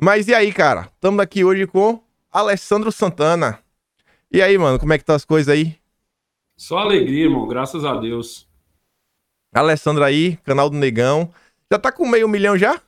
[0.00, 0.90] Mas e aí, cara?
[0.94, 3.60] Estamos aqui hoje com Alessandro Santana.
[4.30, 5.76] E aí, mano, como é que tá as coisas aí?
[6.56, 8.48] Só alegria, irmão, graças a Deus.
[9.54, 11.32] Alessandro aí, canal do Negão.
[11.70, 12.80] Já tá com meio milhão já?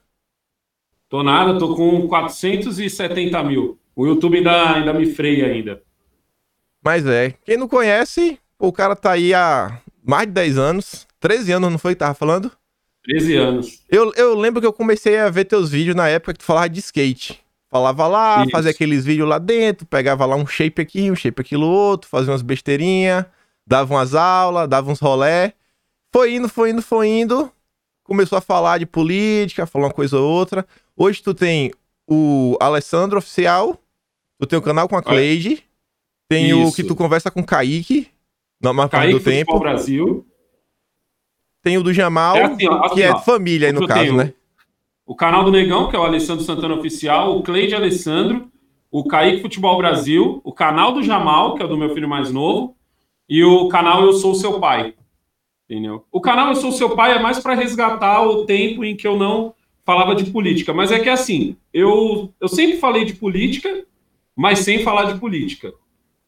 [1.08, 3.78] Tô nada, tô com 470 mil.
[3.94, 5.82] O YouTube ainda, ainda me freia ainda.
[6.82, 11.06] Mas é, quem não conhece, o cara tá aí há mais de 10 anos.
[11.20, 12.50] 13 anos, não foi que tava falando?
[13.04, 13.82] 13 anos.
[13.88, 16.68] Eu, eu lembro que eu comecei a ver teus vídeos na época que tu falava
[16.68, 17.40] de skate.
[17.70, 18.50] Falava lá, Isso.
[18.50, 22.32] fazia aqueles vídeos lá dentro, pegava lá um shape aqui, um shape aquilo outro, fazia
[22.32, 23.24] umas besteirinhas,
[23.64, 25.54] dava umas aulas, dava uns rolé.
[26.12, 27.50] Foi indo, foi indo, foi indo.
[28.02, 30.66] Começou a falar de política, falar uma coisa ou outra.
[30.96, 31.70] Hoje tu tem
[32.08, 33.80] o Alessandro Oficial,
[34.40, 35.62] tu tem o canal com a Cleide,
[36.28, 36.76] tem o Isso.
[36.76, 38.08] que tu conversa com o Kaique,
[38.60, 39.52] na maior parte Kaique do tempo.
[39.52, 40.26] Futebol Brasil.
[41.62, 43.18] Tem o do Jamal, É assim, ó, assim, que é ó.
[43.18, 44.32] família aí no Eu caso, tenho né?
[45.06, 48.48] O canal do Negão, que é o Alessandro Santana Oficial, o Cleide Alessandro,
[48.90, 52.32] o Kaique Futebol Brasil, o canal do Jamal, que é o do meu filho mais
[52.32, 52.76] novo,
[53.28, 54.94] e o canal Eu Sou Seu Pai.
[55.68, 56.04] Entendeu?
[56.10, 59.16] O canal Eu Sou Seu Pai é mais para resgatar o tempo em que eu
[59.16, 60.72] não falava de política.
[60.72, 63.84] Mas é que assim, eu, eu sempre falei de política,
[64.36, 65.72] mas sem falar de política.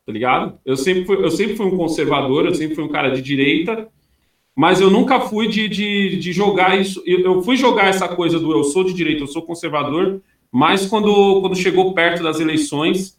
[0.05, 0.58] Tá ligado?
[0.64, 3.89] Eu sempre fui, eu sempre fui um conservador, eu sempre fui um cara de direita,
[4.56, 7.03] mas eu nunca fui de, de, de jogar isso.
[7.06, 11.41] Eu, fui jogar essa coisa do eu sou de direita, eu sou conservador, mas quando,
[11.41, 13.19] quando chegou perto das eleições,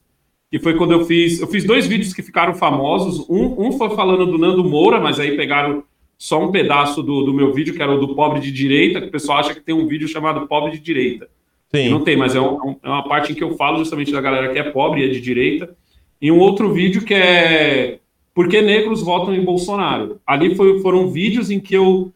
[0.52, 1.42] que foi quando eu fiz.
[1.42, 3.28] Eu fiz dois vídeos que ficaram famosos.
[3.28, 5.84] Um, um foi falando do Nando Moura, mas aí pegaram
[6.16, 9.08] só um pedaço do, do meu vídeo, que era o do pobre de direita, que
[9.08, 11.28] o pessoal acha que tem um vídeo chamado Pobre de Direita.
[11.74, 12.06] E não Sim.
[12.06, 14.60] tem, mas é, um- é uma parte em que eu falo justamente da galera que
[14.60, 15.76] é pobre e é de direita.
[16.22, 18.00] E um outro vídeo que é
[18.34, 20.20] Por que negros votam em Bolsonaro?
[20.26, 22.12] Ali foi- foram vídeos em que eu,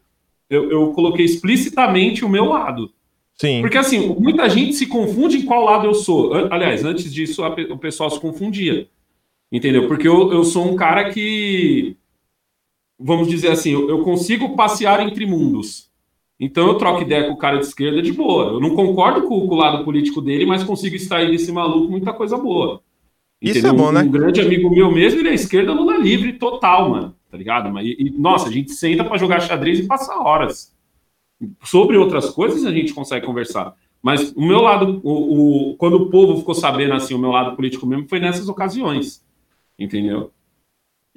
[0.50, 2.90] eu, eu coloquei explicitamente o meu lado.
[3.40, 3.60] Sim.
[3.60, 6.34] Porque assim, muita gente se confunde em qual lado eu sou.
[6.50, 8.88] Aliás, antes disso, a o pessoal se confundia.
[9.50, 9.86] Entendeu?
[9.86, 11.96] Porque eu, eu sou um cara que,
[12.98, 15.88] vamos dizer assim, eu, eu consigo passear entre mundos.
[16.40, 18.52] Então eu troco ideia com o cara de esquerda de boa.
[18.52, 22.12] Eu não concordo com, com o lado político dele, mas consigo extrair desse maluco muita
[22.12, 22.82] coisa boa.
[23.40, 24.02] Isso é bom, né?
[24.02, 27.14] Um grande amigo meu mesmo, ele é esquerda Lula livre total, mano.
[27.30, 27.70] Tá ligado?
[27.72, 30.74] Mas, e, nossa, a gente senta pra jogar xadrez e passa horas.
[31.62, 33.74] Sobre outras coisas a gente consegue conversar.
[34.02, 37.54] Mas o meu lado, o, o- quando o povo ficou sabendo assim, o meu lado
[37.54, 39.22] político mesmo, foi nessas ocasiões.
[39.78, 40.32] Entendeu?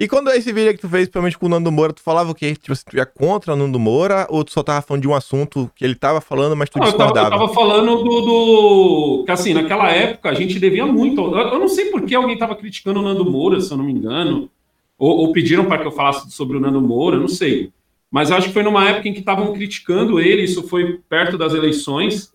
[0.04, 2.32] E quando é esse vídeo que tu fez, principalmente com o Nando Moura, tu falava
[2.32, 2.56] o quê?
[2.56, 5.14] Tipo, se tu ia contra o Nando Moura, ou tu só tava falando de um
[5.14, 7.30] assunto que ele tava falando, mas tu Não, eu, tava, eu discordava?
[7.40, 11.22] tava falando do, do- Que assim, naquela época a gente devia muito.
[11.22, 13.86] Eu, eu não sei por que alguém tava criticando o Nando Moura, se eu não
[13.86, 14.50] me engano.
[14.98, 17.72] Ou, ou pediram para que eu falasse sobre o Nando Moura, não sei.
[18.10, 21.38] Mas eu acho que foi numa época em que estavam criticando ele, isso foi perto
[21.38, 22.34] das eleições.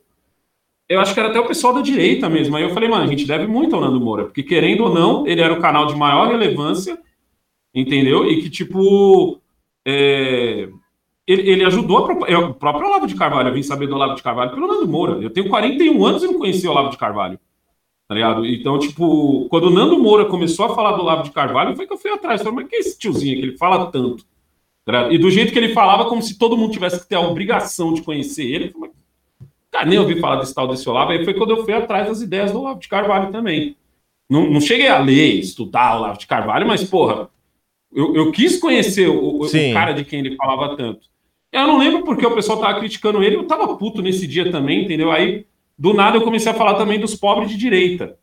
[0.89, 2.57] Eu acho que era até o pessoal da direita mesmo.
[2.57, 5.27] Aí eu falei, mano, a gente deve muito ao Nando Moura, porque querendo ou não,
[5.27, 6.97] ele era o canal de maior relevância,
[7.77, 8.29] entendeu?
[8.29, 9.39] E que, tipo,
[9.87, 10.69] é,
[11.27, 13.49] ele, ele ajudou a eu- o próprio Olavo de Carvalho.
[13.51, 15.23] Eu vim saber do Olavo de Carvalho pelo Nando Moura.
[15.23, 17.39] Eu tenho 41 anos e não conhecia o Olavo de Carvalho.
[18.09, 18.47] Tá ligado?
[18.47, 21.93] Então, tipo, quando o Nando Moura começou a falar do Olavo de Carvalho, foi que
[21.93, 22.41] eu fui atrás.
[22.41, 24.25] Falei, mas que é esse tiozinho que ele fala tanto?
[24.85, 25.13] Tá?
[25.13, 27.93] E do jeito que ele falava, como se todo mundo tivesse que ter a obrigação
[27.93, 28.71] de conhecer ele.
[28.71, 28.91] Falei,
[29.73, 31.11] cara, nem ouvi falar desse tal desse Olavo.
[31.11, 33.77] Aí foi quando eu fui atrás das ideias do Olavo de Carvalho também.
[34.31, 37.29] Não, não cheguei a ler, estudar o Olavo de Carvalho, mas, porra,
[37.97, 41.09] eu, eu quis conhecer o, o- cara de quem ele falava tanto.
[41.51, 44.85] Eu não lembro porque o pessoal tava criticando ele, eu tava puto nesse dia também,
[44.85, 45.11] entendeu?
[45.11, 45.47] Aí,
[45.79, 48.19] do nada, eu comecei a falar também dos pobres de direita.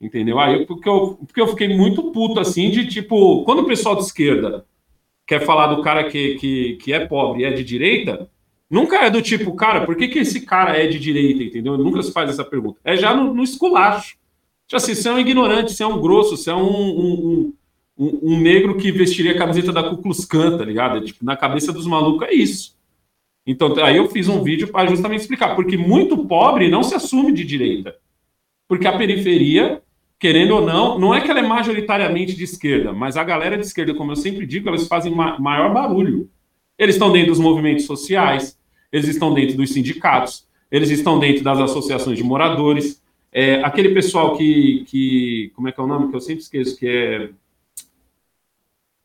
[0.00, 0.38] Entendeu?
[0.38, 4.02] Aí, porque eu, porque eu fiquei muito puto, assim, de tipo, quando o pessoal de
[4.02, 4.64] esquerda
[5.26, 8.28] quer falar do cara que, que, que é pobre e é de direita,
[8.70, 11.76] nunca é do tipo, cara, por que, que esse cara é de direita, entendeu?
[11.76, 12.80] Nunca se faz essa pergunta.
[12.82, 14.16] É já no, no esculacho.
[14.66, 17.52] Tipo assim, você é um ignorante, você é um grosso, você é um, um, um,
[18.00, 20.96] um- um negro que vestiria a camiseta da Ku Klux Klan, tá ligado?
[20.98, 22.74] É, tipo, na cabeça dos malucos é isso.
[23.46, 27.32] Então, aí eu fiz um vídeo para justamente explicar, porque muito pobre não se assume
[27.32, 27.94] de direita.
[28.68, 29.82] Porque a periferia,
[30.18, 33.64] querendo ou não, não é que ela é majoritariamente de esquerda, mas a galera de
[33.66, 36.28] esquerda, como eu sempre digo, elas fazem ma- maior barulho.
[36.78, 38.58] Eles estão dentro dos movimentos sociais,
[38.92, 43.02] eles estão dentro dos sindicatos, eles estão dentro das associações de moradores.
[43.32, 45.50] É, aquele pessoal que, que.
[45.54, 46.08] Como é que é o nome?
[46.10, 47.30] Que eu sempre esqueço, que é.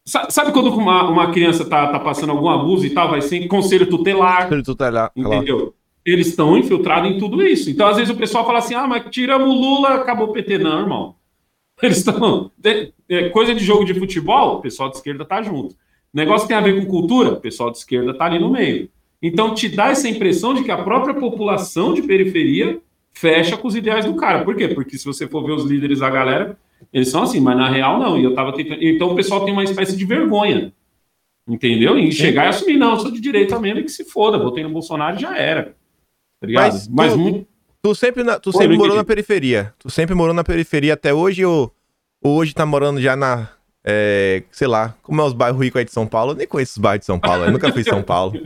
[0.07, 3.47] Sa- Sabe quando uma, uma criança tá, tá passando algum abuso e tal, vai ser
[3.47, 5.11] conselho tutelar, Ele tu lá, lá.
[5.15, 5.73] entendeu?
[6.05, 7.69] Eles estão infiltrados em tudo isso.
[7.69, 10.59] Então, às vezes, o pessoal fala assim: ah, mas tiramos o Lula, acabou o PT.
[10.59, 11.15] Não, irmão.
[11.81, 12.51] Eles estão.
[12.63, 15.75] é- é coisa de jogo de futebol, o pessoal de esquerda tá junto.
[16.13, 18.89] Negócio que tem a ver com cultura, o pessoal de esquerda tá ali no meio.
[19.21, 22.79] Então, te dá essa impressão de que a própria população de periferia
[23.11, 24.43] fecha com os ideais do cara.
[24.43, 24.67] Por quê?
[24.67, 26.57] Porque se você for ver os líderes da galera,
[26.95, 28.17] eles são assim, mas na real não.
[28.17, 28.81] E eu tava tentando.
[28.81, 30.71] Então o pessoal tem uma espécie de vergonha.
[31.45, 31.99] Entendeu?
[31.99, 34.63] Em chegar e assumir, não, eu sou de direita mesmo e que se foda, votei
[34.63, 35.75] no Bolsonaro e já era.
[36.41, 37.47] Tá mas, mas tu, muito...
[37.83, 39.73] tu sempre, na, tu sempre morou na periferia.
[39.77, 41.69] Tu sempre morou na periferia até hoje ou,
[42.23, 43.49] ou hoje tá morando já na.
[43.83, 46.31] É, sei lá, como é os bairros ricos aí de São Paulo?
[46.31, 48.39] Eu nem conheço os bairros de São Paulo, eu nunca fui em São Paulo.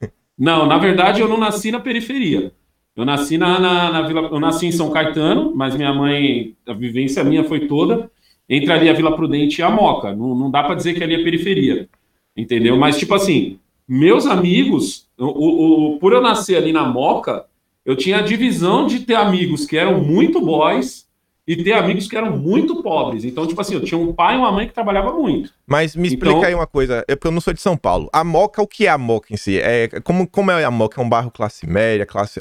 [0.38, 2.50] Não, na verdade eu não nasci na periferia.
[2.96, 6.72] Eu nasci na, na, na, Vila, eu nasci em São Caetano, mas minha mãe, a
[6.72, 8.10] vivência minha foi toda
[8.48, 10.14] entre ali a Vila Prudente e a Moca.
[10.14, 11.88] Não, não dá para dizer que ali é periferia,
[12.36, 12.76] entendeu?
[12.76, 13.58] Mas tipo assim,
[13.88, 17.46] meus amigos, o, o, por eu nascer ali na Moca,
[17.84, 21.08] eu tinha a divisão de ter amigos que eram muito boys
[21.46, 23.24] e ter amigos que eram muito pobres.
[23.24, 25.52] Então, tipo assim, eu tinha um pai e uma mãe que trabalhava muito.
[25.66, 26.44] Mas me explica então...
[26.44, 28.08] aí uma coisa, é porque eu não sou de São Paulo.
[28.12, 29.58] A Moca, o que é a Moca em si?
[29.58, 31.00] É, como, como é a Moca?
[31.00, 32.40] É um bairro classe média, classe...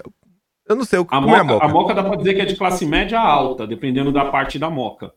[0.69, 1.65] Eu não sei o que a moca, é a Moca.
[1.65, 4.69] A Moca dá pra dizer que é de classe média alta, dependendo da parte da
[4.69, 5.11] Moca.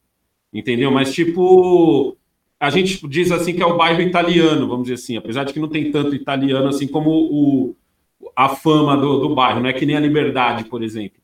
[0.51, 0.91] Entendeu?
[0.91, 2.17] Mas, tipo,
[2.59, 5.61] a gente diz assim que é o bairro italiano, vamos dizer assim, apesar de que
[5.61, 7.77] não tem tanto italiano assim como o,
[8.35, 11.21] a fama do, do bairro, não é que nem a Liberdade, por exemplo.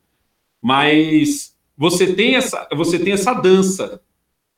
[0.60, 4.02] Mas você tem essa, você tem essa dança,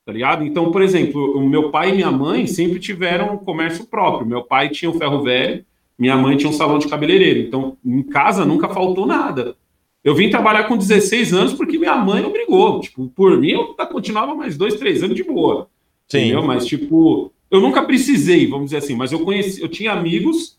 [0.05, 0.43] tá ligado?
[0.45, 4.27] Então, por exemplo, o meu pai e minha mãe sempre tiveram um comércio próprio.
[4.27, 5.65] Meu pai tinha um ferro velho,
[5.99, 7.41] minha mãe tinha um salão de cabeleireiro.
[7.41, 9.55] Então, em casa nunca faltou nada.
[10.03, 12.81] Eu vim trabalhar com 16 anos porque minha mãe obrigou.
[12.81, 15.69] Tipo, por mim, eu continuava mais dois, três anos de boa.
[16.09, 16.19] Sim.
[16.19, 16.43] Entendeu?
[16.43, 20.59] Mas, tipo, eu nunca precisei, vamos dizer assim, mas eu conheci, eu tinha amigos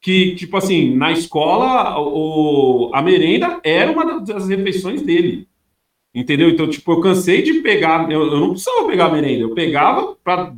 [0.00, 5.48] que, tipo assim, na escola, o, a merenda era uma das refeições dele.
[6.14, 6.48] Entendeu?
[6.48, 10.54] Então, tipo, eu cansei de pegar, eu, eu não precisava pegar merenda, eu pegava para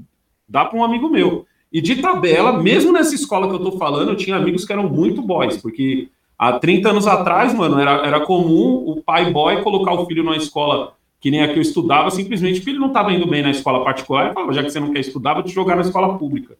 [0.48, 1.46] dar para um amigo meu.
[1.72, 4.88] E de tabela, mesmo nessa escola que eu tô falando, eu tinha amigos que eram
[4.88, 6.08] muito boys, porque
[6.38, 10.36] há 30 anos atrás, mano, era, era comum o pai boy colocar o filho numa
[10.36, 13.50] escola que nem a que eu estudava, simplesmente porque ele não estava indo bem na
[13.50, 16.16] escola particular, e falava, já que você não quer estudar, vou te jogar na escola
[16.16, 16.54] pública.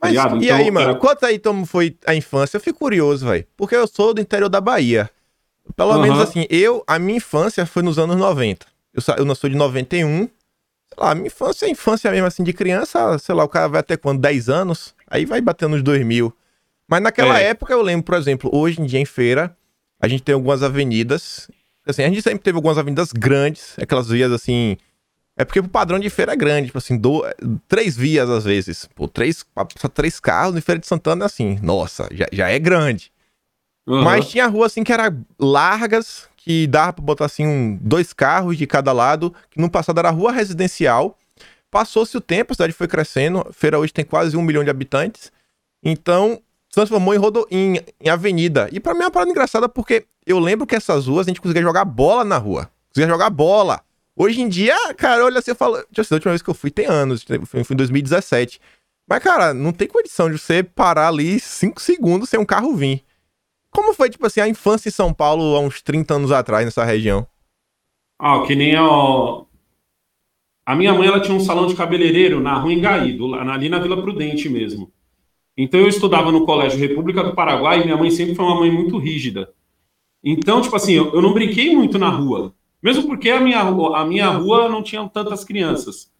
[0.00, 0.98] Tá Mas, tá e então, aí, mano, era...
[0.98, 2.56] quanto aí como foi a infância?
[2.56, 5.10] Eu fico curioso, velho, porque eu sou do interior da Bahia.
[5.76, 6.00] Pelo uhum.
[6.00, 8.66] menos assim, eu, a minha infância foi nos anos 90.
[8.92, 10.18] Eu, eu sou de 91.
[10.18, 10.28] Sei
[10.98, 13.80] lá, a minha infância é infância mesmo, assim, de criança, sei lá, o cara vai
[13.80, 14.20] até quando?
[14.20, 14.94] 10 anos?
[15.08, 16.32] Aí vai batendo nos 2000.
[16.88, 17.48] Mas naquela é.
[17.48, 19.56] época eu lembro, por exemplo, hoje em dia em feira,
[20.00, 21.50] a gente tem algumas avenidas.
[21.86, 24.76] Assim, a gente sempre teve algumas avenidas grandes, aquelas vias assim.
[25.36, 27.24] É porque o padrão de feira é grande, tipo assim, do,
[27.66, 28.88] três vias às vezes.
[28.94, 29.44] Pô, três,
[29.92, 33.10] três carros em Feira de Santana, assim, nossa, já, já é grande.
[33.86, 34.02] Uhum.
[34.02, 38.56] Mas tinha rua assim que era largas, que dava pra botar assim um, dois carros
[38.56, 41.18] de cada lado, que no passado era rua residencial.
[41.70, 44.70] Passou-se o tempo, a cidade foi crescendo, a feira hoje tem quase um milhão de
[44.70, 45.32] habitantes.
[45.82, 46.40] Então,
[46.74, 48.68] transformou em, rodo, em, em avenida.
[48.72, 51.40] E para mim é uma parada engraçada porque eu lembro que essas ruas a gente
[51.40, 52.70] conseguia jogar bola na rua.
[52.88, 53.80] Conseguia jogar bola.
[54.16, 55.74] Hoje em dia, cara, olha assim, eu falo.
[55.90, 58.60] Deixa eu ver, a última vez que eu fui tem anos, fui em 2017.
[59.08, 63.04] Mas, cara, não tem condição de você parar ali cinco segundos sem um carro vir.
[63.70, 66.84] Como foi, tipo assim, a infância em São Paulo há uns 30 anos atrás, nessa
[66.84, 67.26] região?
[68.18, 68.84] Ah, que nem a.
[70.66, 73.18] A minha mãe ela tinha um salão de cabeleireiro na Rua Engaí,
[73.52, 74.90] ali na Vila Prudente mesmo.
[75.56, 78.70] Então eu estudava no Colégio República do Paraguai e minha mãe sempre foi uma mãe
[78.70, 79.52] muito rígida.
[80.22, 82.54] Então, tipo assim, eu, eu não brinquei muito na rua.
[82.82, 86.10] Mesmo porque a minha, a minha rua não tinha tantas crianças.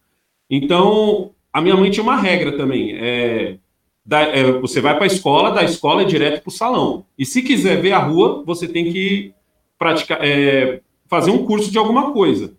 [0.49, 2.95] Então, a minha mãe tinha uma regra também.
[2.95, 3.57] É,
[4.05, 7.05] da, é, você vai para a escola, da escola é direto para o salão.
[7.17, 9.33] E se quiser ver a rua, você tem que
[9.77, 12.55] praticar, é, fazer um curso de alguma coisa.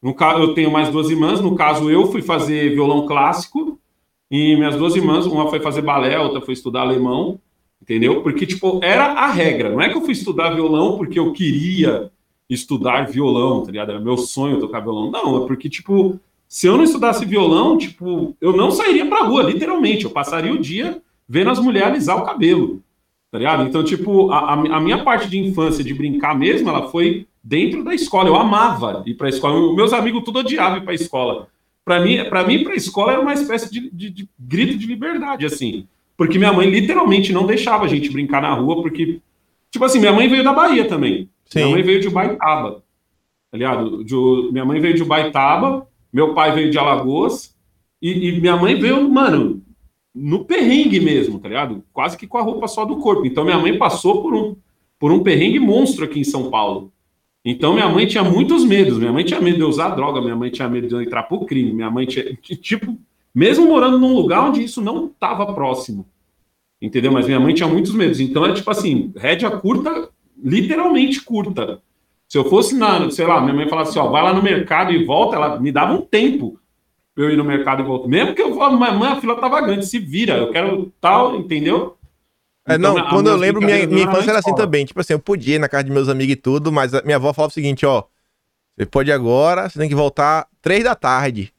[0.00, 1.40] No caso, eu tenho mais duas irmãs.
[1.40, 3.79] No caso, eu fui fazer violão clássico
[4.30, 7.40] e minhas duas irmãs, uma foi fazer balé, outra foi estudar alemão,
[7.82, 8.22] entendeu?
[8.22, 9.70] Porque tipo era a regra.
[9.70, 12.10] Não é que eu fui estudar violão porque eu queria
[12.48, 13.90] estudar violão, tá ligado?
[13.90, 15.10] Era meu sonho tocar violão.
[15.10, 16.20] Não, é porque tipo
[16.50, 20.04] se eu não estudasse violão, tipo, eu não sairia pra rua, literalmente.
[20.04, 22.82] Eu passaria o dia vendo as mulheres alisar o cabelo,
[23.30, 23.62] tá ligado?
[23.62, 27.94] Então, tipo, a, a minha parte de infância, de brincar mesmo, ela foi dentro da
[27.94, 28.28] escola.
[28.28, 29.72] Eu amava ir pra escola.
[29.76, 31.46] Meus amigos tudo odiavam ir pra escola.
[31.90, 35.44] Pra mim, pra mim, pra escola era uma espécie de, de, de grito de liberdade,
[35.44, 35.88] assim.
[36.16, 39.20] Porque minha mãe literalmente não deixava a gente brincar na rua, porque,
[39.72, 41.28] tipo assim, minha mãe veio da Bahia também.
[41.46, 41.58] Sim.
[41.58, 42.84] Minha mãe veio de Ubaitaba.
[43.50, 44.04] Tá ligado?
[44.04, 44.14] De,
[44.52, 47.56] minha mãe veio de Ubaitaba meu pai veio de Alagoas
[48.00, 49.60] e, e, minha mãe veio, mano,
[50.14, 51.82] no perrengue mesmo, tá ligado?
[51.92, 53.26] Quase que com a roupa só do corpo.
[53.26, 54.54] Então minha mãe passou por um,
[54.96, 56.92] por um perrengue monstro aqui em São Paulo.
[57.44, 58.98] Então minha mãe tinha muitos medos.
[58.98, 61.72] Minha mãe tinha medo de usar droga, minha mãe tinha medo de entrar pro crime.
[61.72, 62.98] Minha mãe tinha, tipo,
[63.34, 66.06] mesmo morando num lugar onde isso não estava próximo.
[66.80, 67.12] Entendeu?
[67.12, 68.20] Mas minha mãe tinha muitos medos.
[68.20, 70.08] Então é tipo assim, rédea curta,
[70.42, 71.80] literalmente curta.
[72.28, 74.92] Se eu fosse na, sei lá, minha mãe falasse assim, ó, vai lá no mercado
[74.92, 76.60] e volta, ela me dava um tempo
[77.16, 78.08] eu ir no mercado e voltar.
[78.08, 81.96] Mesmo que eu falo, mãe, a fila tava grande, se vira, eu quero tal, entendeu?
[82.66, 84.84] É, não, então, quando eu lembro, minha, minha infância era assim também.
[84.84, 87.32] Tipo assim, eu podia ir na casa de meus amigos e tudo, mas minha avó
[87.32, 88.04] falava o seguinte, ó,
[88.76, 91.52] você pode agora, você tem que voltar três da tarde.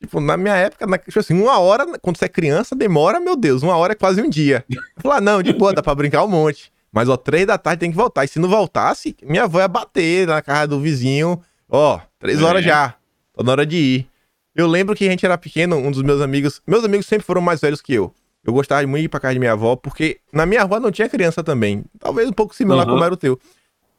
[0.00, 3.36] Tipo, na minha época, na, tipo assim, uma hora, quando você é criança, demora, meu
[3.36, 4.64] Deus, uma hora é quase um dia.
[5.02, 6.72] Eu ah, não, de boa, dá pra brincar um monte.
[6.90, 8.24] Mas, ó, três da tarde tem que voltar.
[8.24, 11.40] E se não voltasse, minha avó ia bater na casa do vizinho.
[11.68, 12.44] Ó, três é.
[12.44, 12.94] horas já.
[13.32, 14.06] Tô na hora de ir.
[14.54, 16.60] Eu lembro que a gente era pequeno, um dos meus amigos.
[16.66, 18.12] Meus amigos sempre foram mais velhos que eu.
[18.44, 20.90] Eu gostava muito de ir pra casa de minha avó, porque na minha avó não
[20.90, 21.84] tinha criança também.
[21.98, 22.94] Talvez um pouco similar uhum.
[22.94, 23.38] como era o teu.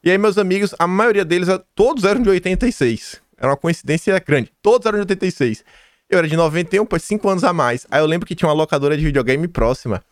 [0.04, 3.22] E aí, meus amigos, a maioria deles, todos eram de 86.
[3.38, 4.52] Era uma coincidência grande.
[4.62, 5.64] Todos eram de 86.
[6.10, 7.88] Eu era de 91, pois 5 anos a mais.
[7.90, 10.04] Aí eu lembro que tinha uma locadora de videogame próxima.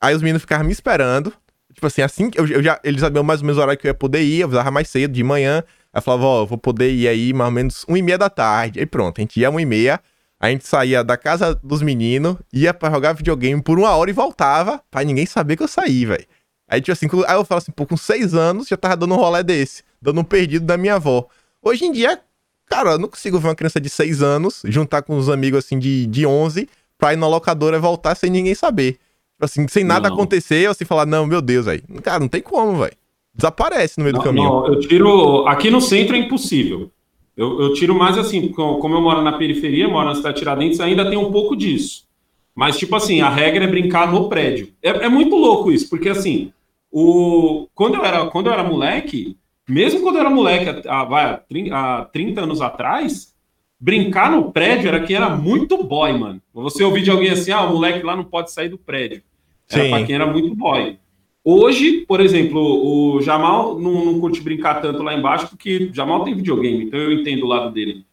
[0.00, 1.32] Aí os meninos ficavam me esperando.
[1.72, 3.90] Tipo assim, assim eu, eu já, eles sabiam mais ou menos o horário que eu
[3.90, 5.62] ia poder ir, eu avisava mais cedo, de manhã.
[5.92, 8.18] Aí eu falava, ó, oh, vou poder ir aí mais ou menos 1 e meia
[8.18, 8.80] da tarde.
[8.80, 10.00] Aí pronto, a gente ia 1 e meia.
[10.40, 14.12] A gente saía da casa dos meninos, ia pra jogar videogame por uma hora e
[14.12, 16.24] voltava, pra ninguém saber que eu saí, velho.
[16.68, 19.16] Aí, tipo assim, aí eu falo assim, pô, com seis anos já tava dando um
[19.16, 21.26] rolê desse, dando um perdido da minha avó.
[21.62, 22.20] Hoje em dia,
[22.66, 25.78] cara, eu não consigo ver uma criança de seis anos juntar com uns amigos assim
[25.78, 28.92] de, de 11 pra ir na locadora e voltar sem ninguém saber.
[28.92, 30.14] Tipo assim, sem nada não.
[30.14, 31.82] acontecer, eu assim falar, não, meu Deus, velho.
[32.02, 32.96] Cara, não tem como, velho.
[33.34, 34.48] Desaparece no meio não, do caminho.
[34.48, 35.46] Não, eu tiro.
[35.46, 36.90] Aqui no centro é impossível.
[37.38, 40.80] Eu, eu tiro mais assim, como eu moro na periferia, moro na cidade de Tiradentes,
[40.80, 42.04] ainda tem um pouco disso.
[42.52, 44.72] Mas, tipo assim, a regra é brincar no prédio.
[44.82, 46.52] É, é muito louco isso, porque assim,
[46.90, 49.36] o, quando, eu era, quando eu era moleque,
[49.68, 51.40] mesmo quando eu era moleque, há, vai,
[51.70, 53.32] há 30 anos atrás,
[53.78, 56.42] brincar no prédio era que era muito boy, mano.
[56.52, 59.22] Você ouvir de alguém assim, ah, o moleque lá não pode sair do prédio.
[59.70, 59.90] Era Sim.
[59.90, 60.98] pra quem era muito boy.
[61.44, 66.34] Hoje, por exemplo, o Jamal não, não curte brincar tanto lá embaixo, porque Jamal tem
[66.34, 68.04] videogame, então eu entendo o lado dele.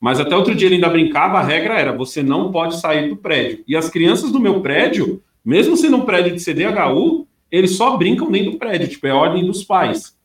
[0.00, 3.16] Mas até outro dia ele ainda brincava, a regra era: você não pode sair do
[3.16, 3.64] prédio.
[3.66, 8.30] E as crianças do meu prédio, mesmo sendo um prédio de CDHU, eles só brincam
[8.30, 10.16] dentro do prédio, tipo, é ordem dos pais.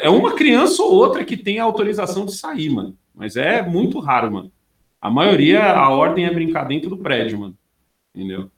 [0.00, 2.96] É uma criança ou outra que tem a autorização de sair, mano.
[3.14, 4.52] Mas é muito raro, mano.
[5.00, 7.56] A maioria, a ordem é brincar dentro do prédio, mano.
[8.14, 8.50] Entendeu?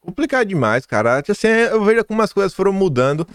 [0.00, 1.22] Complicado demais, cara.
[1.28, 3.26] Assim, eu vejo como as coisas foram mudando.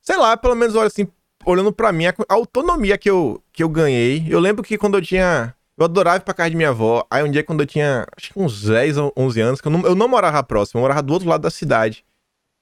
[0.00, 1.06] Sei lá, pelo menos, olha assim,
[1.44, 4.26] olhando para mim, a autonomia que eu, que eu ganhei.
[4.28, 5.54] Eu lembro que quando eu tinha.
[5.76, 7.06] Eu adorava ir pra casa de minha avó.
[7.08, 9.72] Aí um dia, quando eu tinha, acho que uns 10 ou 11 anos, que eu
[9.72, 12.04] não, eu não morava próximo, eu morava do outro lado da cidade.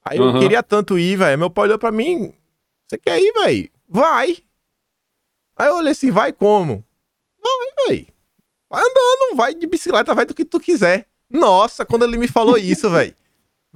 [0.05, 0.35] Aí uhum.
[0.37, 1.39] eu queria tanto ir, velho.
[1.39, 2.33] Meu pai olhou pra mim:
[2.87, 3.71] Você quer ir, velho?
[3.89, 4.37] Vai.
[5.57, 6.85] Aí eu olhei assim: Vai como?
[7.43, 8.07] Vai, velho.
[8.69, 11.07] Vai andando, vai de bicicleta, vai do que tu quiser.
[11.31, 13.15] Nossa, quando ele me falou isso, velho.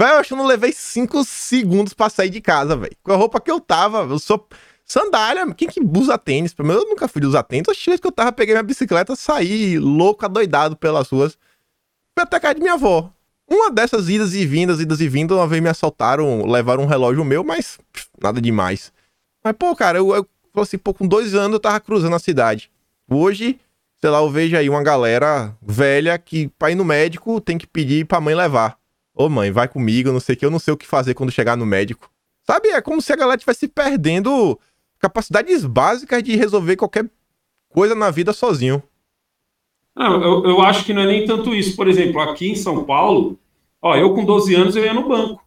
[0.01, 2.97] Velho, eu acho que eu não levei 5 segundos pra sair de casa, velho.
[3.03, 4.49] Com a roupa que eu tava, eu sou
[4.83, 5.53] sandália.
[5.53, 6.55] Quem que usa tênis?
[6.55, 7.69] Pelo menos eu nunca fui de usar tênis.
[7.69, 11.33] Acho que eu tava, peguei minha bicicleta, saí louco, adoidado pelas ruas.
[12.17, 13.13] Fui até casa de minha avó.
[13.47, 17.23] Uma dessas idas e vindas, idas e vindas, uma vez me assaltaram, levaram um relógio
[17.23, 18.91] meu, mas pff, nada demais.
[19.45, 20.27] Mas, pô, cara, eu, eu
[20.57, 22.71] assim, pô, com dois anos eu tava cruzando a cidade.
[23.07, 23.61] Hoje,
[24.01, 27.67] sei lá, eu vejo aí uma galera velha que pra ir no médico tem que
[27.67, 28.80] pedir pra mãe levar.
[29.15, 31.33] Ô mãe, vai comigo, não sei o que, eu não sei o que fazer quando
[31.33, 32.11] chegar no médico.
[32.47, 32.69] Sabe?
[32.69, 34.59] É como se a galera estivesse perdendo
[34.99, 37.09] capacidades básicas de resolver qualquer
[37.69, 38.83] coisa na vida sozinho.
[39.95, 41.77] Não, eu, eu acho que não é nem tanto isso.
[41.77, 43.39] Por exemplo, aqui em São Paulo,
[43.83, 45.45] ó, eu com 12 anos eu ia no banco.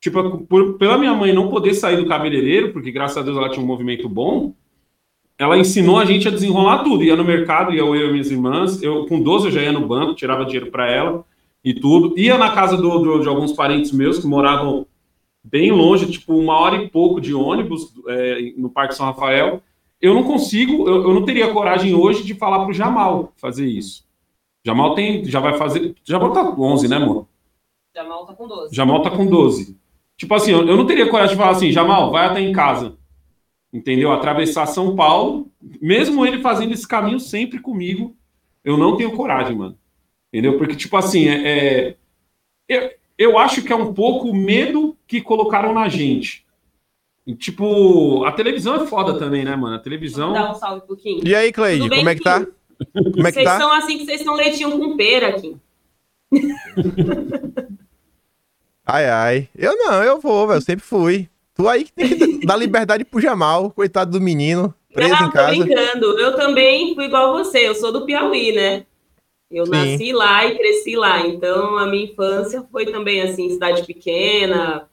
[0.00, 3.48] Tipo, por, pela minha mãe não poder sair do cabeleireiro, porque graças a Deus ela
[3.48, 4.52] tinha um movimento bom,
[5.38, 7.04] ela ensinou a gente a desenrolar tudo.
[7.04, 8.82] Ia no mercado, ia eu e minhas irmãs.
[8.82, 11.24] Eu, com 12 eu já ia no banco, tirava dinheiro para ela
[11.64, 12.18] e tudo.
[12.18, 14.86] Ia na casa do, do, de alguns parentes meus que moravam
[15.42, 19.62] bem longe, tipo uma hora e pouco de ônibus é, no Parque São Rafael.
[20.00, 24.04] Eu não consigo, eu, eu não teria coragem hoje de falar pro Jamal fazer isso.
[24.64, 25.94] Jamal tem, já vai fazer.
[26.04, 27.26] Jamal tá com 11, né, amor?
[27.94, 28.74] Jamal tá com 12.
[28.74, 29.76] Jamal tá com 12.
[30.16, 32.96] Tipo assim, eu, eu não teria coragem de falar assim, Jamal, vai até em casa.
[33.72, 34.12] Entendeu?
[34.12, 35.50] Atravessar São Paulo,
[35.80, 38.14] mesmo ele fazendo esse caminho sempre comigo,
[38.64, 39.76] eu não tenho coragem, mano.
[40.32, 40.56] Entendeu?
[40.56, 41.96] Porque, tipo assim, é, é,
[42.68, 46.46] eu, eu acho que é um pouco o medo que colocaram na gente.
[47.26, 49.76] E, tipo, a televisão é foda também, né, mano?
[49.76, 50.32] A televisão.
[50.32, 51.20] Dá um salve pro Kim.
[51.22, 52.46] E aí, Cleide, como é que tá?
[52.92, 53.58] Como é que vocês tá?
[53.58, 55.56] são assim que vocês são leitinho com pera aqui.
[58.84, 59.48] ai, ai.
[59.54, 60.56] Eu não, eu vou, velho.
[60.56, 61.28] Eu sempre fui.
[61.54, 65.30] Tu aí que tem que dar liberdade pro Jamal, coitado do menino, preso não, em
[65.30, 65.54] casa.
[65.54, 66.18] Tô brincando.
[66.18, 67.68] Eu também fui igual você.
[67.68, 68.84] Eu sou do Piauí, né?
[69.52, 69.72] Eu Sim.
[69.72, 74.88] nasci lá e cresci lá, então a minha infância foi também assim, cidade pequena,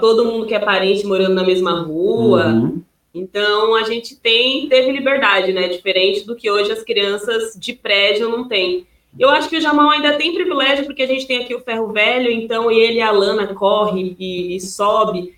[0.00, 2.46] todo mundo que é parente morando na mesma rua.
[2.46, 2.82] Uhum.
[3.14, 5.68] Então a gente tem teve liberdade, né?
[5.68, 8.86] Diferente do que hoje as crianças de prédio não têm.
[9.18, 11.92] Eu acho que o Jamal ainda tem privilégio porque a gente tem aqui o ferro
[11.92, 15.34] velho, então ele e a Lana corre e, e sobe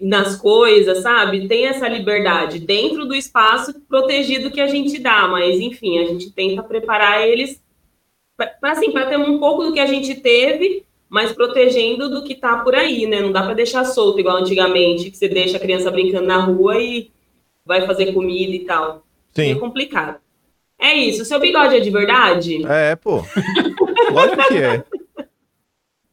[0.00, 1.46] nas coisas, sabe?
[1.46, 6.32] Tem essa liberdade dentro do espaço protegido que a gente dá, mas enfim, a gente
[6.32, 7.62] tenta preparar eles
[8.62, 12.58] assim, para ter um pouco do que a gente teve, mas protegendo do que tá
[12.58, 13.20] por aí, né?
[13.20, 16.78] Não dá para deixar solto igual antigamente, que você deixa a criança brincando na rua
[16.78, 17.10] e
[17.64, 19.04] vai fazer comida e tal.
[19.34, 19.52] Sim.
[19.52, 20.16] É complicado.
[20.78, 21.24] É isso.
[21.24, 22.66] Seu bigode é de verdade?
[22.66, 23.24] É, pô.
[24.10, 24.84] Lógico que é.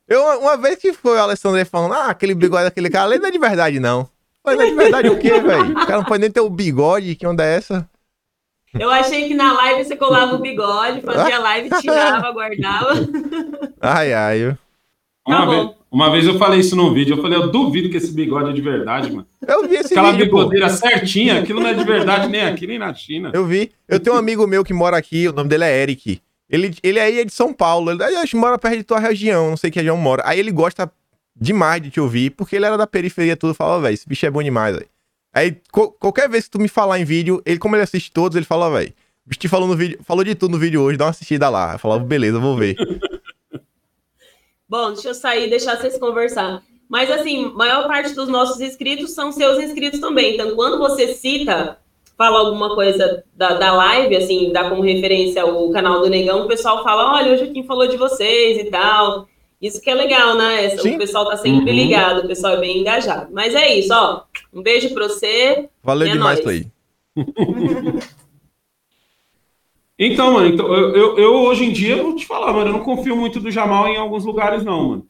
[0.07, 3.29] Eu, uma vez que foi o Alessandro falando, ah, aquele bigode daquele cara, ele não
[3.29, 4.09] é de verdade, não.
[4.43, 5.71] Mas não é de verdade o quê, velho?
[5.71, 7.87] O cara não pode nem ter o bigode, que onda é essa?
[8.77, 12.93] Eu achei que na live você colava o bigode, fazia live, tirava, guardava.
[13.81, 14.57] Ai, ai.
[15.27, 17.97] Uma, Tá vez, uma vez eu falei isso num vídeo, eu falei, eu duvido que
[17.97, 19.25] esse bigode é de verdade, mano.
[19.47, 20.37] Eu vi esse Aquela vídeo, pô.
[20.37, 23.31] bigodeira certinha, aquilo não é de verdade nem aqui, nem na China.
[23.33, 23.71] Eu vi.
[23.87, 26.21] Eu tenho um amigo meu que mora aqui, o nome dele é Eric.
[26.49, 27.91] Ele, ele aí é de São Paulo.
[27.91, 30.23] Ele acho que mora perto de tua região, não sei que região mora.
[30.25, 30.91] Aí ele gosta
[31.39, 33.53] demais de te ouvir, porque ele era da periferia tudo.
[33.53, 34.87] Fala, velho, esse bicho é bom demais, velho.
[35.39, 38.45] Aí, qualquer vez que tu me falar em vídeo, ele, como ele assiste todos, ele
[38.45, 38.93] fala, velho,
[39.25, 41.75] o bicho falou no vídeo, falou de tudo no vídeo hoje, dá uma assistida lá.
[41.75, 42.75] Eu falava, beleza, vou ver.
[44.67, 46.61] Bom, deixa eu sair e deixar vocês conversar.
[46.89, 50.33] Mas, assim, maior parte dos nossos inscritos são seus inscritos também.
[50.33, 51.77] Então, quando você cita,
[52.17, 56.47] fala alguma coisa da, da live, assim, dá como referência o canal do Negão, o
[56.49, 59.28] pessoal fala, olha, hoje quem falou de vocês e tal.
[59.61, 60.69] Isso que é legal, né?
[60.77, 60.95] Sim.
[60.95, 61.77] O pessoal tá sempre Uhum.
[61.77, 63.27] ligado, o pessoal é bem engajado.
[63.33, 64.23] Mas é isso, ó.
[64.53, 65.69] Um beijo pra você.
[65.83, 66.61] Valeu É demais, nóis.
[66.61, 66.71] Clay.
[70.01, 72.73] Então, mano, então, eu, eu, eu, hoje em dia, eu vou te falar, mano, eu
[72.73, 75.05] não confio muito do Jamal em alguns lugares, não, mano.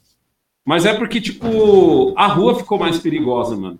[0.65, 3.77] Mas é porque, tipo, a rua ficou mais perigosa, mano.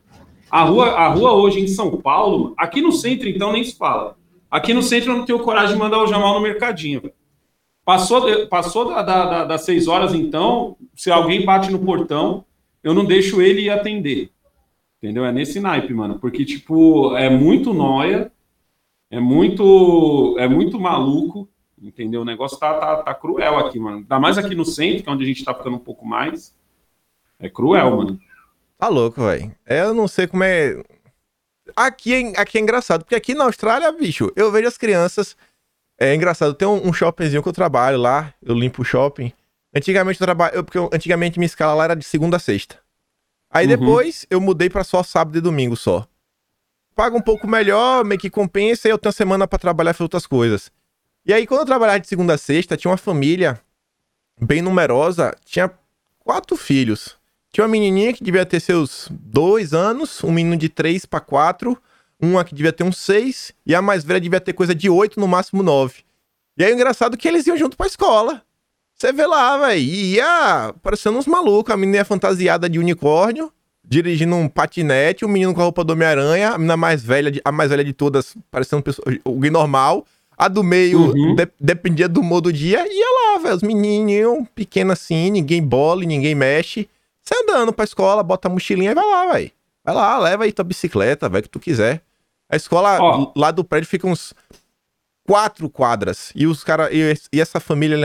[0.52, 4.16] A rua, a rua hoje em São Paulo, aqui no centro, então, nem se fala.
[4.52, 7.02] Aqui no centro eu não tenho coragem de mandar o Jamal no mercadinho.
[7.02, 7.14] velho.
[7.90, 12.46] Passou, de- passou da, da- da- das seis horas, então, se alguém bate no portão,
[12.84, 14.30] eu não deixo ele atender.
[15.02, 15.26] Entendeu?
[15.26, 16.20] É nesse naipe, mano.
[16.20, 18.32] Porque, tipo, é muito nóia,
[19.10, 21.50] é muito, é muito maluco,
[21.82, 22.22] entendeu?
[22.22, 23.98] O negócio tá, tá, tá cruel aqui, mano.
[23.98, 26.54] Ainda mais aqui no centro, que é onde a gente tá ficando um pouco mais.
[27.40, 28.20] É cruel, mano.
[28.78, 29.52] Tá louco, velho.
[29.66, 30.80] Eu não sei como é.
[31.76, 35.36] Aqui é, aqui é engraçado, porque aqui na Austrália, bicho, eu vejo as crianças.
[36.00, 39.34] É engraçado, tem um, um shoppingzinho que eu trabalho lá, eu limpo o shopping.
[39.76, 40.56] Antigamente eu trabalho.
[40.56, 42.78] eu- Porque eu- antigamente minha escala lá era de segunda a sexta.
[43.52, 43.78] Aí Uhum.
[43.78, 46.08] depois eu mudei pra só sábado e domingo só.
[46.96, 50.04] Paga um pouco melhor, meio que compensa, e eu tenho semana pra trabalhar e fazer
[50.04, 50.72] outras coisas.
[51.26, 53.60] E aí, quando eu trabalhava de segunda a sexta, tinha uma família
[54.42, 55.70] bem numerosa, tinha
[56.20, 57.18] quatro filhos.
[57.52, 61.78] Tinha uma menininha que devia ter seus dois anos, um menino de três pra quatro,
[62.22, 65.20] uma que devia ter uns seis, e a mais velha devia ter coisa de oito,
[65.20, 66.04] no máximo nove.
[66.58, 68.42] E aí o engraçado é que eles iam junto pra escola.
[68.96, 73.52] Você vê lá, velho, ia parecendo uns malucos, a menina ia fantasiada de unicórnio,
[73.82, 77.42] dirigindo um patinete, o menino com a roupa do Homem-Aranha, a menina mais velha, de-
[77.46, 78.84] a mais velha de todas, parecendo
[79.24, 80.06] alguém normal.
[80.38, 81.36] A do meio Uhum.
[81.36, 86.04] de- dependia do humor do dia, ia lá, velho, os menininhos pequenos assim, ninguém bola,
[86.04, 86.88] ninguém mexe.
[87.24, 89.52] Sai andando pra escola, bota a mochilinha e vai lá, velho.
[89.84, 92.02] Vai lá, leva aí tua bicicleta, vai que tu quiser.
[92.50, 94.34] A escola lá do prédio fica uns
[95.28, 96.32] quatro quadras.
[96.36, 97.98] E os cara e, e essa família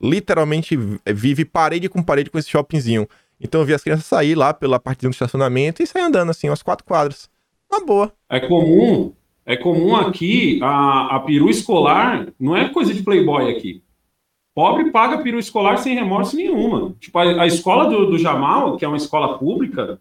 [0.00, 3.08] literalmente vive parede com parede com esse shoppingzinho.
[3.40, 6.48] Então eu vi as crianças sair lá pela parte do estacionamento e sair andando assim,
[6.48, 7.28] umas quatro quadras.
[7.72, 8.12] Uma boa.
[8.28, 9.14] É comum,
[9.46, 13.82] é comum aqui a, a peru escolar, não é coisa de playboy aqui.
[14.54, 16.96] Pobre paga peru escolar sem remorso nenhum, mano.
[17.00, 19.98] Tipo, a, a escola do, do Jamal, que é uma escola pública,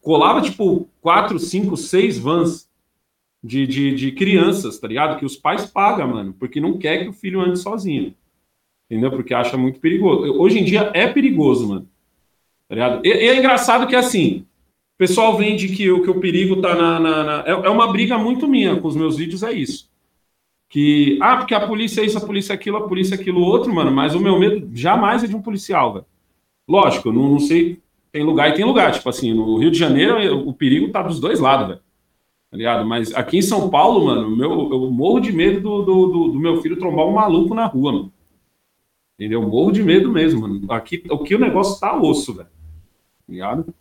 [0.00, 2.68] colava, tipo, quatro, cinco, seis vans
[3.42, 5.18] de, de, de crianças, tá ligado?
[5.18, 8.14] Que os pais pagam, mano, porque não quer que o filho ande sozinho.
[8.90, 9.10] Entendeu?
[9.10, 10.32] Porque acha muito perigoso.
[10.38, 11.88] Hoje em dia é perigoso, mano.
[12.68, 13.06] Tá ligado?
[13.06, 14.40] E, e é engraçado que, assim,
[14.94, 17.00] o pessoal vende que, o- que o perigo tá na.
[17.00, 19.90] na- na- É, é uma briga muito minha com os meus vídeos, é isso.
[20.68, 23.40] Que, ah, porque a polícia é isso, a polícia é aquilo, a polícia é aquilo
[23.40, 26.06] outro, mano, mas o meu medo jamais é de um policial, velho.
[26.68, 27.80] Lógico, eu não, não sei,
[28.14, 28.92] tem lugar e tem lugar.
[28.92, 31.80] Tipo assim, no Rio de Janeiro o perigo tá dos dois lados, velho.
[32.48, 32.86] Tá ligado?
[32.86, 36.38] Mas aqui em São Paulo, mano, meu, eu morro de medo do, do, do- do
[36.38, 38.12] meu filho trombar um maluco na rua, mano.
[39.18, 39.42] Entendeu?
[39.42, 40.72] Eu morro de medo mesmo, mano.
[40.72, 42.48] Aqui, aqui o negócio tá osso, velho.
[42.48, 43.74] Tá ligado?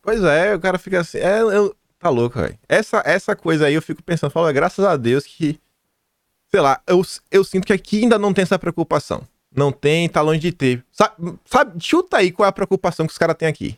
[0.00, 1.18] Pois é, o cara fica assim.
[1.18, 2.58] É, eu- tá louco, velho.
[2.66, 5.60] Essa, essa coisa aí eu fico pensando, falo, é, graças a Deus que.
[6.50, 9.22] Sei lá, eu, eu sinto que aqui ainda não tem essa preocupação.
[9.58, 10.84] Não tem, tá longe de ter.
[10.92, 13.76] Sabe, sabe chuta aí qual é a preocupação que os caras têm aqui.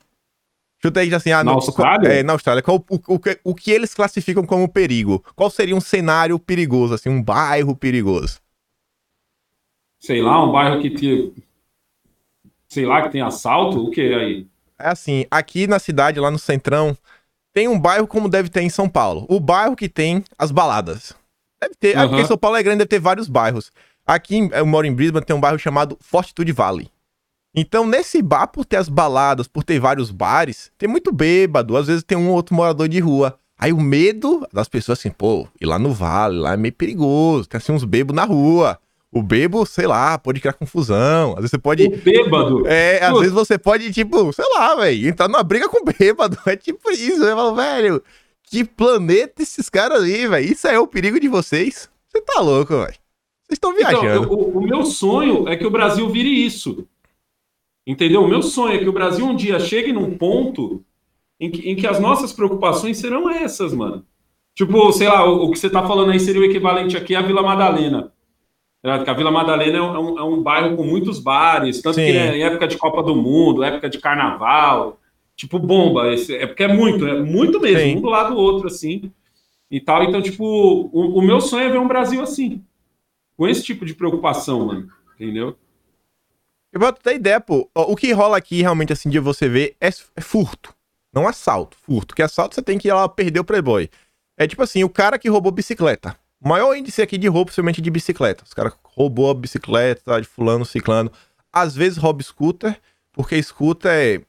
[0.83, 2.09] Chuta aí assim, ah, Na não, Austrália?
[2.09, 2.63] É, na Austrália.
[2.63, 5.23] Qual, o, o, que- o que eles classificam como perigo?
[5.35, 8.39] Qual seria um cenário perigoso, assim, um bairro perigoso?
[9.99, 11.35] Sei lá, um bairro que tem.
[12.69, 13.85] Sei lá, que tem assalto?
[13.87, 14.47] O que aí?
[14.79, 16.97] É assim, aqui na cidade, lá no Centrão,
[17.53, 19.27] tem um bairro como deve ter em São Paulo.
[19.29, 21.13] O bairro que tem as baladas.
[21.61, 22.09] Deve ter, é Aham.
[22.09, 23.71] porque São Paulo é grande, deve ter vários bairros.
[24.11, 26.89] Aqui, eu moro em Brisbane, tem um bairro chamado Fortitude Valley.
[27.55, 31.77] Então, nesse bar, por ter as baladas, por ter vários bares, tem muito bêbado.
[31.77, 33.39] Às vezes tem um ou outro morador de rua.
[33.57, 37.49] Aí o medo das pessoas, assim, pô, ir lá no vale, lá é meio perigoso.
[37.49, 38.81] Tem assim uns bebos na rua.
[39.13, 41.35] O bebo, sei lá, pode criar confusão.
[41.35, 41.87] Às vezes você pode.
[41.87, 42.67] O bêbado.
[42.67, 46.37] É, às vezes você pode, tipo, sei lá, velho, entrar numa briga com bêbado.
[46.47, 47.23] É tipo isso.
[47.23, 48.03] Eu falo, velho,
[48.43, 50.53] que planeta esses caras aí, velho?
[50.53, 51.89] Isso é o perigo de vocês?
[52.09, 52.99] Você tá louco, velho.
[53.51, 54.25] Vocês estão Então, viajando.
[54.33, 56.87] eu- o, o meu sonho é que o Brasil vire isso.
[57.87, 58.23] Entendeu?
[58.23, 60.85] O meu sonho é que o Brasil um dia chegue num ponto
[61.41, 64.05] em que, em que as nossas preocupações serão essas, mano.
[64.55, 67.23] Tipo, sei lá, o, o que você tá falando aí seria o equivalente aqui à
[67.23, 68.13] Vila Madalena.
[68.83, 69.03] Tá?
[69.11, 72.05] A Vila Madalena é um, é um- é um bairro com muitos bares, tanto Sim.
[72.07, 75.01] que é em época de Copa do Mundo, época de carnaval,
[75.35, 76.13] tipo bomba.
[76.13, 77.97] Esse- é porque é muito, é muito mesmo, Sim.
[77.97, 79.11] um do lado do outro, assim.
[79.71, 80.03] E tal.
[80.05, 82.63] Então, tipo, o, o meu sonho é ver um Brasil assim
[83.41, 84.93] com esse tipo de preocupação, mano.
[85.15, 85.57] Entendeu?
[86.71, 87.71] Eu vou ter ideia, pô.
[87.75, 90.75] O que rola aqui, realmente, assim, de você ver, é, é furto.
[91.11, 92.15] Não assalto, furto.
[92.15, 93.89] Que assalto você tem que ir lá perder o Playboy.
[94.37, 96.15] É tipo assim, o cara que roubou bicicleta.
[96.39, 98.45] O maior índice aqui de roubo, principalmente de bicicleta.
[98.45, 101.11] Os caras roubou a bicicleta de fulano, ciclano.
[101.51, 102.79] Às vezes rouba scooter,
[103.11, 104.21] porque scooter é...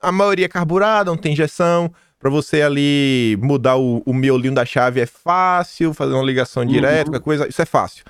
[0.00, 1.94] A maioria é carburada, não tem injeção.
[2.18, 7.04] Pra você ali mudar o, o miolinho da chave é fácil, fazer uma ligação direta,
[7.04, 8.04] qualquer coisa, isso é fácil.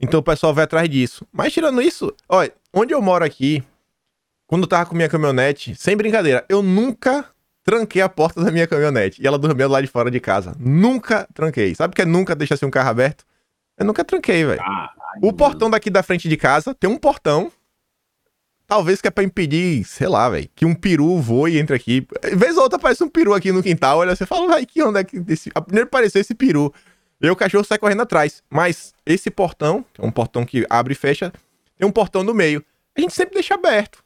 [0.00, 1.26] Então o pessoal vai atrás disso.
[1.32, 3.62] Mas tirando isso, olha, onde eu moro aqui,
[4.46, 7.24] quando eu tava com minha caminhonete, sem brincadeira, eu nunca
[7.64, 9.20] tranquei a porta da minha caminhonete.
[9.20, 10.54] E ela dormia lá de fora de casa.
[10.58, 11.74] Nunca tranquei.
[11.74, 13.24] Sabe o que é nunca deixar assim um carro aberto?
[13.76, 14.62] Eu nunca tranquei, velho.
[15.20, 17.50] O portão daqui da frente de casa tem um portão.
[18.66, 22.06] Talvez que é pra impedir, sei lá, velho, que um peru voe e entre aqui.
[22.34, 25.00] Vez ou outra aparece um peru aqui no quintal, olha, você fala, vai, que onde
[25.00, 25.50] é que desse...
[25.50, 26.72] Primeiro apareceu esse peru.
[27.20, 28.42] E o cachorro sai correndo atrás.
[28.50, 31.32] Mas esse portão, que é um portão que abre e fecha,
[31.78, 32.64] tem um portão no meio.
[32.96, 34.04] A gente sempre deixa aberto.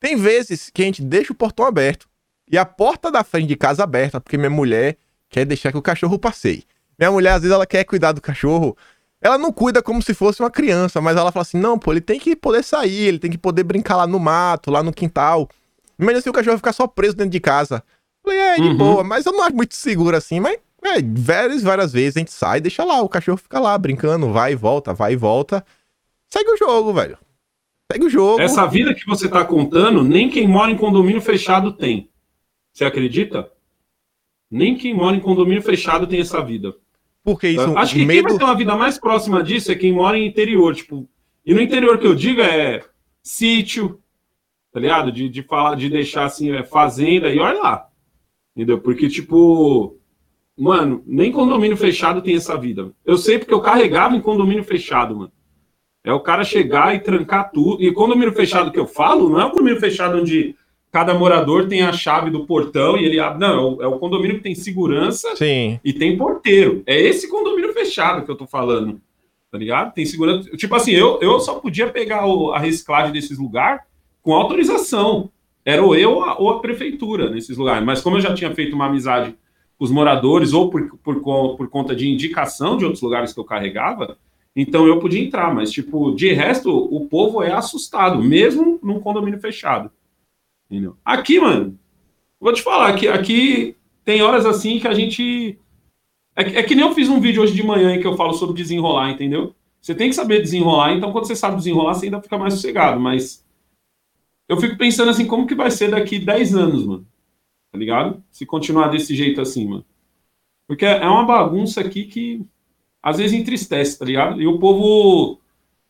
[0.00, 2.08] Tem vezes que a gente deixa o portão aberto
[2.50, 4.96] e a porta da frente de casa aberta, porque minha mulher
[5.30, 6.64] quer deixar que o cachorro passeie.
[6.98, 8.76] Minha mulher, às vezes, ela quer cuidar do cachorro.
[9.20, 12.00] Ela não cuida como se fosse uma criança, mas ela fala assim: não, pô, ele
[12.00, 15.48] tem que poder sair, ele tem que poder brincar lá no mato, lá no quintal.
[15.98, 17.82] Imagina se o cachorro ficar só preso dentro de casa.
[18.22, 18.76] Falei, é, de Uhum.
[18.76, 22.32] boa, mas eu não acho muito seguro assim, mas é, várias, várias vezes a gente
[22.32, 25.64] sai, deixa lá, o cachorro fica lá brincando, vai e volta, vai e volta.
[26.28, 27.18] Segue o jogo, velho.
[27.90, 28.40] Segue o jogo.
[28.40, 32.10] Essa vida que você tá contando, nem quem mora em condomínio fechado tem.
[32.72, 33.50] Você acredita?
[34.50, 36.74] Nem quem mora em condomínio fechado tem essa vida.
[37.22, 38.28] Porque isso, Acho que quem medo.
[38.28, 41.08] vai ter uma vida mais próxima disso é quem mora em interior, tipo.
[41.46, 42.82] E no interior que eu digo é
[43.22, 44.00] sítio,
[44.70, 45.10] tá ligado?
[45.10, 47.88] De, de falar, de deixar assim, é fazenda e olha lá.
[48.54, 48.78] Entendeu?
[48.80, 49.98] Porque, tipo,
[50.58, 52.90] mano, nem condomínio fechado tem essa vida.
[53.04, 55.32] Eu sei porque eu carregava em condomínio fechado, mano.
[56.04, 57.82] É o cara chegar e trancar tudo.
[57.82, 60.54] E condomínio fechado que eu falo, não é um condomínio fechado onde
[60.92, 63.38] cada morador tem a chave do portão e ele abre.
[63.40, 65.80] Não, é o, é o condomínio que tem segurança Sim.
[65.82, 66.82] e tem porteiro.
[66.86, 69.00] É esse condomínio fechado que eu tô falando.
[69.50, 69.94] Tá ligado?
[69.94, 70.50] Tem segurança.
[70.56, 73.80] Tipo assim, eu, eu só podia pegar o- a reciclagem desses lugares
[74.22, 75.30] com autorização.
[75.64, 77.84] Era ou eu ou a, ou a prefeitura nesses lugares.
[77.84, 79.34] Mas como eu já tinha feito uma amizade
[79.78, 81.20] os moradores ou por, por,
[81.56, 84.16] por conta de indicação de outros lugares que eu carregava,
[84.54, 85.52] então eu podia entrar.
[85.54, 89.90] Mas, tipo, de resto, o povo é assustado, mesmo num condomínio fechado.
[90.70, 90.96] Entendeu?
[91.04, 91.78] Aqui, mano,
[92.40, 95.58] vou te falar que aqui tem horas assim que a gente.
[96.36, 98.16] É, que- é que nem eu fiz um vídeo hoje de manhã em que eu
[98.16, 99.54] falo sobre desenrolar, entendeu?
[99.80, 102.98] Você tem que saber desenrolar, então quando você sabe desenrolar, você ainda fica mais sossegado,
[103.00, 103.44] mas
[104.48, 107.06] eu fico pensando assim, como que vai ser daqui 10 anos, mano?
[107.74, 108.22] Tá ligado?
[108.30, 109.84] Se continuar desse jeito assim, mano.
[110.68, 112.46] Porque é uma bagunça aqui que
[113.02, 114.40] às vezes entristece, tá ligado?
[114.40, 115.40] E o povo.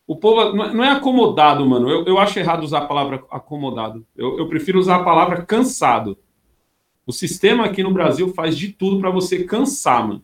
[0.07, 1.91] O povo não é- não é acomodado, mano.
[1.91, 4.07] Eu, eu acho errado usar a palavra acomodado.
[4.17, 6.17] Eu, eu prefiro usar a palavra cansado.
[7.07, 10.23] O sistema aqui no Brasil faz de tudo pra você cansar, mano.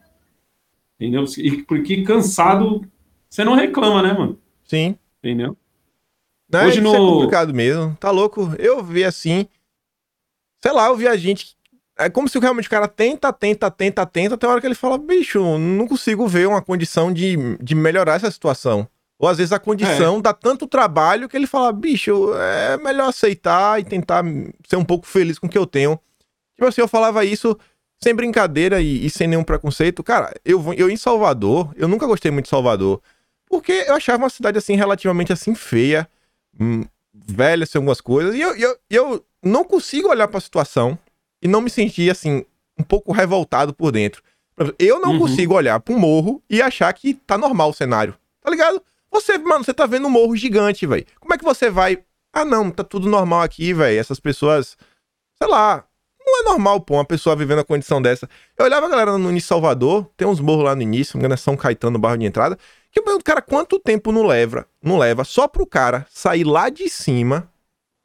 [0.99, 1.25] Entendeu?
[1.37, 2.81] E porque cansado,
[3.29, 4.38] você não reclama, né, mano?
[4.64, 4.96] Sim.
[5.18, 5.55] Entendeu?
[6.51, 6.64] Né?
[6.64, 7.94] Hoje Isso no- é complicado mesmo.
[8.01, 8.49] Tá louco?
[8.59, 9.46] Eu vi assim.
[10.62, 11.57] Sei lá, eu vi a gente.
[11.96, 14.96] É como se realmente o cara tenta, tenta, tenta, tenta, tem hora que ele fala,
[14.96, 18.88] bicho, não consigo ver uma condição de, de melhorar essa situação.
[19.18, 20.23] Ou às vezes a condição É.
[20.23, 24.25] dá tanto trabalho que ele fala, bicho, é melhor aceitar e tentar
[24.66, 26.01] ser um pouco feliz com o que eu tenho.
[26.55, 27.55] Tipo assim, eu falava isso
[28.03, 30.03] sem brincadeira e, e sem nenhum preconceito.
[30.03, 33.03] Cara, eu, eu em Salvador, eu nunca gostei muito de Salvador.
[33.46, 36.09] Porque eu achava uma cidade, assim, relativamente, assim, feia.
[36.59, 38.35] Hum, velha, assim, algumas coisas.
[38.35, 40.98] E eu, eu, eu não consigo olhar para a situação
[41.42, 42.44] e não me sentir, assim,
[42.79, 44.22] um pouco revoltado por dentro.
[44.79, 45.20] Eu não uhum.
[45.20, 48.14] consigo olhar para um morro e achar que tá normal o cenário.
[48.42, 48.83] Tá ligado?
[49.11, 51.07] Você, mano, você tá vendo um morro gigante, velho.
[51.18, 51.98] Como é que você vai.
[52.33, 53.98] Ah, não, tá tudo normal aqui, velho.
[53.98, 54.76] Essas pessoas.
[55.40, 55.85] Sei lá.
[56.22, 58.29] Não é normal, pô, uma pessoa vivendo a condição dessa.
[58.57, 61.35] Eu olhava a galera no início Salvador, tem uns morros lá no início, me engano,
[61.35, 62.57] é São Caetano, barro de entrada.
[62.92, 66.68] Que eu pergunto, cara, quanto tempo não leva, não leva só pro cara sair lá
[66.68, 67.49] de cima,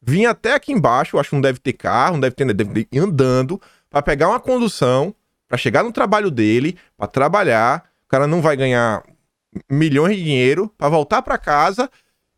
[0.05, 3.59] vir até aqui embaixo, acho que não deve ter carro, não deve ter, deve andando,
[3.89, 5.15] para pegar uma condução,
[5.47, 7.89] para chegar no trabalho dele, para trabalhar.
[8.05, 9.03] O cara não vai ganhar
[9.69, 11.89] milhões de dinheiro para voltar para casa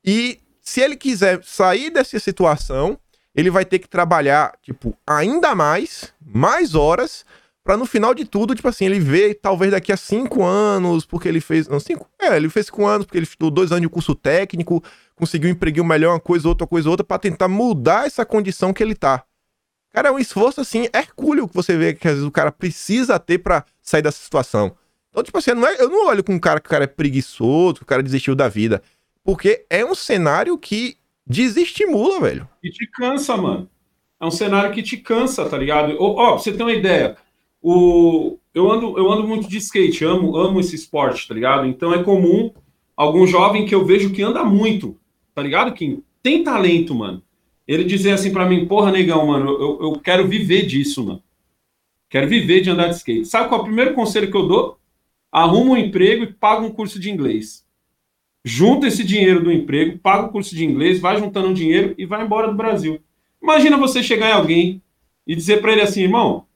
[0.03, 2.97] e se ele quiser sair dessa situação,
[3.35, 7.25] ele vai ter que trabalhar, tipo, ainda mais, mais horas,
[7.67, 11.27] para no final de tudo, tipo assim, ele ver talvez daqui a cinco anos, porque
[11.27, 11.67] ele fez.
[11.67, 12.09] Não, cinco?
[12.17, 14.81] É, ele fez cinco anos, porque ele estudou dois anos de curso técnico,
[15.17, 18.95] conseguiu um melhor, uma coisa, outra coisa, outra, para tentar mudar essa condição que ele
[18.95, 19.21] tá.
[19.91, 23.19] Cara, é um esforço assim, hercúleo que você vê que às vezes o cara precisa
[23.19, 24.73] ter para sair dessa situação.
[25.09, 26.87] Então, tipo assim, não é, eu não olho com um cara que o cara é
[26.87, 28.81] preguiçoso, que o cara desistiu da vida.
[29.25, 32.47] Porque é um cenário que desestimula, velho.
[32.63, 33.69] E te cansa, mano.
[34.21, 35.97] É um cenário que te cansa, tá ligado?
[35.99, 37.17] Ó, ó pra você ter uma ideia,
[37.61, 38.37] o...
[38.53, 41.65] eu, ando, eu ando muito de skate, amo, amo esse esporte, tá ligado?
[41.65, 42.51] Então é comum
[42.95, 44.97] algum jovem que eu vejo que anda muito,
[45.33, 46.03] tá ligado, Kim?
[46.21, 47.21] Tem talento, mano.
[47.67, 51.23] Ele dizer assim para mim, porra, negão, mano, eu, eu quero viver disso, mano.
[52.09, 53.25] Quero viver de andar de skate.
[53.25, 54.79] Sabe qual é o primeiro conselho que eu dou?
[55.31, 57.67] Arruma um emprego e paga um curso de inglês
[58.47, 62.05] junta esse dinheiro do emprego, paga o curso de inglês, vai juntando um dinheiro e
[62.05, 63.01] vai embora do Brasil.
[63.43, 64.81] Imagina você chegar em alguém
[65.27, 66.46] e dizer para ele assim, irmão,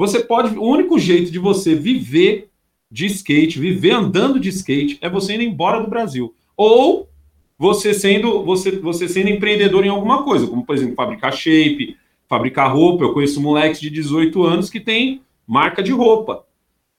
[0.00, 2.48] você pode, o único jeito de você viver
[2.90, 6.34] de skate, viver andando de skate, é você indo embora do Brasil.
[6.56, 7.10] Ou
[7.58, 12.72] você sendo, você, você sendo empreendedor em alguma coisa, como por exemplo, fabricar shape, fabricar
[12.72, 13.04] roupa.
[13.04, 16.46] Eu conheço moleques de 18 anos que tem marca de roupa.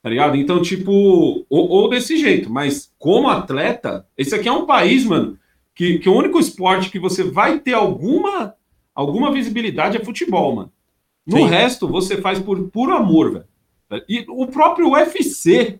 [0.03, 0.37] Tá ligado?
[0.37, 0.91] Então, tipo,
[1.49, 5.39] ou, ou, desse jeito, mas como atleta, esse aqui é um país, mano,
[5.73, 8.53] que, que o único esporte que você vai ter alguma,
[8.93, 10.71] alguma visibilidade é futebol, mano.
[11.31, 11.45] No Sim.
[11.45, 14.03] resto, você faz por puro amor, velho.
[14.07, 15.79] E o próprio UFC,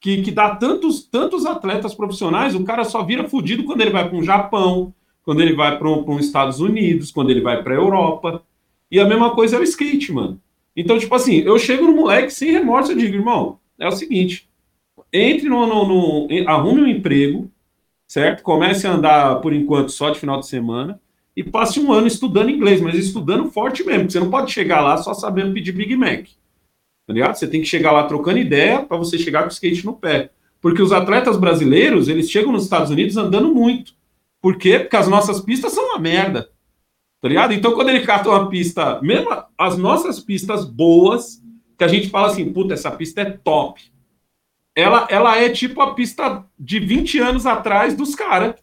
[0.00, 4.08] que, que dá tantos, tantos atletas profissionais, o cara só vira fudido quando ele vai
[4.08, 7.74] para um Japão, quando ele vai para um, os Estados Unidos, quando ele vai para
[7.74, 8.42] a Europa.
[8.90, 10.40] E a mesma coisa é o skate, mano.
[10.76, 14.48] Então, tipo assim, eu chego no moleque sem remorso, eu digo, irmão, é o seguinte,
[15.12, 17.50] entre no, no, no, arrume um emprego,
[18.06, 18.42] certo?
[18.42, 21.00] Comece a andar, por enquanto, só de final de semana,
[21.36, 24.80] e passe um ano estudando inglês, mas estudando forte mesmo, porque você não pode chegar
[24.80, 26.26] lá só sabendo pedir Big Mac,
[27.06, 27.34] tá ligado?
[27.34, 30.30] Você tem que chegar lá trocando ideia para você chegar com o skate no pé.
[30.60, 33.92] Porque os atletas brasileiros, eles chegam nos Estados Unidos andando muito.
[34.40, 34.78] Por quê?
[34.78, 36.48] Porque as nossas pistas são uma merda.
[37.20, 37.52] Tá ligado?
[37.52, 41.42] Então, quando ele cata uma pista, mesmo as nossas pistas boas,
[41.76, 43.82] que a gente fala assim, puta, essa pista é top.
[44.74, 48.54] Ela, ela é tipo a pista de 20 anos atrás dos caras.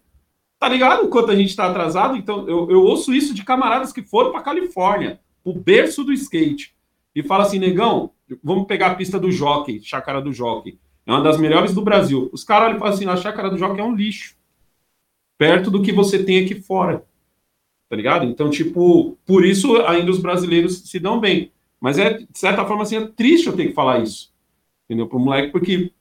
[0.62, 1.08] Tá ligado?
[1.08, 4.44] Enquanto a gente tá atrasado, então eu, eu ouço isso de camaradas que foram pra
[4.44, 6.76] Califórnia, o berço do skate,
[7.16, 8.12] e fala assim, negão,
[8.44, 10.78] vamos pegar a pista do Jockey, Chácara do Jockey.
[11.08, 12.30] É uma das melhores do Brasil.
[12.32, 14.36] Os caras olham e falam assim, a Chácara do Jockey é um lixo.
[15.36, 17.04] Perto do que você tem aqui fora
[17.92, 18.26] tá ligado?
[18.26, 21.52] Então, tipo, por isso ainda os brasileiros se dão bem.
[21.78, 24.32] Mas é, de certa forma, assim, é triste eu ter que falar isso,
[24.86, 25.10] entendeu?
[25.10, 25.92] Pro moleque, porque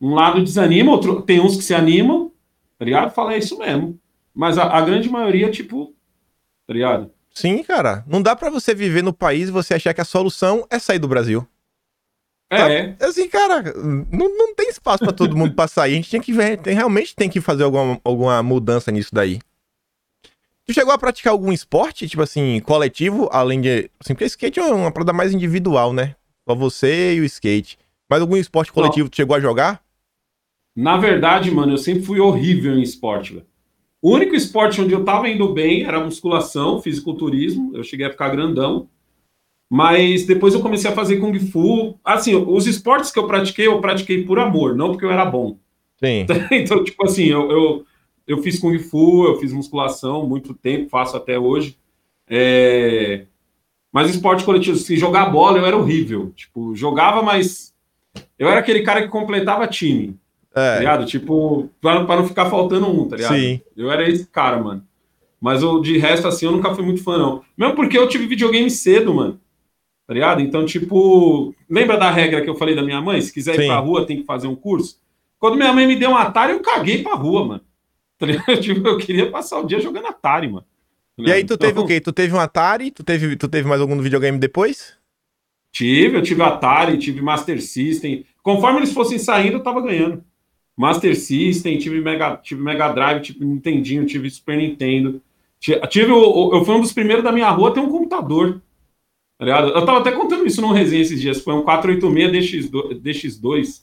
[0.00, 2.32] um lado desanima, outro, tem uns que se animam,
[2.78, 3.10] tá ligado?
[3.10, 3.98] Fala, é isso mesmo.
[4.34, 5.94] Mas a, a grande maioria, tipo,
[6.66, 7.10] tá ligado?
[7.34, 8.04] Sim, cara.
[8.06, 10.98] Não dá para você viver no país e você achar que a solução é sair
[10.98, 11.46] do Brasil.
[12.50, 12.92] É.
[12.92, 13.06] Tá?
[13.06, 15.92] Assim, cara, não, não tem espaço para todo mundo passar aí.
[15.92, 19.38] A gente tinha que ver, tem, realmente tem que fazer alguma, alguma mudança nisso daí.
[20.66, 23.90] Tu chegou a praticar algum esporte, tipo assim, coletivo, além de.
[24.00, 26.14] Assim, porque skate é uma parada mais individual, né?
[26.46, 27.78] Só você e o skate.
[28.08, 29.82] Mas algum esporte coletivo tu chegou a jogar?
[30.78, 33.46] Na verdade, mano, eu sempre fui horrível em esporte, velho.
[34.00, 37.76] O único esporte onde eu tava indo bem era musculação, fisiculturismo.
[37.76, 38.88] Eu cheguei a ficar grandão.
[39.68, 41.98] Mas depois eu comecei a fazer Kung Fu.
[42.04, 45.58] Assim, os esportes que eu pratiquei, eu pratiquei por amor, não porque eu era bom.
[45.96, 46.24] Sim.
[46.52, 47.86] então, tipo assim, eu, eu
[48.24, 51.76] eu fiz Kung Fu, eu fiz musculação muito tempo, faço até hoje.
[52.28, 53.24] É...
[53.90, 56.30] Mas esporte coletivo, se jogar bola, eu era horrível.
[56.36, 57.74] Tipo, jogava, mas
[58.38, 60.16] eu era aquele cara que completava time.
[60.54, 60.72] É.
[60.74, 61.06] Tá ligado?
[61.06, 63.34] Tipo, para não ficar faltando um, tá ligado?
[63.34, 63.60] Sim.
[63.76, 64.82] Eu era esse cara, mano.
[65.40, 67.42] Mas eu, de resto, assim, eu nunca fui muito fã, não.
[67.56, 69.40] Mesmo porque eu tive videogame cedo, mano.
[70.06, 70.40] Tá ligado?
[70.40, 73.20] Então, tipo, lembra da regra que eu falei da minha mãe?
[73.20, 73.66] Se quiser ir Sim.
[73.68, 74.98] pra rua, tem que fazer um curso.
[75.38, 77.60] Quando minha mãe me deu um Atari, eu caguei pra rua, mano.
[78.18, 78.56] Tá ligado?
[78.60, 80.66] Tipo, eu queria passar o dia jogando Atari, mano.
[81.16, 82.00] Tá E aí tu teve Então, o quê?
[82.00, 82.90] Tu teve um Atari?
[82.90, 84.96] Tu teve, tu teve mais algum videogame depois?
[85.70, 88.24] Tive, eu tive Atari, tive Master System.
[88.42, 90.24] Conforme eles fossem saindo, eu tava ganhando.
[90.78, 95.20] Master System, tive Mega, tive Mega Drive, tive Nintendinho, tive Super Nintendo.
[95.60, 98.62] Ti- Tive, o- eu fui um dos primeiros da minha rua a ter um computador.
[99.38, 99.68] Tá ligado?
[99.70, 101.40] Eu tava até contando isso num resenha esses dias.
[101.40, 103.00] Foi um 486 DX2.
[103.02, 103.82] DX2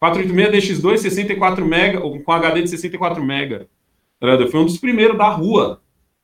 [0.00, 3.68] 486 DX2, 64 mega, com HD de 64 mega.
[4.20, 4.44] Tá ligado?
[4.44, 5.80] Eu fui um dos primeiros da rua.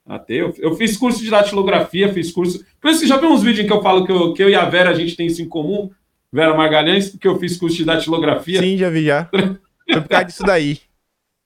[0.07, 2.65] Até eu, eu fiz curso de datilografia, fiz curso.
[2.81, 4.49] Por isso, você já viu uns vídeos em que eu falo que eu, que eu
[4.51, 5.91] e a Vera a gente tem isso em comum?
[6.33, 8.61] Vera Margalhães, porque eu fiz curso de datilografia.
[8.61, 9.29] Sim, já vi já.
[9.91, 10.81] Foi por causa disso daí.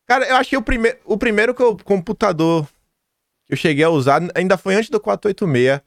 [0.06, 2.66] Cara, eu achei o, prime o primeiro que eu, computador
[3.46, 5.80] que eu cheguei a usar ainda foi antes do 486.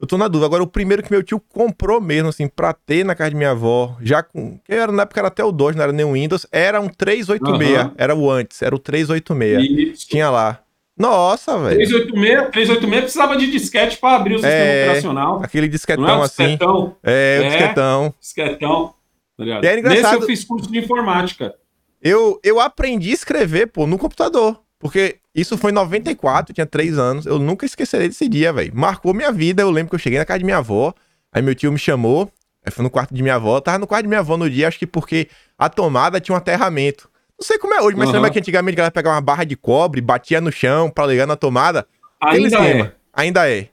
[0.00, 0.46] Eu tô na dúvida.
[0.46, 3.50] Agora, o primeiro que meu tio comprou mesmo, assim, pra ter na casa de minha
[3.50, 4.56] avó, já com.
[4.64, 6.88] Que era, na época era até o 2, não era nem o Windows, era um
[6.88, 7.76] 386.
[7.78, 7.94] Aham.
[7.98, 9.92] Era o antes, era o 386.
[9.94, 10.08] Isso.
[10.08, 10.60] Tinha lá.
[10.96, 11.76] Nossa, velho.
[11.76, 15.42] 386, 386 precisava de disquete para abrir o sistema É, operacional.
[15.42, 16.44] Aquele Não é disquetão assim.
[16.46, 17.48] disquetão, É, o É.
[17.48, 18.14] disquetão.
[18.20, 18.94] disquetão.
[19.36, 19.64] Tá ligado?
[19.64, 21.54] E era engraçado- Nesse eu fiz curso de informática.
[22.02, 24.60] Eu, eu aprendi a escrever, pô, no computador.
[24.78, 27.26] Porque isso foi em 94, eu tinha 3 anos.
[27.26, 28.72] Eu nunca esquecerei desse dia, velho.
[28.74, 29.62] Marcou minha vida.
[29.62, 30.94] Eu lembro que eu cheguei na casa de minha avó.
[31.32, 32.32] Aí meu tio me chamou.
[32.64, 33.56] Aí fui no quarto de minha avó.
[33.58, 36.34] Eu tava no quarto de minha avó no dia, acho que porque a tomada tinha
[36.34, 37.10] um aterramento.
[37.38, 38.18] Não sei como é hoje, mas você Aham.
[38.22, 41.26] lembra que antigamente a galera pegava uma barra de cobre, batia no chão pra ligar
[41.26, 41.86] na tomada?
[42.20, 42.84] Aquele Ainda esquema.
[42.86, 42.92] é.
[43.14, 43.68] Ainda é.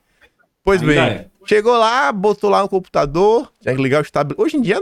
[0.64, 1.02] Pois Ainda bem.
[1.02, 1.26] é.
[1.48, 4.44] Chegou lá, botou lá no computador, tinha que ligar o estabilizador.
[4.44, 4.76] Hoje em dia,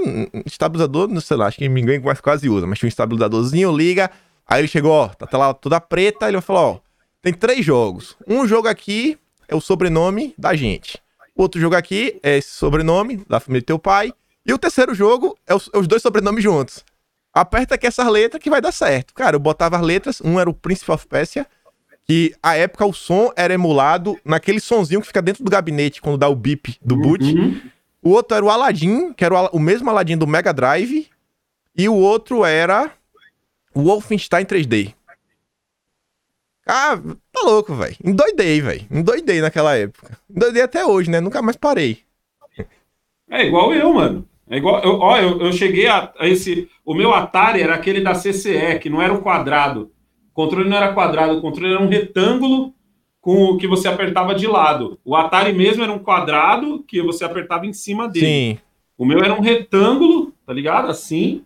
[0.44, 4.10] estabilizador, não sei lá, acho que ninguém mais quase usa, mas tinha um estabilizadorzinho, liga.
[4.44, 6.80] Aí ele chegou, ó, tá lá toda preta, ele falou, ó,
[7.22, 8.16] tem três jogos.
[8.26, 11.00] Um jogo aqui é o sobrenome da gente.
[11.36, 14.12] Outro jogo aqui é esse sobrenome da família do teu pai.
[14.44, 16.84] E o terceiro jogo é os, é os dois sobrenomes juntos.
[17.32, 19.14] Aperta aqui essas letras que vai dar certo.
[19.14, 21.46] Cara, eu botava as letras, um era o Príncipe of Persia,
[22.06, 26.18] que a época o som era emulado naquele sonzinho que fica dentro do gabinete quando
[26.18, 27.24] dá o bip do boot.
[27.24, 27.60] Uhum.
[28.00, 31.08] O outro era o Aladdin, que era o, o mesmo Aladdin do Mega Drive.
[31.76, 32.92] E o outro era
[33.74, 34.94] o Wolfenstein 3D.
[36.66, 36.96] Ah,
[37.32, 37.96] tá louco, velho.
[38.04, 38.86] Endoidei, velho.
[38.90, 40.18] Endoidei naquela época.
[40.28, 41.20] Endoidei até hoje, né?
[41.20, 41.98] Nunca mais parei.
[43.28, 44.28] É igual eu, mano.
[44.48, 44.82] É igual.
[44.82, 46.68] Eu, ó, eu, eu cheguei a, a esse.
[46.84, 49.92] O meu Atari era aquele da CCE, que não era um quadrado.
[50.36, 52.74] O controle não era quadrado, o controle era um retângulo
[53.22, 55.00] com o que você apertava de lado.
[55.02, 58.26] O Atari mesmo era um quadrado que você apertava em cima dele.
[58.26, 58.58] Sim.
[58.98, 60.90] O meu era um retângulo, tá ligado?
[60.90, 61.42] Assim.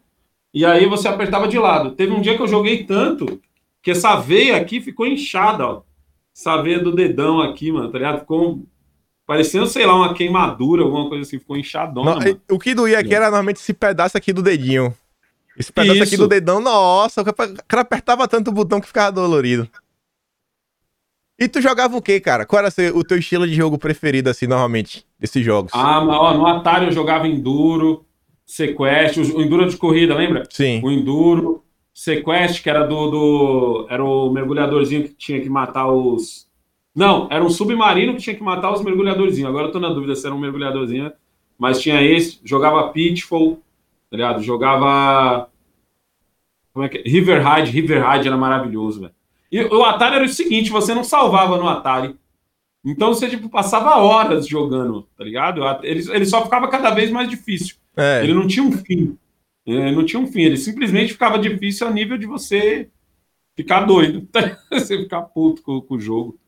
[0.52, 1.92] E aí você apertava de lado.
[1.92, 3.40] Teve um dia que eu joguei tanto
[3.80, 5.82] que essa veia aqui ficou inchada, ó.
[6.36, 8.18] Essa veia do dedão aqui, mano, tá ligado?
[8.18, 8.60] Ficou
[9.24, 11.38] parecendo, sei lá, uma queimadura, alguma coisa assim.
[11.38, 12.40] Ficou inchadona, mano.
[12.50, 14.92] o que doía aqui era normalmente esse pedaço aqui do dedinho.
[15.56, 16.22] Esse pedaço aqui Isso.
[16.22, 19.68] do dedão, nossa, o cara apertava tanto o botão que ficava dolorido.
[21.38, 22.44] E tu jogava o que, cara?
[22.44, 25.72] Qual era o teu estilo de jogo preferido, assim, normalmente, desses jogos?
[25.74, 28.04] Ah, ó, no Atari eu jogava Enduro,
[28.44, 30.42] Sequest, o o Enduro de corrida, lembra?
[30.50, 30.82] Sim.
[30.84, 33.86] O Enduro, Sequest, que era do, do.
[33.88, 36.46] Era o mergulhadorzinho que tinha que matar os.
[36.94, 39.48] Não, era um submarino que tinha que matar os mergulhadorzinhos.
[39.48, 41.10] Agora eu tô na dúvida se era um mergulhadorzinho,
[41.58, 42.38] mas tinha esse.
[42.44, 43.62] Jogava Pitfall,
[44.10, 44.42] tá ligado?
[44.42, 45.48] Jogava.
[46.72, 47.02] Como é que é?
[47.02, 49.14] River Ride, River Ride era maravilhoso, velho.
[49.50, 52.16] E o Atari era o seguinte: você não salvava no Atari.
[52.84, 55.62] Então você, tipo, passava horas jogando, tá ligado?
[55.82, 57.76] Ele, ele só ficava cada vez mais difícil.
[57.96, 58.22] É.
[58.22, 59.18] Ele não tinha um fim.
[59.66, 60.42] Ele não tinha um fim.
[60.42, 62.88] Ele simplesmente ficava difícil a nível de você
[63.54, 64.26] ficar doido.
[64.72, 66.38] você ficar puto com, com o jogo.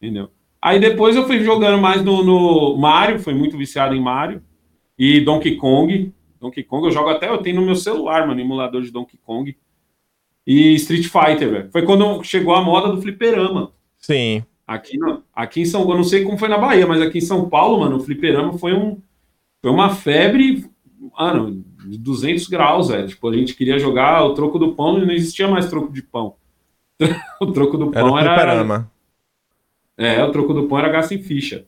[0.00, 0.30] Entendeu?
[0.60, 4.40] Aí depois eu fui jogando mais no, no Mario, fui muito viciado em Mario.
[4.96, 6.12] E Donkey Kong.
[6.42, 9.56] Donkey Kong eu jogo até, eu tenho no meu celular, mano, emulador de Donkey Kong.
[10.44, 11.70] E Street Fighter, velho.
[11.70, 13.72] Foi quando chegou a moda do fliperama.
[13.96, 14.44] Sim.
[14.66, 14.98] Aqui,
[15.32, 17.78] aqui em São Paulo, não sei como foi na Bahia, mas aqui em São Paulo,
[17.80, 19.00] mano, o fliperama foi, um,
[19.60, 20.68] foi uma febre,
[21.16, 23.06] mano, de 200 graus, velho.
[23.06, 26.02] Tipo, a gente queria jogar o troco do pão e não existia mais troco de
[26.02, 26.34] pão.
[27.40, 28.30] o troco do Era o pão era.
[28.30, 28.90] fliperama.
[29.96, 31.66] É, o troco do pão era gasto em ficha.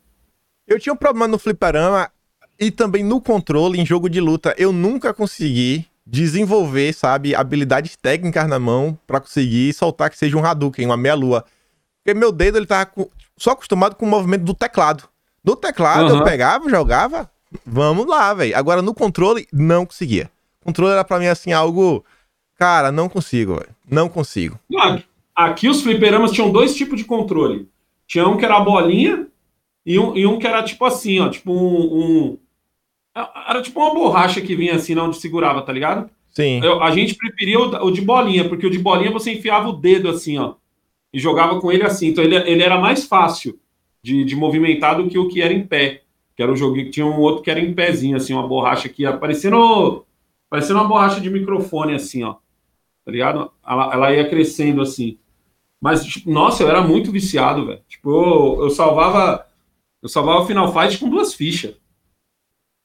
[0.66, 2.10] Eu tinha um problema no fliperama
[2.58, 4.54] e também no controle em jogo de luta.
[4.58, 10.44] Eu nunca consegui desenvolver, sabe, habilidades técnicas na mão pra conseguir soltar que seja um
[10.44, 11.44] Hadouken, uma meia-lua.
[12.02, 12.90] Porque meu dedo, ele tava
[13.36, 15.04] só acostumado com o movimento do teclado.
[15.42, 16.24] No teclado, eu Aham.
[16.24, 17.30] pegava, jogava,
[17.64, 18.56] vamos lá, velho.
[18.56, 20.30] Agora no controle, não conseguia.
[20.60, 22.04] O controle era pra mim, assim, algo...
[22.56, 23.70] Cara, não consigo, velho.
[23.90, 24.58] Não consigo.
[25.34, 27.68] Aqui os fliperamas tinham dois tipos de controle.
[28.06, 29.26] Tinha um que era a bolinha
[29.84, 32.38] e um, e um que era tipo assim, ó, tipo um, um-
[33.14, 36.10] Era tipo uma borracha que vinha assim, onde segurava, tá ligado?
[36.30, 36.60] Sim.
[36.64, 39.72] Eu, a gente preferia o, o, de bolinha, porque o de bolinha você enfiava o
[39.72, 40.54] dedo assim, ó,
[41.12, 42.08] e jogava com ele assim.
[42.08, 43.58] Então ele, ele era mais fácil
[44.02, 46.02] de, de movimentar do que o que era em pé.
[46.36, 48.88] Que era o jogo que tinha um outro que era em pezinho, assim, uma borracha
[48.88, 50.04] que ia parecendo,
[50.50, 52.34] parecendo uma borracha de microfone, assim, ó.
[53.04, 53.52] Tá ligado?
[53.64, 55.18] Ela, ela ia crescendo assim.
[55.80, 57.80] Mas, tipo, nossa, eu era muito viciado, velho.
[57.86, 59.46] Tipo, eu, eu salvava.
[60.02, 61.74] Eu salvava Final Fight com duas fichas.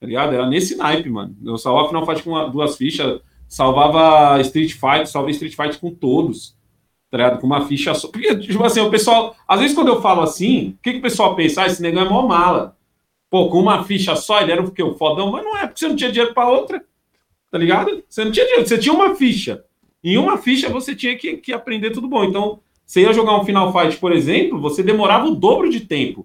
[0.00, 0.34] Tá ligado?
[0.34, 1.36] Era nesse naipe, mano.
[1.44, 3.20] Eu salvava Final Fight com duas fichas
[3.50, 6.56] salvava Street Fighter, salvei Street Fighter com todos,
[7.10, 7.40] tá ligado?
[7.40, 8.06] Com uma ficha só.
[8.06, 11.02] Porque, tipo assim, o pessoal, às vezes quando eu falo assim, o que, que o
[11.02, 11.62] pessoal pensa?
[11.62, 12.76] Ah, esse negão é mó mala.
[13.28, 14.82] Pô, com uma ficha só, ele era o quê?
[14.82, 15.32] O fodão?
[15.32, 16.84] Mas não é, porque você não tinha dinheiro para outra,
[17.50, 18.04] tá ligado?
[18.08, 19.64] Você não tinha dinheiro, você tinha uma ficha.
[20.02, 22.24] Em uma ficha você tinha que, que aprender tudo bom.
[22.24, 26.24] Então, você ia jogar um Final Fight, por exemplo, você demorava o dobro de tempo.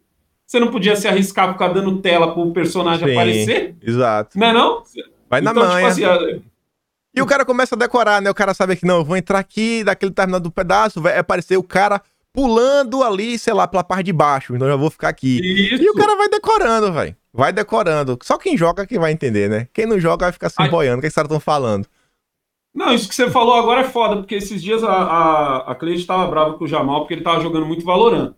[0.56, 3.76] Você não podia se arriscar ficar dando tela pro personagem Sim, aparecer.
[3.82, 4.40] Exato.
[4.40, 4.84] Não é não?
[5.30, 5.94] Vai na então, manha.
[5.94, 6.42] Tipo assim,
[7.14, 8.30] e o cara começa a decorar, né?
[8.30, 11.64] O cara sabe que não, eu vou entrar aqui, daquele terminado pedaço, vai aparecer o
[11.64, 12.02] cara
[12.32, 14.56] pulando ali, sei lá, pela parte de baixo.
[14.56, 15.42] Então eu já vou ficar aqui.
[15.44, 15.84] Isso.
[15.84, 17.14] E o cara vai decorando, velho.
[17.34, 18.18] Vai decorando.
[18.24, 19.68] Só quem joga que vai entender, né?
[19.74, 21.00] Quem não joga vai ficar se boiando.
[21.00, 21.86] O que os caras estão falando?
[22.74, 26.06] Não, isso que você falou agora é foda, porque esses dias a, a, a Cleide
[26.06, 28.34] tava brava com o Jamal porque ele tava jogando muito Valorant.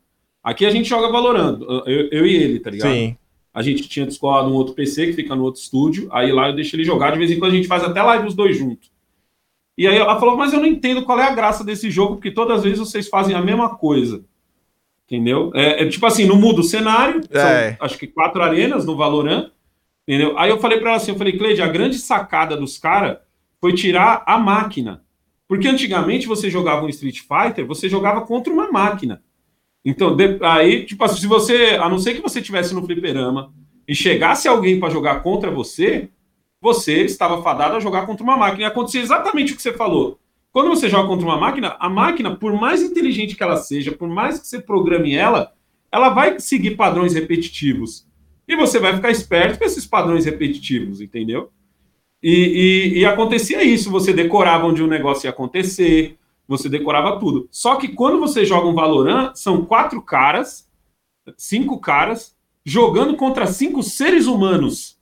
[0.47, 2.89] Aqui a gente joga Valorant, eu, eu e ele, tá ligado?
[2.89, 3.17] Sim.
[3.53, 6.07] A gente tinha descolado um outro PC que fica no outro estúdio.
[6.09, 7.11] Aí lá eu deixo ele jogar.
[7.11, 8.89] De vez em quando a gente faz até live os dois juntos.
[9.77, 12.31] E aí ela falou, mas eu não entendo qual é a graça desse jogo, porque
[12.31, 14.23] todas as vezes vocês fazem a mesma coisa.
[15.05, 15.51] Entendeu?
[15.53, 17.19] É, é tipo assim, não muda o cenário.
[17.29, 17.71] É.
[17.71, 19.49] São, acho que quatro arenas no Valorant.
[20.07, 20.39] Entendeu?
[20.39, 23.17] Aí eu falei para ela assim, eu falei, Cleide, a grande sacada dos caras
[23.59, 25.03] foi tirar a máquina.
[25.45, 29.21] Porque antigamente você jogava um Street Fighter, você jogava contra uma máquina.
[29.83, 33.53] Então, de, aí, tipo assim, se você, a não ser que você tivesse no fliperama
[33.87, 36.09] e chegasse alguém para jogar contra você,
[36.61, 38.63] você estava fadado a jogar contra uma máquina.
[38.63, 40.19] E acontecia exatamente o que você falou.
[40.51, 44.09] Quando você joga contra uma máquina, a máquina, por mais inteligente que ela seja, por
[44.09, 45.53] mais que você programe ela,
[45.91, 48.07] ela vai seguir padrões repetitivos.
[48.47, 51.51] E você vai ficar esperto com esses padrões repetitivos, entendeu?
[52.23, 56.17] E, e, e acontecia isso, você decorava onde o negócio ia acontecer,
[56.47, 57.47] você decorava tudo.
[57.51, 60.67] Só que quando você joga um Valorant, são quatro caras,
[61.35, 64.97] cinco caras, jogando contra cinco seres humanos.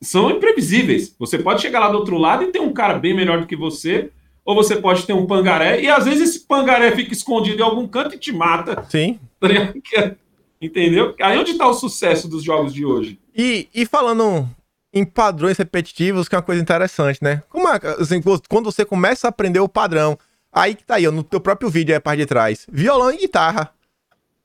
[0.00, 1.14] São imprevisíveis.
[1.18, 3.56] Você pode chegar lá do outro lado e ter um cara bem melhor do que
[3.56, 4.10] você,
[4.44, 7.86] ou você pode ter um pangaré, e às vezes esse pangaré fica escondido em algum
[7.86, 8.84] canto e te mata.
[8.88, 9.18] Sim.
[10.60, 11.14] Entendeu?
[11.20, 13.18] Aí onde está o sucesso dos jogos de hoje?
[13.36, 14.48] E, e falando
[14.96, 17.42] em padrões repetitivos, que é uma coisa interessante, né?
[17.50, 20.18] Como assim, quando você começa a aprender o padrão,
[20.50, 23.12] aí que tá aí, ó, no teu próprio vídeo aí a parte de trás, violão
[23.12, 23.70] e guitarra.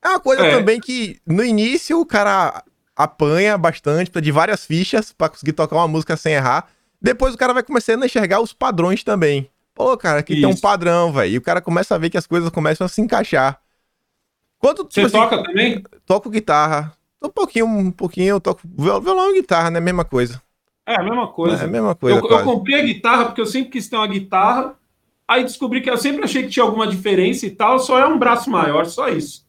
[0.03, 0.51] É uma coisa é.
[0.51, 5.87] também que no início o cara apanha bastante, de várias fichas para conseguir tocar uma
[5.87, 6.67] música sem errar.
[7.01, 9.49] Depois o cara vai começando a enxergar os padrões também.
[9.73, 10.41] Pô, cara, aqui Isso.
[10.41, 11.31] tem um padrão, velho.
[11.31, 13.57] E o cara começa a ver que as coisas começam a se encaixar.
[14.59, 15.81] Quando, tipo, Você assim, toca também?
[16.05, 16.91] Toco guitarra.
[17.22, 19.80] Um pouquinho, um pouquinho, eu toco violão e guitarra, né?
[19.80, 20.41] Mesma coisa.
[20.86, 21.61] É, a mesma coisa.
[21.61, 22.19] É a mesma coisa.
[22.19, 24.76] Eu, eu, comprei a guitarra porque eu sempre quis ter uma guitarra.
[25.28, 28.19] Aí descobri que eu sempre achei que tinha alguma diferença e tal, só é um
[28.19, 29.45] braço maior, só isso.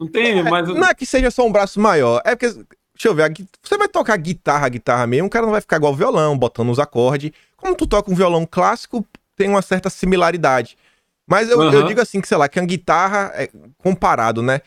[0.00, 0.68] Não tem é, mais.
[0.68, 2.64] Não é que seja só um braço maior, é porque.
[2.94, 5.94] Deixa eu ver, você vai tocar guitarra, guitarra mesmo, o cara não vai ficar igual
[5.94, 7.30] violão, botando os acordes.
[7.56, 9.06] Como tu toca um violão clássico,
[9.36, 10.76] tem uma certa similaridade.
[11.24, 11.72] Mas eu, uhum.
[11.72, 14.62] eu digo assim, que sei lá, que a guitarra, é comparado, né?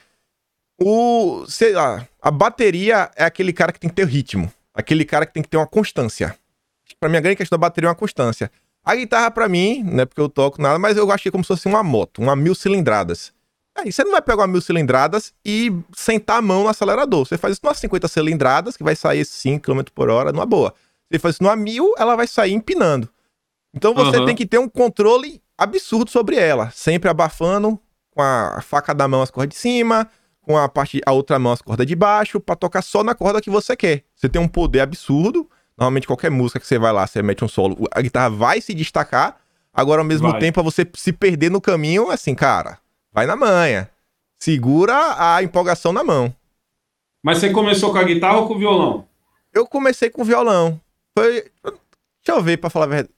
[0.84, 4.51] O, sei lá, a bateria é aquele cara que tem que ter ritmo.
[4.73, 6.36] Aquele cara que tem que ter uma constância.
[6.99, 8.51] Para mim, a grande questão da bateria é uma constância.
[8.84, 11.49] A guitarra, para mim, não é porque eu toco nada, mas eu achei como se
[11.49, 13.32] fosse uma moto, uma mil cilindradas.
[13.77, 17.25] Aí você não vai pegar uma mil cilindradas e sentar a mão no acelerador.
[17.25, 20.73] Você faz isso numa 50 cilindradas, que vai sair 5 km por hora, numa boa.
[21.11, 23.07] Você faz isso numa mil, ela vai sair empinando.
[23.73, 24.25] Então você uhum.
[24.25, 26.71] tem que ter um controle absurdo sobre ela.
[26.71, 27.79] Sempre abafando,
[28.11, 30.09] com a faca da mão as cordas de cima,
[30.42, 33.42] com a parte a outra mão as cordas de baixo para tocar só na corda
[33.42, 34.04] que você quer.
[34.16, 35.50] Você tem um poder absurdo.
[35.78, 38.74] Normalmente qualquer música que você vai lá, você mete um solo, a guitarra vai se
[38.74, 39.38] destacar.
[39.74, 40.39] Agora ao mesmo vai.
[40.39, 42.78] tempo você se perder no caminho, assim, cara,
[43.14, 43.89] vai na manha.
[44.38, 46.34] Segura a empolgação na mão.
[47.24, 49.08] Mas você começou com a guitarra ou com o violão?
[49.54, 50.80] Eu comecei com o violão.
[51.18, 53.14] Foi, deixa eu ver para falar a verdade.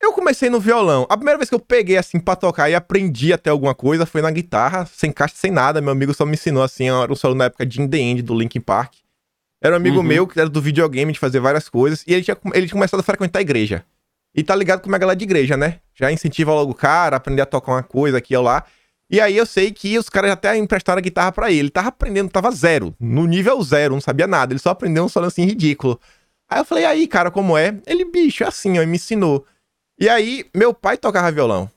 [0.00, 1.06] Eu comecei no violão.
[1.08, 4.20] A primeira vez que eu peguei assim pra tocar e aprendi até alguma coisa foi
[4.20, 5.80] na guitarra, sem caixa, sem nada.
[5.80, 8.22] Meu amigo só me ensinou assim, era um solo na época de In The End,
[8.22, 8.94] do Linkin Park.
[9.62, 10.02] Era um amigo uhum.
[10.02, 13.00] meu que era do videogame, de fazer várias coisas, e ele tinha, ele tinha começado
[13.00, 13.84] a frequentar a igreja.
[14.34, 15.80] E tá ligado com uma galera de igreja, né?
[15.94, 18.64] Já incentiva logo o cara, a aprender a tocar uma coisa aqui ou lá.
[19.10, 21.60] E aí eu sei que os caras até emprestaram a guitarra para ele.
[21.60, 24.52] Ele tava aprendendo, tava zero, no nível zero, não sabia nada.
[24.52, 25.98] Ele só aprendeu um solo assim ridículo.
[26.50, 27.78] Aí eu falei, aí, cara, como é?
[27.86, 29.46] Ele, bicho, é assim, ó, ele me ensinou.
[29.98, 31.70] E aí, meu pai tocava violão.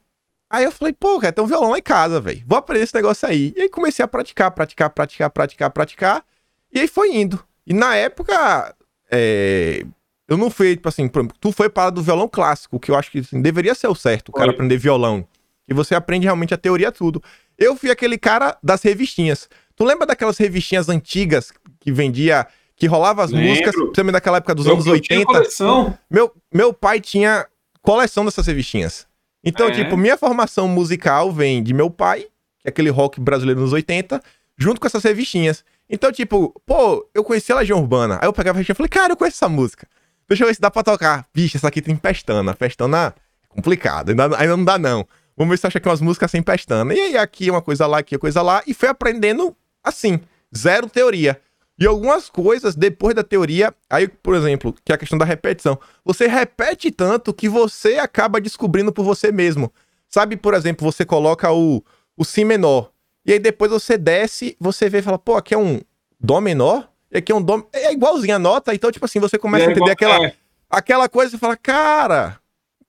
[0.50, 2.44] Aí eu falei, pô, cara, tem um violão lá em casa, velho.
[2.46, 3.54] Vou aprender esse negócio aí.
[3.56, 6.26] E aí comecei a praticar, praticar, praticar, praticar, praticar.
[6.74, 7.40] E aí foi indo.
[7.68, 8.76] E na época,
[9.12, 9.86] é,
[10.28, 11.10] eu não fui, tipo assim,
[11.40, 14.30] tu foi para do violão clássico, que eu acho que assim, deveria ser o certo,
[14.30, 15.26] o cara aprender violão.
[15.68, 17.22] E você aprende realmente a teoria tudo.
[17.58, 19.48] Eu fui aquele cara das revistinhas.
[19.76, 23.50] Tu lembra daquelas revistinhas antigas que vendia, que rolava as Lembro.
[23.50, 23.76] músicas?
[23.96, 25.26] Lembra daquela época dos eu, anos eu 80?
[25.26, 25.98] Coleção.
[26.10, 27.46] Meu, meu pai tinha
[27.82, 29.08] coleção dessas revistinhas.
[29.44, 29.72] Então, é.
[29.72, 32.22] tipo, minha formação musical vem de meu pai,
[32.60, 34.22] que é aquele rock brasileiro nos 80,
[34.58, 35.64] junto com essas revistinhas.
[35.90, 38.20] Então, tipo, pô, eu conheci a Legião Urbana.
[38.22, 39.88] Aí eu pegava a revistinha e falei, cara, eu conheço essa música.
[40.28, 41.28] Deixa eu ver se dá pra tocar.
[41.34, 42.54] Vixe, essa aqui tem pestana.
[42.54, 44.10] Pestana é complicado.
[44.10, 45.08] Ainda, ainda não dá, não.
[45.36, 46.94] Vamos ver se acha aqui umas músicas sem pestana.
[46.94, 48.62] E aí, aqui uma coisa lá, aqui uma coisa lá.
[48.68, 50.20] E foi aprendendo assim,
[50.56, 51.42] zero teoria.
[51.80, 55.80] E algumas coisas, depois da teoria, aí, por exemplo, que é a questão da repetição.
[56.04, 59.72] Você repete tanto que você acaba descobrindo por você mesmo.
[60.10, 61.82] Sabe, por exemplo, você coloca o,
[62.18, 62.92] o Si menor.
[63.26, 65.80] E aí depois você desce, você vê e fala, pô, aqui é um
[66.20, 67.66] Dó menor, e aqui é um Dó.
[67.72, 70.34] É igualzinho a nota, então, tipo assim, você começa é a entender aquela, é.
[70.70, 72.40] aquela coisa e fala, cara,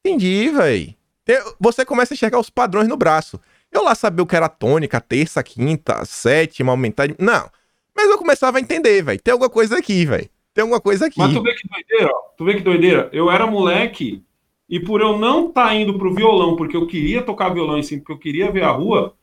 [0.05, 0.95] entendi, velho.
[1.61, 3.41] Você começa a enxergar os padrões no braço.
[3.71, 7.07] Eu lá sabia o que era tônica, terça, quinta, sétima, aumentar.
[7.21, 7.49] Não.
[8.01, 9.21] Mas eu começava a entender, velho.
[9.21, 10.29] Tem alguma coisa aqui, velho.
[10.55, 11.19] Tem alguma coisa aqui.
[11.19, 12.19] Mas tu vê que doideira, ó.
[12.37, 13.11] Tu vê que doideira.
[13.13, 14.23] Eu era moleque
[14.69, 17.83] e por eu não estar tá indo pro violão, porque eu queria tocar violão em
[17.83, 19.15] cima, porque eu queria ver a rua,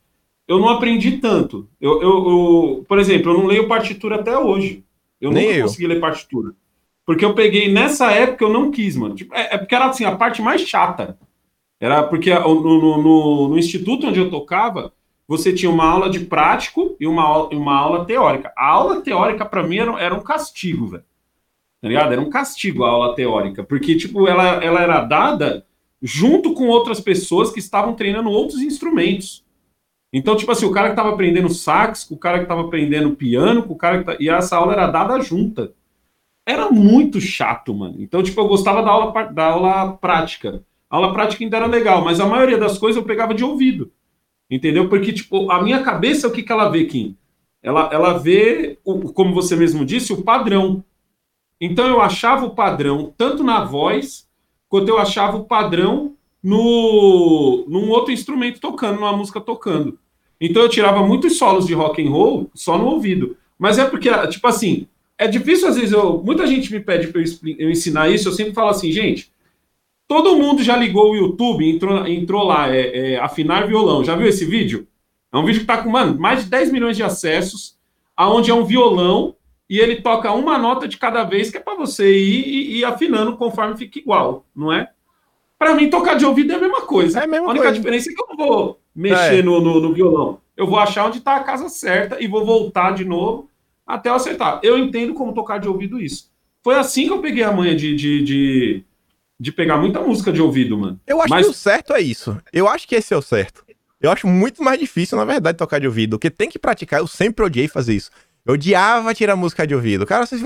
[0.48, 1.68] eu não aprendi tanto.
[1.82, 4.84] Eu, eu, eu por exemplo, eu não leio partitura até hoje.
[5.20, 5.64] Eu Nem nunca eu.
[5.64, 6.54] consegui ler partitura.
[7.04, 9.16] Porque eu peguei nessa época eu não quis, mano.
[9.16, 11.18] Tipo, é, é, porque era assim, a parte mais chata.
[11.80, 14.94] Era porque no, no, no, no instituto onde eu tocava,
[15.28, 18.54] você tinha uma aula de prático e uma, uma aula teórica.
[18.56, 21.04] A aula teórica, para mim, era, era um castigo, velho.
[21.82, 22.14] Tá ligado?
[22.14, 23.64] Era um castigo a aula teórica.
[23.64, 25.66] Porque, tipo, ela, ela era dada
[26.02, 29.46] junto com outras pessoas que estavam treinando outros instrumentos.
[30.14, 33.66] Então, tipo assim, o cara que tava aprendendo sax, o cara que tava aprendendo piano,
[33.68, 34.18] o cara que tá...
[34.20, 35.74] E essa aula era dada junta.
[36.46, 37.96] Era muito chato, mano.
[38.00, 40.64] Então, tipo, eu gostava da aula, da aula prática.
[40.90, 43.92] A aula prática ainda era legal, mas a maioria das coisas eu pegava de ouvido.
[44.50, 44.88] Entendeu?
[44.88, 47.16] Porque, tipo, a minha cabeça, o que, que ela vê, Kim?
[47.62, 50.84] Ela, ela vê, o, como você mesmo disse, o padrão.
[51.60, 54.28] Então eu achava o padrão tanto na voz,
[54.70, 59.98] quanto eu achava o padrão no num outro instrumento tocando, numa música tocando.
[60.40, 63.36] Então eu tirava muitos solos de rock and roll só no ouvido.
[63.58, 64.88] Mas é porque, tipo assim,
[65.18, 67.26] é difícil às vezes eu, muita gente me pede para eu,
[67.58, 69.32] eu, ensinar isso, eu sempre falo assim, gente,
[70.08, 74.04] todo mundo já ligou o YouTube, entrou, entrou lá, é, é, afinar violão.
[74.04, 74.88] Já viu esse vídeo?
[75.32, 77.78] É um vídeo que tá com, mano, mais de 10 milhões de acessos,
[78.16, 79.36] aonde é um violão
[79.70, 82.86] e ele toca uma nota de cada vez, que é para você ir, ir, ir
[82.86, 84.90] afinando conforme fica igual, não é?
[85.60, 87.20] Para mim, tocar de ouvido é a mesma coisa.
[87.20, 87.78] É a, mesma a única coisa.
[87.78, 89.42] diferença é que eu não vou mexer é.
[89.42, 90.40] no, no, no, violão.
[90.56, 93.50] Eu vou achar onde está a casa certa e vou voltar de novo
[93.86, 94.60] até eu acertar.
[94.64, 96.32] Eu entendo como tocar de ouvido isso.
[96.64, 98.84] Foi assim que eu peguei a manha de, de, de,
[99.40, 101.00] de pegar muita música de ouvido, mano.
[101.06, 101.46] Eu acho Mas...
[101.46, 102.38] que o certo é isso.
[102.52, 103.66] Eu acho que esse é o certo.
[104.00, 106.18] Eu acho muito mais difícil, na verdade, tocar de ouvido.
[106.18, 107.00] Porque tem que praticar.
[107.00, 108.12] Eu sempre odiei fazer isso.
[108.46, 110.06] Eu odiava tirar música de ouvido.
[110.06, 110.42] Cara, vocês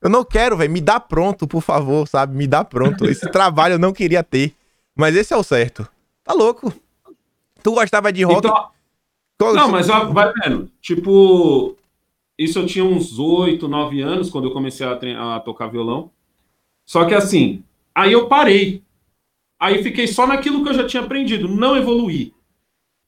[0.00, 0.70] eu não quero, velho.
[0.70, 2.36] Me dá pronto, por favor, sabe?
[2.36, 3.06] Me dá pronto.
[3.06, 4.54] Esse trabalho eu não queria ter.
[4.94, 5.88] Mas esse é o certo.
[6.24, 6.72] Tá louco.
[7.62, 8.46] Tu gostava de rock?
[8.46, 9.54] Então...
[9.54, 10.68] Não, mas vai vendo.
[10.80, 11.76] Tipo,
[12.36, 16.10] isso eu tinha uns 8, 9 anos quando eu comecei a, a tocar violão.
[16.84, 17.62] Só que assim,
[17.98, 18.82] aí eu parei.
[19.60, 22.32] Aí fiquei só naquilo que eu já tinha aprendido, não evoluí.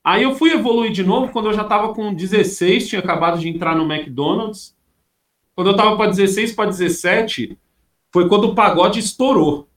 [0.02, 3.48] Aí eu fui evoluir de novo quando eu já estava com 16, tinha acabado de
[3.48, 4.74] entrar no McDonald's.
[5.54, 7.56] Quando eu estava para 16 para 17,
[8.10, 9.68] foi quando o pagode estourou.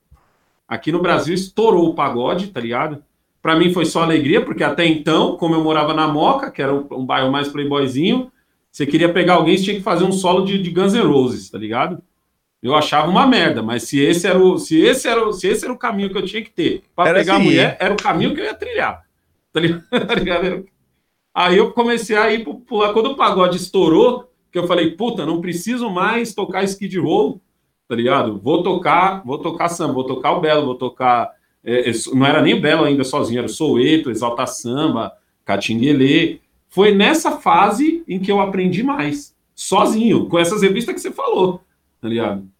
[0.66, 3.04] Aqui no Brasil estourou o pagode, tá ligado?
[3.40, 6.74] Para mim foi só alegria, porque até então, como eu morava na Moca, que era
[6.74, 8.32] um bairro mais playboyzinho,
[8.72, 11.50] você queria pegar alguém, você tinha que fazer um solo de, de Guns N' Roses,
[11.50, 12.02] tá ligado?
[12.64, 15.66] Eu achava uma merda, mas se esse era o, se esse era o, se esse
[15.66, 17.96] era o caminho que eu tinha que ter para pegar assim, a mulher, era o
[17.98, 19.04] caminho que eu ia trilhar.
[19.52, 19.82] Tá ligado?
[19.90, 20.62] Tá
[21.34, 22.94] Aí eu comecei a ir pular.
[22.94, 27.38] Quando o pagode estourou, que eu falei, puta, não preciso mais tocar skid roll,
[27.86, 28.38] tá ligado?
[28.38, 31.32] Vou tocar, vou tocar samba, vou tocar o Belo, vou tocar.
[31.62, 35.12] É, é não era nem o Belo ainda sozinho, era o Soueto, Exalta Samba,
[35.44, 36.38] Catinguelê.
[36.70, 41.60] Foi nessa fase em que eu aprendi mais, sozinho, com essas revistas que você falou,
[42.00, 42.53] tá ligado?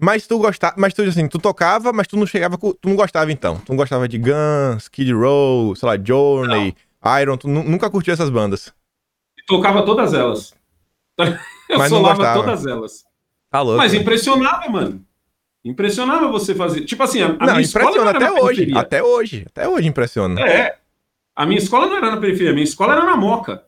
[0.00, 3.30] Mas tu gostava, mas tu assim, tu tocava, mas tu não chegava, tu não gostava
[3.30, 3.58] então.
[3.58, 6.74] Tu não gostava de Guns, Kid Row, sei lá, Journey,
[7.04, 7.20] não.
[7.20, 8.72] Iron, tu nunca curtiu essas bandas.
[9.46, 10.54] Tocava todas elas.
[11.68, 13.04] Eu mas solava todas elas.
[13.50, 13.78] Tá louco.
[13.78, 15.04] Mas impressionava, mano.
[15.64, 16.82] Impressionava você fazer.
[16.84, 18.44] Tipo assim, a, a Não, minha escola não impressiona era até na hoje.
[18.56, 18.80] periferia.
[18.80, 19.44] Até hoje.
[19.46, 20.40] Até hoje impressiona.
[20.40, 20.76] É.
[21.36, 23.62] A minha escola não era na periferia, a minha escola era na Moca,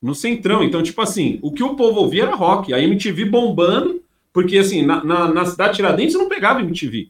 [0.00, 0.62] no Centrão.
[0.62, 2.72] Então, tipo assim, o que o povo ouvia era rock.
[2.72, 4.02] A MTV bombando,
[4.34, 7.08] porque assim, na, na, na cidade Tiradentes não pegava MTV.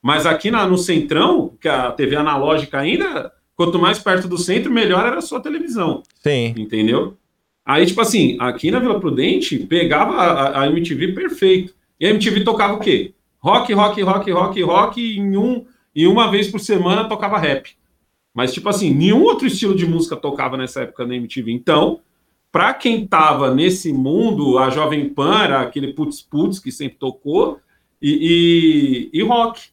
[0.00, 4.72] Mas aqui na, no Centrão, que a TV analógica ainda, quanto mais perto do centro,
[4.72, 6.02] melhor era a sua televisão.
[6.22, 6.54] Sim.
[6.56, 7.16] Entendeu?
[7.66, 11.74] Aí, tipo assim, aqui na Vila Prudente, pegava a, a- MTV perfeito.
[11.98, 13.12] E a MTV tocava o quê?
[13.40, 17.70] Rock, rock, rock, rock, rock, e em, um, e uma vez por semana tocava rap.
[18.32, 21.50] Mas, tipo assim, nenhum outro estilo de música tocava nessa época na MTV.
[21.50, 22.00] Então,
[22.52, 27.58] pra quem tava nesse mundo, a Jovem Pan era aquele putz putz que sempre tocou,
[28.00, 29.68] e, e, e rock.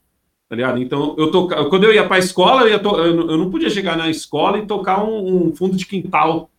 [0.50, 0.82] Tá ligado?
[0.82, 1.66] Então, eu toca...
[1.66, 2.96] quando eu ia pra escola, eu, to...
[2.98, 6.50] eu não- podia chegar na escola e tocar um, um fundo de quintal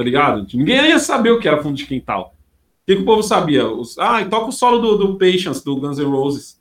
[0.00, 0.46] tá ligado?
[0.54, 2.34] Ninguém ia saber o que era fundo de quintal.
[2.34, 3.68] O que, que o povo sabia?
[3.68, 6.58] Os, ah, toca o solo do, do Patience, do Guns N' Roses.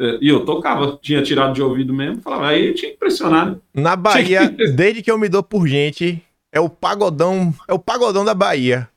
[0.00, 3.56] É, E eu tocava, tinha tirado de ouvido mesmo, falava, aí tinha que né?
[3.74, 6.22] Na Bahia, desde que eu me dou por gente,
[6.52, 8.88] é o pagodão, é o pagodão da Bahia.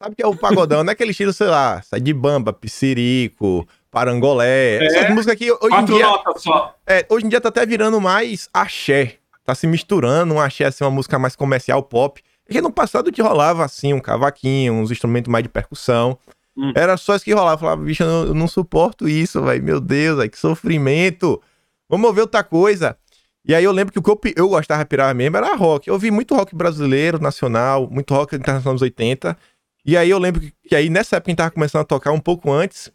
[0.00, 0.84] Sabe o que é o pagodão?
[0.84, 4.84] Não é aquele estilo, sei lá, sai de bamba, piscirico, parangolé.
[4.84, 6.06] Essas músicas aqui, hoje em dia,
[6.36, 6.74] só.
[6.86, 9.16] é, hoje em dia tá até virando mais axé.
[9.44, 12.22] Tá se misturando um axé, assim, uma música mais comercial, pop.
[12.44, 16.18] Porque no passado te rolava, assim, um cavaquinho, uns instrumentos mais de percussão.
[16.56, 16.72] Hum.
[16.76, 17.54] Era só isso que rolava.
[17.54, 19.62] Eu falava, bicho, eu não, eu não suporto isso, velho.
[19.62, 21.42] Meu Deus, véio, que sofrimento.
[21.88, 22.96] Vamos ver outra coisa.
[23.46, 25.88] E aí eu lembro que o que eu, eu gostava de pirar mesmo era rock.
[25.88, 29.36] Eu ouvi muito rock brasileiro, nacional, muito rock internacional dos anos 80.
[29.86, 32.12] E aí eu lembro que, que aí nessa época a gente tava começando a tocar
[32.12, 32.90] um pouco antes.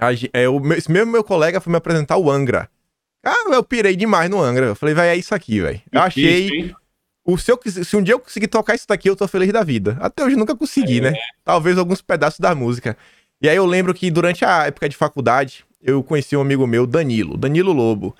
[0.00, 2.68] a é, o meu- esse mesmo meu colega foi me apresentar o Angra.
[3.24, 4.66] Ah, eu pirei demais no Angra.
[4.66, 5.80] Eu falei, vai, é isso aqui, velho.
[5.90, 6.48] Eu achei.
[7.26, 9.50] O, se, eu, quis- se um dia eu conseguir tocar isso daqui, eu tô feliz
[9.50, 9.96] da vida.
[9.98, 11.14] Até hoje eu nunca consegui, né?
[11.42, 12.96] Talvez alguns pedaços da música.
[13.40, 16.86] E aí eu lembro que durante a época de faculdade, eu conheci um amigo meu,
[16.86, 18.14] Danilo, Danilo Lobo.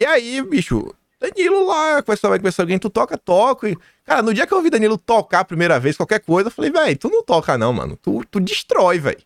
[0.00, 3.66] E aí, bicho, Danilo lá, vai conversar alguém, tu toca, toco.
[3.66, 6.52] E, cara, no dia que eu vi Danilo tocar a primeira vez, qualquer coisa, eu
[6.52, 7.96] falei, velho, tu não toca não, mano.
[8.00, 9.18] Tu, tu destrói, velho.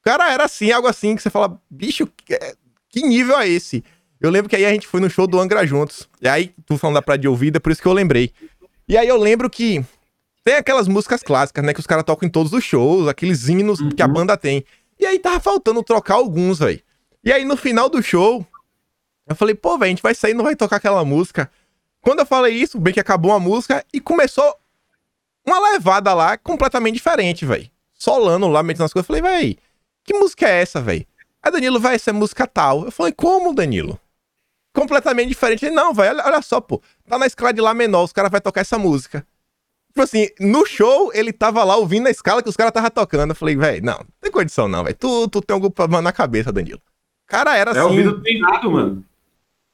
[0.00, 2.38] O cara era assim, algo assim, que você fala, bicho, que,
[2.88, 3.84] que nível é esse?
[4.18, 6.08] Eu lembro que aí a gente foi no show do Angra juntos.
[6.22, 8.32] E aí, tu falando da praia de ouvida, por isso que eu lembrei.
[8.88, 9.84] E aí eu lembro que
[10.42, 11.74] tem aquelas músicas clássicas, né?
[11.74, 14.12] Que os caras tocam em todos os shows, aqueles hinos que a Uhum.
[14.14, 14.64] banda tem.
[14.98, 16.80] E aí tava faltando trocar alguns, velho.
[17.22, 18.46] E aí no final do show,
[19.26, 21.50] eu falei, pô, velho, a gente vai sair e não vai tocar aquela música.
[22.00, 24.54] Quando eu falei isso, bem que acabou a música e começou
[25.44, 27.68] uma levada lá completamente diferente, velho.
[27.94, 29.08] Solando lá, metendo as coisas.
[29.08, 29.56] Eu falei, velho,
[30.04, 31.04] que música é essa, velho?
[31.42, 32.84] Aí Danilo, vai, essa é música tal.
[32.84, 33.98] Eu falei, como, Danilo?
[34.72, 35.66] Completamente diferente.
[35.66, 36.80] Ele, não, velho, olha, olha só, pô.
[37.08, 39.26] Tá na escala de Lá menor, os caras vão tocar essa música.
[39.88, 43.30] Tipo assim, no show, ele tava lá ouvindo a escala que os caras tava tocando.
[43.30, 44.94] Eu falei, velho, não, não tem condição não, velho.
[44.94, 46.80] Tu, tu tem algum problema na cabeça, Danilo.
[47.26, 49.04] Cara era É assim, ouvido treinado, mano.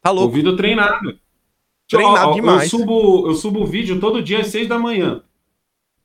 [0.03, 0.28] Tá louco.
[0.28, 1.18] Ouvido treinado.
[1.88, 2.72] Treinado Ó, ó, demais.
[2.72, 5.22] Eu subo, eu subo o vídeo todo dia às seis da manhã.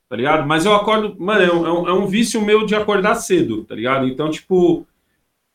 [0.10, 0.48] Tá ligado?
[0.48, 1.16] Mas eu acordo.
[1.20, 4.08] Mano, é um, é um- é um vício meu de acordar cedo, tá ligado?
[4.08, 4.86] Então, tipo,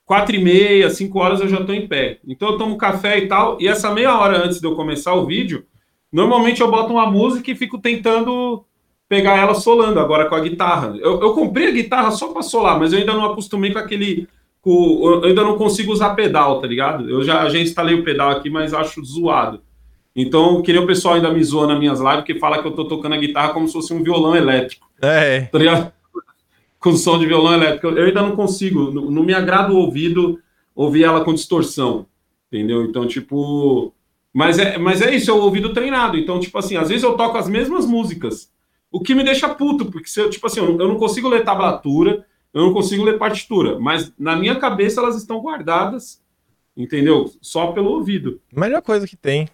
[0.04, 2.18] quatro e meia, cinco horas eu já tô em pé.
[2.26, 3.56] Então eu tomo café e tal.
[3.60, 5.64] E essa meia hora antes de eu começar o vídeo,
[6.12, 8.64] normalmente eu boto uma música e fico tentando
[9.08, 10.96] pegar ela solando agora com a guitarra.
[10.98, 14.26] Eu, eu comprei a guitarra só pra solar, mas eu ainda não acostumei com aquele.
[14.62, 17.10] Com, eu ainda não consigo usar pedal, tá ligado?
[17.10, 19.60] Eu já, já instalei o pedal aqui, mas acho zoado.
[20.14, 22.72] Então, que nem o pessoal ainda me zoa nas minhas lives, que fala que eu
[22.72, 25.92] tô tocando a guitarra como se fosse um violão elétrico, É, tá ligado?
[26.78, 27.88] Com som de violão elétrico.
[27.88, 30.38] Eu ainda não consigo, não, não me agrada o ouvido
[30.74, 32.06] ouvir ela com distorção,
[32.50, 32.84] entendeu?
[32.84, 33.92] Então, tipo.
[34.32, 36.16] Mas é, mas é isso, é o ouvido treinado.
[36.16, 38.50] Então, tipo assim, às vezes eu toco as mesmas músicas,
[38.90, 41.28] o que me deixa puto, porque se eu, tipo assim, eu não, eu não consigo
[41.28, 42.24] ler tablatura,
[42.54, 46.22] eu não consigo ler partitura, mas na minha cabeça elas estão guardadas,
[46.76, 47.30] entendeu?
[47.40, 48.40] Só pelo ouvido.
[48.54, 49.48] melhor coisa que tem.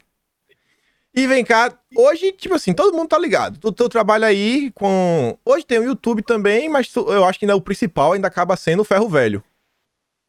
[1.15, 3.59] E vem cá, hoje, tipo assim, todo mundo tá ligado.
[3.59, 5.37] Tu, tu trabalha aí com.
[5.45, 8.55] Hoje tem o YouTube também, mas tu- eu acho que ainda o principal ainda acaba
[8.57, 9.43] sendo o ferro velho.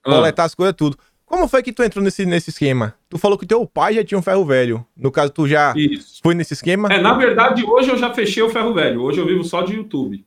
[0.04, 0.12] Ah.
[0.16, 0.98] Coletar as coisas, tudo.
[1.26, 2.96] Como foi que tu entrou nesse, nesse esquema?
[3.08, 4.84] Tu falou que teu pai já tinha um ferro velho.
[4.98, 6.20] No caso, tu já Isso.
[6.24, 6.88] foi nesse esquema?
[6.92, 9.04] É, na verdade, hoje eu já fechei o ferro velho.
[9.04, 10.26] Hoje eu vivo só de YouTube.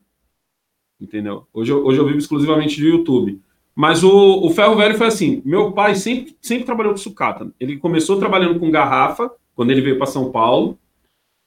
[1.03, 1.49] Entendeu?
[1.53, 3.41] Hoje eu, hoje eu vivo exclusivamente de YouTube.
[3.75, 7.51] Mas o, o ferro velho foi assim: meu pai sempre, sempre trabalhou com sucata.
[7.59, 10.79] Ele começou trabalhando com garrafa, quando ele veio para São Paulo.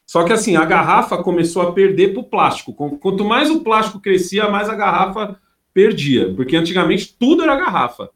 [0.05, 2.73] Só que assim, a garrafa começou a perder para o plástico.
[2.73, 5.39] Quanto mais o plástico crescia, mais a garrafa
[5.73, 6.33] perdia.
[6.35, 8.09] Porque antigamente tudo era garrafa.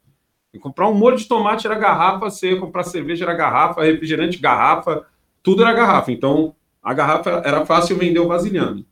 [0.60, 5.06] Comprar um molho de tomate era garrafa, você ia comprar cerveja era garrafa, refrigerante garrafa,
[5.42, 6.12] tudo era garrafa.
[6.12, 8.86] Então a garrafa era fácil vender o vasilhame.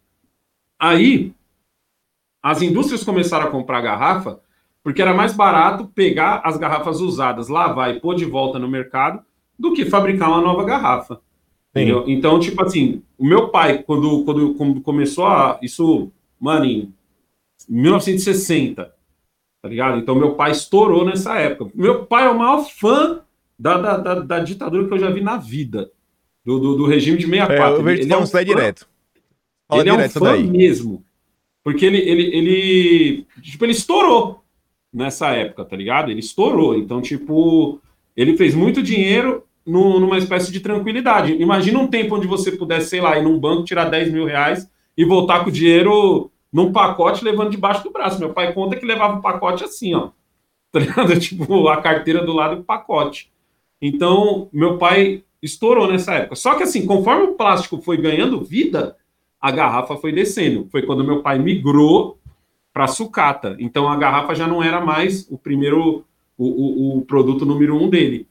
[0.78, 1.34] Aí
[2.49, 4.40] as indústrias começaram a comprar garrafa
[4.82, 9.22] Porque era mais barato pegar as garrafas usadas, lavar e pôr de volta no mercado
[9.59, 11.20] do que fabricar uma nova garrafa.
[12.07, 15.59] Então, tipo assim, o meu pai, quando, quando, quando começou a.
[15.61, 16.94] Isso, mano, em
[17.68, 18.94] 1960,
[19.61, 19.99] tá ligado?
[19.99, 21.70] Então, meu pai estourou nessa época.
[21.74, 23.20] Meu pai é o maior fã
[23.59, 25.90] da, da, da, da ditadura que eu já vi na vida,
[26.46, 27.62] do, do, do regime de 64.
[27.62, 28.88] É, eu vejo ele, ele é um fã, direto.
[29.68, 30.46] Fala ele direto é um fã daí.
[30.46, 31.05] mesmo.
[31.69, 34.43] Porque ele, ele, ele, tipo, ele estourou
[34.91, 36.11] nessa época, tá ligado?
[36.11, 36.75] Ele estourou.
[36.75, 37.79] Então, tipo,
[38.16, 41.35] ele fez muito dinheiro no, numa espécie de tranquilidade.
[41.35, 44.66] Imagina um tempo onde você pudesse, sei lá, ir num banco, tirar 10 mil reais
[44.97, 48.19] e voltar com o dinheiro num pacote levando debaixo do braço.
[48.19, 50.09] Meu pai conta que levava o pacote assim, ó.
[50.73, 51.21] Tá ligado?
[51.21, 53.31] Tipo, a carteira do lado e o pacote.
[53.79, 56.35] Então, meu pai estourou nessa época.
[56.35, 58.97] Só que assim, conforme o plástico foi ganhando vida,
[59.41, 60.66] a garrafa foi descendo.
[60.70, 62.18] Foi quando meu pai migrou
[62.72, 63.57] para sucata.
[63.59, 66.05] Então a garrafa já não era mais o primeiro,
[66.36, 68.26] o, o, o, produto número um dele.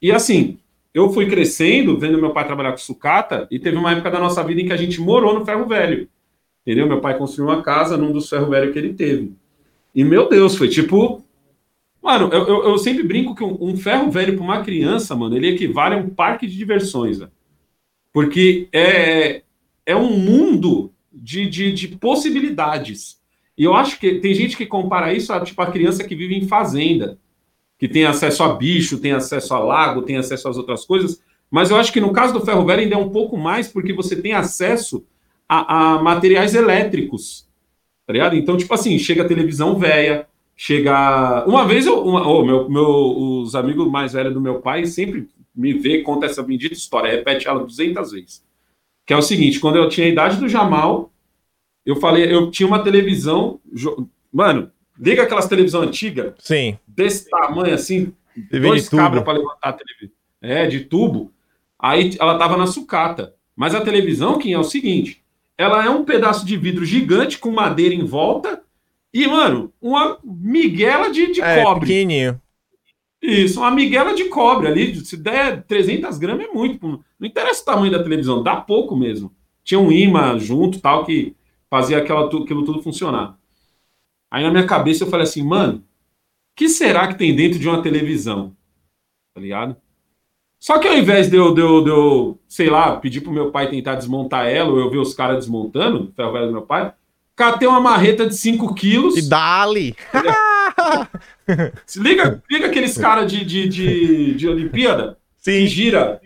[0.00, 0.58] E assim,
[0.92, 4.42] eu fui crescendo, vendo meu pai trabalhar com sucata, e teve uma época da nossa
[4.42, 6.08] vida em que a gente morou no ferro velho.
[6.62, 6.86] Entendeu?
[6.86, 9.32] Meu pai construiu uma casa num dos ferro velho que ele teve.
[9.94, 11.24] E meu Deus, foi tipo.
[12.00, 15.36] Mano, eu, eu, eu sempre brinco que um, um ferro velho para uma criança, mano,
[15.36, 17.32] ele equivale a um parque de diversões, velho.
[18.12, 19.42] Porque é,
[19.88, 23.18] é um mundo de, de, de, possibilidades.
[23.56, 26.36] E eu acho que tem gente que compara isso a tipo a criança que vive
[26.36, 27.18] em fazenda,
[27.78, 31.22] que tem acesso a bicho, tem acesso a lago, tem acesso às outras coisas.
[31.50, 33.94] Mas eu acho que no caso do ferro velho ainda é um pouco mais, porque
[33.94, 35.06] você tem acesso
[35.48, 37.48] a, a materiais elétricos.
[38.06, 38.36] Tá ligado?
[38.36, 41.46] Então, tipo assim, chega a televisão velha, chega.
[41.46, 42.04] Uma vez eu.
[42.04, 46.26] Uma, oh, meu, meu, os amigos mais velhos do meu pai sempre me vê, conta
[46.26, 48.47] essa bendita história, repete ela 200 vezes
[49.08, 51.10] que é o seguinte, quando eu tinha a idade do Jamal,
[51.84, 53.58] eu falei, eu tinha uma televisão,
[54.30, 58.12] mano, liga aquelas televisão antiga, sim, desse tamanho assim,
[58.50, 61.32] TV dois cabos para levantar a televisão, é de tubo.
[61.78, 63.34] Aí ela tava na sucata.
[63.56, 65.24] Mas a televisão, que é o seguinte,
[65.56, 68.62] ela é um pedaço de vidro gigante com madeira em volta
[69.12, 71.86] e, mano, uma miguela de, de é, cobre.
[71.86, 72.38] Pequenininho.
[73.20, 77.04] Isso, uma miguela de cobre ali, se der 300 gramas é muito.
[77.18, 79.34] Não interessa o tamanho da televisão, dá pouco mesmo.
[79.64, 81.36] Tinha um imã junto, tal, que
[81.68, 83.38] fazia aquela, aquilo tudo funcionar.
[84.30, 85.82] Aí na minha cabeça eu falei assim, mano, o
[86.56, 88.56] que será que tem dentro de uma televisão?
[89.34, 89.76] Tá ligado?
[90.60, 93.50] Só que ao invés de eu, de eu, de eu sei lá, pedir pro meu
[93.50, 96.92] pai tentar desmontar ela, ou eu ver os caras desmontando, ferro velho do meu pai,
[97.38, 99.16] catei uma marreta de 5 quilos.
[99.16, 99.94] E dali!
[101.86, 105.52] Se liga, liga aqueles caras de, de, de, de Olimpíada Sim.
[105.52, 106.20] que gira.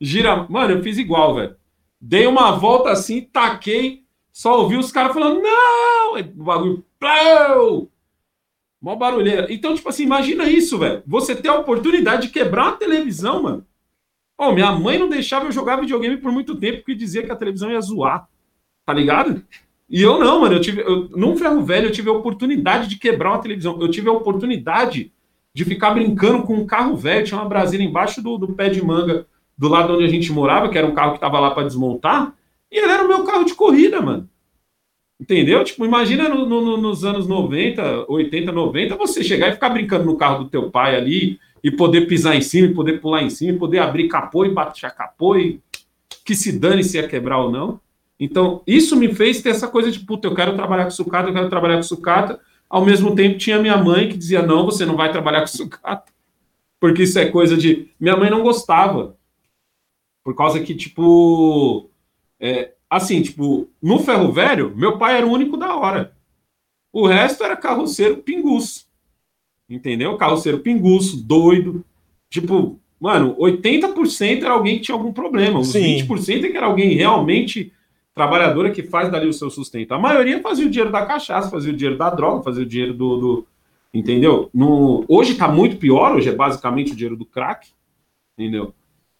[0.00, 0.44] Gira.
[0.50, 1.56] Mano, eu fiz igual, velho.
[2.00, 4.02] Dei uma volta assim, taquei,
[4.32, 6.16] só ouvi os caras falando, não!
[6.18, 6.84] O bagulho.
[6.98, 7.88] Plau!
[8.82, 9.46] Mó barulheira.
[9.50, 11.02] Então, tipo assim, imagina isso, velho.
[11.06, 13.66] Você ter a oportunidade de quebrar uma televisão, mano.
[14.36, 17.36] Oh, minha mãe não deixava eu jogar videogame por muito tempo porque dizia que a
[17.36, 18.28] televisão ia zoar.
[18.84, 19.42] Tá ligado?
[19.88, 20.56] E eu não, mano.
[20.56, 23.80] Eu tive, eu, num ferro velho, eu tive a oportunidade de quebrar uma televisão.
[23.80, 25.12] Eu tive a oportunidade
[25.54, 27.24] de ficar brincando com um carro velho.
[27.24, 29.26] Tinha uma Brasília embaixo do, do pé de manga,
[29.56, 32.34] do lado onde a gente morava, que era um carro que tava lá para desmontar.
[32.70, 34.28] E ele era o meu carro de corrida, mano.
[35.18, 35.64] Entendeu?
[35.64, 40.16] Tipo, imagina no, no, nos anos 90, 80, 90, você chegar e ficar brincando no
[40.16, 43.52] carro do teu pai ali, e poder pisar em cima, e poder pular em cima,
[43.52, 45.58] e poder abrir capô e bater capô, e
[46.24, 47.80] que se dane se ia quebrar ou não.
[48.18, 51.34] Então, isso me fez ter essa coisa de, puta, eu quero trabalhar com sucata, eu
[51.34, 52.40] quero trabalhar com sucata.
[52.68, 56.10] Ao mesmo tempo, tinha minha mãe que dizia, não, você não vai trabalhar com sucata.
[56.80, 57.90] Porque isso é coisa de...
[58.00, 59.16] Minha mãe não gostava.
[60.24, 61.90] Por causa que, tipo...
[62.40, 66.12] É, assim, tipo, no ferro velho, meu pai era o único da hora.
[66.92, 68.86] O resto era carroceiro pinguço.
[69.68, 70.16] Entendeu?
[70.16, 71.84] Carroceiro pinguço, doido.
[72.30, 75.58] Tipo, mano, 80% era alguém que tinha algum problema.
[75.58, 75.98] Os Sim.
[76.06, 77.72] 20% é que era alguém realmente
[78.16, 79.92] trabalhadora que faz dali o seu sustento.
[79.92, 82.94] A maioria fazia o dinheiro da cachaça, fazia o dinheiro da droga, fazia o dinheiro
[82.94, 83.16] do.
[83.18, 83.46] do
[83.92, 84.48] entendeu?
[84.54, 87.68] No, hoje está muito pior, hoje é basicamente o dinheiro do crack,
[88.36, 88.72] entendeu?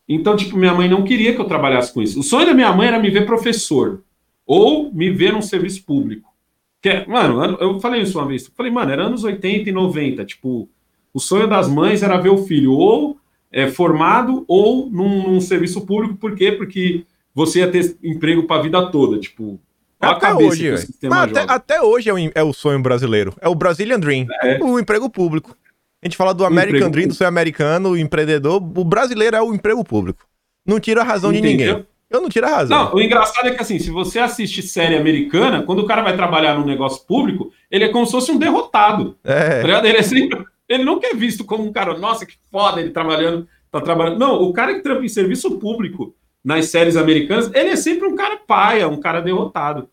[0.08, 2.18] Então, tipo, minha mãe não queria que eu trabalhasse com isso.
[2.18, 4.02] O sonho da minha mãe era me ver professor
[4.46, 6.32] ou me ver num serviço público.
[6.80, 8.46] Que é, mano, eu falei isso uma vez.
[8.56, 10.24] Falei, mano, era anos 80 e 90.
[10.24, 10.70] Tipo,
[11.12, 13.18] o sonho das mães era ver o filho ou
[13.52, 16.16] é, formado ou num, num serviço público.
[16.16, 16.52] Por quê?
[16.52, 17.04] Porque
[17.36, 19.60] você ia ter emprego para a vida toda, tipo.
[20.00, 20.74] Até hoje,
[21.10, 23.34] até, até, hoje é o, é o, sonho brasileiro.
[23.40, 24.26] É o Brazilian Dream.
[24.42, 24.58] É.
[24.62, 25.56] O emprego público.
[26.02, 28.56] A gente fala do American Dream, do sonho americano, o empreendedor.
[28.56, 30.26] O brasileiro é o emprego público.
[30.66, 31.50] Não tira a razão Entendeu?
[31.50, 31.86] de ninguém.
[32.08, 32.84] Eu não tiro a razão.
[32.84, 36.14] Não, o engraçado é que assim, se você assiste série americana, quando o cara vai
[36.14, 39.16] trabalhar num negócio público, ele é como se fosse um derrotado.
[39.24, 39.62] É.
[39.62, 39.86] Tá?
[39.86, 40.44] Ele é sempre.
[40.68, 44.18] Ele nunca é visto como um cara, nossa, que foda ele trabalhando, tá trabalhando.
[44.18, 46.14] Não, o cara que trampa em serviço público
[46.46, 49.88] nas séries americanas, ele é sempre um cara paia, um cara derrotado.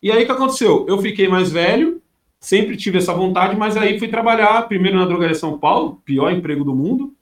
[0.00, 0.86] E aí o que aconteceu?
[0.88, 2.00] Eu fiquei mais velho,
[2.38, 6.62] sempre tive essa vontade, mas aí fui trabalhar primeiro na drogaria São Paulo, pior emprego
[6.62, 7.12] do mundo.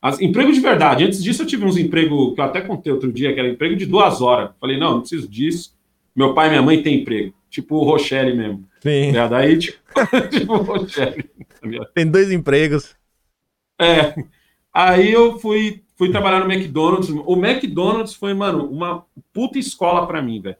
[0.00, 1.04] As, emprego de verdade.
[1.04, 3.76] Antes disso, eu tive uns empregos que eu até contei outro dia, que era emprego
[3.76, 4.50] de duas horas.
[4.60, 5.74] Falei, não, não preciso disso.
[6.14, 7.32] Meu pai e minha mãe têm emprego.
[7.48, 8.68] Tipo o Rochelle mesmo.
[8.82, 9.16] Sim.
[9.16, 9.80] É, daí, tipo,
[10.30, 11.24] tipo o Rochelle.
[11.94, 12.94] Tem dois empregos.
[13.80, 14.14] É.
[14.70, 17.10] Aí eu fui, fui trabalhar no McDonald's.
[17.10, 20.56] O McDonald's foi, mano, uma puta escola para mim, velho.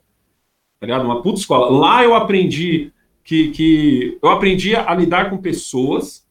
[0.80, 1.04] Tá ligado?
[1.04, 1.70] Uma puta escola.
[1.70, 6.24] Lá eu aprendi que, que eu aprendi a lidar com pessoas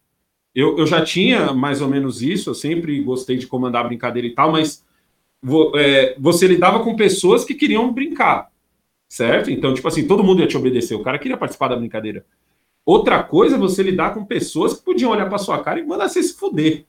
[0.53, 4.35] eu, eu já tinha mais ou menos isso, eu sempre gostei de comandar brincadeira e
[4.35, 4.85] tal, mas
[5.41, 8.51] vo, é, você lidava com pessoas que queriam brincar,
[9.09, 9.49] certo?
[9.49, 12.23] Então, tipo assim, todo mundo ia te obedecer, o cara queria participar da brincadeira.
[12.85, 16.07] Outra coisa é você lidar com pessoas que podiam olhar para sua cara e mandar
[16.07, 16.85] você se fuder,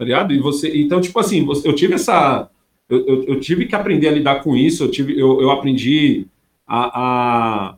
[0.00, 0.32] tá ligado?
[0.32, 2.48] E você, então, tipo assim, eu tive essa.
[2.88, 6.26] Eu, eu, eu tive que aprender a lidar com isso, eu, tive, eu, eu aprendi
[6.66, 7.76] a,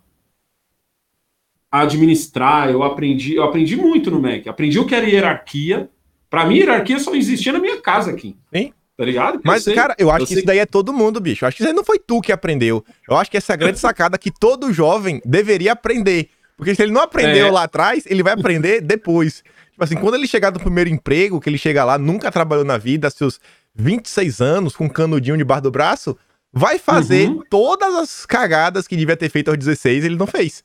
[1.69, 4.47] a administrar, eu aprendi, eu aprendi muito no Mac.
[4.47, 5.91] Aprendi o que era hierarquia.
[6.31, 8.37] Para mim, hierarquia só existia na minha casa aqui.
[8.55, 8.73] Sim.
[8.97, 9.41] Tá ligado?
[9.43, 10.37] Mas, eu cara, eu acho que sei...
[10.37, 11.45] isso daí é todo mundo, bicho.
[11.45, 12.85] Eu acho que isso aí não foi tu que aprendeu.
[13.11, 16.29] Eu acho que essa é a grande sacada que todo jovem deveria aprender.
[16.57, 17.51] Porque se ele não aprendeu é.
[17.51, 19.43] lá atrás, ele vai aprender depois.
[19.73, 22.79] Tipo assim, quando ele chegar no primeiro emprego, que ele chega lá, nunca trabalhou na
[22.79, 23.41] vida, seus
[23.75, 26.17] 26 anos, com um canudinho debaixo do braço,
[26.53, 27.43] vai fazer uhum.
[27.51, 30.63] todas as cagadas que devia ter feito aos 16, ele não fez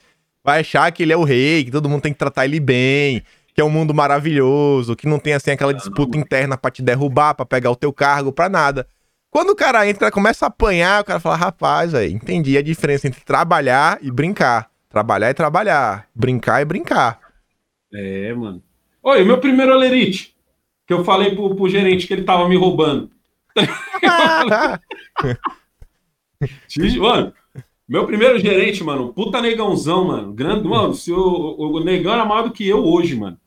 [0.48, 3.22] vai achar que ele é o rei, que todo mundo tem que tratar ele bem,
[3.54, 7.36] que é um mundo maravilhoso, que não tem assim aquela disputa interna para te derrubar,
[7.36, 8.88] para pegar o teu cargo, para nada.
[9.30, 13.10] Quando o cara entra, começa a apanhar, o cara fala: "Rapaz, aí, entendi a diferença
[13.10, 14.70] entre trabalhar e brincar.
[14.88, 17.20] Trabalhar é trabalhar, brincar é brincar".
[17.94, 18.64] É, mano.
[19.08, 20.36] Oi, o meu primeiro olerite,
[20.86, 23.10] que eu falei pro, pro gerente que ele tava me roubando.
[27.00, 27.34] mano,
[27.88, 30.34] meu primeiro gerente, mano, puta negãozão, mano.
[30.34, 33.40] Grande, mano, se o, o negão era maior do que eu hoje, mano.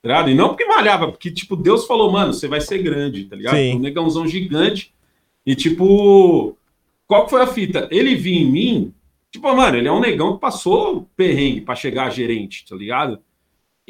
[0.00, 0.30] Tá?
[0.30, 3.56] E não porque malhava, porque, tipo, Deus falou, mano, você vai ser grande, tá ligado?
[3.56, 3.74] Sim.
[3.74, 4.94] Um negãozão gigante.
[5.44, 6.56] E, tipo,
[7.08, 7.88] qual que foi a fita?
[7.90, 8.94] Ele vinha em mim,
[9.32, 13.20] tipo, mano, ele é um negão que passou perrengue para chegar a gerente, tá ligado?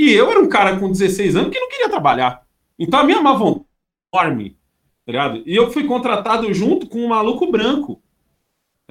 [0.01, 2.42] E eu era um cara com 16 anos que não queria trabalhar.
[2.78, 3.66] Então a minha má vontade
[4.12, 4.57] enorme,
[5.05, 5.42] tá ligado?
[5.46, 8.03] E eu fui contratado junto com um maluco branco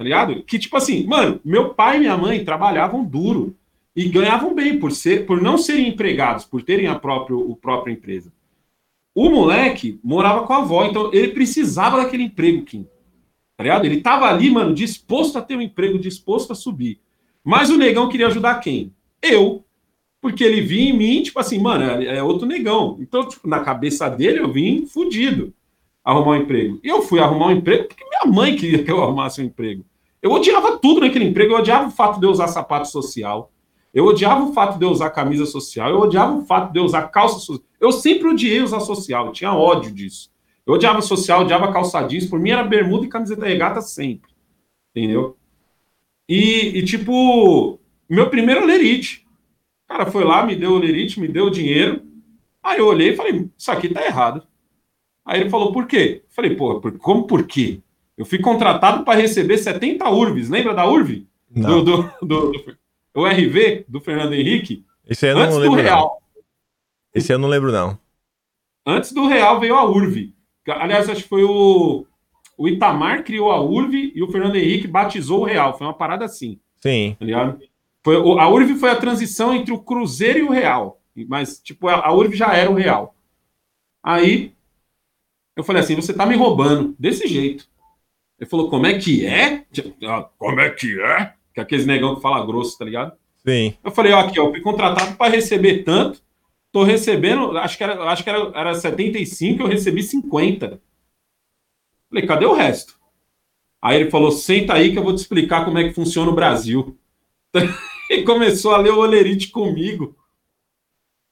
[0.00, 0.42] tá ligado?
[0.44, 3.54] Que tipo assim, mano, meu pai e minha mãe trabalhavam duro
[3.94, 7.92] e ganhavam bem por ser, por não serem empregados, por terem a própria, o própria
[7.92, 8.32] empresa.
[9.14, 12.88] O moleque morava com a avó, então ele precisava daquele emprego, Kim.
[13.58, 13.84] Tá ligado?
[13.84, 16.98] Ele tava ali, mano, disposto a ter um emprego, disposto a subir.
[17.44, 18.94] Mas o negão queria ajudar quem?
[19.20, 19.62] Eu.
[20.20, 22.98] Porque ele vinha em mim, tipo assim, mano, é, é outro negão.
[23.00, 25.52] Então, tipo, na cabeça dele, eu vim fudido
[26.04, 26.80] arrumar um emprego.
[26.82, 29.84] E eu fui arrumar um emprego porque minha mãe queria que eu arrumasse um emprego.
[30.22, 33.50] Eu odiava tudo naquele emprego, eu odiava o fato de eu usar sapato social,
[33.92, 36.84] eu odiava o fato de eu usar camisa social, eu odiava o fato de eu
[36.84, 37.66] usar calça social.
[37.80, 40.30] Eu sempre odiei usar social, eu tinha ódio disso.
[40.66, 44.30] Eu odiava social, odiava calça jeans, por mim era bermuda e camiseta regata sempre.
[44.94, 45.36] Entendeu?
[46.28, 49.26] E, e tipo, meu primeiro lerite.
[49.90, 52.00] O cara foi lá, me deu o lerite, me deu o dinheiro.
[52.62, 54.46] Aí eu olhei e falei, isso aqui tá errado.
[55.26, 56.22] Aí ele falou, por quê?
[56.24, 57.80] Eu falei, pô, como por quê?
[58.16, 60.48] Eu fui contratado para receber 70 URVs.
[60.48, 61.26] Lembra da URV?
[61.50, 61.82] Não.
[61.82, 62.78] Do, do, do, do,
[63.14, 64.84] o RV do Fernando Henrique?
[65.08, 66.22] Esse eu não Antes lembro, do Real.
[66.36, 66.42] Não.
[67.12, 67.98] Esse eu não lembro, não.
[68.86, 70.32] Antes do Real veio a URV.
[70.68, 72.06] Aliás, acho que foi o,
[72.56, 75.76] o Itamar criou a URV e o Fernando Henrique batizou o Real.
[75.76, 76.60] Foi uma parada assim.
[76.80, 77.16] Sim.
[77.18, 77.58] Tá ligado?
[78.02, 81.00] Foi, a URV foi a transição entre o Cruzeiro e o Real.
[81.28, 83.14] Mas, tipo, a, a URV já era o Real.
[84.02, 84.54] Aí,
[85.56, 86.94] eu falei assim, você tá me roubando.
[86.98, 87.68] Desse jeito.
[88.38, 89.66] Ele falou, como é que é?
[90.04, 91.34] Ah, como é que é?
[91.52, 93.12] Que é aqueles negão que fala grosso, tá ligado?
[93.46, 93.74] Sim.
[93.84, 96.22] Eu falei, ó, aqui, ó, fui contratado para receber tanto,
[96.72, 100.80] tô recebendo, acho que era, acho que era, era 75, eu recebi 50.
[102.08, 102.98] Falei, cadê o resto?
[103.82, 106.34] Aí ele falou, senta aí que eu vou te explicar como é que funciona o
[106.34, 106.98] Brasil.
[108.10, 110.16] E começou a ler o Olerite comigo.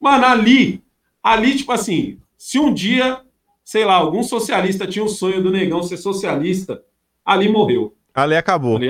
[0.01, 0.83] Mano, ali,
[1.23, 3.21] ali, tipo assim, se um dia,
[3.65, 6.83] sei lá, algum socialista tinha o sonho do negão ser socialista,
[7.25, 7.97] ali morreu.
[8.15, 8.77] Ali acabou.
[8.77, 8.89] Ali,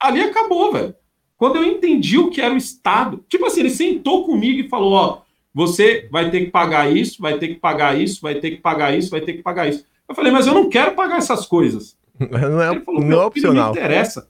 [0.00, 0.94] ali acabou, velho.
[1.36, 4.92] Quando eu entendi o que era o Estado, tipo assim, ele sentou comigo e falou:
[4.92, 5.22] ó,
[5.52, 8.96] você vai ter que pagar isso, vai ter que pagar isso, vai ter que pagar
[8.96, 9.84] isso, vai ter que pagar isso.
[10.08, 11.96] Eu falei, mas eu não quero pagar essas coisas.
[12.18, 13.64] Não é, falou, não é opcional.
[13.64, 14.28] Não interessa.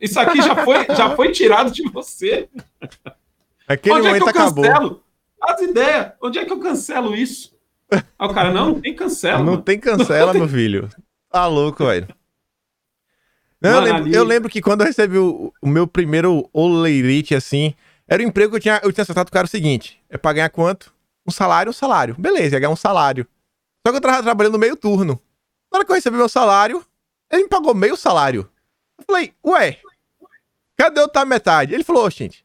[0.00, 2.48] Isso aqui já foi, já foi tirado de você.
[3.66, 4.64] Aquele Onde momento é que eu acabou.
[4.64, 5.04] cancelo?
[5.42, 6.12] As ideias.
[6.22, 7.56] Onde é que eu cancelo isso?
[7.90, 9.38] Aí o cara, não, não tem cancela.
[9.38, 9.62] Não mano.
[9.62, 10.88] tem cancela, meu filho.
[11.30, 12.08] Tá louco, velho.
[13.60, 14.14] Não, eu, lembro, ali...
[14.14, 17.74] eu, lembro, que quando eu recebi o, o meu primeiro oleirite, assim,
[18.06, 20.00] era o um emprego que eu tinha, eu tinha acertado com o cara o seguinte:
[20.08, 20.94] é pra ganhar quanto?
[21.26, 22.14] Um salário, um salário.
[22.18, 23.26] Beleza, ia ganhar um salário.
[23.86, 25.20] Só que eu tava trabalhando meio turno.
[25.70, 26.84] Na hora que eu recebi meu salário,
[27.30, 28.48] ele me pagou meio salário.
[28.98, 29.78] Eu falei, ué,
[30.78, 31.74] cadê outra metade?
[31.74, 32.44] Ele falou, gente,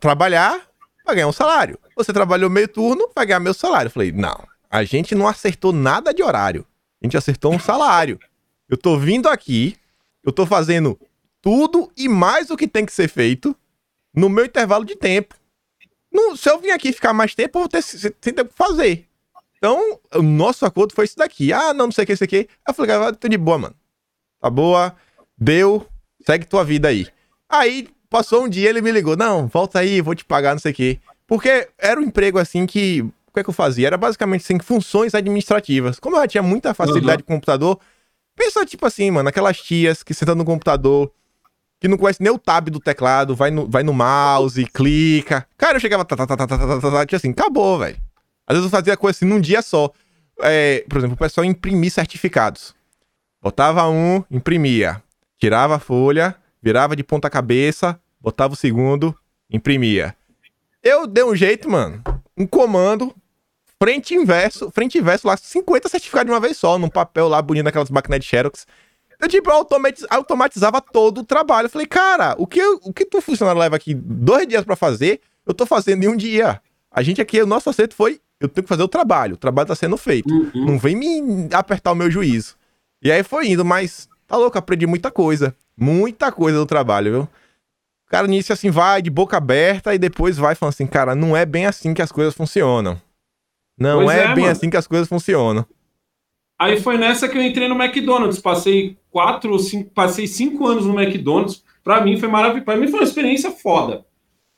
[0.00, 0.68] trabalhar
[1.04, 1.78] pra ganhar um salário.
[1.94, 3.88] Você trabalhou meio turno, vai ganhar meu salário.
[3.88, 6.66] Eu falei, não, a gente não acertou nada de horário.
[7.02, 8.18] A gente acertou um salário.
[8.68, 9.76] Eu tô vindo aqui,
[10.22, 10.98] eu tô fazendo
[11.42, 13.56] tudo e mais o que tem que ser feito
[14.14, 15.34] no meu intervalo de tempo.
[16.36, 19.06] Se eu vim aqui ficar mais tempo, eu vou ter, ter tempo pra fazer.
[19.56, 21.52] Então, o nosso acordo foi isso daqui.
[21.52, 22.48] Ah, não, não sei o que, isso aqui.
[22.66, 23.74] Eu falei, cara, tô de boa, mano.
[24.40, 24.96] Tá boa,
[25.36, 25.86] deu,
[26.24, 27.06] segue tua vida aí.
[27.48, 30.72] Aí, passou um dia, ele me ligou, não, volta aí, vou te pagar, não sei
[30.72, 31.00] o quê.
[31.26, 33.86] Porque era um emprego assim que, o que é que eu fazia?
[33.86, 36.00] Era basicamente assim, funções administrativas.
[36.00, 37.26] Como eu já tinha muita facilidade uhum.
[37.26, 37.78] com o computador,
[38.34, 41.12] pensa tipo assim, mano, aquelas tias que sentam no computador,
[41.80, 45.46] que não conhece nem o tab do teclado, vai no, vai no mouse, clica.
[45.56, 47.96] Cara, eu chegava, tá, tá, tá, tá, tá, tá, tá, tá, assim, acabou, velho.
[48.46, 49.90] Às vezes eu fazia coisa assim num dia só.
[50.42, 52.74] É, por exemplo, o pessoal imprimir certificados.
[53.40, 55.02] Botava um, imprimia.
[55.40, 59.16] Tirava a folha, virava de ponta cabeça, botava o segundo,
[59.50, 60.14] imprimia.
[60.82, 62.02] Eu dei um jeito, mano.
[62.36, 63.14] Um comando,
[63.82, 67.64] frente inverso, frente inverso lá, 50 certificados de uma vez só, num papel lá bonito
[67.64, 68.66] naquelas máquinas de Xerox.
[69.18, 71.66] Eu, tipo, automatiz, automatizava todo o trabalho.
[71.66, 75.20] Eu falei, cara, o que, o que tu funcionário leva aqui dois dias para fazer,
[75.46, 76.60] eu tô fazendo em um dia.
[76.90, 79.34] A gente aqui, o nosso acerto foi eu tenho que fazer o trabalho.
[79.34, 80.32] O trabalho tá sendo feito.
[80.32, 80.64] Uhum.
[80.64, 82.56] Não vem me apertar o meu juízo.
[83.02, 85.54] E aí foi indo, mas tá louco, aprendi muita coisa.
[85.76, 87.22] Muita coisa do trabalho, viu?
[87.22, 91.36] O cara nisso assim vai de boca aberta e depois vai falando assim, cara, não
[91.36, 93.00] é bem assim que as coisas funcionam.
[93.78, 94.52] Não é, é, bem mano.
[94.52, 95.64] assim que as coisas funcionam.
[96.58, 98.38] Aí foi nessa que eu entrei no McDonald's.
[98.38, 101.64] Passei quatro, cinco, passei cinco anos no McDonald's.
[101.82, 102.64] Pra mim foi maravilhoso.
[102.64, 104.04] Pra mim foi uma experiência foda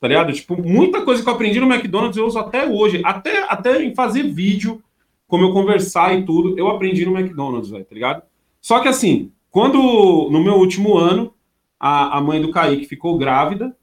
[0.03, 0.33] tá ligado?
[0.33, 3.95] Tipo, muita coisa que eu aprendi no McDonald's eu uso até hoje, até, até em
[3.95, 4.83] fazer vídeo,
[5.29, 8.23] como eu conversar e tudo, eu aprendi no McDonald's, véio, tá ligado?
[8.61, 11.35] Só que assim, quando no meu último ano,
[11.79, 13.77] a, a mãe do Kaique ficou grávida,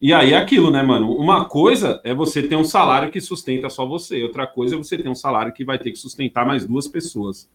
[0.00, 1.14] e aí é aquilo, né, mano?
[1.14, 4.96] Uma coisa é você ter um salário que sustenta só você, outra coisa é você
[4.96, 7.46] ter um salário que vai ter que sustentar mais duas pessoas.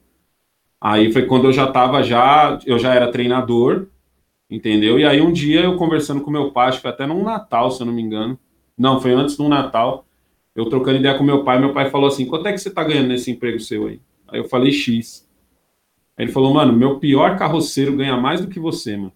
[0.79, 3.87] Aí foi quando eu já tava já, eu já era treinador,
[4.47, 4.99] entendeu?
[4.99, 7.81] E aí um dia eu conversando com meu pai, acho que até num Natal, se
[7.81, 8.37] eu não me engano.
[8.77, 10.05] Não, foi antes do Natal.
[10.55, 12.83] Eu trocando ideia com meu pai, meu pai falou assim: quanto é que você tá
[12.83, 13.99] ganhando nesse emprego seu aí?
[14.27, 15.27] Aí eu falei X.
[16.17, 19.13] Aí ele falou, mano, meu pior carroceiro ganha mais do que você, mano.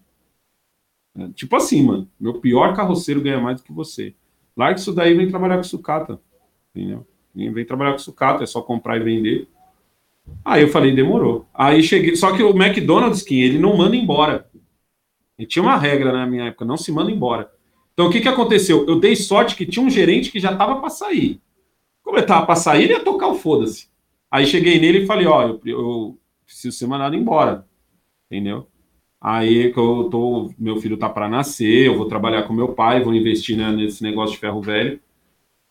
[1.16, 4.14] É, tipo assim, mano, meu pior carroceiro ganha mais do que você.
[4.56, 6.20] Larga isso daí e vem trabalhar com sucata.
[6.74, 7.06] Entendeu?
[7.34, 9.48] Vem trabalhar com sucata, é só comprar e vender.
[10.44, 11.46] Aí eu falei, demorou.
[11.52, 12.16] Aí cheguei.
[12.16, 14.48] Só que o McDonald's, Kim, ele não manda embora.
[15.38, 17.50] E tinha uma regra na minha época, não se manda embora.
[17.92, 18.86] Então o que, que aconteceu?
[18.86, 21.40] Eu dei sorte que tinha um gerente que já estava para sair.
[22.02, 23.88] Como ele estava para sair, ele ia tocar o foda-se.
[24.30, 27.66] Aí cheguei nele e falei, ó, eu, eu, preciso ser mandado embora.
[28.30, 28.68] Entendeu?
[29.20, 33.02] Aí que eu tô, meu filho tá para nascer, eu vou trabalhar com meu pai,
[33.02, 35.00] vou investir né, nesse negócio de ferro velho.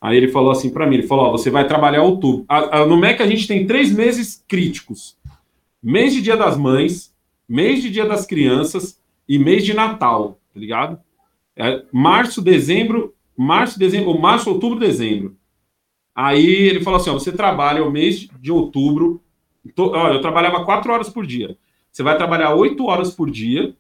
[0.02, 2.46] Aí ele falou assim para mim, ele falou, você vai trabalhar outubro.
[2.48, 5.18] A, a, no MEC a gente tem três meses críticos.
[5.82, 7.16] Mês de Dia das Mães,
[7.48, 11.00] mês de Dia das Crianças e mês de Natal, tá ligado?
[11.56, 15.36] É março, dezembro, março, dezembro, março, outubro, dezembro.
[16.14, 19.22] Aí ele falou assim: você trabalha o mês de outubro.
[19.74, 21.58] Tô, olha, eu trabalhava quatro horas por dia.
[21.92, 23.76] Você vai trabalhar oito horas por dia,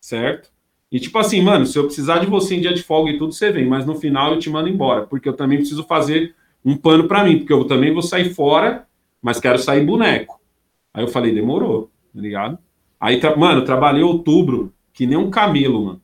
[0.00, 0.50] certo?
[0.90, 3.32] E tipo assim, mano, se eu precisar de você em dia de folga e tudo,
[3.32, 6.34] você vem, mas no final eu te mando embora, porque eu também preciso fazer
[6.64, 8.86] um pano para mim, porque eu também vou sair fora,
[9.20, 10.40] mas quero sair boneco.
[10.94, 12.58] Aí eu falei, demorou, tá ligado?
[12.98, 16.02] Aí, mano, trabalhei outubro, que nem um camelo, mano.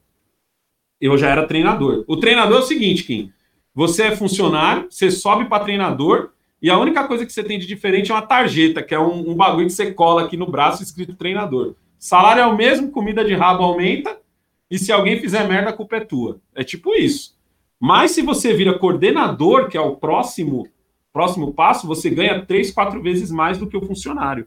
[1.00, 2.04] Eu já era treinador.
[2.06, 3.32] O treinador é o seguinte, Kim.
[3.74, 7.66] Você é funcionário, você sobe para treinador e a única coisa que você tem de
[7.66, 10.82] diferente é uma tarjeta, que é um, um bagulho que você cola aqui no braço
[10.82, 11.74] escrito treinador.
[11.98, 14.16] Salário é o mesmo, comida de rabo aumenta
[14.70, 16.40] e se alguém fizer merda, a culpa é tua.
[16.54, 17.36] É tipo isso.
[17.80, 20.68] Mas se você vira coordenador, que é o próximo
[21.12, 24.46] próximo passo, você ganha três, quatro vezes mais do que o funcionário.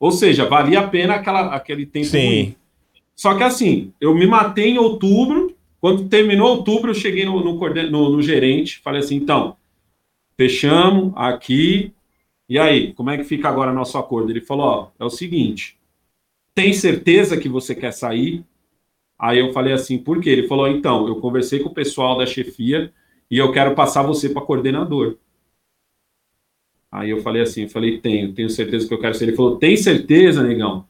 [0.00, 2.26] Ou seja, valia a pena aquela, aquele tempo Sim.
[2.26, 2.56] Ruim.
[3.14, 5.54] Só que assim, eu me matei em outubro.
[5.80, 7.58] Quando terminou outubro, eu cheguei no, no,
[7.90, 9.56] no, no gerente, falei assim: então,
[10.36, 11.92] fechamos aqui.
[12.48, 14.30] E aí, como é que fica agora nosso acordo?
[14.30, 15.78] Ele falou: ó, é o seguinte,
[16.54, 18.44] tem certeza que você quer sair?
[19.18, 20.30] Aí eu falei assim, por quê?
[20.30, 22.92] Ele falou, então, eu conversei com o pessoal da chefia
[23.30, 25.16] e eu quero passar você para coordenador.
[26.92, 29.24] Aí eu falei assim, eu falei, tenho, tenho certeza que eu quero ser.
[29.24, 30.86] Ele falou, tem certeza, negão?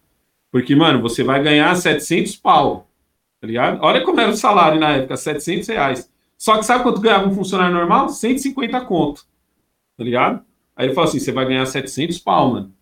[0.50, 2.88] Porque, mano, você vai ganhar 700 pau,
[3.40, 3.80] tá ligado?
[3.82, 6.12] Olha como era o salário na época, 700 reais.
[6.38, 8.08] Só que sabe quanto ganhava um funcionário normal?
[8.08, 9.26] 150 conto,
[9.96, 10.44] tá ligado?
[10.74, 12.74] Aí ele falou assim, você vai ganhar 700 pau, mano.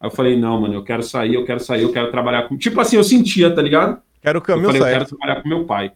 [0.00, 2.56] Aí eu falei, não, mano, eu quero sair, eu quero sair, eu quero trabalhar com...
[2.56, 4.00] Tipo assim, eu sentia, tá ligado?
[4.20, 4.92] Quero o caminho eu falei, certo.
[4.92, 5.92] eu quero trabalhar com meu pai.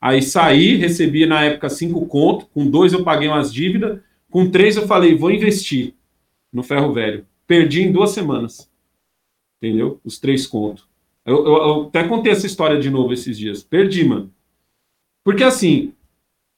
[0.00, 4.00] Aí saí, recebi na época cinco conto, com dois eu paguei umas dívidas,
[4.30, 5.94] com três eu falei, vou investir
[6.52, 7.26] no ferro velho.
[7.46, 8.70] Perdi em duas semanas.
[9.62, 10.00] Entendeu?
[10.04, 10.88] Os três contos.
[11.24, 13.62] Eu, eu, eu, até contei essa história de novo esses dias.
[13.62, 14.32] Perdi, mano.
[15.22, 15.92] Porque assim,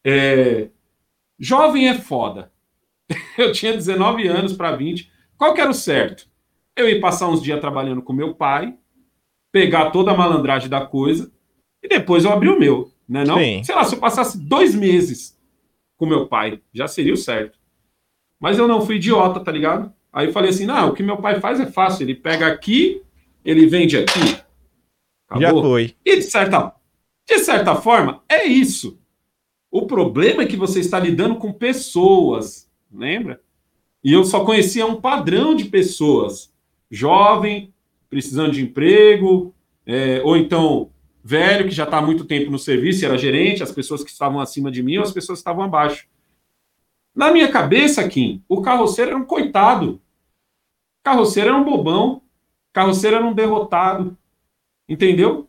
[0.04, 0.68] é...
[1.38, 2.51] jovem é foda.
[3.38, 5.10] eu tinha 19 anos para 20.
[5.36, 6.28] Qual que era o certo?
[6.76, 8.74] Eu ia passar uns dias trabalhando com meu pai,
[9.50, 11.30] pegar toda a malandragem da coisa
[11.82, 13.24] e depois eu abrir o meu, né?
[13.24, 13.38] Não?
[13.38, 13.62] Sim.
[13.64, 15.38] Sei lá, se eu passasse dois meses
[15.96, 17.58] com meu pai, já seria o certo.
[18.40, 19.92] Mas eu não fui idiota, tá ligado?
[20.12, 22.04] Aí eu falei assim: não, o que meu pai faz é fácil.
[22.04, 23.02] Ele pega aqui,
[23.44, 24.42] ele vende aqui.
[25.38, 25.94] Já foi.
[26.04, 26.74] E de certa,
[27.26, 28.98] de certa forma, é isso.
[29.70, 32.61] O problema é que você está lidando com pessoas,
[32.92, 33.40] lembra?
[34.02, 36.52] E eu só conhecia um padrão de pessoas.
[36.90, 37.72] Jovem,
[38.10, 39.54] precisando de emprego,
[39.86, 40.90] é, ou então
[41.24, 44.40] velho, que já está há muito tempo no serviço, era gerente, as pessoas que estavam
[44.40, 46.06] acima de mim ou as pessoas que estavam abaixo.
[47.14, 50.00] Na minha cabeça, Kim, o carroceiro era um coitado.
[51.00, 52.22] O carroceiro era um bobão.
[52.72, 54.16] Carroceiro era um derrotado.
[54.88, 55.48] Entendeu?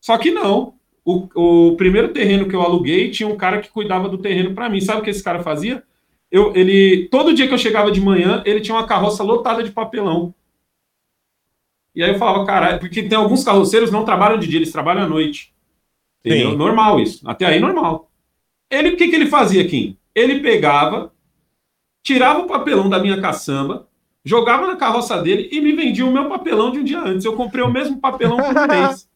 [0.00, 0.74] Só que não.
[1.04, 4.68] O, o primeiro terreno que eu aluguei tinha um cara que cuidava do terreno para
[4.68, 4.80] mim.
[4.80, 5.82] Sabe o que esse cara fazia?
[6.30, 9.70] Eu, ele, todo dia que eu chegava de manhã, ele tinha uma carroça lotada de
[9.70, 10.34] papelão.
[11.94, 14.72] E aí eu falava, caralho, porque tem alguns carroceiros que não trabalham de dia, eles
[14.72, 15.54] trabalham à noite.
[16.24, 16.50] Entendeu?
[16.50, 16.56] Sim.
[16.56, 17.28] Normal isso.
[17.28, 18.10] Até aí, normal.
[18.70, 19.96] Ele, o que, que ele fazia, Kim?
[20.14, 21.12] Ele pegava,
[22.02, 23.88] tirava o papelão da minha caçamba,
[24.24, 27.24] jogava na carroça dele e me vendia o meu papelão de um dia antes.
[27.24, 29.08] Eu comprei o mesmo papelão por um mês.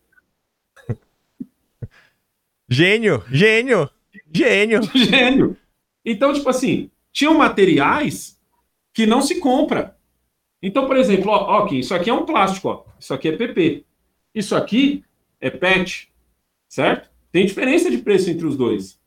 [2.68, 3.90] Gênio, gênio,
[4.32, 4.80] gênio.
[4.94, 5.56] Gênio.
[6.04, 8.38] Então, tipo assim, tinham materiais
[8.94, 9.96] que não se compra.
[10.62, 12.84] Então, por exemplo, ó, ó, isso aqui é um plástico, ó.
[12.98, 13.84] Isso aqui é PP.
[14.34, 15.04] Isso aqui
[15.40, 16.12] é PET,
[16.68, 17.08] certo?
[17.32, 19.00] Tem diferença de preço entre os dois.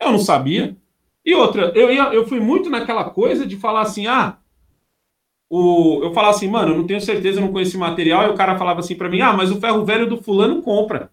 [0.00, 0.76] Eu não sabia.
[1.24, 4.38] E outra, eu, ia, eu fui muito naquela coisa de falar assim, ah,
[5.50, 8.34] o, eu falava assim, mano, eu não tenho certeza, eu não conheço material, e o
[8.34, 11.10] cara falava assim para mim, ah, mas o ferro velho do fulano compra.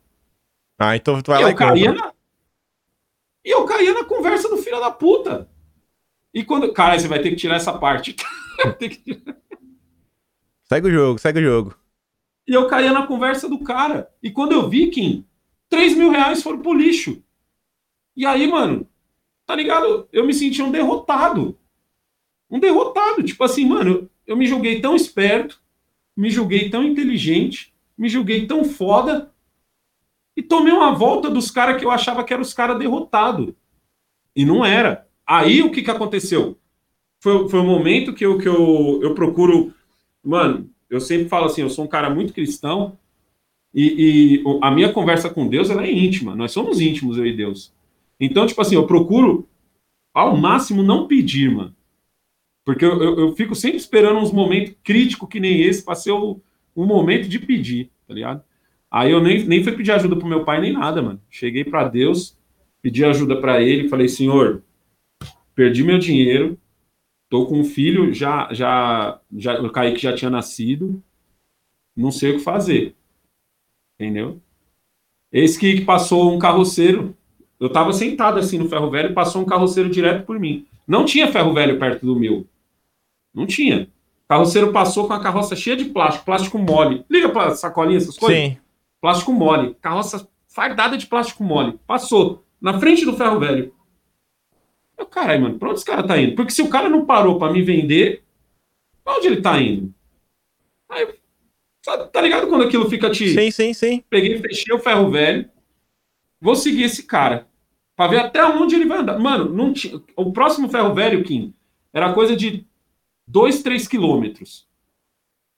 [0.79, 1.67] Ah, então tu vai E lá eu, e compra.
[1.67, 2.13] caía na...
[3.45, 5.49] e eu caía na conversa do filho da puta.
[6.35, 6.71] E quando.
[6.73, 8.15] Cara, você vai ter que tirar essa parte.
[8.79, 9.35] Que tirar.
[10.63, 11.75] Segue o jogo, segue o jogo.
[12.47, 14.09] E eu caía na conversa do cara.
[14.23, 15.25] E quando eu vi, Kim,
[15.69, 17.21] 3 mil reais foram pro lixo.
[18.15, 18.87] E aí, mano,
[19.45, 20.07] tá ligado?
[20.11, 21.59] Eu me senti um derrotado.
[22.49, 23.21] Um derrotado.
[23.23, 25.61] Tipo assim, mano, eu, eu me julguei tão esperto,
[26.15, 29.33] me julguei tão inteligente, me julguei tão foda.
[30.35, 33.53] E tomei uma volta dos caras que eu achava que eram os caras derrotados.
[34.35, 35.04] E não era.
[35.27, 36.57] Aí o que, que aconteceu?
[37.19, 39.73] Foi, foi o momento que eu, que eu, eu procuro.
[40.23, 42.97] Mano, eu sempre falo assim: eu sou um cara muito cristão.
[43.73, 46.35] E, e a minha conversa com Deus ela é íntima.
[46.35, 47.73] Nós somos íntimos, eu e Deus.
[48.19, 49.47] Então, tipo assim, eu procuro
[50.13, 51.75] ao máximo não pedir, mano.
[52.63, 56.11] Porque eu, eu, eu fico sempre esperando uns momentos críticos que nem esse para ser
[56.11, 56.39] o,
[56.75, 58.43] um momento de pedir, tá ligado?
[58.89, 61.21] Aí eu nem, nem fui pedir ajuda pro meu pai nem nada, mano.
[61.29, 62.37] Cheguei para Deus,
[62.81, 64.63] pedi ajuda para ele, falei, Senhor,
[65.55, 66.59] perdi meu dinheiro,
[67.29, 71.01] tô com um filho, já, já, já, o Kaique já tinha nascido,
[71.95, 72.95] não sei o que fazer.
[73.99, 74.41] Entendeu?
[75.31, 77.15] Eis que passou um carroceiro,
[77.59, 80.67] eu tava sentado assim no ferro velho, passou um carroceiro direto por mim.
[80.87, 82.45] Não tinha ferro velho perto do meu.
[83.33, 83.89] Não tinha.
[84.25, 87.05] O carroceiro passou com a carroça cheia de plástico, plástico mole.
[87.09, 88.37] Liga pra sacolinha, essas coisas?
[88.37, 88.57] Sim.
[89.01, 89.75] Plástico mole.
[89.81, 91.79] Carroça fardada de plástico mole.
[91.85, 92.43] Passou.
[92.59, 93.74] Na frente do ferro velho.
[94.97, 96.35] Eu, caralho, mano, pra onde esse cara tá indo?
[96.35, 98.23] Porque se o cara não parou pra me vender,
[99.03, 99.93] pra onde ele tá indo?
[100.89, 101.15] Aí,
[101.83, 103.33] sabe, tá ligado quando aquilo fica te.
[103.33, 104.03] Sim, sim, sim.
[104.09, 105.49] Peguei, fechei o ferro velho.
[106.39, 107.47] Vou seguir esse cara.
[107.95, 109.17] Pra ver até onde ele vai andar.
[109.17, 110.01] Mano, não tinha.
[110.15, 111.53] O próximo ferro velho, Kim,
[111.93, 112.65] era coisa de
[113.27, 114.67] 2, 3 quilômetros.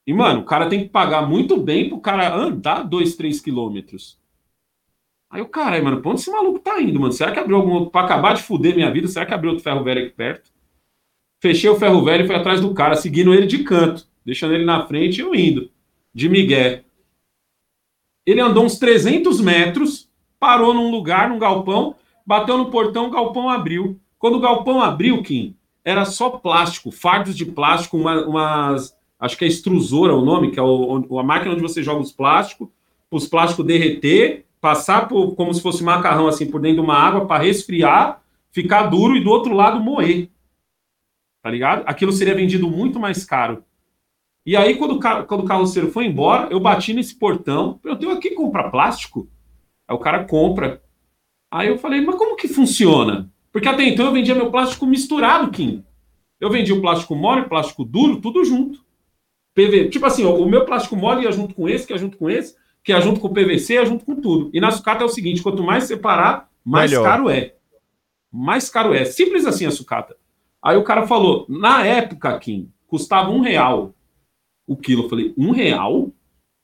[0.05, 4.17] E, mano, o cara tem que pagar muito bem pro cara andar 2, 3 quilômetros.
[5.29, 7.11] Aí o cara, mano, pra onde esse maluco tá indo, mano?
[7.11, 7.91] Será que abriu algum outro.
[7.91, 10.51] Pra acabar de fuder minha vida, será que abriu outro ferro velho aqui perto?
[11.41, 14.65] Fechei o ferro velho e fui atrás do cara, seguindo ele de canto, deixando ele
[14.65, 15.69] na frente e eu indo.
[16.13, 16.83] De migué.
[18.25, 20.09] ele andou uns 300 metros,
[20.39, 21.95] parou num lugar, num galpão,
[22.25, 23.99] bateu no portão, o galpão abriu.
[24.17, 25.55] Quando o galpão abriu, Kim,
[25.85, 28.95] era só plástico, fardos de plástico, uma, umas.
[29.19, 32.11] Acho que é extrusora o nome, que é o, a máquina onde você joga os
[32.11, 32.67] plásticos,
[33.11, 37.25] os plásticos derreter, passar por, como se fosse macarrão assim por dentro de uma água
[37.25, 38.21] para resfriar,
[38.51, 40.29] ficar duro e do outro lado moer.
[41.41, 41.83] Tá ligado?
[41.85, 43.63] Aquilo seria vendido muito mais caro.
[44.45, 47.79] E aí, quando o, quando o carroceiro foi embora, eu bati nesse portão.
[47.83, 49.29] Eu tenho aqui comprar plástico?
[49.87, 50.81] Aí o cara compra.
[51.51, 53.31] Aí eu falei, mas como que funciona?
[53.51, 55.83] Porque até então eu vendia meu plástico misturado, Kim.
[56.39, 58.85] Eu vendia o plástico mole, plástico duro, tudo junto.
[59.55, 62.29] PV, tipo assim, o meu plástico mole ia junto com esse, que ia junto com
[62.29, 62.55] esse,
[62.87, 64.49] que ia junto com o PVC, ia junto com tudo.
[64.53, 67.03] E na sucata é o seguinte: quanto mais separar, mais Melhor.
[67.03, 67.53] caro é.
[68.31, 69.03] Mais caro é.
[69.03, 70.15] Simples assim a sucata.
[70.63, 73.93] Aí o cara falou: na época, Kim, custava um real
[74.65, 75.03] o quilo.
[75.03, 76.13] Eu falei: um real?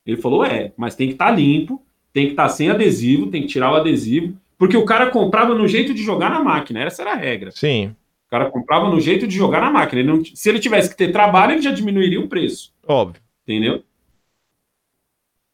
[0.06, 3.28] Ele falou: é, mas tem que estar tá limpo, tem que estar tá sem adesivo,
[3.28, 4.34] tem que tirar o adesivo.
[4.58, 7.52] Porque o cara comprava no jeito de jogar na máquina, essa era a regra.
[7.52, 7.88] Sim.
[8.28, 10.02] O cara comprava no jeito de jogar na máquina.
[10.02, 12.74] Ele não, se ele tivesse que ter trabalho, ele já diminuiria o preço.
[12.88, 13.22] Óbvio.
[13.46, 13.84] Entendeu?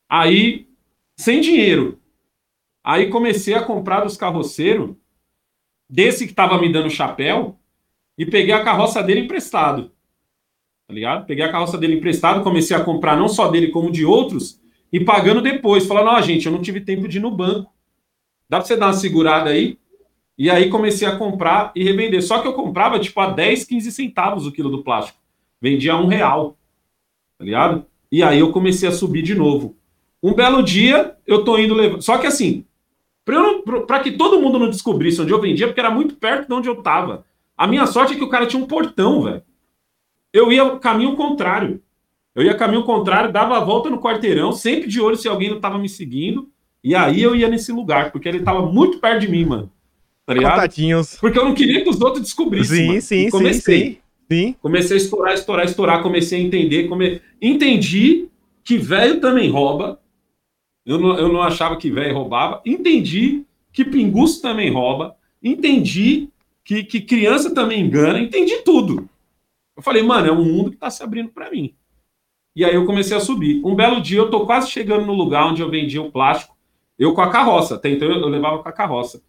[0.09, 0.67] Aí,
[1.15, 1.99] sem dinheiro.
[2.83, 4.95] Aí comecei a comprar dos carroceiros,
[5.87, 7.59] desse que estava me dando chapéu,
[8.17, 9.91] e peguei a carroça dele emprestado.
[10.87, 11.25] Tá ligado?
[11.27, 14.59] Peguei a carroça dele emprestado, comecei a comprar não só dele, como de outros,
[14.91, 15.85] e pagando depois.
[15.85, 17.71] Falando, ó, gente, eu não tive tempo de ir no banco.
[18.49, 19.77] Dá pra você dar uma segurada aí?
[20.35, 22.23] E aí comecei a comprar e revender.
[22.23, 25.19] Só que eu comprava tipo a 10, 15 centavos o quilo do plástico.
[25.61, 26.57] Vendia a um real.
[27.37, 27.85] Tá ligado?
[28.11, 29.77] E aí eu comecei a subir de novo.
[30.21, 32.01] Um belo dia, eu tô indo levar.
[32.01, 32.65] Só que assim,
[33.87, 36.67] para que todo mundo não descobrisse onde eu vendia, porque era muito perto de onde
[36.67, 37.25] eu tava.
[37.57, 39.41] A minha sorte é que o cara tinha um portão, velho.
[40.33, 41.81] Eu ia caminho contrário.
[42.35, 45.59] Eu ia caminho contrário, dava a volta no quarteirão, sempre de olho se alguém não
[45.59, 46.49] tava me seguindo.
[46.83, 49.71] E aí eu ia nesse lugar, porque ele tava muito perto de mim, mano.
[50.25, 50.53] Tá ligado?
[50.53, 51.17] Contatinhos.
[51.19, 52.77] Porque eu não queria que os outros descobrissem.
[52.77, 53.01] Sim, mano.
[53.01, 53.83] sim, comecei.
[53.83, 53.97] sim,
[54.31, 54.55] sim.
[54.61, 56.03] Comecei a estourar, estourar, estourar.
[56.03, 56.87] Comecei a entender.
[56.87, 57.19] Come...
[57.41, 58.29] Entendi
[58.63, 59.99] que velho também rouba.
[60.89, 62.63] Eu não, eu não achava que velho roubava.
[62.65, 65.15] Entendi que pinguço também rouba.
[65.41, 66.29] Entendi
[66.63, 68.19] que, que criança também engana.
[68.19, 69.07] Entendi tudo.
[69.77, 71.75] Eu falei, mano, é um mundo que tá se abrindo para mim.
[72.55, 73.61] E aí eu comecei a subir.
[73.63, 76.57] Um belo dia eu tô quase chegando no lugar onde eu vendia o plástico.
[76.97, 79.21] Eu com a carroça, até então eu levava com a carroça.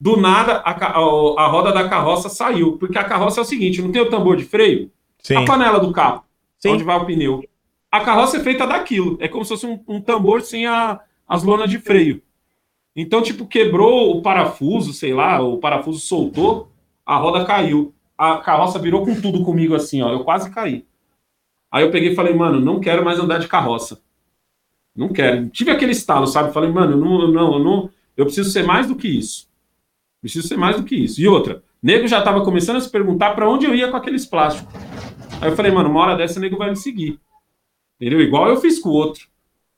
[0.00, 3.82] Do nada, a, a, a, roda da carroça saiu, porque a carroça é o seguinte:
[3.82, 4.90] não tem o tambor de freio?
[5.18, 5.36] Sim.
[5.36, 6.24] A panela do carro,
[6.58, 6.70] Sim.
[6.70, 7.44] onde vai o pneu.
[7.92, 10.98] A carroça é feita daquilo, é como se fosse um, um tambor sem a,
[11.28, 12.22] as lonas de freio.
[12.96, 16.70] Então, tipo, quebrou o parafuso, sei lá, o parafuso soltou,
[17.04, 17.94] a roda caiu.
[18.16, 20.10] A carroça virou com tudo comigo assim, ó.
[20.10, 20.86] Eu quase caí.
[21.70, 24.00] Aí eu peguei e falei, mano, não quero mais andar de carroça.
[24.96, 25.48] Não quero.
[25.50, 26.52] Tive aquele estalo, sabe?
[26.52, 29.48] Falei, mano, não, não, não, eu preciso ser mais do que isso.
[30.20, 31.20] Preciso ser mais do que isso.
[31.20, 34.24] E outra, nego já estava começando a se perguntar para onde eu ia com aqueles
[34.24, 34.72] plásticos.
[35.40, 37.18] Aí eu falei, mano, uma hora dessa nego vai me seguir.
[38.02, 38.20] Entendeu?
[38.20, 39.28] Igual eu fiz com o outro.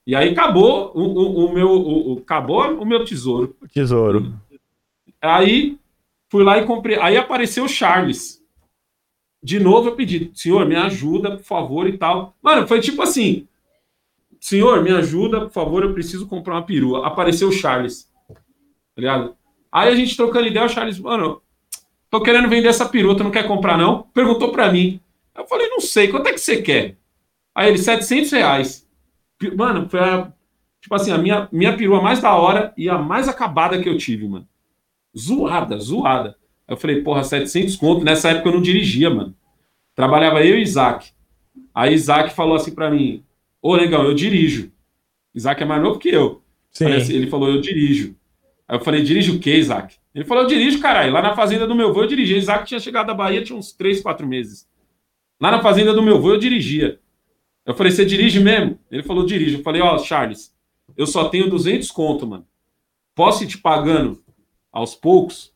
[0.07, 3.55] E aí acabou o, o, o meu, o, acabou o meu tesouro.
[3.71, 4.33] Tesouro.
[5.21, 5.77] Aí
[6.27, 6.97] fui lá e comprei.
[6.99, 8.43] Aí apareceu o Charles.
[9.43, 12.35] De novo eu pedi, senhor, me ajuda, por favor, e tal.
[12.41, 13.47] Mano, foi tipo assim:
[14.39, 17.05] Senhor, me ajuda, por favor, eu preciso comprar uma perua.
[17.05, 18.11] Apareceu o Charles.
[18.27, 18.35] Tá
[18.97, 19.35] ligado?
[19.71, 21.43] Aí a gente trocando ideia, o Charles, mano,
[22.09, 24.01] tô querendo vender essa perua, tu não quer comprar não?
[24.15, 24.99] Perguntou pra mim.
[25.35, 26.97] Eu falei, não sei, quanto é que você quer?
[27.55, 28.87] Aí ele, 700 reais.
[29.55, 30.31] Mano, foi a,
[30.81, 33.97] tipo assim, a minha, minha perua mais da hora e a mais acabada que eu
[33.97, 34.47] tive, mano.
[35.17, 36.35] Zoada, zoada.
[36.67, 38.03] Aí eu falei, porra, 700 conto.
[38.03, 39.33] Nessa época eu não dirigia, mano.
[39.95, 41.11] Trabalhava eu e Isaac.
[41.73, 43.23] Aí Isaac falou assim pra mim,
[43.65, 44.71] Ô, legal, eu dirijo.
[45.33, 46.43] Isaac é mais novo que eu.
[46.71, 46.85] Sim.
[46.85, 48.15] ele falou, eu dirijo.
[48.67, 49.95] Aí eu falei, dirige o quê, Isaac?
[50.13, 51.11] Ele falou, eu dirijo, caralho.
[51.11, 52.37] Lá na fazenda do meu avô eu dirigia.
[52.37, 54.67] Isaac tinha chegado da Bahia tinha uns 3, 4 meses.
[55.41, 56.99] Lá na fazenda do meu avô eu dirigia.
[57.65, 58.79] Eu falei, você dirige mesmo?
[58.91, 59.57] Ele falou, dirijo.
[59.57, 60.53] Eu falei, ó, oh, Charles,
[60.95, 62.45] eu só tenho 200 conto, mano.
[63.15, 64.23] Posso ir te pagando
[64.71, 65.53] aos poucos?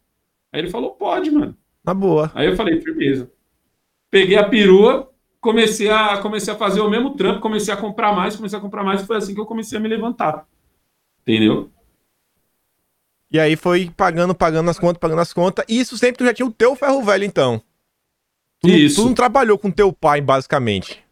[0.51, 1.55] Aí ele falou, pode, mano.
[1.83, 2.31] Tá boa.
[2.33, 3.31] Aí eu falei, firmeza.
[4.09, 8.35] Peguei a perua, comecei a, comecei a fazer o mesmo trampo, comecei a comprar mais,
[8.35, 10.47] comecei a comprar mais, e foi assim que eu comecei a me levantar.
[11.21, 11.69] Entendeu?
[13.31, 15.63] E aí foi pagando, pagando as contas, pagando as contas.
[15.69, 17.61] E isso sempre tu já tinha o teu ferro velho, então.
[18.59, 19.01] Tu, isso.
[19.01, 21.03] tu não trabalhou com teu pai, basicamente.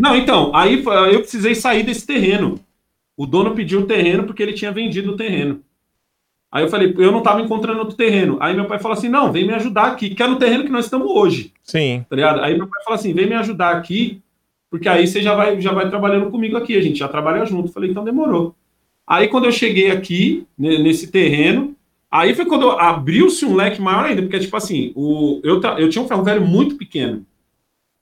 [0.00, 0.82] Não, então, aí
[1.12, 2.58] eu precisei sair desse terreno.
[3.16, 5.60] O dono pediu o terreno porque ele tinha vendido o terreno.
[6.50, 8.38] Aí eu falei, eu não estava encontrando outro terreno.
[8.40, 10.70] Aí meu pai falou assim: não, vem me ajudar aqui, que é no terreno que
[10.70, 11.52] nós estamos hoje.
[11.62, 12.04] Sim.
[12.08, 12.40] Tá ligado?
[12.40, 14.22] Aí meu pai falou assim: vem me ajudar aqui,
[14.70, 16.76] porque aí você já vai, já vai trabalhando comigo aqui.
[16.76, 17.68] A gente já trabalha junto.
[17.68, 18.54] Eu falei, então demorou.
[19.06, 21.76] Aí quando eu cheguei aqui, nesse terreno,
[22.10, 26.02] aí foi quando abriu-se um leque maior ainda, porque, tipo assim, o, eu, eu tinha
[26.02, 27.26] um ferro velho muito pequeno.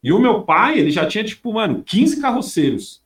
[0.02, 3.02] E o meu pai, ele já tinha, tipo, mano, 15 carroceiros.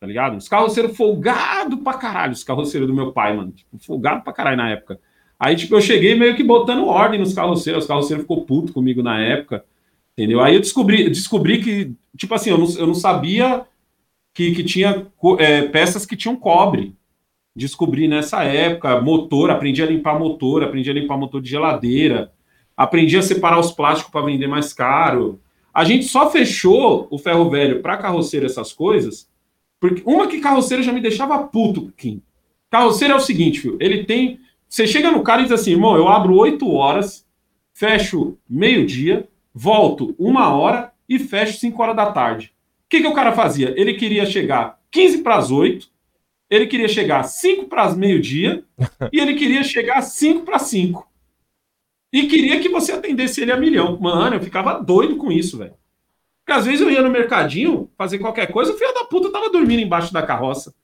[0.00, 0.36] Tá ligado?
[0.36, 3.52] Os carroceiros folgado pra caralho, os carroceiros do meu pai, mano.
[3.52, 4.98] Tipo, folgado pra caralho na época.
[5.38, 7.84] Aí, tipo, eu cheguei meio que botando ordem nos carroceiros.
[7.84, 9.64] Os carroceiros ficou puto comigo na época.
[10.12, 10.40] Entendeu?
[10.40, 13.64] Aí eu descobri, descobri que, tipo assim, eu não, eu não sabia
[14.34, 15.06] que, que tinha
[15.38, 16.94] é, peças que tinham cobre.
[17.54, 22.32] Descobri nessa época, motor, aprendi a limpar motor, aprendi a limpar motor de geladeira,
[22.76, 25.40] aprendi a separar os plásticos para vender mais caro.
[25.72, 29.28] A gente só fechou o ferro velho para carroceiro essas coisas,
[29.78, 32.22] porque uma que carroceiro já me deixava puto, Kim.
[32.70, 34.40] Carroceiro é o seguinte, filho, ele tem.
[34.68, 37.26] Você chega no cara e diz assim, irmão, eu abro 8 horas,
[37.72, 42.54] fecho meio-dia, volto uma hora e fecho 5 horas da tarde.
[42.86, 43.74] O que, que o cara fazia?
[43.76, 45.88] Ele queria chegar 15 para as 8,
[46.48, 48.64] ele queria chegar 5 para as meio-dia
[49.12, 51.09] e ele queria chegar 5 para 5.
[52.12, 53.98] E queria que você atendesse ele a milhão.
[54.00, 55.74] Mano, eu ficava doido com isso, velho.
[56.44, 59.50] Porque às vezes eu ia no mercadinho fazer qualquer coisa, o filho da puta tava
[59.50, 60.74] dormindo embaixo da carroça.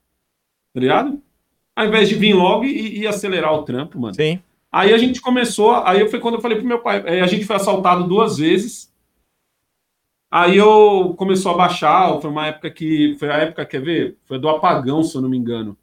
[0.73, 1.21] Tá ligado?
[1.75, 4.15] Ao invés de vir logo e, e acelerar o trampo, mano.
[4.15, 4.39] Sim.
[4.71, 7.55] Aí a gente começou, aí foi quando eu falei pro meu pai, a gente foi
[7.55, 8.93] assaltado duas vezes.
[10.29, 14.17] Aí eu começou a baixar, foi uma época que, foi a época, quer ver?
[14.25, 15.77] Foi do apagão, se eu não me engano.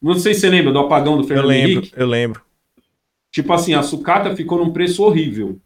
[0.00, 1.92] Não sei se você lembra do apagão do Fernando Eu lembro, Henrique.
[1.96, 2.42] eu lembro.
[3.30, 5.60] Tipo assim, a sucata ficou num preço horrível.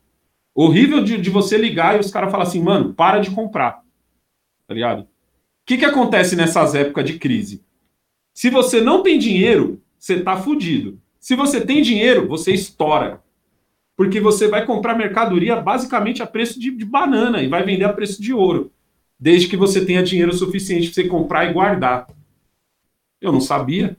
[0.54, 3.82] Horrível de, de você ligar e os caras falam assim, mano, para de comprar.
[4.66, 5.00] Tá ligado?
[5.02, 5.06] O
[5.66, 7.64] que, que acontece nessas épocas de crise?
[8.34, 11.00] Se você não tem dinheiro, você tá fudido.
[11.18, 13.22] Se você tem dinheiro, você estoura.
[13.96, 17.92] Porque você vai comprar mercadoria basicamente a preço de, de banana e vai vender a
[17.92, 18.70] preço de ouro.
[19.18, 22.06] Desde que você tenha dinheiro suficiente para você comprar e guardar.
[23.20, 23.96] Eu não sabia,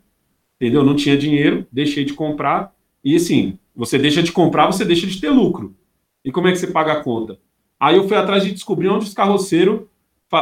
[0.55, 0.81] entendeu?
[0.81, 2.74] Eu não tinha dinheiro, deixei de comprar.
[3.05, 5.75] E assim, você deixa de comprar, você deixa de ter lucro.
[6.23, 7.39] E como é que você paga a conta?
[7.79, 9.81] Aí eu fui atrás de descobrir onde os carroceiros.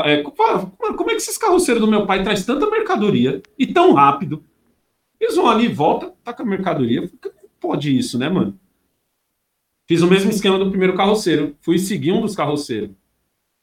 [0.06, 4.44] É, como é que esses carroceiros do meu pai traz tanta mercadoria e tão rápido
[5.24, 7.10] eles vão ali, volta, tá com a mercadoria.
[7.60, 8.60] Pode isso, né, mano?
[9.88, 11.56] Fiz o mesmo esquema do primeiro carroceiro.
[11.62, 12.92] Fui seguir um dos carroceiros.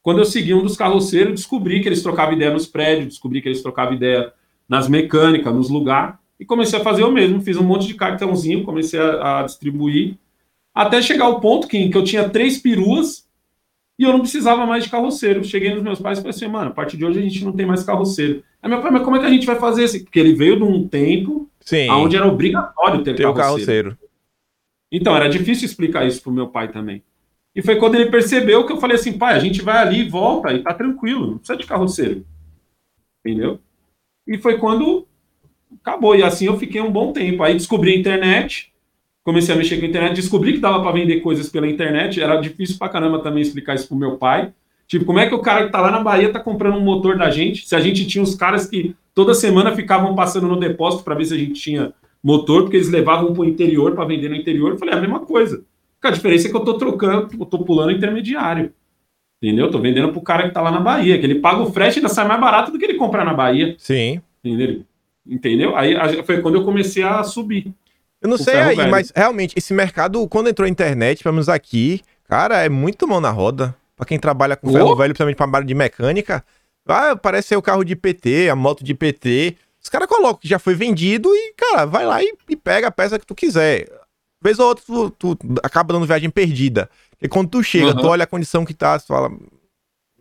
[0.03, 3.49] Quando eu segui um dos carroceiros, descobri que eles trocavam ideia nos prédios, descobri que
[3.49, 4.33] eles trocavam ideia
[4.67, 7.43] nas mecânicas, nos lugares, e comecei a fazer o mesmo.
[7.43, 10.17] Fiz um monte de cartãozinho, comecei a, a distribuir,
[10.75, 13.29] até chegar ao ponto que, que eu tinha três peruas
[13.99, 15.45] e eu não precisava mais de carroceiro.
[15.45, 17.53] Cheguei nos meus pais e falei assim, mano, a partir de hoje a gente não
[17.53, 18.43] tem mais carroceiro.
[18.63, 20.03] Aí meu pai, mas como é que a gente vai fazer isso?
[20.03, 21.91] Porque ele veio de um tempo Sim.
[21.91, 23.37] onde era obrigatório ter, ter carroceiro.
[23.37, 23.99] carroceiro.
[24.91, 27.03] Então, era difícil explicar isso pro meu pai também.
[27.55, 30.53] E foi quando ele percebeu que eu falei assim, pai, a gente vai ali, volta
[30.53, 32.25] e tá tranquilo, não precisa de carroceiro.
[33.25, 33.61] Entendeu?
[34.27, 35.07] E foi quando
[35.83, 36.15] acabou.
[36.17, 37.43] E assim eu fiquei um bom tempo.
[37.43, 38.73] Aí descobri a internet,
[39.25, 42.21] comecei a mexer com a internet, descobri que dava para vender coisas pela internet.
[42.21, 44.53] Era difícil pra caramba também explicar isso pro meu pai.
[44.87, 47.17] Tipo, como é que o cara que tá lá na Bahia tá comprando um motor
[47.17, 47.67] da gente?
[47.67, 51.27] Se a gente tinha os caras que toda semana ficavam passando no depósito para ver
[51.27, 51.93] se a gente tinha
[52.23, 54.73] motor, porque eles levavam para o interior para vender no interior.
[54.73, 55.65] Eu falei, é a mesma coisa.
[56.03, 58.73] A diferença é que eu tô trocando, eu tô pulando intermediário.
[59.43, 59.67] Entendeu?
[59.67, 61.97] Eu tô vendendo pro cara que tá lá na Bahia, que ele paga o frete
[61.97, 63.75] e ainda sai mais barato do que ele comprar na Bahia.
[63.79, 64.21] Sim.
[64.45, 64.83] Entendeu?
[65.27, 65.77] Entendeu?
[65.77, 65.95] Aí
[66.25, 67.73] foi quando eu comecei a subir.
[68.21, 68.91] Eu não sei aí, velho.
[68.91, 73.21] mas realmente, esse mercado, quando entrou a internet, pelo menos aqui, cara, é muito mão
[73.21, 73.75] na roda.
[73.97, 74.73] Pra quem trabalha com oh.
[74.73, 76.45] ferro velho, principalmente pra área de mecânica,
[76.87, 79.57] ah, parece ser o carro de PT, a moto de PT.
[79.83, 82.91] Os caras colocam que já foi vendido e, cara, vai lá e, e pega a
[82.91, 83.89] peça que tu quiser.
[84.43, 86.89] Vez ou outra, tu, tu, acaba dando viagem perdida.
[87.11, 87.97] Porque quando tu chega, uhum.
[87.97, 89.31] tu olha a condição que tá, tu fala.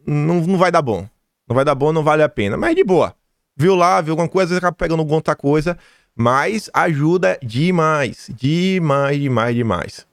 [0.05, 1.07] Não, não vai dar bom.
[1.47, 2.57] Não vai dar bom, não vale a pena.
[2.57, 3.15] Mas de boa.
[3.60, 5.77] Viu lá, viu alguma coisa, às vezes acaba pegando alguma outra coisa.
[6.15, 8.30] Mas ajuda demais.
[8.34, 10.07] Demais, demais, demais.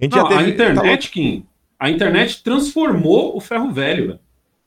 [0.00, 1.44] A, gente não, já teve, a internet, tá Kim,
[1.80, 4.20] a internet transformou o ferro velho, velho.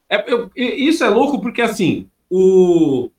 [0.09, 3.09] É, eu, isso é louco porque, assim, o...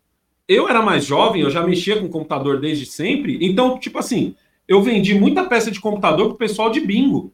[0.47, 4.35] eu era mais jovem, eu já mexia com computador desde sempre, então, tipo assim,
[4.69, 7.33] eu vendi muita peça de computador pro pessoal de bingo.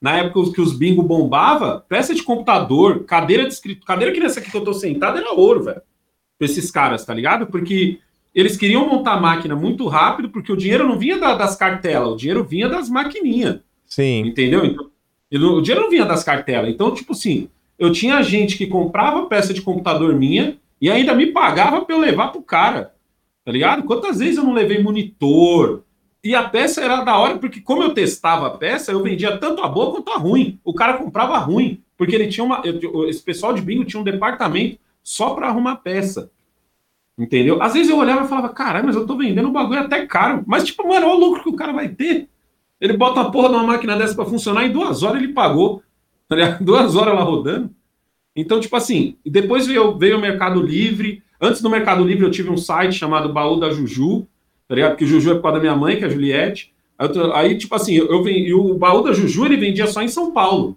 [0.00, 4.40] Na época que os bingo bombava, peça de computador, cadeira de escrito, cadeira que nessa
[4.40, 5.82] aqui que eu tô sentado era ouro, velho.
[6.44, 7.46] Pra esses caras, tá ligado?
[7.46, 7.98] Porque
[8.34, 12.12] eles queriam montar a máquina muito rápido, porque o dinheiro não vinha da, das cartelas,
[12.12, 13.60] o dinheiro vinha das maquininhas.
[13.86, 14.26] Sim.
[14.26, 14.64] Entendeu?
[14.66, 16.68] Então, o dinheiro não vinha das cartelas.
[16.68, 17.48] Então, tipo assim,
[17.78, 22.00] eu tinha gente que comprava peça de computador minha e ainda me pagava para eu
[22.00, 22.92] levar pro cara.
[23.42, 23.84] Tá ligado?
[23.84, 25.82] Quantas vezes eu não levei monitor?
[26.22, 29.62] E a peça era da hora, porque como eu testava a peça, eu vendia tanto
[29.62, 30.58] a boa quanto a ruim.
[30.64, 32.62] O cara comprava ruim, porque ele tinha uma.
[32.64, 36.30] Eu, esse pessoal de bingo tinha um departamento só para arrumar peça.
[37.16, 37.62] Entendeu?
[37.62, 40.42] Às vezes eu olhava e falava, caralho, mas eu tô vendendo um bagulho até caro.
[40.46, 42.28] Mas, tipo, mano, olha o lucro que o cara vai ter.
[42.80, 45.82] Ele bota a porra de uma máquina dessa para funcionar, em duas horas ele pagou.
[46.28, 47.70] Tá duas horas lá rodando.
[48.34, 51.22] Então, tipo assim, depois veio, veio o Mercado Livre.
[51.40, 54.26] Antes do Mercado Livre, eu tive um site chamado Baú da Juju,
[54.66, 54.90] tá ligado?
[54.92, 56.74] Porque Juju é por causa da minha mãe, que é a Juliette.
[56.98, 60.32] Aí, aí tipo assim, eu, eu o Baú da Juju ele vendia só em São
[60.32, 60.76] Paulo.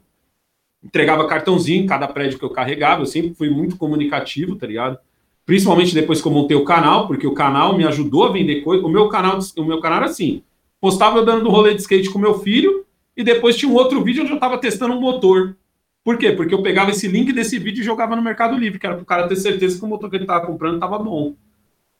[0.83, 3.01] Entregava cartãozinho em cada prédio que eu carregava.
[3.01, 4.99] Eu sempre fui muito comunicativo, tá ligado?
[5.47, 8.85] Principalmente depois que eu montei o canal, porque o canal me ajudou a vender coisa.
[8.85, 10.43] O meu canal, o meu canal era assim:
[10.81, 14.03] postava eu dando do rolê de skate com meu filho, e depois tinha um outro
[14.03, 15.55] vídeo onde eu estava testando um motor.
[16.03, 16.33] Por quê?
[16.33, 19.03] Porque eu pegava esse link desse vídeo e jogava no Mercado Livre, que era para
[19.03, 21.33] o cara ter certeza que o motor que ele estava comprando estava bom.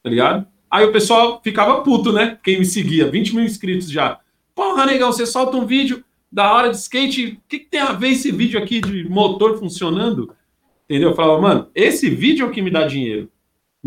[0.04, 0.46] Tá ligado?
[0.70, 2.38] Aí o pessoal ficava puto, né?
[2.44, 4.20] Quem me seguia, 20 mil inscritos já.
[4.54, 7.94] Porra, negão, você solta um vídeo da hora de skate, o que, que, tem a
[7.94, 10.36] ver esse vídeo aqui de motor funcionando?
[10.84, 11.12] Entendeu?
[11.12, 13.30] Eu falava, mano, esse vídeo é o que me dá dinheiro.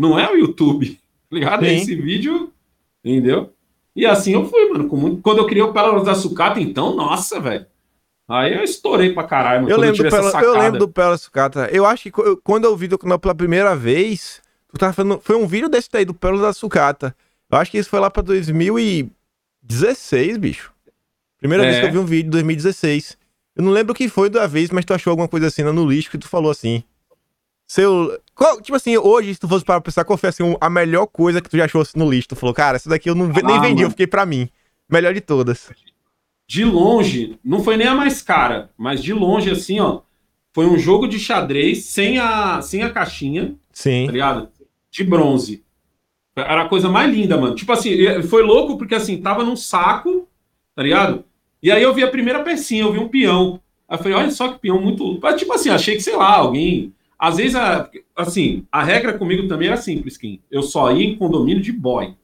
[0.01, 0.97] Não é o YouTube,
[1.29, 1.63] tá ligado?
[1.63, 1.75] Sim.
[1.75, 2.51] Esse vídeo,
[3.05, 3.53] entendeu?
[3.95, 4.89] E assim eu fui, mano.
[4.89, 5.21] Muito...
[5.21, 7.67] Quando eu criei o Pérolas da Sucata, então, nossa, velho.
[8.27, 9.71] Aí eu estourei pra caralho, mano.
[9.71, 11.69] Eu lembro, eu, Pérola, eu lembro do Pérolas da Sucata.
[11.71, 12.11] Eu acho que
[12.43, 15.89] quando eu vi do canal pela primeira vez, tu tava falando, foi um vídeo desse
[15.91, 17.15] daí, do Pérolas da Sucata.
[17.51, 20.71] Eu acho que isso foi lá pra 2016, bicho.
[21.37, 21.69] Primeira é.
[21.69, 23.17] vez que eu vi um vídeo, 2016.
[23.55, 25.85] Eu não lembro o que foi da vez, mas tu achou alguma coisa assim no
[25.85, 26.83] lixo que tu falou assim.
[27.71, 28.19] Seu.
[28.35, 31.39] Qual, tipo assim, hoje, se tu fosse para pensar, qual foi assim, a melhor coisa
[31.39, 32.27] que tu já achou assim, no lixo?
[32.27, 33.81] Tu falou, cara, essa daqui eu não, ah, nem vendi, mano.
[33.83, 34.49] eu fiquei pra mim.
[34.91, 35.71] Melhor de todas.
[36.45, 40.01] De longe, não foi nem a mais cara, mas de longe, assim, ó.
[40.53, 43.55] Foi um jogo de xadrez sem a, sem a caixinha.
[43.71, 44.05] Sim.
[44.05, 44.49] Tá ligado?
[44.91, 45.63] De bronze.
[46.35, 47.55] Era a coisa mais linda, mano.
[47.55, 50.27] Tipo assim, foi louco porque assim, tava num saco,
[50.75, 51.23] tá ligado?
[51.63, 53.61] E aí eu vi a primeira pecinha, eu vi um peão.
[53.87, 55.17] Aí eu falei, olha só que peão muito.
[55.23, 59.47] Mas, tipo assim, achei que, sei lá, alguém às vezes, a, assim, a regra comigo
[59.47, 60.41] também era simples, Kim.
[60.49, 62.15] Eu só ia em condomínio de boy.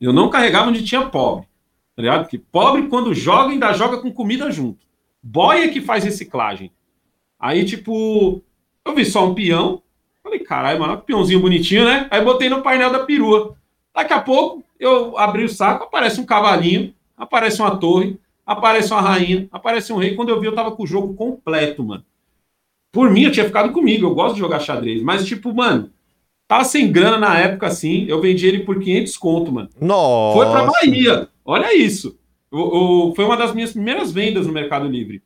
[0.00, 1.46] Eu não carregava onde tinha pobre.
[1.94, 2.22] Tá ligado?
[2.22, 4.84] Porque pobre, quando joga, ainda joga com comida junto.
[5.22, 6.72] Boy é que faz reciclagem.
[7.38, 8.42] Aí, tipo,
[8.84, 9.80] eu vi só um peão.
[10.20, 12.08] Falei, caralho, mano, peãozinho bonitinho, né?
[12.10, 13.56] Aí botei no painel da perua.
[13.94, 19.00] Daqui a pouco, eu abri o saco, aparece um cavalinho, aparece uma torre, aparece uma
[19.00, 20.16] rainha, aparece um rei.
[20.16, 22.04] Quando eu vi, eu tava com o jogo completo, mano.
[22.94, 24.06] Por mim, eu tinha ficado comigo.
[24.06, 25.02] Eu gosto de jogar xadrez.
[25.02, 25.90] Mas, tipo, mano,
[26.46, 28.06] tava sem grana na época assim.
[28.08, 29.68] Eu vendi ele por 500 conto, mano.
[29.80, 30.38] Nossa.
[30.38, 31.28] Foi pra Bahia.
[31.44, 32.16] Olha isso.
[32.52, 35.20] O, o, foi uma das minhas primeiras vendas no Mercado Livre.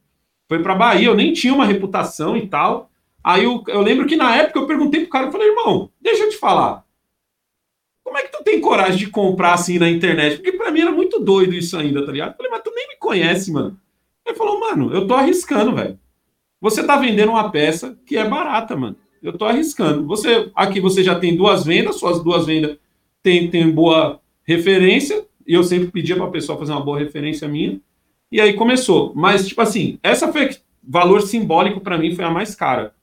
[0.48, 1.08] Foi pra Bahia.
[1.08, 2.90] Eu nem tinha uma reputação e tal.
[3.22, 5.26] Aí eu, eu lembro que na época eu perguntei pro cara.
[5.26, 6.86] Eu falei, irmão, deixa eu te falar.
[8.02, 10.36] Como é que tu tem coragem de comprar assim na internet?
[10.36, 12.30] Porque pra mim era muito doido isso ainda, tá ligado?
[12.30, 13.78] Eu falei, mas tu nem me conhece, mano.
[14.26, 15.98] Ele falou, mano, eu tô arriscando, velho.
[16.60, 18.96] Você está vendendo uma peça que é barata, mano.
[19.22, 20.06] Eu estou arriscando.
[20.06, 22.76] Você aqui você já tem duas vendas, suas duas vendas
[23.22, 25.24] têm tem boa referência.
[25.46, 27.80] E eu sempre pedia para a pessoa fazer uma boa referência minha.
[28.30, 29.12] E aí começou.
[29.14, 30.50] Mas tipo assim, essa foi
[30.82, 32.94] valor simbólico para mim foi a mais cara.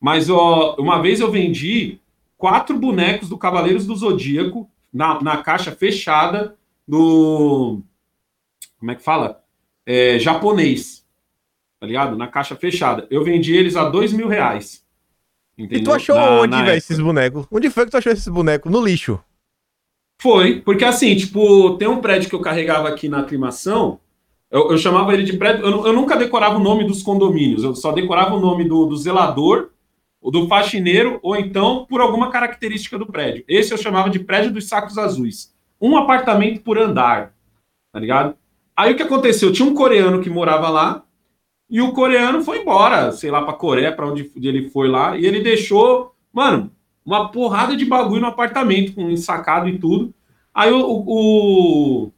[0.00, 1.98] Mas ó, uma vez eu vendi
[2.36, 6.56] quatro bonecos do Cavaleiros do Zodíaco na, na caixa fechada
[6.86, 7.82] do
[8.78, 9.44] como é que fala?
[9.84, 10.99] É, japonês
[11.80, 12.16] tá ligado?
[12.16, 13.06] Na caixa fechada.
[13.10, 14.84] Eu vendi eles a dois mil reais.
[15.56, 15.80] Entendeu?
[15.80, 17.46] E tu achou na, onde, velho, esses bonecos?
[17.50, 18.70] Onde foi que tu achou esses bonecos?
[18.70, 19.18] No lixo.
[20.20, 23.98] Foi, porque assim, tipo, tem um prédio que eu carregava aqui na aclimação,
[24.50, 27.74] eu, eu chamava ele de prédio, eu, eu, nunca decorava o nome dos condomínios, eu
[27.74, 29.70] só decorava o nome do, do zelador,
[30.22, 33.44] do faxineiro, ou então por alguma característica do prédio.
[33.48, 35.54] Esse eu chamava de prédio dos sacos azuis.
[35.80, 37.32] Um apartamento por andar,
[37.90, 38.36] tá ligado?
[38.76, 39.50] Aí o que aconteceu?
[39.50, 41.02] Tinha um coreano que morava lá,
[41.70, 45.24] e o coreano foi embora, sei lá, pra Coreia, para onde ele foi lá, e
[45.24, 46.72] ele deixou, mano,
[47.06, 50.12] uma porrada de bagulho no apartamento, com ensacado e tudo.
[50.52, 52.12] Aí o, o,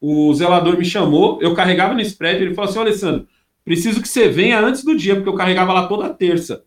[0.00, 3.28] o zelador me chamou, eu carregava nesse prédio, ele falou assim: Alessandro,
[3.64, 6.64] preciso que você venha antes do dia, porque eu carregava lá toda terça.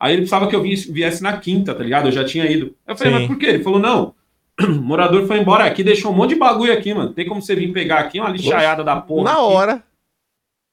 [0.00, 2.06] Aí ele precisava que eu viesse na quinta, tá ligado?
[2.06, 2.74] Eu já tinha ido.
[2.86, 3.18] Eu falei, Sim.
[3.18, 3.46] mas por quê?
[3.46, 4.14] Ele falou, não,
[4.60, 7.12] o morador foi embora aqui, deixou um monte de bagulho aqui, mano.
[7.12, 9.24] Tem como você vir pegar aqui uma lixaiada da porra.
[9.24, 9.40] Na aqui.
[9.40, 9.87] hora.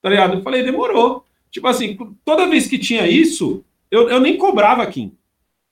[0.06, 0.36] Tá ligado?
[0.36, 1.26] Eu falei, demorou.
[1.50, 5.12] Tipo assim, toda vez que tinha isso, eu, eu nem cobrava aqui.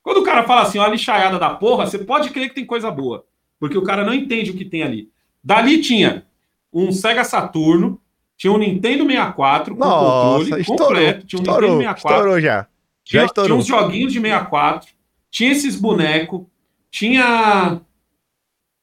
[0.01, 2.89] Quando o cara fala assim, ó, lixaiada da porra, você pode crer que tem coisa
[2.89, 3.23] boa.
[3.59, 5.11] Porque o cara não entende o que tem ali.
[5.43, 6.25] Dali tinha
[6.73, 8.01] um Sega Saturno,
[8.35, 11.27] tinha um Nintendo 64 com Nossa, controle estourou, completo.
[11.27, 12.17] Tinha um estourou, Nintendo 64.
[12.17, 12.67] Estourou já.
[13.05, 14.89] já tinha, tinha uns joguinhos de 64.
[15.29, 16.41] Tinha esses bonecos.
[16.89, 17.79] Tinha.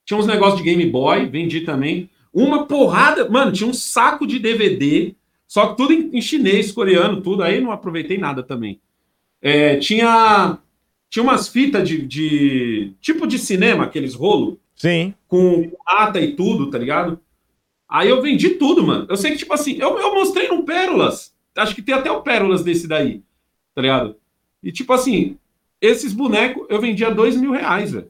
[0.05, 2.09] Tinha uns negócios de Game Boy, vendi também.
[2.33, 3.29] Uma porrada.
[3.29, 5.17] Mano, tinha um saco de DVD
[5.51, 7.43] só que tudo em, em chinês, coreano, tudo.
[7.43, 8.81] Aí não aproveitei nada também.
[9.43, 10.57] É, tinha
[11.09, 12.93] tinha umas fitas de, de.
[13.01, 14.59] tipo de cinema, aqueles rolos.
[14.77, 15.13] Sim.
[15.27, 17.19] Com ata e tudo, tá ligado?
[17.89, 19.07] Aí eu vendi tudo, mano.
[19.11, 21.35] Eu sei que, tipo assim, eu, eu mostrei no Pérolas.
[21.57, 23.21] Acho que tem até o Pérolas desse daí,
[23.75, 24.15] tá ligado?
[24.63, 25.37] E, tipo assim,
[25.81, 28.09] esses bonecos eu vendi a dois mil reais, velho.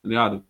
[0.00, 0.44] Tá ligado?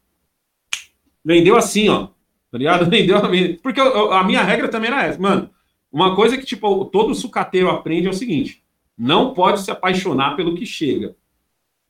[1.24, 2.08] Vendeu assim, ó.
[2.52, 2.84] Tá ligado?
[2.90, 3.22] Vendeu.
[3.62, 5.18] Porque eu, a minha regra também era essa.
[5.18, 5.48] Mano,
[5.97, 8.62] uma coisa que, tipo, todo sucateiro aprende é o seguinte:
[8.98, 11.16] não pode se apaixonar pelo que chega.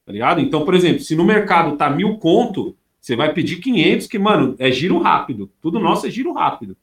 [0.05, 0.41] Tá ligado?
[0.41, 4.55] Então, por exemplo, se no mercado tá mil conto, você vai pedir 500, que, mano,
[4.61, 5.51] é giro rápido.
[5.61, 6.77] Tudo nosso é giro rápido.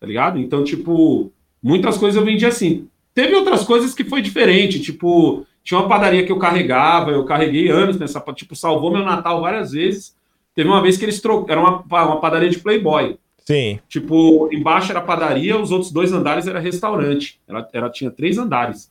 [0.00, 0.38] Tá ligado?
[0.38, 1.30] Então, tipo,
[1.62, 2.88] muitas coisas eu vendi assim.
[3.12, 7.70] Teve outras coisas que foi diferente, tipo, tinha uma padaria que eu carregava, eu carreguei
[7.70, 10.16] anos nessa, tipo, salvou meu Natal várias vezes.
[10.54, 13.18] Teve uma vez que eles trocaram, era uma, uma padaria de Playboy.
[13.44, 13.78] Sim.
[13.88, 17.40] Tipo, embaixo era padaria, os outros dois andares era restaurante.
[17.46, 18.90] Ela, ela tinha três andares.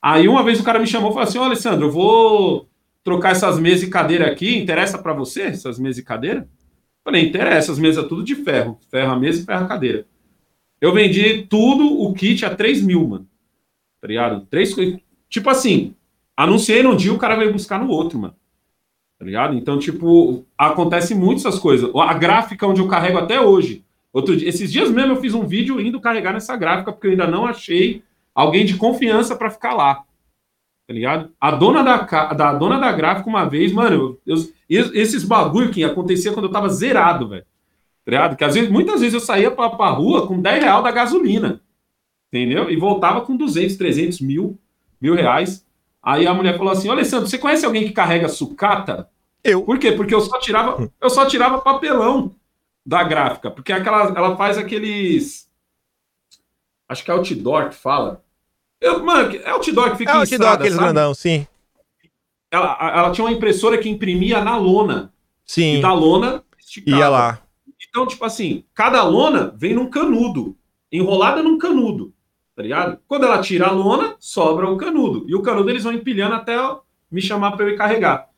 [0.00, 2.68] Aí uma vez o cara me chamou e falou assim: Ô Alessandro, eu vou
[3.02, 4.58] trocar essas mesas e cadeira aqui.
[4.58, 6.46] Interessa para você essas mesas e cadeira?
[7.02, 8.78] Falei, interessa, as mesas tudo de ferro.
[8.90, 10.06] Ferro a mesa e ferro a cadeira.
[10.80, 13.26] Eu vendi tudo, o kit a 3 mil, mano.
[14.00, 14.46] Tá ligado?
[14.46, 14.74] Três
[15.28, 15.94] Tipo assim,
[16.36, 18.36] anunciei num dia, o cara veio buscar no outro, mano.
[19.18, 19.56] Tá ligado?
[19.56, 21.90] Então, tipo, acontece muito essas coisas.
[21.94, 23.84] A gráfica onde eu carrego até hoje.
[24.12, 27.10] Outro dia, esses dias mesmo eu fiz um vídeo indo carregar nessa gráfica, porque eu
[27.10, 28.02] ainda não achei
[28.34, 30.04] alguém de confiança para ficar lá.
[30.86, 31.30] Tá ligado?
[31.40, 34.36] A dona da, da dona da gráfica, uma vez, mano, eu,
[34.70, 37.44] eu, esses bagulho que acontecia quando eu tava zerado, velho.
[38.04, 38.36] Tá ligado?
[38.36, 41.60] Que às vezes, muitas vezes eu saía pra, pra rua com 10 reais da gasolina.
[42.32, 42.70] Entendeu?
[42.70, 44.58] E voltava com 200, 300 mil,
[45.00, 45.66] mil reais.
[46.08, 49.10] Aí a mulher falou assim: Alessandro, você conhece alguém que carrega sucata?
[49.44, 49.62] Eu.
[49.62, 49.92] Por quê?
[49.92, 52.34] Porque eu só tirava, eu só tirava papelão
[52.84, 55.50] da gráfica, porque aquela, ela faz aqueles,
[56.88, 58.24] acho que é outdoor que fala.
[58.80, 60.84] Eu, mano, é outdoor que fica é outdoor, estrada, aqueles sabe?
[60.86, 61.46] grandão, sim.
[62.50, 65.12] Ela, ela tinha uma impressora que imprimia na lona.
[65.44, 65.76] Sim.
[65.76, 66.96] E da lona esticava.
[66.96, 67.42] Ia lá.
[67.86, 70.56] Então, tipo assim, cada lona vem num canudo,
[70.90, 72.14] enrolada num canudo
[72.58, 72.98] tá ligado?
[73.06, 75.24] Quando ela tira a lona, sobra o canudo.
[75.28, 76.56] E o canudo eles vão empilhando até
[77.08, 78.28] me chamar para eu ir carregar.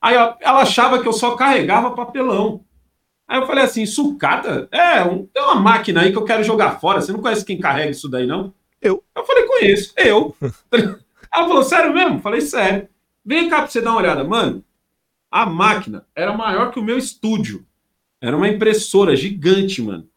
[0.00, 2.64] Aí ela achava que eu só carregava papelão.
[3.28, 4.70] Aí eu falei assim, sucata?
[4.72, 7.02] É, um, tem uma máquina aí que eu quero jogar fora.
[7.02, 8.54] Você não conhece quem carrega isso daí, não?
[8.80, 9.04] Eu.
[9.14, 9.92] Eu falei, conheço.
[9.98, 10.34] Eu.
[10.72, 12.22] ela falou, sério mesmo?
[12.22, 12.88] falei, sério.
[13.22, 14.24] Vem cá pra você dar uma olhada.
[14.24, 14.64] Mano,
[15.30, 17.66] a máquina era maior que o meu estúdio.
[18.18, 20.08] Era uma impressora gigante, mano.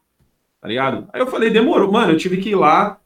[0.62, 1.10] Tá ligado?
[1.12, 1.92] Aí eu falei, demorou.
[1.92, 3.01] Mano, eu tive que ir lá,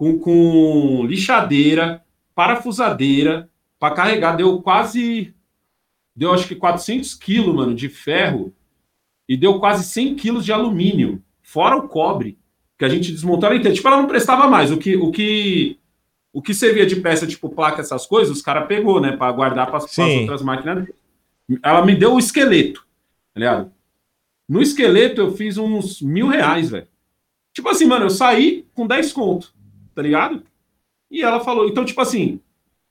[0.00, 2.02] com, com lixadeira,
[2.34, 4.34] parafusadeira, para carregar.
[4.34, 5.34] Deu quase.
[6.16, 8.54] Deu acho que 400 quilos, mano, de ferro.
[9.28, 11.22] E deu quase 100 quilos de alumínio.
[11.42, 12.38] Fora o cobre.
[12.78, 13.76] Que a gente desmontou ela inteira.
[13.76, 14.72] Tipo, ela não prestava mais.
[14.72, 15.78] O que, o que,
[16.32, 19.18] o que servia de peça, tipo placa, essas coisas, os caras pegou, né?
[19.18, 20.88] Para guardar para as outras máquinas.
[21.62, 22.86] Ela me deu o esqueleto.
[23.34, 23.68] Tá
[24.48, 26.88] no esqueleto eu fiz uns mil reais, velho.
[27.52, 29.59] Tipo assim, mano, eu saí com 10 conto
[30.00, 30.42] tá ligado?
[31.10, 32.40] E ela falou, então, tipo assim,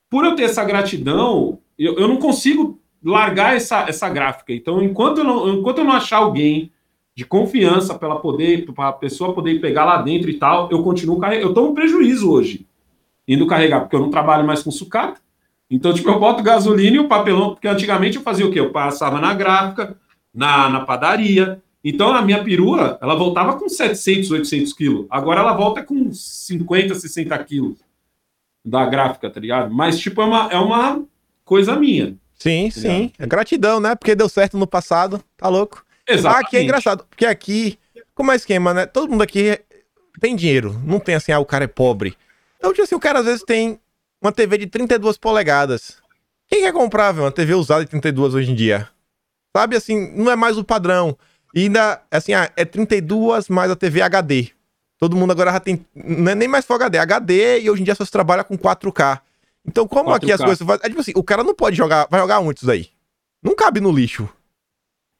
[0.09, 4.53] por eu ter essa gratidão, eu, eu não consigo largar essa, essa gráfica.
[4.53, 6.71] Então, enquanto eu, não, enquanto eu não achar alguém
[7.15, 10.83] de confiança para ela poder, para a pessoa poder pegar lá dentro e tal, eu
[10.83, 11.49] continuo carregando.
[11.49, 12.67] Eu tomo prejuízo hoje
[13.27, 15.19] indo carregar, porque eu não trabalho mais com sucata.
[15.69, 18.59] Então, tipo, eu boto gasolina e o papelão, porque antigamente eu fazia o quê?
[18.59, 19.97] Eu passava na gráfica,
[20.33, 25.07] na, na padaria, então, a minha perua, ela voltava com 700, 800 quilos.
[25.09, 27.77] Agora ela volta com 50, 60 quilos
[28.65, 29.73] da gráfica, tá ligado?
[29.73, 31.03] Mas, tipo, é uma, é uma
[31.45, 32.15] coisa minha.
[32.35, 33.11] Sim, tá sim.
[33.17, 33.95] É gratidão, né?
[33.95, 35.23] Porque deu certo no passado.
[35.37, 35.85] Tá louco?
[36.07, 36.37] Exato.
[36.37, 37.05] Aqui é engraçado.
[37.09, 37.79] Porque aqui,
[38.13, 38.85] como é esquema, né?
[38.85, 39.59] Todo mundo aqui
[40.19, 40.81] tem dinheiro.
[40.85, 42.17] Não tem assim, ah, o cara é pobre.
[42.57, 43.79] Então, tipo assim, o cara às vezes tem
[44.21, 45.97] uma TV de 32 polegadas.
[46.49, 48.89] Quem quer comprar, velho, uma TV usada de 32 hoje em dia?
[49.55, 51.17] Sabe assim, não é mais o padrão.
[51.53, 54.49] E ainda, assim, ah, é 32 mais a TV HD.
[54.97, 55.85] Todo mundo agora já tem.
[55.95, 58.43] Não é nem mais Full HD, é HD e hoje em dia só se trabalha
[58.43, 59.21] com 4K.
[59.65, 60.15] Então, como 4K.
[60.15, 60.67] aqui as coisas.
[60.83, 62.07] É tipo assim, o cara não pode jogar.
[62.11, 62.89] Vai jogar onde isso aí?
[63.41, 64.27] Não cabe no lixo.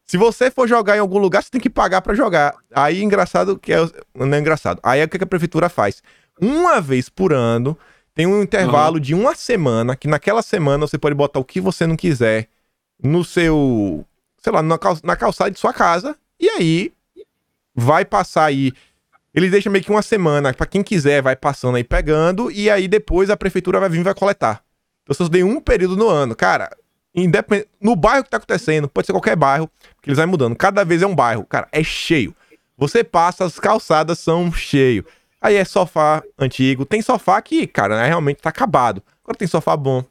[0.06, 2.56] Se você for jogar em algum lugar, você tem que pagar para jogar.
[2.74, 3.78] Aí, engraçado que é.
[4.14, 4.80] Não é engraçado.
[4.84, 6.04] Aí é o que a prefeitura faz?
[6.42, 7.78] Uma vez por ano,
[8.14, 9.02] tem um intervalo uhum.
[9.02, 12.50] de uma semana, que naquela semana você pode botar o que você não quiser
[13.02, 14.06] no seu
[14.42, 16.16] sei lá, na, cal na calçada de sua casa.
[16.40, 16.94] E aí
[17.76, 18.72] vai passar aí.
[19.34, 22.88] Ele deixa meio que uma semana, para quem quiser, vai passando aí pegando, e aí
[22.88, 24.64] depois a prefeitura vai vir e vai coletar.
[25.04, 26.36] Então você tem um período no ano.
[26.36, 26.70] Cara,
[27.14, 27.66] independ...
[27.80, 29.70] no bairro que tá acontecendo, pode ser qualquer bairro,
[30.02, 30.56] que eles vão mudando.
[30.56, 31.46] Cada vez é um bairro.
[31.46, 32.36] Cara, é cheio.
[32.78, 35.06] Você passa, as calçadas são cheio.
[35.42, 36.86] Aí é sofá antigo.
[36.86, 39.02] Tem sofá que, cara, né, realmente tá acabado.
[39.24, 40.04] Agora tem sofá bom.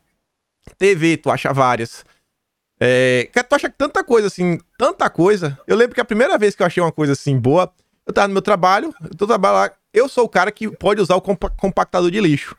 [0.79, 2.05] TV, tu acha várias.
[2.81, 5.59] É, tu acha tanta coisa assim, tanta coisa.
[5.67, 7.73] Eu lembro que a primeira vez que eu achei uma coisa assim boa,
[8.07, 11.17] eu tava no meu trabalho, eu tô trabalhando eu sou o cara que pode usar
[11.17, 12.57] o compactador de lixo.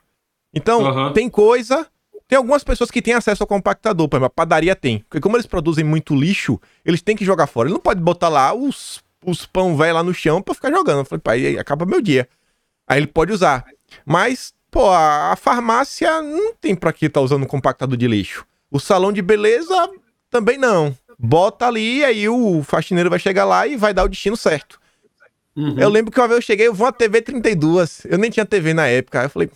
[0.54, 1.14] Então, uhum.
[1.14, 1.88] tem coisa.
[2.28, 5.00] Tem algumas pessoas que têm acesso ao compactador, por exemplo, a padaria tem.
[5.00, 7.68] Porque como eles produzem muito lixo, eles têm que jogar fora.
[7.68, 11.00] Ele não pode botar lá os, os pão velho lá no chão pra ficar jogando.
[11.00, 12.28] Eu falei, pai, acaba meu dia.
[12.88, 13.66] Aí ele pode usar.
[14.06, 18.46] Mas, pô, a, a farmácia não tem pra que tá usando compactador de lixo.
[18.70, 19.90] O salão de beleza
[20.30, 20.96] também não.
[21.18, 24.80] Bota ali, aí o faxineiro vai chegar lá e vai dar o destino certo.
[25.56, 25.78] Uhum.
[25.78, 28.06] Eu lembro que uma vez eu cheguei, eu vou uma TV 32.
[28.06, 29.24] Eu nem tinha TV na época.
[29.24, 29.50] Eu falei,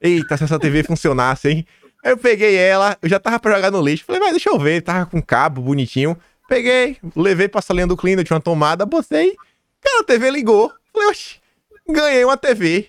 [0.00, 1.66] eita, se essa TV funcionasse, hein?
[2.02, 4.04] Aí eu peguei ela, eu já tava pra jogar no lixo.
[4.06, 6.16] Falei, mas deixa eu ver, tava com cabo bonitinho.
[6.48, 9.36] Peguei, levei pra salinha do cleaner, tinha uma tomada, botei.
[9.80, 10.72] Cara, a TV ligou.
[10.92, 11.36] Falei, oxi,
[11.88, 12.88] ganhei uma TV.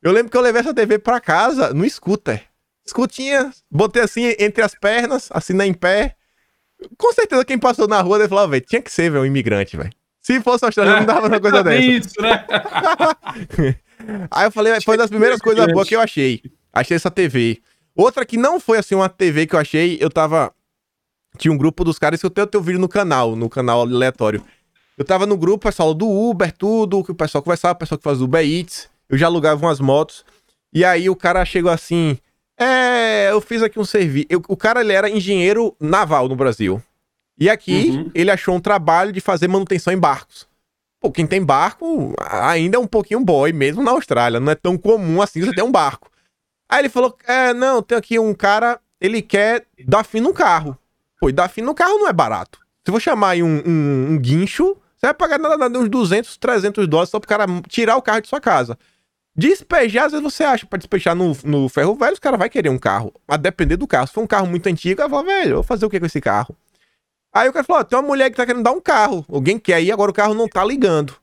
[0.00, 2.42] Eu lembro que eu levei essa TV pra casa no scooter.
[2.86, 6.16] Escutinha, botei assim entre as pernas, assim em pé.
[6.96, 9.76] Com certeza quem passou na rua deve falar, velho, tinha que ser, velho, um imigrante,
[9.76, 9.90] velho.
[10.20, 11.82] Se fosse australiano, não dava uma coisa dessa.
[11.84, 12.44] Isso, né?
[14.30, 16.42] Aí eu falei, foi uma das primeiras coisas boas que eu achei.
[16.72, 17.60] Achei essa TV.
[17.94, 20.52] Outra que não foi assim uma TV que eu achei, eu tava.
[21.38, 23.80] Tinha um grupo dos caras que eu tenho o teu vídeo no canal, no canal
[23.80, 24.42] aleatório.
[24.96, 28.04] Eu tava no grupo, pessoal do Uber, tudo, que o pessoal conversava, o pessoal que
[28.04, 28.88] faz Uber Eats.
[29.08, 30.24] Eu já alugava umas motos.
[30.72, 32.18] E aí o cara chegou assim.
[32.62, 34.28] É, eu fiz aqui um serviço.
[34.48, 36.80] O cara ele era engenheiro naval no Brasil.
[37.38, 38.10] E aqui uhum.
[38.14, 40.46] ele achou um trabalho de fazer manutenção em barcos.
[41.00, 44.38] Pô, quem tem barco ainda é um pouquinho boy, mesmo na Austrália.
[44.38, 46.08] Não é tão comum assim você ter um barco.
[46.68, 50.78] Aí ele falou: É, não, tem aqui um cara, ele quer dar fim no carro.
[51.20, 52.60] Pô, e dar fim no carro não é barato.
[52.84, 55.88] Se eu vou chamar aí um, um, um guincho, você vai pagar nada, nada uns
[55.88, 58.78] 200, 300 dólares só pro cara tirar o carro de sua casa.
[59.34, 62.68] Despejar, às vezes você acha pra despejar no, no ferro velho, os cara vai querer
[62.68, 63.12] um carro.
[63.26, 64.06] A depender do carro.
[64.06, 66.20] Se for um carro muito antigo, ela fala, velho, vou fazer o que com esse
[66.20, 66.56] carro?
[67.32, 69.24] Aí o cara falou: tem uma mulher que tá querendo dar um carro.
[69.28, 71.16] Alguém quer ir, agora o carro não tá ligando.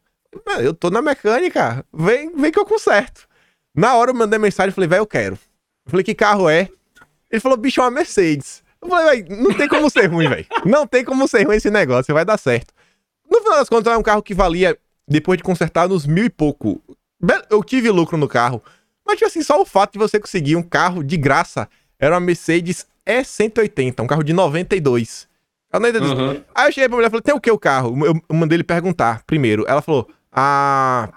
[0.60, 3.28] Eu tô na mecânica, vem, vem que eu conserto.
[3.76, 5.36] Na hora eu mandei mensagem falei, velho, eu quero.
[5.86, 6.70] Eu falei, que carro é?
[7.32, 8.64] Ele falou, bicho, é uma Mercedes.
[8.82, 10.46] Eu falei, velho, não tem como ser ruim, velho.
[10.66, 12.74] Não tem como ser ruim esse negócio, vai dar certo.
[13.30, 14.78] No final das contas, é um carro que valia,
[15.08, 16.82] depois de consertar, nos mil e pouco.
[17.50, 18.62] Eu tive lucro no carro.
[19.06, 21.68] Mas, tipo assim, só o fato de você conseguir um carro de graça
[21.98, 25.28] era uma Mercedes E180, um carro de 92.
[25.72, 26.08] Ela não.
[26.08, 26.44] Uhum.
[26.56, 28.06] Aí eu cheguei pra mulher e falei, tem o que o carro?
[28.06, 29.66] Eu, eu mandei ele perguntar primeiro.
[29.68, 31.10] Ela falou, ah,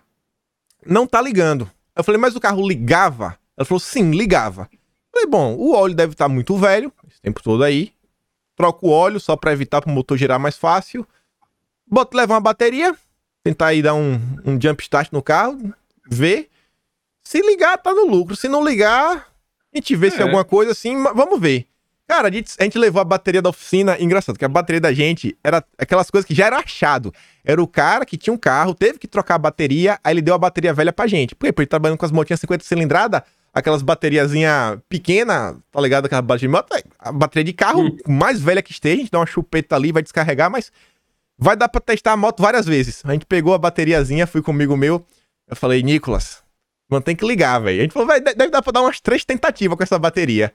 [0.87, 1.71] não tá ligando.
[1.97, 3.39] Eu falei, mas o carro ligava?
[3.57, 4.69] Ela falou, sim, ligava.
[4.73, 7.93] Eu falei, bom, o óleo deve estar tá muito velho, esse tempo todo aí.
[8.57, 11.07] Troca o óleo só pra evitar pro motor girar mais fácil.
[11.87, 12.95] Bota, leva uma bateria,
[13.43, 15.75] tentar aí dar um, um jump start no carro,
[16.09, 16.49] ver.
[17.25, 18.37] Se ligar, tá no lucro.
[18.37, 19.29] Se não ligar,
[19.73, 20.11] a gente vê é.
[20.11, 21.67] se é alguma coisa assim, vamos ver.
[22.07, 23.97] Cara, a gente, a gente, levou a bateria da oficina.
[23.99, 27.15] Engraçado, que a bateria da gente era aquelas coisas que já era achado.
[27.45, 30.35] Era o cara que tinha um carro, teve que trocar a bateria, aí ele deu
[30.35, 31.35] a bateria velha pra gente.
[31.35, 31.53] Por quê?
[31.53, 36.07] Porque ele trabalhando com as motinhas 50 cilindrada, aquelas bateriazinha pequena, tá ligado?
[36.07, 37.97] Aquela bateria de moto, a bateria de carro hum.
[38.07, 40.71] mais velha que esteja, a gente dá uma chupeta ali, vai descarregar, mas
[41.39, 43.03] vai dar pra testar a moto várias vezes.
[43.05, 45.05] A gente pegou a bateriazinha, fui comigo meu,
[45.53, 46.43] eu falei, Nicolas,
[46.91, 47.81] mantém que ligar, velho.
[47.81, 50.51] A gente falou, deve dar pra dar umas três tentativas com essa bateria.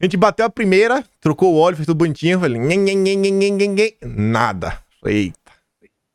[0.00, 2.40] A gente bateu a primeira, trocou o óleo, fez tudo bonitinho.
[2.40, 3.94] Falei, nhen, nhen, nhen, nhen, nhen, nhen.
[4.00, 4.78] nada.
[4.98, 5.36] Falei, eita.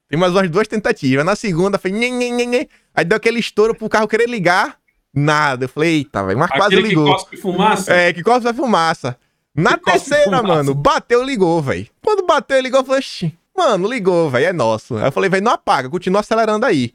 [0.10, 1.24] Tem mais umas duas tentativas.
[1.24, 2.70] Na segunda, falei, nhen, nhen, nhen, nhen.
[2.96, 4.80] Aí deu aquele estouro pro carro querer ligar.
[5.14, 5.66] Nada.
[5.66, 6.40] Eu falei, eita, velho.
[6.40, 7.06] Mas quase ligou.
[7.06, 7.94] Que cospe fumaça?
[7.94, 9.16] É, que cospe fumaça.
[9.54, 11.88] Na que terceira, mano, bateu, ligou, velho.
[12.04, 13.04] Quando bateu, ligou, eu falei,
[13.56, 14.98] mano, ligou, velho, é nosso.
[14.98, 16.92] Aí eu falei, velho, não apaga, continua acelerando aí.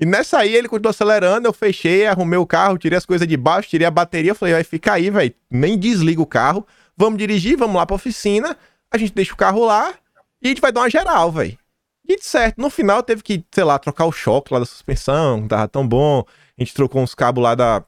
[0.00, 3.36] E nessa aí ele continuou acelerando, eu fechei, arrumei o carro, tirei as coisas de
[3.36, 6.66] baixo, tirei a bateria, falei, vai ficar aí, velho, nem desliga o carro,
[6.96, 8.56] vamos dirigir, vamos lá pra oficina,
[8.90, 9.94] a gente deixa o carro lá
[10.40, 11.58] e a gente vai dar uma geral, velho.
[12.08, 15.42] E de certo, no final teve que, sei lá, trocar o choque lá da suspensão,
[15.42, 16.24] não tava tão bom,
[16.58, 17.84] a gente trocou uns cabos lá da...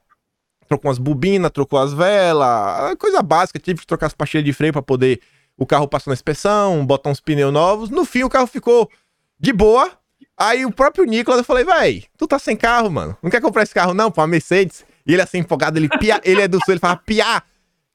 [0.66, 4.72] Trocou umas bobinas, trocou as velas, coisa básica, tive que trocar as pastilhas de freio
[4.72, 5.20] para poder
[5.56, 7.90] o carro passar na inspeção, botar uns pneus novos.
[7.90, 8.90] No fim, o carro ficou
[9.38, 9.92] de boa,
[10.36, 13.16] Aí o próprio Nicolas, eu falei, véi, tu tá sem carro, mano.
[13.22, 14.84] Não quer comprar esse carro, não, uma Mercedes.
[15.06, 17.42] E ele assim, empolgado, ele pia, ele é do sul, ele fala, piá,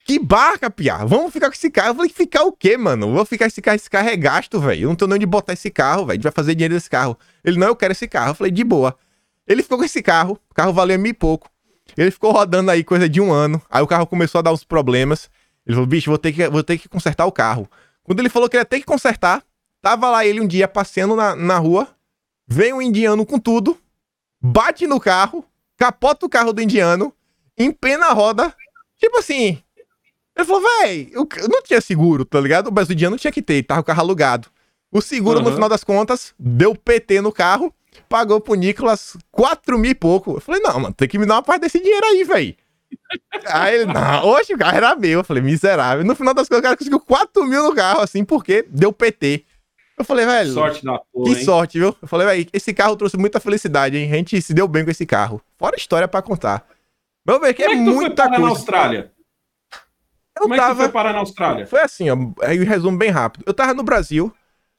[0.05, 1.89] que barca, piá, vamos ficar com esse carro.
[1.89, 3.11] Eu falei, ficar o quê, mano?
[3.11, 4.83] vou ficar esse carro, esse carro é gasto, velho.
[4.83, 6.11] Eu não tenho nem onde botar esse carro, velho.
[6.11, 7.17] A gente vai fazer dinheiro desse carro.
[7.43, 8.31] Ele, não, eu quero esse carro.
[8.31, 8.97] Eu falei, de boa.
[9.47, 11.49] Ele ficou com esse carro, o carro valia e pouco.
[11.97, 13.61] Ele ficou rodando aí coisa de um ano.
[13.69, 15.29] Aí o carro começou a dar uns problemas.
[15.65, 17.69] Ele falou, bicho, vou ter que, vou ter que consertar o carro.
[18.03, 19.43] Quando ele falou que ia ter que consertar,
[19.81, 21.87] tava lá ele um dia passeando na, na rua,
[22.51, 23.77] Vem um indiano com tudo,
[24.41, 25.45] bate no carro,
[25.77, 27.13] capota o carro do indiano,
[27.55, 28.51] empena a roda.
[28.97, 29.61] Tipo assim,
[30.35, 32.71] Ele falou, véi, eu não tinha seguro, tá ligado?
[32.71, 34.49] Mas o dia não tinha que ter, tava o carro alugado.
[34.91, 35.45] O seguro, uhum.
[35.45, 37.71] no final das contas, deu PT no carro,
[38.07, 40.37] pagou pro Nicolas 4 mil e pouco.
[40.37, 42.57] Eu falei, não, mano, tem que me dar uma parte desse dinheiro aí, véi.
[43.45, 45.19] aí ele, não, hoje o carro era meu.
[45.19, 46.03] Eu falei, miserável.
[46.03, 49.45] No final das contas, o cara conseguiu 4 mil no carro, assim, porque deu PT.
[49.99, 50.53] Eu falei, velho.
[50.53, 51.25] Sorte da porra.
[51.33, 51.45] Que hein?
[51.45, 51.95] sorte, viu?
[52.01, 54.09] Eu falei, velho, esse carro trouxe muita felicidade, hein?
[54.09, 55.41] A gente se deu bem com esse carro.
[55.57, 56.65] Fora história pra contar.
[57.27, 58.41] Meu ver que é, é que muita coisa.
[58.41, 59.11] na Austrália?
[60.37, 60.67] Eu Como tava...
[60.67, 61.67] é que tu foi parar na Austrália?
[61.67, 62.15] Foi assim, ó.
[62.41, 63.43] Aí o resumo bem rápido.
[63.45, 64.33] Eu tava no Brasil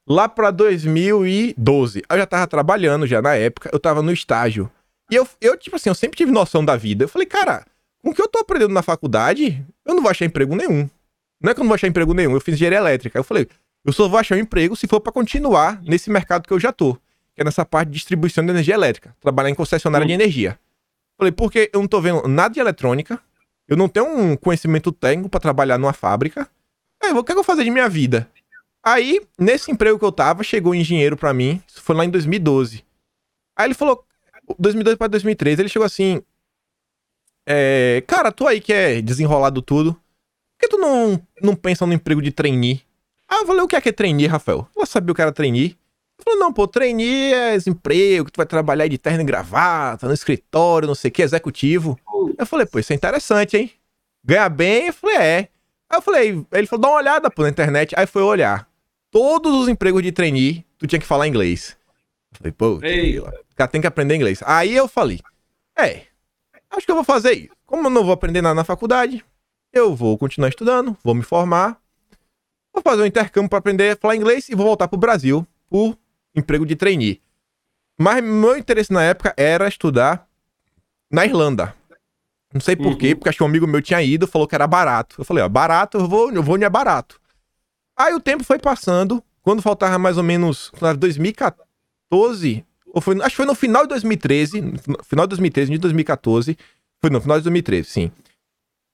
[0.09, 2.02] lá pra 2012.
[2.09, 3.68] Eu já tava trabalhando já na época.
[3.70, 4.70] Eu tava no estágio.
[5.10, 7.05] E eu, eu, tipo assim, eu sempre tive noção da vida.
[7.05, 7.66] Eu falei, cara,
[8.02, 10.88] com o que eu tô aprendendo na faculdade, eu não vou achar emprego nenhum.
[11.42, 12.32] Não é que eu não vou achar emprego nenhum.
[12.32, 13.18] Eu fiz engenharia elétrica.
[13.18, 13.47] Eu falei,
[13.85, 16.73] eu só vou achar um emprego se for para continuar nesse mercado que eu já
[16.73, 16.94] tô.
[17.35, 19.15] Que é nessa parte de distribuição de energia elétrica.
[19.20, 20.59] Trabalhar em concessionária de energia.
[21.16, 23.20] Falei, porque eu não tô vendo nada de eletrônica.
[23.66, 26.48] Eu não tenho um conhecimento técnico para trabalhar numa fábrica.
[27.02, 28.28] Aí, o que, é que eu vou fazer de minha vida?
[28.82, 31.62] Aí, nesse emprego que eu tava, chegou um engenheiro para mim.
[31.69, 32.85] Isso foi lá em 2012.
[33.57, 34.05] Aí ele falou,
[34.59, 36.23] 2012 para 2013, ele chegou assim:
[37.47, 41.93] é, Cara, tu aí que é desenrolado tudo, por que tu não, não pensa no
[41.93, 42.82] emprego de trainee?
[43.31, 44.66] Ah, eu falei: O que é que é trainee, Rafael?
[44.77, 45.66] Eu sabia o que era trainee.
[45.66, 50.07] Ele falou: Não, pô, trainee é emprego que tu vai trabalhar de terno e gravata,
[50.07, 51.98] no escritório, não sei o que, executivo.
[52.36, 53.73] Eu falei: Pô, isso é interessante, hein?
[54.24, 54.89] Ganhar bem?
[54.89, 55.39] Eu falei: É.
[55.89, 57.94] Aí eu falei: Ele falou: Dá uma olhada, pô, na internet.
[57.97, 58.69] Aí foi olhar.
[59.11, 61.77] Todos os empregos de trainee, tu tinha que falar inglês.
[62.32, 62.81] Eu falei: Pô,
[63.52, 64.40] o cara tem que aprender inglês.
[64.44, 65.20] Aí eu falei:
[65.78, 66.02] É,
[66.70, 67.51] Acho que eu vou fazer isso.
[67.66, 69.24] Como eu não vou aprender nada na faculdade,
[69.73, 71.80] eu vou continuar estudando, vou me formar,
[72.72, 75.97] vou fazer um intercâmbio para aprender a falar inglês e vou voltar pro Brasil por
[76.34, 77.20] emprego de trainee.
[77.98, 80.26] Mas meu interesse na época era estudar
[81.10, 81.74] na Irlanda.
[82.52, 83.16] Não sei por quê, uhum.
[83.16, 85.20] porque acho que um amigo meu tinha ido, falou que era barato.
[85.20, 87.20] Eu falei, ó, barato, eu vou, eu vou onde é barato.
[87.97, 93.36] Aí o tempo foi passando, quando faltava mais ou menos 2014, ou foi, acho que
[93.36, 96.59] foi no final de 2013, no final de 2013, de 2014.
[97.01, 98.12] Foi no final de 2013, sim.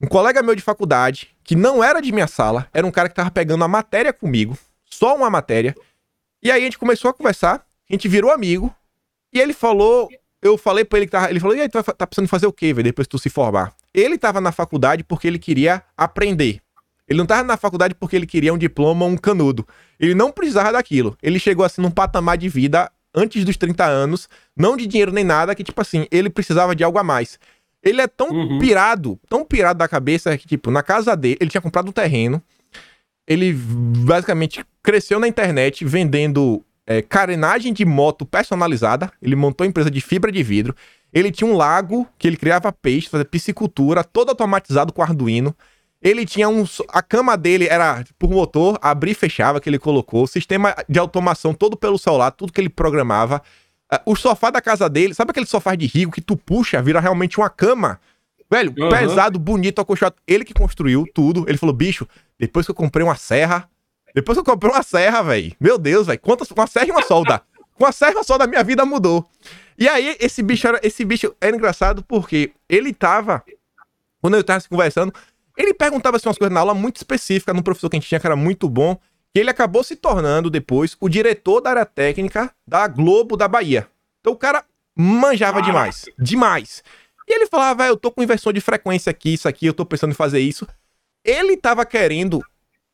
[0.01, 3.15] Um colega meu de faculdade, que não era de minha sala, era um cara que
[3.15, 5.73] tava pegando a matéria comigo, só uma matéria.
[6.43, 8.71] E aí a gente começou a conversar, a gente virou amigo,
[9.31, 10.09] e ele falou,
[10.41, 12.51] eu falei pra ele que tava, ele falou, e aí, tu tá precisando fazer o
[12.51, 13.73] quê, velho, depois que tu se formar?
[13.93, 16.61] Ele tava na faculdade porque ele queria aprender.
[17.07, 19.65] Ele não tava na faculdade porque ele queria um diploma, um canudo.
[19.97, 21.17] Ele não precisava daquilo.
[21.23, 25.23] Ele chegou assim num patamar de vida antes dos 30 anos, não de dinheiro nem
[25.23, 27.39] nada, que, tipo assim, ele precisava de algo a mais.
[27.87, 28.59] Ele é tão uhum.
[28.59, 32.41] pirado, tão pirado da cabeça que, tipo, na casa dele, ele tinha comprado um terreno.
[33.27, 39.11] Ele basicamente cresceu na internet vendendo é, carenagem de moto personalizada.
[39.21, 40.75] Ele montou empresa de fibra de vidro.
[41.13, 45.55] Ele tinha um lago que ele criava peixe, fazia piscicultura, todo automatizado com Arduino.
[46.01, 46.63] Ele tinha um.
[46.89, 50.27] A cama dele era por motor, abria e fechava, que ele colocou.
[50.27, 53.41] Sistema de automação todo pelo celular, tudo que ele programava.
[53.91, 56.99] Uh, o sofá da casa dele, sabe aquele sofá de rico que tu puxa, vira
[56.99, 57.99] realmente uma cama?
[58.49, 58.89] Velho, uhum.
[58.89, 60.15] pesado, bonito, acolchoado.
[60.25, 61.45] Ele que construiu tudo.
[61.47, 62.07] Ele falou, bicho,
[62.39, 63.69] depois que eu comprei uma serra.
[64.15, 65.53] Depois que eu comprei uma serra, velho.
[65.59, 66.19] Meu Deus, velho.
[66.19, 66.49] Quantas.
[66.51, 67.41] Uma serra e uma solda.
[67.73, 69.29] Com a serra só da minha vida mudou.
[69.77, 73.43] E aí, esse bicho era, esse bicho era engraçado porque ele tava.
[74.21, 75.13] Quando eu tava conversando,
[75.55, 78.19] ele perguntava assim, umas coisas na aula muito específicas, num professor que a gente tinha
[78.19, 78.97] que era muito bom,
[79.33, 83.87] que ele acabou se tornando depois o diretor da área técnica da Globo da Bahia.
[84.21, 84.63] Então o cara
[84.95, 86.83] manjava demais, demais.
[87.27, 89.85] E ele falava, ah, eu tô com inversão de frequência aqui, isso aqui, eu tô
[89.85, 90.67] pensando em fazer isso.
[91.23, 92.41] Ele tava querendo,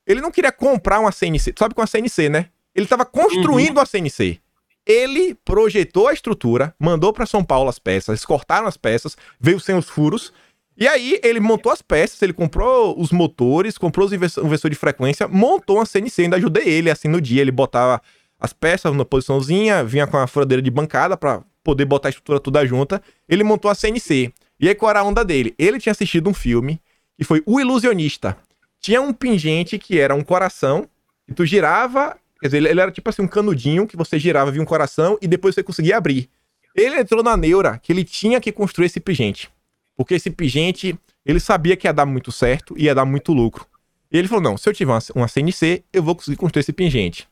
[0.07, 2.49] ele não queria comprar uma CNC, tu sabe com a CNC, né?
[2.73, 3.83] Ele tava construindo uhum.
[3.83, 4.39] a CNC.
[4.85, 9.75] Ele projetou a estrutura, mandou para São Paulo as peças, cortaram as peças, veio sem
[9.75, 10.33] os furos,
[10.77, 15.27] e aí ele montou as peças, ele comprou os motores, comprou os inversor de frequência,
[15.27, 18.01] montou uma CNC, ainda ajudei ele assim no dia, ele botava
[18.39, 22.39] as peças na posiçãozinha, vinha com a furadeira de bancada para poder botar a estrutura
[22.39, 23.01] toda junta.
[23.29, 24.33] Ele montou a CNC.
[24.59, 25.53] E aí qual era a onda dele?
[25.57, 26.81] Ele tinha assistido um filme
[27.17, 28.35] que foi O Ilusionista.
[28.79, 30.87] Tinha um pingente que era um coração,
[31.25, 34.61] que tu girava, quer dizer, ele era tipo assim um canudinho que você girava, via
[34.61, 36.29] um coração e depois você conseguia abrir.
[36.75, 39.49] Ele entrou na neura que ele tinha que construir esse pingente.
[39.95, 43.65] Porque esse pingente, ele sabia que ia dar muito certo e ia dar muito lucro.
[44.11, 47.27] E ele falou: não, se eu tiver uma, CNC, eu vou conseguir construir esse pingente.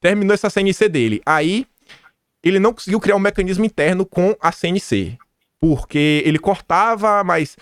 [0.00, 1.22] Terminou essa CNC dele.
[1.24, 1.66] Aí,
[2.42, 5.16] ele não conseguiu criar um mecanismo interno com a CNC.
[5.60, 7.56] Porque ele cortava, mas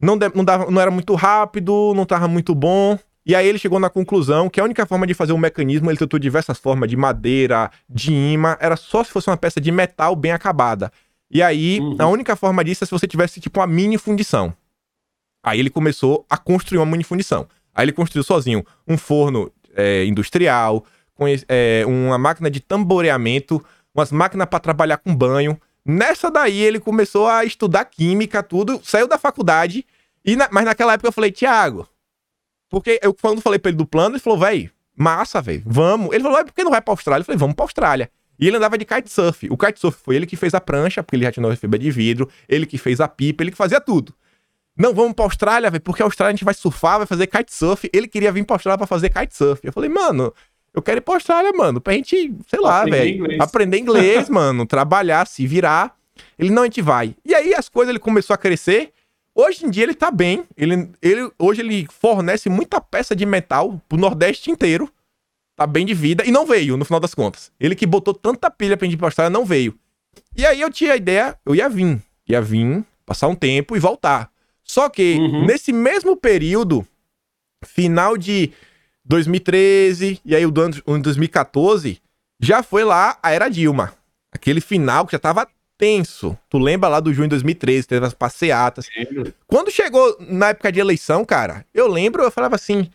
[0.00, 2.98] não, não, dava, não era muito rápido, não estava muito bom.
[3.26, 5.98] E aí ele chegou na conclusão que a única forma de fazer um mecanismo, ele
[5.98, 10.16] tentou diversas formas, de madeira, de imã, era só se fosse uma peça de metal
[10.16, 10.90] bem acabada.
[11.30, 11.96] E aí, uhum.
[11.98, 14.52] a única forma disso é se você tivesse, tipo, uma mini fundição.
[15.42, 17.46] Aí ele começou a construir uma munifundição.
[17.74, 20.84] Aí ele construiu sozinho um forno é, industrial,
[21.14, 25.58] com, é, uma máquina de tamboreamento, umas máquinas para trabalhar com banho.
[25.84, 29.86] Nessa daí ele começou a estudar química, tudo, saiu da faculdade.
[30.24, 31.88] E na, mas naquela época eu falei, Tiago,
[32.68, 36.12] porque eu quando falei pra ele do plano, ele falou, velho, massa, velho, vamos.
[36.12, 37.22] Ele falou, por que não vai pra Austrália?
[37.22, 38.10] Eu falei, vamos pra Austrália.
[38.40, 39.48] E ele andava de kitesurf.
[39.50, 41.90] O kitesurf foi ele que fez a prancha, porque ele já tinha uma fibra de
[41.90, 44.14] vidro, ele que fez a pipa, ele que fazia tudo.
[44.76, 47.90] Não, vamos pra Austrália, velho, porque a Austrália a gente vai surfar, vai fazer kitesurf.
[47.92, 49.60] Ele queria vir pra Austrália pra fazer kitesurf.
[49.62, 50.32] Eu falei, mano,
[50.72, 55.26] eu quero ir pra Austrália, mano, pra gente, sei lá, velho, aprender inglês, mano, trabalhar,
[55.26, 55.94] se virar.
[56.38, 57.14] Ele, não, a gente vai.
[57.24, 58.92] E aí as coisas, ele começou a crescer.
[59.34, 60.44] Hoje em dia ele tá bem.
[60.56, 64.90] Ele, ele, hoje ele fornece muita peça de metal pro Nordeste inteiro.
[65.60, 66.24] Tá bem de vida.
[66.24, 67.52] E não veio, no final das contas.
[67.60, 69.78] Ele que botou tanta pilha pra gente ir pra Austrália, não veio.
[70.34, 72.00] E aí eu tinha a ideia, eu ia vir.
[72.26, 74.30] Ia vir, passar um tempo e voltar.
[74.64, 75.44] Só que, uhum.
[75.44, 76.86] nesse mesmo período,
[77.62, 78.52] final de
[79.04, 82.00] 2013 e aí o ano, em 2014,
[82.40, 83.92] já foi lá a era Dilma.
[84.32, 85.46] Aquele final que já tava
[85.76, 86.38] tenso.
[86.48, 88.86] Tu lembra lá do junho de 2013, teve as passeatas.
[88.86, 89.30] Sim.
[89.46, 92.88] Quando chegou na época de eleição, cara, eu lembro, eu falava assim,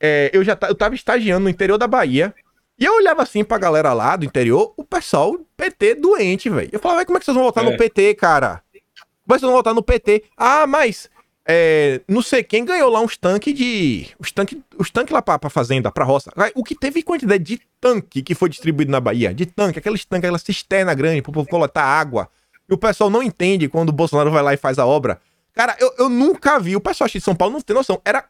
[0.00, 2.34] é, eu já eu tava estagiando no interior da Bahia,
[2.78, 6.70] e eu olhava assim pra galera lá do interior, o pessoal PT doente, velho.
[6.72, 7.70] Eu falava, como é que vocês vão votar é.
[7.70, 8.62] no PT, cara?
[8.72, 10.24] Como é que vocês vão votar no PT?
[10.36, 11.10] Ah, mas
[11.50, 14.08] é, não sei quem ganhou lá uns tanques de.
[14.18, 16.30] Os tanques os tanque lá pra, pra fazenda, pra roça.
[16.54, 19.32] O que teve quantidade de tanque que foi distribuído na Bahia?
[19.32, 22.28] De tanque, aqueles tanques, aquela cisterna grande pro povo coletar água.
[22.68, 25.18] E o pessoal não entende quando o Bolsonaro vai lá e faz a obra.
[25.54, 26.76] Cara, eu, eu nunca vi.
[26.76, 28.00] O pessoal de São Paulo não tem noção.
[28.04, 28.26] Era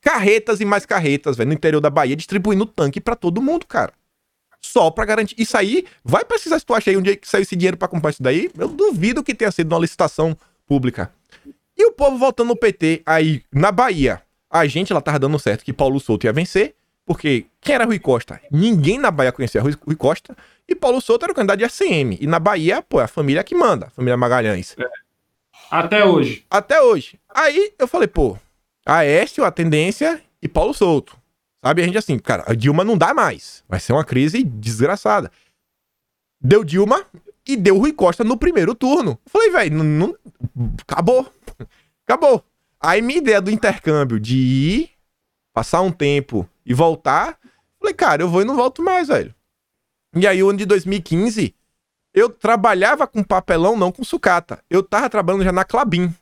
[0.00, 3.92] carretas e mais carretas, velho, no interior da Bahia, distribuindo tanque para todo mundo, cara.
[4.60, 5.34] Só pra garantir.
[5.38, 7.88] Isso aí, vai precisar, se tu acha aí onde é que saiu esse dinheiro pra
[7.88, 10.36] comprar isso daí, eu duvido que tenha sido uma licitação
[10.66, 11.12] pública.
[11.76, 14.22] E o povo votando no PT aí na Bahia.
[14.50, 16.74] A gente lá tava dando certo que Paulo Souto ia vencer,
[17.04, 18.40] porque quem era Rui Costa?
[18.50, 20.36] Ninguém na Bahia conhecia Rui, Rui Costa.
[20.68, 22.16] E Paulo Souto era o candidato de ACM.
[22.20, 24.74] E na Bahia, pô, é a família que manda, a família Magalhães.
[24.78, 24.88] É.
[25.70, 26.44] Até hoje.
[26.50, 27.18] Até hoje.
[27.28, 28.38] Aí eu falei, pô,
[28.86, 31.18] Aécio, a tendência e Paulo Souto.
[31.64, 31.82] Sabe?
[31.82, 33.64] A gente assim, cara, a Dilma não dá mais.
[33.68, 35.30] Vai ser uma crise desgraçada.
[36.40, 37.04] Deu Dilma
[37.46, 39.18] e deu Rui Costa no primeiro turno.
[39.26, 40.16] Falei, velho, não, não,
[40.80, 41.30] acabou.
[42.06, 42.44] Acabou.
[42.80, 44.90] Aí minha ideia do intercâmbio de ir,
[45.52, 47.38] passar um tempo e voltar,
[47.80, 49.34] falei, cara, eu vou e não volto mais, velho.
[50.14, 51.54] E aí, o ano de 2015,
[52.14, 54.62] eu trabalhava com papelão, não com sucata.
[54.70, 56.14] Eu tava trabalhando já na Clabin.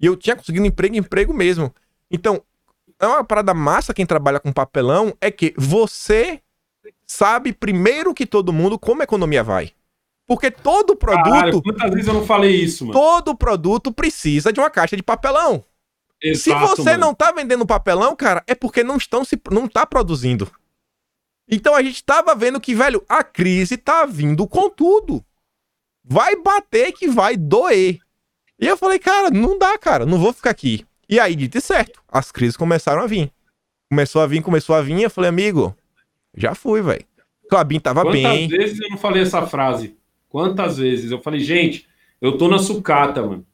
[0.00, 1.74] E eu tinha conseguido emprego, emprego mesmo.
[2.10, 2.42] Então,
[2.98, 6.40] é uma parada massa quem trabalha com papelão, é que você
[7.06, 9.72] sabe primeiro que todo mundo como a economia vai.
[10.26, 11.24] Porque todo produto.
[11.24, 12.98] Caralho, quantas vezes eu não falei isso, mano?
[12.98, 15.64] Todo produto precisa de uma caixa de papelão.
[16.22, 17.06] Exato, se você mano.
[17.06, 20.50] não tá vendendo papelão, cara, é porque não estão se não tá produzindo.
[21.50, 25.24] Então a gente tava vendo que, velho, a crise tá vindo com tudo.
[26.04, 27.98] Vai bater que vai doer.
[28.58, 30.86] E eu falei, cara, não dá, cara, não vou ficar aqui.
[31.10, 33.32] E aí, dito e certo, as crises começaram a vir.
[33.90, 35.76] Começou a vir, começou a vir, eu falei, amigo,
[36.36, 37.04] já fui, velho.
[37.50, 38.48] Clabin tava Quantas bem.
[38.48, 39.96] Quantas vezes eu não falei essa frase?
[40.28, 41.10] Quantas vezes?
[41.10, 41.88] Eu falei, gente,
[42.20, 43.44] eu tô na sucata, mano.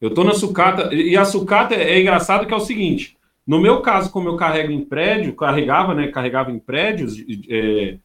[0.00, 0.92] Eu tô na sucata.
[0.92, 4.36] E a sucata é, é engraçado que é o seguinte: no meu caso, como eu
[4.36, 6.08] carrego em prédio, carregava, né?
[6.08, 7.14] Carregava em prédios,
[7.48, 7.98] é,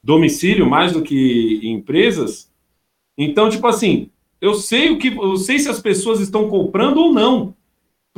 [0.00, 2.52] domicílio mais do que em empresas.
[3.16, 4.10] Então, tipo assim,
[4.40, 5.08] eu sei o que.
[5.08, 7.57] Eu sei se as pessoas estão comprando ou não.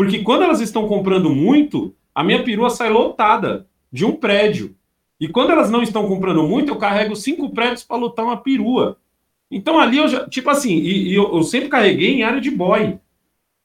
[0.00, 4.74] Porque quando elas estão comprando muito, a minha perua sai lotada de um prédio.
[5.20, 8.96] E quando elas não estão comprando muito, eu carrego cinco prédios para lotar uma perua.
[9.50, 12.50] Então ali eu já, tipo assim, e, e eu, eu, sempre carreguei em área de
[12.50, 12.98] boy.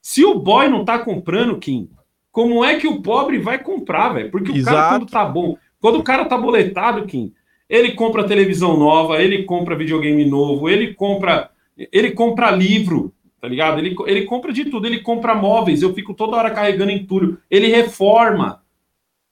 [0.02, 1.88] Se o boy não tá comprando, Kim,
[2.30, 4.30] como é que o pobre vai comprar, velho?
[4.30, 4.76] Porque o Exato.
[4.76, 7.32] cara, quando tá bom, quando o cara tá boletado, Kim,
[7.66, 11.48] ele compra televisão nova, ele compra videogame novo, ele compra,
[11.90, 13.14] ele compra livro,
[13.46, 13.78] tá ligado?
[13.78, 17.68] Ele, ele compra de tudo, ele compra móveis, eu fico toda hora carregando entulho, ele
[17.68, 18.60] reforma.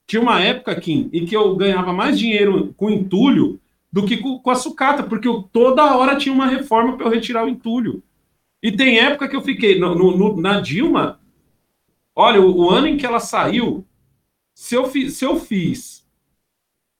[0.07, 3.59] Tinha uma época, Kim, em que eu ganhava mais dinheiro com entulho
[3.91, 7.11] do que com, com a sucata, porque eu toda hora tinha uma reforma para eu
[7.11, 8.01] retirar o entulho.
[8.63, 11.19] E tem época que eu fiquei no, no, na Dilma.
[12.15, 13.85] Olha, o, o, ano em que ela saiu,
[14.53, 16.07] se eu, fiz, se eu fiz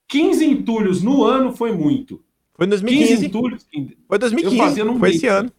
[0.09, 2.21] 15 entulhos no ano, foi muito.
[2.55, 3.07] Foi em 2015.
[3.07, 3.67] 15 entulhos.
[4.05, 4.81] Foi 2015.
[4.83, 5.15] foi mês.
[5.15, 5.49] esse ano.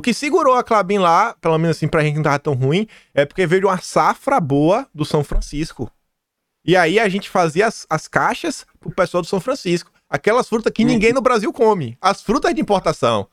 [0.00, 2.88] O que segurou a Clabin lá, pelo menos assim, pra gente não tava tão ruim,
[3.12, 5.90] é porque veio uma safra boa do São Francisco.
[6.64, 9.92] E aí a gente fazia as, as caixas pro pessoal do São Francisco.
[10.08, 11.98] Aquelas frutas que ninguém no Brasil come.
[12.00, 13.28] As frutas de importação.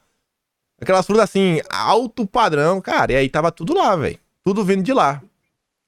[0.82, 3.14] Aquelas frutas assim, alto padrão, cara.
[3.14, 4.20] E aí tava tudo lá, velho.
[4.44, 5.22] tudo vindo de lá.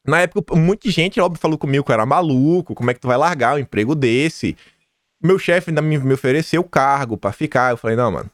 [0.08, 3.08] Na época, muita gente, óbvio, falou comigo que eu era maluco, como é que tu
[3.10, 4.56] vai largar um emprego desse?
[5.22, 7.72] Meu chefe ainda me, me ofereceu cargo para ficar.
[7.72, 8.32] Eu falei, não, mano,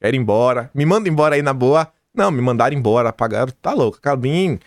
[0.00, 0.70] quero ir embora.
[0.74, 1.90] Me manda embora aí na boa.
[2.14, 4.00] Não, me mandaram embora, pagaram, tá louco.
[4.00, 4.58] Cabim,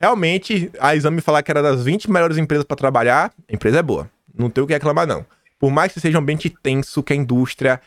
[0.00, 3.78] realmente, a exame me falar que era das 20 melhores empresas para trabalhar, a empresa
[3.78, 4.10] é boa.
[4.34, 5.24] Não tem o que reclamar, não.
[5.58, 7.80] Por mais que seja um ambiente tenso, que a indústria,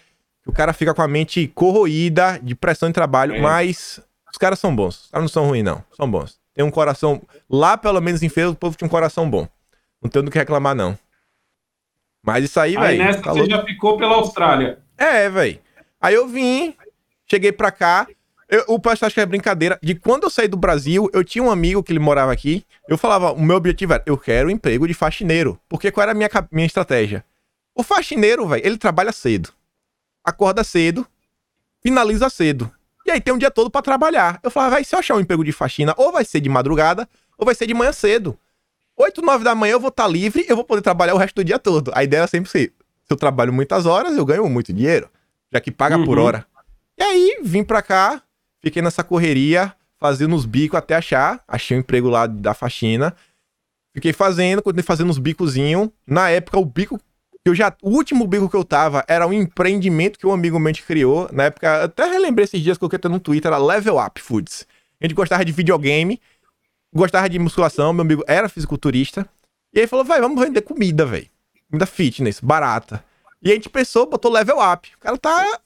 [0.45, 3.41] o cara fica com a mente corroída de pressão de trabalho, é.
[3.41, 4.01] mas
[4.31, 5.05] os caras são bons.
[5.05, 5.83] Os caras não são ruins, não.
[5.95, 6.39] São bons.
[6.53, 7.21] Tem um coração.
[7.49, 9.47] Lá, pelo menos em feira, o povo tinha um coração bom.
[10.01, 10.97] Não tem do que reclamar, não.
[12.25, 12.85] Mas isso aí, velho.
[12.85, 13.43] Aí nessa falou...
[13.43, 14.79] você já ficou pela Austrália.
[14.97, 15.59] É, velho.
[15.99, 16.75] Aí eu vim,
[17.31, 18.07] cheguei pra cá.
[18.49, 19.79] Eu, o pastor acho que é brincadeira.
[19.81, 22.65] De quando eu saí do Brasil, eu tinha um amigo que ele morava aqui.
[22.87, 25.57] Eu falava, o meu objetivo era, eu quero um emprego de faxineiro.
[25.69, 27.23] Porque qual era a minha, minha estratégia?
[27.73, 29.49] O faxineiro, velho, ele trabalha cedo.
[30.23, 31.07] Acorda cedo,
[31.81, 32.69] finaliza cedo.
[33.05, 34.39] E aí tem um dia todo para trabalhar.
[34.43, 37.07] Eu falava, vai, se eu achar um emprego de faxina, ou vai ser de madrugada,
[37.37, 38.37] ou vai ser de manhã cedo.
[38.97, 41.35] 8, 9 da manhã eu vou estar tá livre, eu vou poder trabalhar o resto
[41.35, 41.91] do dia todo.
[41.95, 42.73] A ideia era sempre ser,
[43.05, 45.09] se eu trabalho muitas horas, eu ganho muito dinheiro,
[45.51, 46.05] já que paga uhum.
[46.05, 46.45] por hora.
[46.97, 48.21] E aí, vim pra cá,
[48.61, 51.43] fiquei nessa correria, fazendo os bicos até achar.
[51.47, 53.15] Achei um emprego lá da faxina.
[53.93, 55.89] Fiquei fazendo, continuei fazendo os bicozinhos.
[56.07, 56.99] Na época, o bico
[57.43, 60.85] eu já, o último bico que eu tava era um empreendimento que um amigo meu
[60.85, 61.27] criou.
[61.31, 64.67] Na época, até relembrei esses dias que eu ter no Twitter, era Level Up Foods.
[64.99, 66.21] A gente gostava de videogame,
[66.93, 69.27] gostava de musculação, meu amigo era fisiculturista.
[69.73, 71.27] E aí falou, vai, vamos vender comida, velho.
[71.67, 73.03] Comida fitness, barata.
[73.41, 74.91] E a gente pensou, botou level up.
[74.95, 75.59] O cara tá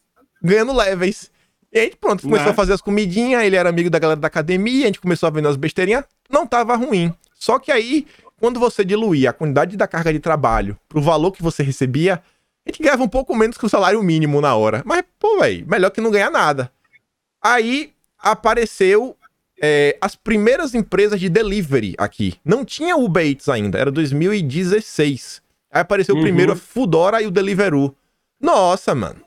[0.46, 1.32] ganhando levels.
[1.72, 4.28] E a gente, pronto, começou a fazer as comidinhas, ele era amigo da galera da
[4.28, 6.06] academia, a gente começou a vender as besteirinhas.
[6.30, 7.14] Não tava ruim.
[7.34, 8.08] Só que aí
[8.40, 12.22] quando você diluía a quantidade da carga de trabalho pro valor que você recebia,
[12.66, 14.82] a gente ganhava um pouco menos que o salário mínimo na hora.
[14.86, 16.72] Mas, pô, velho, melhor que não ganhar nada.
[17.42, 19.16] Aí apareceu
[19.62, 22.36] é, as primeiras empresas de delivery aqui.
[22.44, 25.42] Não tinha Uber Eats ainda, era 2016.
[25.72, 26.22] Aí apareceu uhum.
[26.22, 27.96] primeiro a Fudora e o Deliveroo.
[28.40, 29.22] Nossa, mano.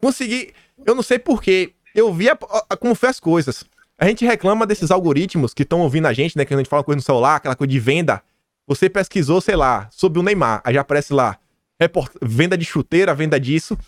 [0.00, 0.52] Consegui.
[0.84, 1.72] Eu não sei porquê.
[1.94, 2.36] Eu via
[2.78, 3.64] como foi as coisas.
[3.98, 6.44] A gente reclama desses algoritmos que estão ouvindo a gente, né?
[6.44, 8.22] Que a gente fala coisa no celular, aquela coisa de venda.
[8.66, 11.38] Você pesquisou, sei lá, sobre o Neymar, aí já aparece lá,
[11.80, 12.12] report...
[12.20, 13.78] venda de chuteira, venda disso.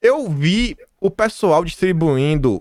[0.00, 2.60] Eu vi o pessoal distribuindo,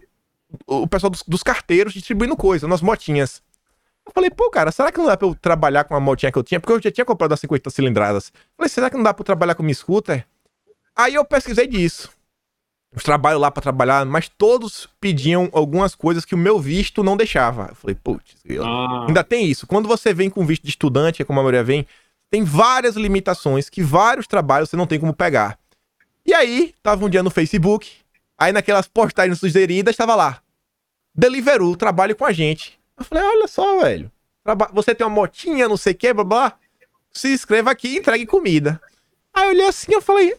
[0.68, 3.42] o pessoal dos, dos carteiros distribuindo coisa nas motinhas.
[4.06, 6.38] Eu falei, pô, cara, será que não dá pra eu trabalhar com a motinha que
[6.38, 6.60] eu tinha?
[6.60, 8.32] Porque eu já tinha comprado as 50 cilindradas.
[8.36, 10.28] Eu falei, será que não dá pra eu trabalhar com minha scooter?
[10.96, 12.15] Aí eu pesquisei disso
[12.96, 17.18] os trabalhos lá para trabalhar, mas todos pediam algumas coisas que o meu visto não
[17.18, 17.68] deixava.
[17.70, 19.06] Eu falei, putz, ah.
[19.08, 19.68] ainda tem isso.
[19.68, 21.86] Quando você vem com visto de estudante, é como a maioria vem,
[22.32, 25.60] tem várias limitações que vários trabalhos você não tem como pegar.
[26.26, 27.92] E aí, tava um dia no Facebook,
[28.38, 30.42] aí naquelas postagens sugeridas, estava lá.
[31.14, 32.80] Deliveroo, trabalhe com a gente.
[32.98, 34.12] Eu falei, olha só, velho.
[34.74, 36.54] Você tem uma motinha, não sei o que, blá blá.
[37.12, 38.82] Se inscreva aqui e entregue comida.
[39.34, 40.36] Aí eu olhei assim, eu falei,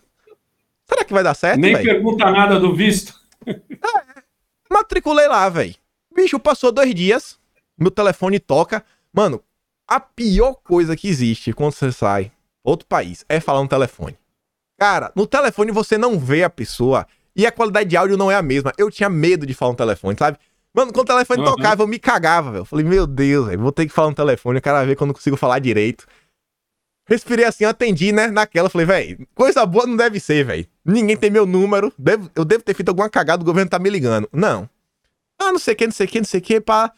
[0.89, 1.61] Será que vai dar certo?
[1.61, 1.85] Nem véio?
[1.85, 3.15] pergunta nada do visto.
[3.47, 4.23] É,
[4.71, 5.75] matriculei lá, velho.
[6.15, 7.39] Bicho, passou dois dias,
[7.79, 8.85] meu telefone toca.
[9.13, 9.43] Mano,
[9.89, 12.33] a pior coisa que existe quando você sai
[12.65, 14.17] outro país é falar no telefone.
[14.79, 18.35] Cara, no telefone você não vê a pessoa e a qualidade de áudio não é
[18.35, 18.73] a mesma.
[18.77, 20.39] Eu tinha medo de falar no telefone, sabe?
[20.75, 21.55] Mano, quando o telefone uhum.
[21.55, 22.65] tocava, eu me cagava, velho.
[22.65, 25.15] Falei, meu Deus, véio, vou ter que falar no telefone, eu quero ver quando eu
[25.15, 26.07] consigo falar direito.
[27.09, 28.27] Respirei assim, atendi, né?
[28.27, 30.67] Naquela, falei, velho, coisa boa não deve ser, velho.
[30.87, 31.93] Ninguém tem meu número.
[31.99, 34.29] Devo, eu devo ter feito alguma cagada, o governo tá me ligando.
[34.33, 34.69] Não.
[35.39, 36.93] Ah, não sei o que, não sei o que, não sei o que, pá.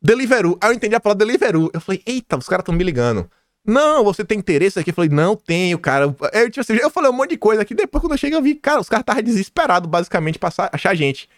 [0.00, 0.58] Deliveroo.
[0.60, 1.70] Aí eu entendi a palavra Deliveroo.
[1.72, 3.30] Eu falei, eita, os caras estão me ligando.
[3.66, 4.90] Não, você tem interesse aqui?
[4.90, 6.14] Eu falei, não tenho, cara.
[6.32, 7.74] Eu, tipo assim, eu falei um monte de coisa aqui.
[7.74, 11.28] Depois, quando eu cheguei, eu vi, cara, os caras estavam desesperados, basicamente, pra achar gente.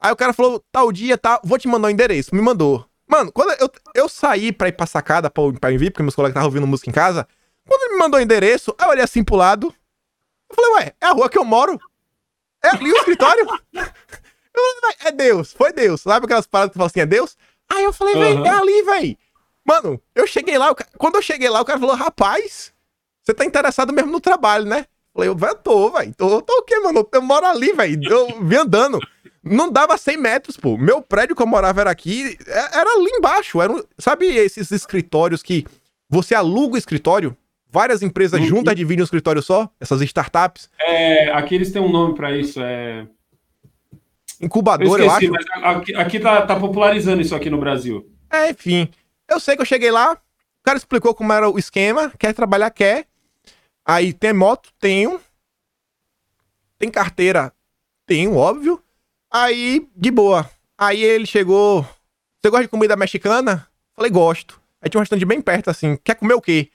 [0.00, 2.34] Aí o cara falou, tal dia, tá, vou te mandar o endereço.
[2.34, 2.84] Me mandou.
[3.08, 6.32] Mano, quando eu, eu saí pra ir pra sacada, pra, pra enviar, porque meus colegas
[6.32, 7.28] estavam ouvindo música em casa,
[7.68, 9.72] quando ele me mandou o endereço, eu olhei assim pro lado.
[10.50, 11.78] Eu falei, ué, é a rua que eu moro?
[12.62, 13.46] É ali o escritório?
[15.04, 16.00] é Deus, foi Deus.
[16.00, 17.36] Sabe aquelas paradas que falam assim, é Deus?
[17.68, 18.46] Aí eu falei, velho, uhum.
[18.46, 19.18] é ali, velho.
[19.64, 22.72] Mano, eu cheguei lá, quando eu cheguei lá, o cara falou, rapaz,
[23.22, 24.86] você tá interessado mesmo no trabalho, né?
[25.14, 27.08] Eu falei, eu tô, velho, tô, tô o quê, mano?
[27.10, 28.08] Eu moro ali, velho.
[28.08, 29.00] Eu vim andando.
[29.42, 30.76] Não dava 100 metros, pô.
[30.76, 33.60] Meu prédio que eu morava era aqui, é, era ali embaixo.
[33.60, 35.64] Era, sabe esses escritórios que
[36.08, 37.36] você aluga o escritório?
[37.70, 38.46] Várias empresas uhum.
[38.46, 39.70] juntas dividem um escritório só?
[39.80, 40.70] Essas startups?
[40.80, 43.06] É, aqui eles têm um nome para isso, é...
[44.40, 45.64] Incubador, eu, esqueci, eu acho.
[45.64, 48.06] aqui, aqui tá, tá popularizando isso aqui no Brasil.
[48.30, 48.88] É, enfim.
[49.28, 52.70] Eu sei que eu cheguei lá, o cara explicou como era o esquema, quer trabalhar,
[52.70, 53.06] quer.
[53.84, 54.70] Aí tem moto?
[54.78, 55.20] Tenho.
[56.78, 57.52] Tem carteira?
[58.06, 58.82] Tenho, óbvio.
[59.30, 60.48] Aí, de boa.
[60.76, 61.82] Aí ele chegou.
[62.40, 63.66] Você gosta de comida mexicana?
[63.94, 64.60] Falei, gosto.
[64.80, 66.70] Aí tinha um restaurante bem perto, assim, quer comer o quê?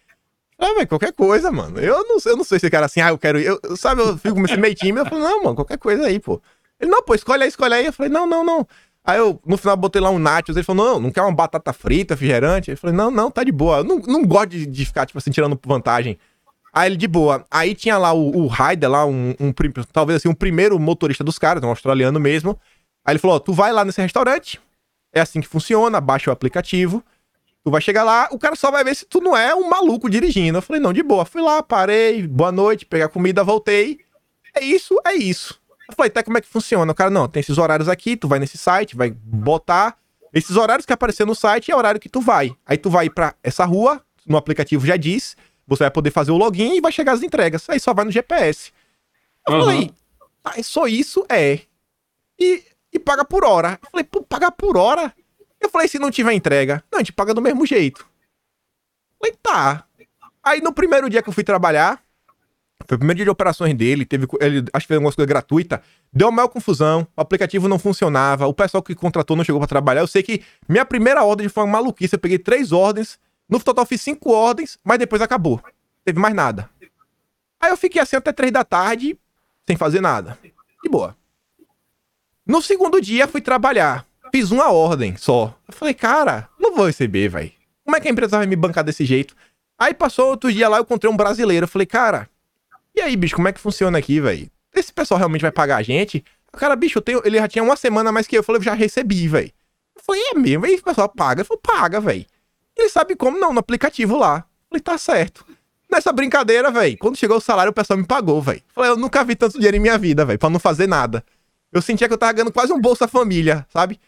[0.62, 1.80] Ah, velho, qualquer coisa, mano.
[1.80, 3.40] Eu não, eu não sei se cara assim, ah, eu quero.
[3.40, 6.40] Eu, sabe, eu fico meio time, eu falei, não, mano, qualquer coisa aí, pô.
[6.80, 7.88] Ele, não, pô, escolhe aí, escolhe aí.
[7.88, 8.68] Eu falei, não, não, não.
[9.04, 10.56] Aí eu, no final, botei lá um nachos.
[10.56, 12.70] Ele falou, não, não quer uma batata frita, refrigerante?
[12.70, 13.78] Eu falei, não, não, tá de boa.
[13.78, 16.20] Eu não, não gosto de, de ficar, tipo assim, tirando vantagem.
[16.72, 17.44] Aí ele, de boa.
[17.50, 19.52] Aí tinha lá o, o Ryder, lá, um, um,
[19.92, 22.56] talvez assim, um primeiro motorista dos caras, um australiano mesmo.
[23.04, 24.62] Aí ele falou, tu vai lá nesse restaurante,
[25.12, 27.04] é assim que funciona, baixa o aplicativo.
[27.64, 30.10] Tu vai chegar lá, o cara só vai ver se tu não é um maluco
[30.10, 30.58] dirigindo.
[30.58, 31.26] Eu falei, não, de boa.
[31.26, 34.00] Fui lá, parei, boa noite, pegar comida, voltei.
[34.56, 35.62] É isso, é isso.
[35.88, 36.92] Eu falei, tá, como é que funciona?
[36.92, 39.98] O cara, não, tem esses horários aqui, tu vai nesse site, vai botar.
[40.34, 42.56] Esses horários que aparecer no site é o horário que tu vai.
[42.66, 45.36] Aí tu vai para essa rua, no aplicativo já diz,
[45.68, 47.70] você vai poder fazer o login e vai chegar as entregas.
[47.70, 48.72] Aí só vai no GPS.
[49.48, 49.60] Eu uhum.
[49.62, 49.92] falei,
[50.44, 51.26] ah, é só isso?
[51.30, 51.60] É.
[52.40, 53.80] E, e paga por hora.
[53.84, 55.14] Eu falei, pô, pagar por hora?
[55.62, 58.06] Eu falei, se não tiver entrega, não, a gente paga do mesmo jeito.
[59.20, 59.86] Falei, tá.
[60.44, 62.04] Aí no primeiro dia que eu fui trabalhar,
[62.88, 65.80] foi o primeiro dia de operações dele, teve, ele, acho que fez algumas coisas gratuitas.
[66.12, 69.68] Deu uma maior confusão, o aplicativo não funcionava, o pessoal que contratou não chegou para
[69.68, 70.02] trabalhar.
[70.02, 73.86] Eu sei que minha primeira ordem foi uma maluquice, eu peguei três ordens, no total
[73.86, 75.62] fiz cinco ordens, mas depois acabou.
[76.04, 76.70] Teve mais nada.
[77.60, 79.18] Aí eu fiquei assim até três da tarde,
[79.68, 80.38] sem fazer nada.
[80.84, 81.16] De boa.
[82.46, 84.06] No segundo dia, fui trabalhar.
[84.32, 85.56] Fiz uma ordem só.
[85.68, 87.52] Eu falei, cara, não vou receber, velho.
[87.84, 89.36] Como é que a empresa vai me bancar desse jeito?
[89.78, 91.66] Aí passou outro dia lá, eu encontrei um brasileiro.
[91.66, 92.30] Eu falei, cara,
[92.96, 94.50] e aí, bicho, como é que funciona aqui, velho?
[94.74, 96.24] Esse pessoal realmente vai pagar a gente?
[96.54, 98.40] O cara, bicho, eu tenho, ele já tinha uma semana mais que eu.
[98.40, 99.52] Eu falei, eu já recebi, velho.
[99.96, 100.66] Eu falei, é mesmo?
[100.66, 101.42] Aí o pessoal paga.
[101.42, 102.26] Ele falou, paga, velho.
[102.78, 103.38] Ele sabe como?
[103.40, 104.38] Não, no aplicativo lá.
[104.38, 105.46] Eu falei, tá certo.
[105.92, 108.62] Nessa brincadeira, velho, quando chegou o salário, o pessoal me pagou, velho.
[108.74, 111.24] Falei, eu nunca vi tanto dinheiro em minha vida, velho, pra não fazer nada.
[111.72, 114.00] Eu sentia que eu tava ganhando quase um Bolsa Família, sabe?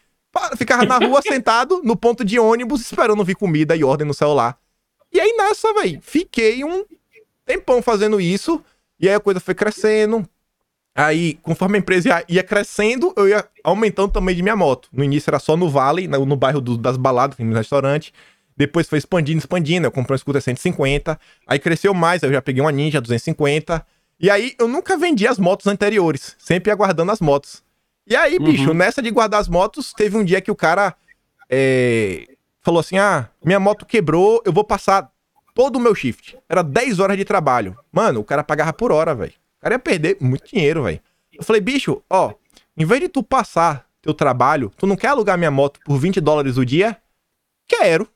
[0.56, 4.58] Ficava na rua sentado, no ponto de ônibus, esperando vir comida e ordem no celular.
[5.12, 6.84] E aí nessa, velho, fiquei um
[7.46, 8.62] tempão fazendo isso.
[8.98, 10.28] E aí a coisa foi crescendo.
[10.94, 14.88] Aí, conforme a empresa ia, crescendo, eu ia aumentando também de minha moto.
[14.92, 18.14] No início era só no Vale, no, no bairro do, das baladas, no restaurante.
[18.56, 19.86] Depois foi expandindo, expandindo.
[19.88, 21.18] Eu comprei uma scooter 150.
[21.48, 23.84] Aí cresceu mais, eu já peguei uma Ninja 250.
[24.20, 26.36] E aí eu nunca vendi as motos anteriores.
[26.38, 27.63] Sempre aguardando as motos.
[28.06, 28.44] E aí, uhum.
[28.44, 30.94] bicho, nessa de guardar as motos, teve um dia que o cara
[31.48, 32.26] é,
[32.60, 35.10] falou assim: Ah, minha moto quebrou, eu vou passar
[35.54, 36.36] todo o meu shift.
[36.48, 37.78] Era 10 horas de trabalho.
[37.90, 39.32] Mano, o cara pagava por hora, velho.
[39.58, 41.00] O cara ia perder muito dinheiro, velho.
[41.32, 42.34] Eu falei, bicho, ó,
[42.76, 46.20] em vez de tu passar teu trabalho, tu não quer alugar minha moto por 20
[46.20, 47.00] dólares o dia?
[47.66, 48.08] Quero.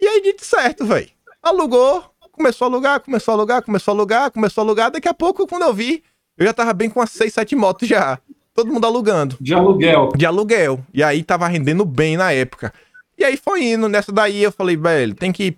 [0.00, 1.08] E aí, dito certo, velho.
[1.42, 4.90] Alugou, começou a alugar, começou a alugar, começou a alugar, começou a alugar.
[4.90, 6.04] Daqui a pouco, quando eu vi,
[6.36, 8.20] eu já tava bem com umas 6, 7 motos já.
[8.58, 9.36] Todo mundo alugando.
[9.40, 10.08] De aluguel.
[10.16, 10.84] De aluguel.
[10.92, 12.74] E aí tava rendendo bem na época.
[13.16, 13.88] E aí foi indo.
[13.88, 15.56] Nessa daí eu falei, velho, tem que.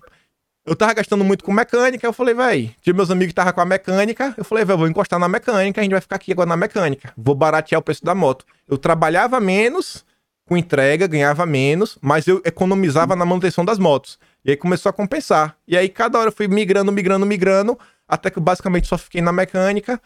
[0.67, 2.07] Eu tava gastando muito com mecânica.
[2.07, 4.35] Eu falei, velho, tinha meus amigos que tava com a mecânica.
[4.37, 5.81] Eu falei, velho, vou encostar na mecânica.
[5.81, 7.11] A gente vai ficar aqui agora na mecânica.
[7.17, 8.45] Vou baratear o preço da moto.
[8.69, 10.05] Eu trabalhava menos
[10.45, 14.19] com entrega, ganhava menos, mas eu economizava na manutenção das motos.
[14.45, 15.57] E aí começou a compensar.
[15.67, 19.23] E aí cada hora eu fui migrando, migrando, migrando, até que eu basicamente só fiquei
[19.23, 19.99] na mecânica.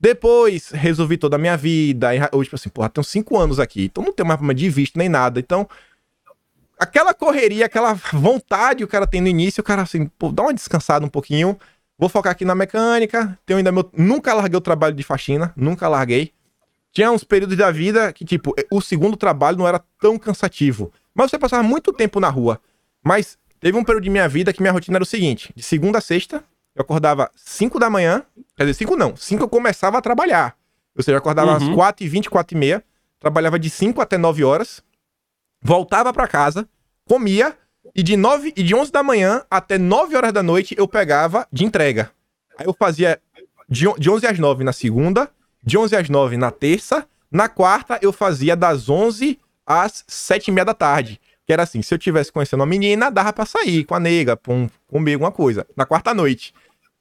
[0.00, 2.14] Depois, resolvi toda a minha vida.
[2.14, 3.84] E hoje, tipo assim, porra, tenho cinco anos aqui.
[3.84, 5.40] Então não tenho mais de visto nem nada.
[5.40, 5.68] Então,
[6.78, 10.42] aquela correria, aquela vontade que o cara tem no início, o cara assim, pô, dá
[10.42, 11.58] uma descansada um pouquinho.
[11.98, 13.36] Vou focar aqui na mecânica.
[13.44, 13.90] Tenho ainda meu.
[13.92, 15.52] Nunca larguei o trabalho de faxina.
[15.56, 16.32] Nunca larguei.
[16.92, 20.92] Tinha uns períodos da vida que, tipo, o segundo trabalho não era tão cansativo.
[21.12, 22.60] Mas você passava muito tempo na rua.
[23.02, 25.98] Mas teve um período de minha vida que minha rotina era o seguinte: de segunda
[25.98, 26.44] a sexta,
[26.78, 28.22] eu acordava 5 da manhã.
[28.56, 29.16] Quer dizer, 5 não.
[29.16, 30.56] 5 eu começava a trabalhar.
[30.96, 31.70] Ou seja, eu acordava uhum.
[31.70, 32.84] às 4 e 20, 4 e meia.
[33.18, 34.80] Trabalhava de 5 até 9 horas.
[35.60, 36.68] Voltava para casa,
[37.04, 37.56] comia.
[37.96, 41.48] E de, 9, e de 11 da manhã até 9 horas da noite eu pegava
[41.50, 42.12] de entrega.
[42.56, 43.20] Aí eu fazia
[43.68, 45.28] de, de 11 às 9 na segunda,
[45.64, 47.08] de 11 às 9 na terça.
[47.30, 51.20] Na quarta eu fazia das 11 às 7 e meia da tarde.
[51.44, 54.36] Que era assim, se eu tivesse conhecendo uma menina, dava pra sair com a nega,
[54.36, 55.66] pra um, comer alguma coisa.
[55.74, 56.52] Na quarta noite.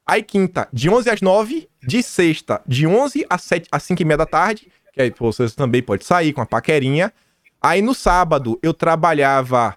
[0.08, 1.68] Aí quinta, de 11 às 9.
[1.84, 4.72] De sexta, de 11 às, 7, às 5 e meia da tarde.
[4.94, 7.14] Que aí vocês também pode sair com a paquerinha.
[7.62, 9.76] Aí no sábado, eu trabalhava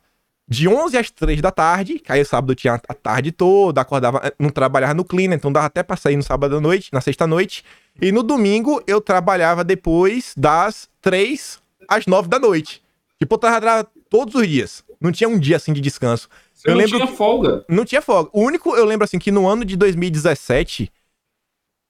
[0.49, 1.99] de 11 às 3 da tarde.
[1.99, 5.67] Que aí sábado tinha a tarde toda, acordava, eh, não trabalhava no cleaner, então dava
[5.67, 7.65] até pra sair no sábado à noite, na sexta noite.
[8.01, 11.59] E no domingo, eu trabalhava depois das 3
[11.89, 12.83] às 9 da noite.
[13.19, 14.85] Tipo, eu trabalhava todos os dias.
[15.01, 16.29] Não tinha um dia assim de descanso.
[16.53, 17.65] Você eu não lembro tinha folga.
[17.69, 18.31] Não tinha folga.
[18.33, 20.93] O único, eu lembro assim, que no ano de 2017,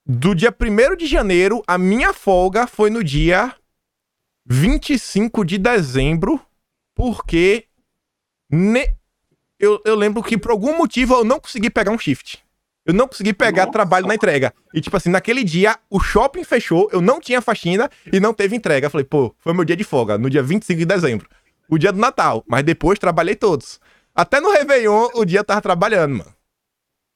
[0.06, 3.54] do dia 1 de janeiro, a minha folga foi no dia
[4.46, 6.40] 25 de dezembro,
[6.94, 7.66] porque
[8.50, 8.94] Ne...
[9.58, 12.42] Eu, eu lembro que por algum motivo eu não consegui pegar um shift.
[12.84, 13.72] Eu não consegui pegar Nossa.
[13.72, 14.54] trabalho na entrega.
[14.72, 18.56] E, tipo assim, naquele dia, o shopping fechou, eu não tinha faxina e não teve
[18.56, 18.86] entrega.
[18.86, 21.28] Eu falei, pô, foi meu dia de folga, no dia 25 de dezembro.
[21.70, 22.44] O dia do Natal.
[22.46, 23.80] Mas depois trabalhei todos.
[24.14, 26.34] Até no Réveillon, o dia eu tava trabalhando, mano.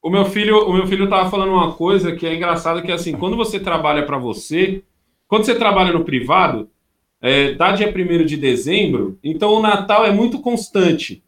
[0.03, 2.95] O meu filho, o meu filho tava falando uma coisa que é engraçada, que é
[2.95, 4.85] assim, quando você trabalha para você,
[5.27, 6.69] quando você trabalha no privado,
[7.23, 11.25] é, dá dia 1 de dezembro, então o Natal é muito constante.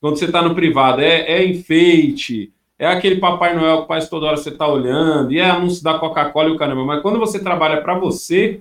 [0.00, 4.26] Quando você tá no privado, é, é enfeite, é aquele Papai Noel que faz toda
[4.26, 6.84] hora você tá olhando, e é anúncio da Coca-Cola e o caramba.
[6.84, 8.60] Mas quando você trabalha para você,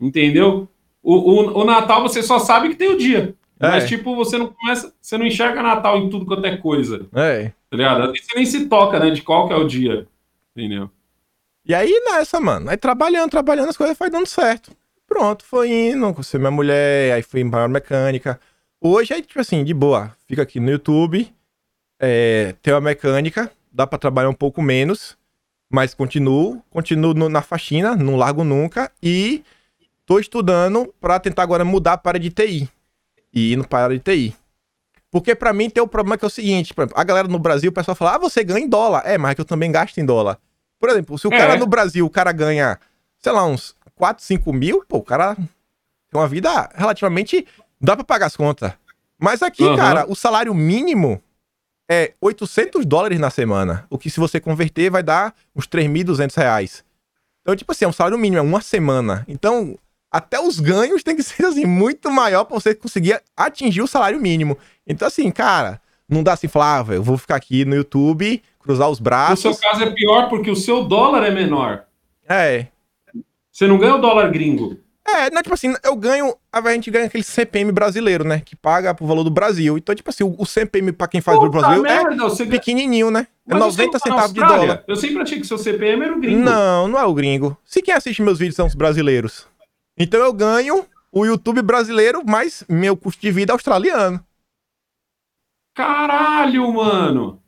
[0.00, 0.68] entendeu?
[1.02, 3.34] O, o, o Natal você só sabe que tem o dia.
[3.58, 3.86] Mas, É.
[3.88, 7.06] tipo, você não começa, você não enxerga Natal em tudo quanto é coisa.
[7.14, 7.52] É.
[7.70, 8.06] Tá ligado?
[8.16, 9.10] Você nem se toca, né?
[9.10, 10.06] De qual que é o dia.
[10.56, 10.90] Entendeu?
[11.64, 12.70] E aí nessa, mano.
[12.70, 14.72] Aí trabalhando, trabalhando, as coisas foi dando certo.
[15.06, 18.40] Pronto, foi indo, conheci minha mulher, aí fui embora mecânica.
[18.80, 20.16] Hoje é tipo assim, de boa.
[20.26, 21.30] Fica aqui no YouTube,
[22.00, 25.16] é, tem uma mecânica, dá pra trabalhar um pouco menos,
[25.70, 28.90] mas continuo, continuo no- na faxina, não largo nunca.
[29.02, 29.42] E
[30.10, 32.68] tô estudando pra tentar agora mudar para de TI.
[33.32, 34.34] E indo para a área de TI.
[35.08, 37.70] Porque pra mim tem o problema que é o seguinte, exemplo, a galera no Brasil,
[37.70, 39.02] o pessoal fala, ah, você ganha em dólar.
[39.04, 40.36] É, mas é que eu também gasto em dólar.
[40.80, 41.38] Por exemplo, se o É.
[41.38, 42.76] cara no Brasil, o cara ganha,
[43.20, 45.46] sei lá, uns 4, 5 mil, pô, o cara tem
[46.20, 47.46] uma vida relativamente.
[47.80, 48.72] dá pra pagar as contas.
[49.16, 49.76] Mas aqui, Aham.
[49.76, 51.22] cara, o salário mínimo
[51.88, 53.86] é 800 dólares na semana.
[53.88, 56.84] O que, se você converter, vai dar uns 3.200 reais.
[57.42, 59.24] Então, tipo assim, é um salário mínimo, é uma semana.
[59.28, 59.78] Então,
[60.10, 64.20] até os ganhos tem que ser, assim, muito maior pra você conseguir atingir o salário
[64.20, 64.58] mínimo.
[64.86, 68.88] Então, assim, cara, não dá assim, falar, ah, eu vou ficar aqui no YouTube, cruzar
[68.90, 69.40] os No braços.
[69.40, 71.84] seu caso é pior porque o seu dólar é menor.
[72.28, 72.66] É.
[73.52, 74.78] Você não ganha o dólar gringo.
[75.06, 76.34] É, não, tipo assim, eu ganho.
[76.52, 78.40] A gente ganha aquele CPM brasileiro, né?
[78.44, 79.76] Que paga pro valor do Brasil.
[79.76, 83.10] Então, tipo assim, o, o CPM pra quem faz Puta Brasil merda, você é pequenininho,
[83.10, 83.26] né?
[83.48, 84.84] É Mas você 90 não tá na centavos de dólar.
[84.86, 86.38] Eu sempre achei que seu CPM era o gringo.
[86.40, 87.56] Não, não é o gringo.
[87.64, 89.48] Se quem assiste meus vídeos são os brasileiros.
[90.02, 94.24] Então eu ganho o YouTube brasileiro, mais meu custo de vida australiano.
[95.74, 97.40] Caralho, mano.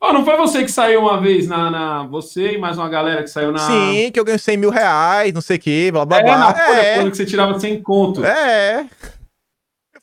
[0.00, 3.22] Ó, não foi você que saiu uma vez na, na- Você e mais uma galera
[3.22, 3.58] que saiu na.
[3.60, 6.38] Sim, que eu ganho 100 mil reais, não sei o que, blá blá É, blá.
[6.52, 8.24] na É, quando que você tirava sem conto.
[8.24, 8.86] é.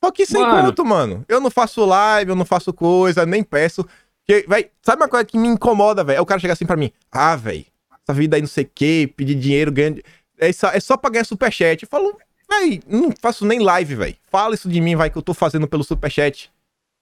[0.04, 0.66] Só que sem Mano.
[0.68, 1.26] conto, mano.
[1.30, 3.86] Eu não faço live, eu não faço coisa, nem peço.
[4.26, 6.18] Que, véi, sabe uma coisa que me incomoda, velho?
[6.18, 6.92] É o cara chegar assim pra mim.
[7.12, 7.66] Ah, velho,
[8.02, 9.96] essa vida aí não sei o que, pedir dinheiro, ganhar.
[10.38, 11.84] É só, é só pra ganhar superchat.
[11.84, 12.18] Eu falo,
[12.50, 14.16] véi, não faço nem live, velho.
[14.30, 16.52] Fala isso de mim, vai, que eu tô fazendo pelo superchat.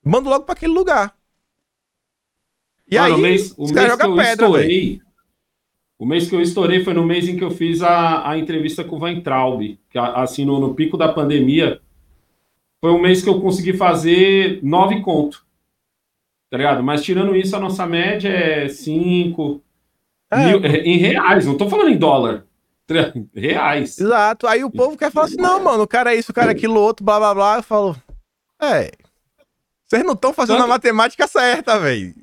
[0.03, 1.16] Mando logo pra aquele lugar.
[2.90, 5.02] E Mano, aí, o mês, o mês que eu pedra, estourei.
[5.98, 8.84] O mês que eu estourei foi no mês em que eu fiz a, a entrevista
[8.84, 11.80] com o Van Traub, que assim, no, no pico da pandemia,
[12.82, 15.45] foi um mês que eu consegui fazer nove conto.
[16.49, 16.84] Tá ligado?
[16.84, 19.64] Mas tirando isso, a nossa média é cinco
[20.32, 20.48] É.
[20.48, 22.45] mil- é, em reais, não tô falando em dólar.
[23.35, 23.99] Reais.
[23.99, 24.47] Exato.
[24.47, 26.55] Aí o povo quer falar assim: não, mano, o cara é isso, o cara é
[26.55, 27.57] aquilo, outro, blá blá blá.
[27.57, 27.95] Eu falo,
[28.61, 28.91] é.
[29.88, 32.13] Vocês não estão fazendo Tanto- a matemática certa, velho.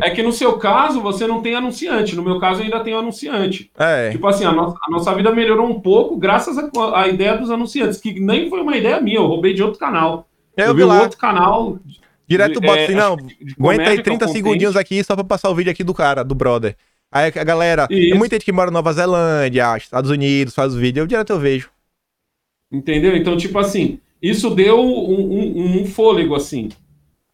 [0.00, 2.16] É que no seu caso, você não tem anunciante.
[2.16, 3.70] No meu caso, eu ainda tenho anunciante.
[3.78, 4.10] É.
[4.10, 6.56] Tipo assim, a nossa, a nossa vida melhorou um pouco graças
[6.94, 10.26] à ideia dos anunciantes, que nem foi uma ideia minha, eu roubei de outro canal.
[10.56, 11.02] Eu, Eu, vi lá.
[11.02, 11.78] outro canal.
[12.26, 14.32] Direto bota é, assim, não, de aguenta aí que é o 30 Content.
[14.36, 16.74] segundinhos aqui só pra passar o vídeo aqui do cara, do brother.
[17.12, 20.78] Aí a galera, tem muita gente que mora na Nova Zelândia, Estados Unidos, faz o
[20.78, 21.70] vídeo, eu direto eu vejo.
[22.70, 23.14] Entendeu?
[23.16, 26.70] Então, tipo assim, isso deu um, um- um fôlego, assim.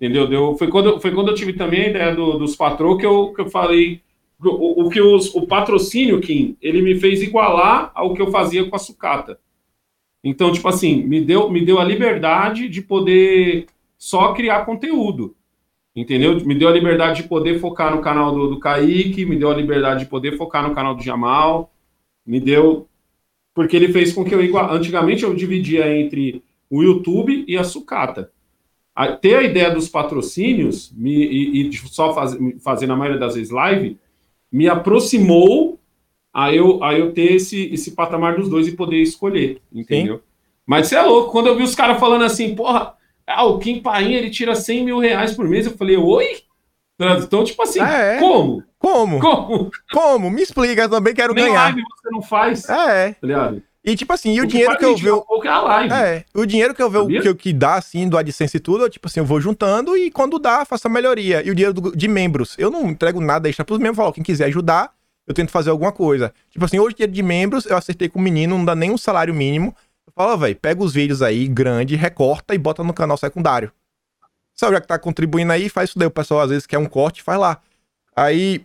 [0.01, 0.27] Entendeu?
[0.29, 3.33] Deu, foi, quando, foi quando eu tive também a ideia do- dos patrô que eu,
[3.33, 4.01] que eu falei.
[4.41, 8.65] O, o que os- o patrocínio, Kim, ele me fez igualar ao que eu fazia
[8.69, 9.39] com a sucata.
[10.23, 15.35] Então, tipo assim, me deu, me deu a liberdade de poder só criar conteúdo.
[15.99, 16.39] Entendeu?
[16.47, 19.55] Me deu a liberdade de poder focar no canal do, do Kaique, me deu a
[19.55, 21.73] liberdade de poder focar no canal do Jamal,
[22.25, 22.87] me deu.
[23.53, 24.73] Porque ele fez com que eu igual.
[24.73, 28.31] Antigamente eu dividia entre o YouTube e a sucata.
[28.95, 33.19] A- ter a ideia dos patrocínios me, e, e de só faz, fazer na maioria
[33.19, 33.99] das vezes live
[34.53, 35.81] me aproximou
[36.33, 40.23] a eu, a eu ter esse, esse patamar dos dois e poder escolher, entendeu?
[40.65, 42.95] Mas você é louco, quando eu vi os caras falando assim, porra,
[43.29, 46.43] ah, o Kim ele tira 100 mil reais por mês, eu falei, oi?
[47.01, 48.19] Então, tipo assim, Ah, é?
[48.19, 48.63] como?
[48.79, 49.21] Como?
[49.21, 49.71] Como?
[49.93, 50.31] Como?
[50.31, 51.63] Me explica, eu também quero Nem ganhar.
[51.65, 53.15] live você não faz, tá É.
[53.23, 53.63] ligado?
[53.85, 55.25] E tipo assim, e o, O dinheiro que eu gente vejo.
[55.91, 56.17] é.
[56.17, 58.85] É, o dinheiro que eu vejo que, eu- que dá, assim, do AdSense e tudo,
[58.85, 61.41] eu, tipo assim, eu vou juntando e quando dá, faço a melhoria.
[61.47, 64.25] E o dinheiro do- de membros, eu não entrego nada extra pros membros, falo, quem
[64.25, 64.91] quiser ajudar,
[65.27, 66.35] eu tento fazer alguma coisa.
[66.51, 68.99] Tipo assim, hoje, dinheiro de membros, eu acertei com o menino, não dá nem um
[68.99, 69.75] salário mínimo.
[70.09, 73.71] Eu falo, velho, pega os vídeos aí, grande, recorta e bota no canal secundário.
[74.55, 76.09] Sabe, já que tá contribuindo aí, faz isso daí.
[76.09, 77.61] O pessoal às vezes quer um corte, faz lá.
[78.17, 78.65] Aí,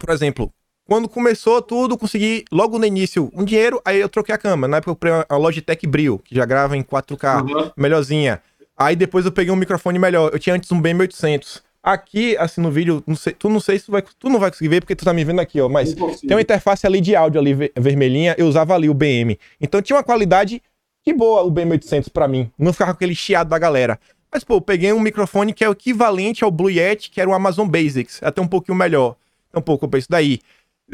[0.00, 0.52] por exemplo,
[0.86, 4.68] quando começou tudo, consegui logo no início um dinheiro, aí eu troquei a câmera.
[4.68, 7.70] Na época eu comprei a Logitech Brio, que já grava em 4K, uhum.
[7.76, 8.42] melhorzinha.
[8.74, 10.30] Aí depois eu peguei um microfone melhor.
[10.32, 11.62] Eu tinha antes um BM800.
[11.82, 14.50] Aqui, assim, no vídeo, não sei, tu não sei se tu, vai, tu não vai
[14.50, 15.68] conseguir ver porque tu tá me vendo aqui, ó.
[15.68, 19.38] Mas tem uma interface ali de áudio ali vermelhinha, eu usava ali o BM.
[19.60, 20.60] Então tinha uma qualidade
[21.04, 22.50] que boa o BM800 para mim.
[22.58, 23.98] Não ficava com aquele chiado da galera.
[24.30, 27.30] Mas, pô, eu peguei um microfone que é o equivalente ao Blue Yeti, que era
[27.30, 29.16] o Amazon Basics, até um pouquinho melhor.
[29.48, 30.40] Então, pô, comprei isso daí.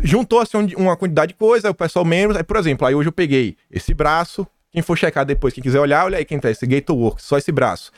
[0.02, 2.36] Juntou, assim, uma quantidade de coisa, o pessoal membros.
[2.36, 4.46] Aí, por exemplo, aí hoje eu peguei esse braço.
[4.70, 7.52] Quem for checar depois, quem quiser olhar, olha aí quem tá, esse Gatorworks, só esse
[7.52, 7.92] braço.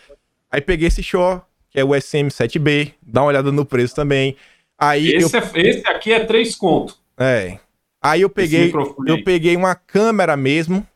[0.51, 4.37] Aí peguei esse Shaw, que é o SM7B, dá uma olhada no preço também.
[4.79, 5.41] Aí esse, eu...
[5.41, 6.97] é, esse aqui é 3 conto.
[7.19, 7.59] É.
[8.03, 8.73] Aí eu peguei,
[9.07, 10.87] eu peguei uma câmera mesmo.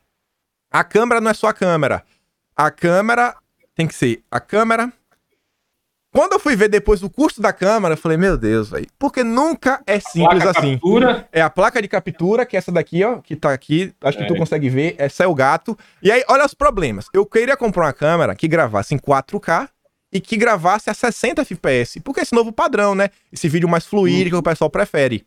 [0.71, 2.05] A câmera não é só a câmera.
[2.55, 3.35] A câmera
[3.75, 4.93] tem que ser a câmera.
[6.13, 8.87] Quando eu fui ver depois o custo da câmera, eu falei, meu Deus, velho.
[8.99, 10.73] Porque nunca é simples assim.
[10.73, 11.29] Captura.
[11.33, 13.95] É a placa de captura, que é essa daqui, ó, que tá aqui.
[14.01, 14.27] Acho que é.
[14.27, 14.97] tu consegue ver.
[14.99, 15.79] Essa é o gato.
[16.03, 17.07] E aí, olha os problemas.
[17.15, 19.69] Eu queria comprar uma câmera que gravasse em 4K
[20.13, 22.01] e que gravasse a 60 FPS.
[22.01, 23.11] Porque esse novo padrão, né?
[23.33, 24.31] Esse vídeo mais fluido uhum.
[24.31, 25.27] que o pessoal prefere.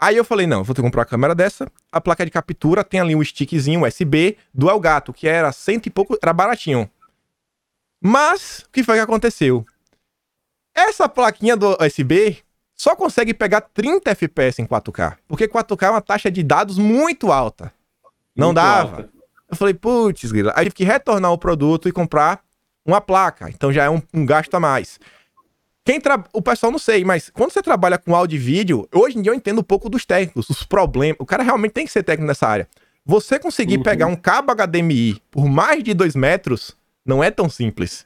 [0.00, 1.70] Aí eu falei, não, vou ter que comprar uma câmera dessa.
[1.90, 5.90] A placa de captura tem ali um stickzinho USB do Elgato, que era cento e
[5.90, 6.88] pouco, era baratinho.
[8.00, 9.66] Mas, o que foi que aconteceu?
[10.72, 12.38] Essa plaquinha do USB
[12.76, 15.16] só consegue pegar 30 FPS em 4K.
[15.26, 17.72] Porque 4K é uma taxa de dados muito alta.
[18.36, 18.96] Não muito dava.
[18.98, 19.10] Alta.
[19.50, 20.52] Eu falei, putz, grila.
[20.54, 22.44] Aí tive que retornar o produto e comprar
[22.88, 23.50] uma placa.
[23.50, 24.98] Então já é um, um gasto a mais.
[25.84, 26.22] Quem tra...
[26.32, 29.32] O pessoal não sei, mas quando você trabalha com áudio e vídeo, hoje em dia
[29.32, 31.16] eu entendo um pouco dos técnicos, os problemas.
[31.20, 32.68] O cara realmente tem que ser técnico nessa área.
[33.04, 33.82] Você conseguir uhum.
[33.82, 38.04] pegar um cabo HDMI por mais de 2 metros não é tão simples.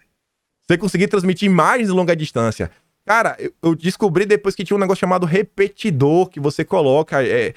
[0.65, 2.71] Você conseguir transmitir imagens de longa distância.
[3.05, 7.27] Cara, eu, descobri depois que tinha um negócio chamado repetidor que você coloca.
[7.27, 7.53] É,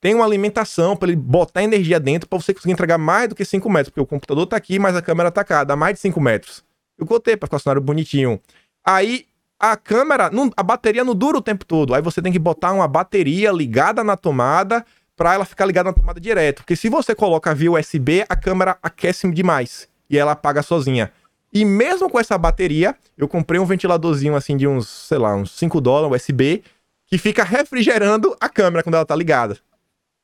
[0.00, 3.44] tem uma alimentação para ele botar energia dentro para você conseguir entregar mais do que
[3.44, 6.00] 5 metros, porque o computador tá aqui, mas a câmera tá cá, dá mais de
[6.00, 6.64] 5 metros.
[6.98, 8.40] Eu botei para ficar o cenário bonitinho.
[8.84, 9.26] Aí
[9.58, 11.94] a câmera, não, a bateria não dura o tempo todo.
[11.94, 14.84] Aí você tem que botar uma bateria ligada na tomada
[15.16, 16.58] para ela ficar ligada na tomada direto.
[16.58, 21.10] Porque se você coloca via USB, a câmera aquece demais e ela apaga sozinha.
[21.52, 25.52] E mesmo com essa bateria, eu comprei um ventiladorzinho assim de uns, sei lá, uns
[25.52, 26.62] 5 dólares USB,
[27.06, 29.56] que fica refrigerando a câmera quando ela tá ligada.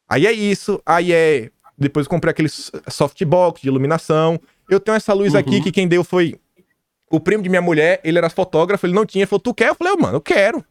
[0.08, 1.50] Aí é isso, aí é.
[1.78, 4.38] Depois eu comprei aquele softbox de iluminação.
[4.68, 5.40] Eu tenho essa luz uhum.
[5.40, 6.38] aqui que quem deu foi
[7.12, 9.22] o primo de minha mulher, ele era fotógrafo, ele não tinha.
[9.22, 9.68] Ele falou, tu quer?
[9.68, 10.64] Eu falei, mano, eu quero.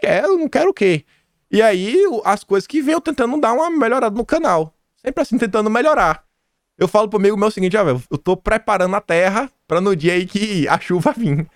[0.00, 1.04] Quero, não quero o quê?
[1.50, 4.72] E aí, as coisas que veio tentando dar uma melhorada no canal.
[4.96, 6.22] Sempre assim, tentando melhorar.
[6.78, 9.80] Eu falo pro amigo meu o seguinte, ó, velho, eu tô preparando a terra pra
[9.80, 11.48] no dia aí que a chuva vir.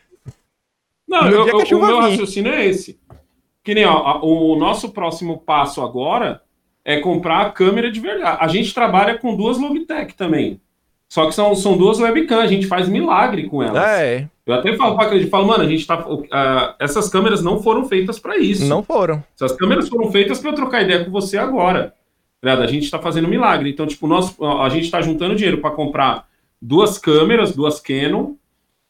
[1.07, 2.99] Não, eu, eu, o meu raciocínio é esse.
[3.63, 6.43] Que nem, ó, o nosso próximo passo agora
[6.85, 8.39] é comprar a câmera de verdade.
[8.41, 10.61] A gente trabalha com duas Logitech também.
[11.13, 13.85] Só que são, são duas webcams, a gente faz milagre com elas.
[13.87, 14.27] É.
[14.47, 16.09] Eu até falo pra acreditar, falo, mano, a gente tá.
[16.09, 16.25] Uh,
[16.81, 18.65] essas câmeras não foram feitas para isso.
[18.65, 19.23] Não foram.
[19.35, 21.93] Essas câmeras foram feitas para eu trocar ideia com você agora.
[22.43, 23.69] A gente tá fazendo milagre.
[23.69, 26.27] Então, tipo, nós, a gente tá juntando dinheiro para comprar
[26.59, 28.33] duas câmeras, duas Canon,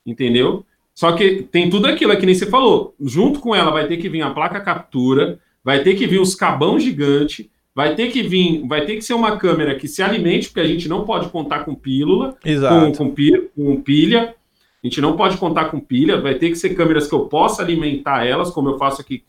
[0.06, 0.64] entendeu?
[0.94, 2.94] Só que tem tudo aquilo, é que nem você falou.
[3.00, 6.36] Junto com ela vai ter que vir a placa captura, vai ter que vir os
[6.36, 10.48] cabão gigante, vai ter que vir, vai ter que ser uma câmera que se alimente,
[10.48, 12.98] porque a gente não pode contar com pílula, Exato.
[12.98, 14.34] Com, com, com pilha.
[14.82, 17.62] A gente não pode contar com pilha, vai ter que ser câmeras que eu possa
[17.62, 19.22] alimentar elas, como eu faço aqui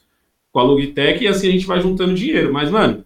[0.51, 2.51] com a Logitech, e assim a gente vai juntando dinheiro.
[2.51, 3.05] Mas, mano,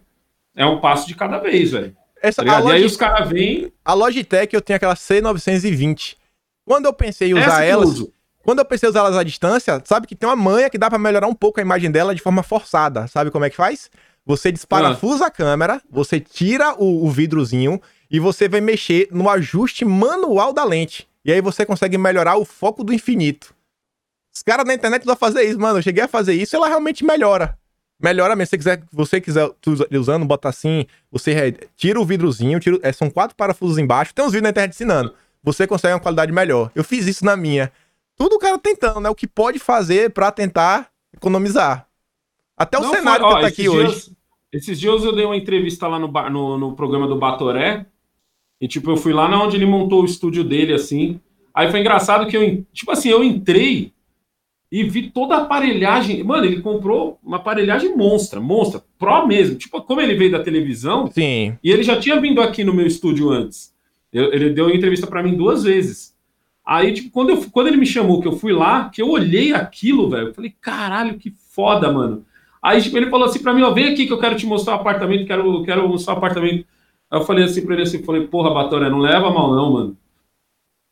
[0.56, 1.94] é um passo de cada vez, velho.
[2.22, 3.72] Essa, tá Logitech, e aí os caras vêm.
[3.84, 6.16] A Logitech eu tenho aquela C920.
[6.64, 8.04] Quando eu pensei em usar elas.
[8.42, 10.88] Quando eu pensei em usar elas à distância, sabe que tem uma manha que dá
[10.88, 13.06] para melhorar um pouco a imagem dela de forma forçada.
[13.08, 13.90] Sabe como é que faz?
[14.28, 15.28] Você desparafusa ah.
[15.28, 17.80] a câmera, você tira o, o vidrozinho
[18.10, 21.08] e você vai mexer no ajuste manual da lente.
[21.24, 23.54] E aí você consegue melhorar o foco do infinito.
[24.30, 25.78] Os caras na internet vão fazer isso, mano.
[25.78, 27.58] Eu cheguei a fazer isso e ela realmente melhora.
[27.98, 28.50] Melhora mesmo.
[28.50, 29.50] Se você quiser, você quiser
[29.98, 34.14] usando, bota assim, você tira o vidrozinho, tira, é, são quatro parafusos embaixo.
[34.14, 35.14] Tem uns vídeos na internet ensinando.
[35.42, 36.70] Você consegue uma qualidade melhor.
[36.74, 37.72] Eu fiz isso na minha.
[38.14, 39.08] Tudo o cara tentando, né?
[39.08, 41.88] O que pode fazer para tentar economizar.
[42.58, 44.17] Até o Não, cenário foi, ó, que tá aqui dias, hoje.
[44.52, 47.86] Esses dias eu dei uma entrevista lá no, no, no, programa do Batoré.
[48.60, 51.20] E, tipo, eu fui lá na onde ele montou o estúdio dele, assim.
[51.54, 53.92] Aí foi engraçado que eu, tipo assim, eu entrei
[54.70, 56.22] e vi toda a aparelhagem.
[56.22, 59.56] Mano, ele comprou uma aparelhagem monstra, monstra, pro mesmo.
[59.56, 61.06] Tipo, como ele veio da televisão.
[61.08, 61.56] Sim.
[61.62, 63.74] E ele já tinha vindo aqui no meu estúdio antes.
[64.12, 66.16] Eu, ele deu entrevista para mim duas vezes.
[66.64, 69.54] Aí, tipo, quando, eu, quando ele me chamou, que eu fui lá, que eu olhei
[69.54, 72.26] aquilo, velho, eu falei, caralho, que foda, mano.
[72.62, 74.74] Aí, tipo, ele falou assim pra mim, ó, vem aqui que eu quero te mostrar
[74.74, 76.66] o apartamento, quero, quero mostrar o apartamento.
[77.10, 79.96] Aí eu falei assim pra ele assim, falei, porra, Batoré, não leva mal não, mano.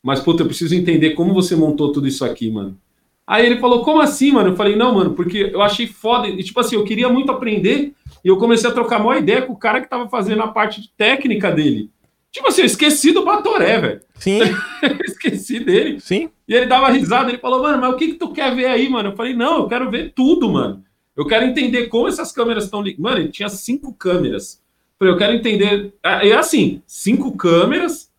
[0.03, 2.77] Mas, puta, eu preciso entender como você montou tudo isso aqui, mano.
[3.25, 4.51] Aí ele falou, como assim, mano?
[4.51, 6.29] Eu falei, não, mano, porque eu achei foda.
[6.29, 7.91] E, tipo assim, eu queria muito aprender
[8.23, 10.89] e eu comecei a trocar uma ideia com o cara que tava fazendo a parte
[10.95, 11.91] técnica dele.
[12.31, 14.01] Tipo assim, eu esqueci do Batoré, velho.
[14.15, 14.39] Sim.
[15.03, 15.99] esqueci dele.
[15.99, 16.29] Sim.
[16.47, 18.87] E ele dava risada, ele falou, mano, mas o que que tu quer ver aí,
[18.87, 19.09] mano?
[19.09, 20.83] Eu falei, não, eu quero ver tudo, mano.
[21.17, 23.03] Eu quero entender como essas câmeras estão ligadas.
[23.03, 24.61] Mano, ele tinha cinco câmeras.
[25.01, 25.93] Eu quero entender.
[26.03, 28.11] É, é assim, cinco câmeras,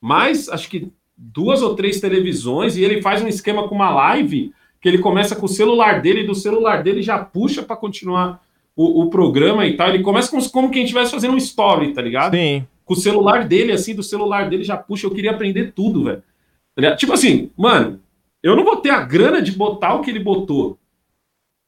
[0.00, 4.52] mais acho que duas ou três televisões, e ele faz um esquema com uma live
[4.80, 8.42] que ele começa com o celular dele, e do celular dele já puxa para continuar
[8.76, 9.88] o, o, programa e tal.
[9.88, 12.34] Ele começa como, como quem estivesse fazendo um story, tá ligado?
[12.34, 12.66] Sim.
[12.84, 15.06] Com o celular dele, assim, do celular dele já puxa.
[15.06, 16.22] Eu queria aprender tudo, velho.
[16.96, 18.00] Tipo assim, mano,
[18.42, 20.78] eu não vou ter a grana de botar o que ele botou.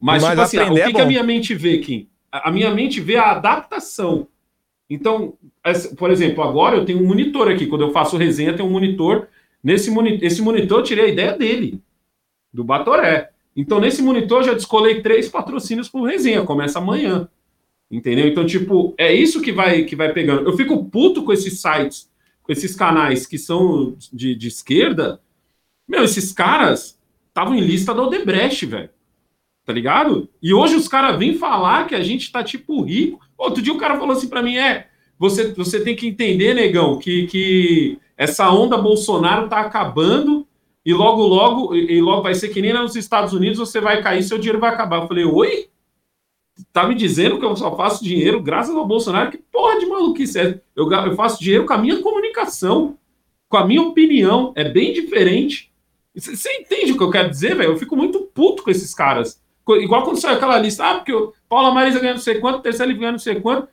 [0.01, 2.09] Mas, Mas tipo assim, o que, é que a minha mente vê, Kim?
[2.33, 4.27] A, minha mente vê a adaptação.
[4.89, 5.35] Então,
[5.97, 7.67] por exemplo, agora eu tenho um monitor aqui.
[7.67, 9.29] Quando eu faço resenha, tem um monitor
[9.63, 11.81] Nesse monitor, esse monitor eu tirei a ideia dele,
[12.53, 13.31] do Batoré.
[13.55, 16.45] Então, nesse monitor, já descolei três patrocínios por resenha.
[16.45, 17.29] Começa amanhã.
[17.91, 18.27] Entendeu?
[18.27, 20.49] Então, tipo, é isso que vai, que vai pegando.
[20.49, 22.09] Eu fico puto com esses sites,
[22.43, 25.21] com esses canais que são de, de esquerda.
[25.87, 26.99] Meu, esses caras
[27.29, 28.91] estavam em lista da Odebrecht, velho.
[29.71, 30.29] Tá ligado?
[30.43, 33.21] E hoje os caras vêm falar que a gente tá, tipo, rico.
[33.39, 36.99] Outro dia o cara falou assim para mim: é, você, você tem que entender, negão,
[36.99, 40.45] que, que essa onda Bolsonaro está acabando
[40.85, 44.25] e logo, logo, e logo vai ser que nem nos Estados Unidos você vai cair,
[44.25, 45.03] seu dinheiro vai acabar.
[45.03, 45.69] Eu falei, oi?
[46.73, 49.31] Tá me dizendo que eu só faço dinheiro graças ao Bolsonaro?
[49.31, 50.61] Que porra de maluquice é?
[50.75, 52.99] Eu, eu faço dinheiro com a minha comunicação,
[53.49, 54.53] com a minha opinião.
[54.57, 55.71] É bem diferente.
[56.13, 57.71] Você entende o que eu quero dizer, velho?
[57.71, 59.41] Eu fico muito puto com esses caras.
[59.77, 62.97] Igual quando saiu aquela lista, ah, porque o Paula Marisa ganha não sei quanto, terceiro
[62.97, 63.69] ganha não sei quanto.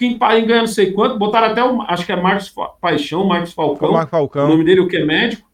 [0.00, 3.52] Kim Paim ganha não sei quanto, botaram até o, acho que é Marcos Paixão, Marcos
[3.52, 4.46] Falcão, Marcos Falcão.
[4.46, 5.46] o nome dele, o que é médico,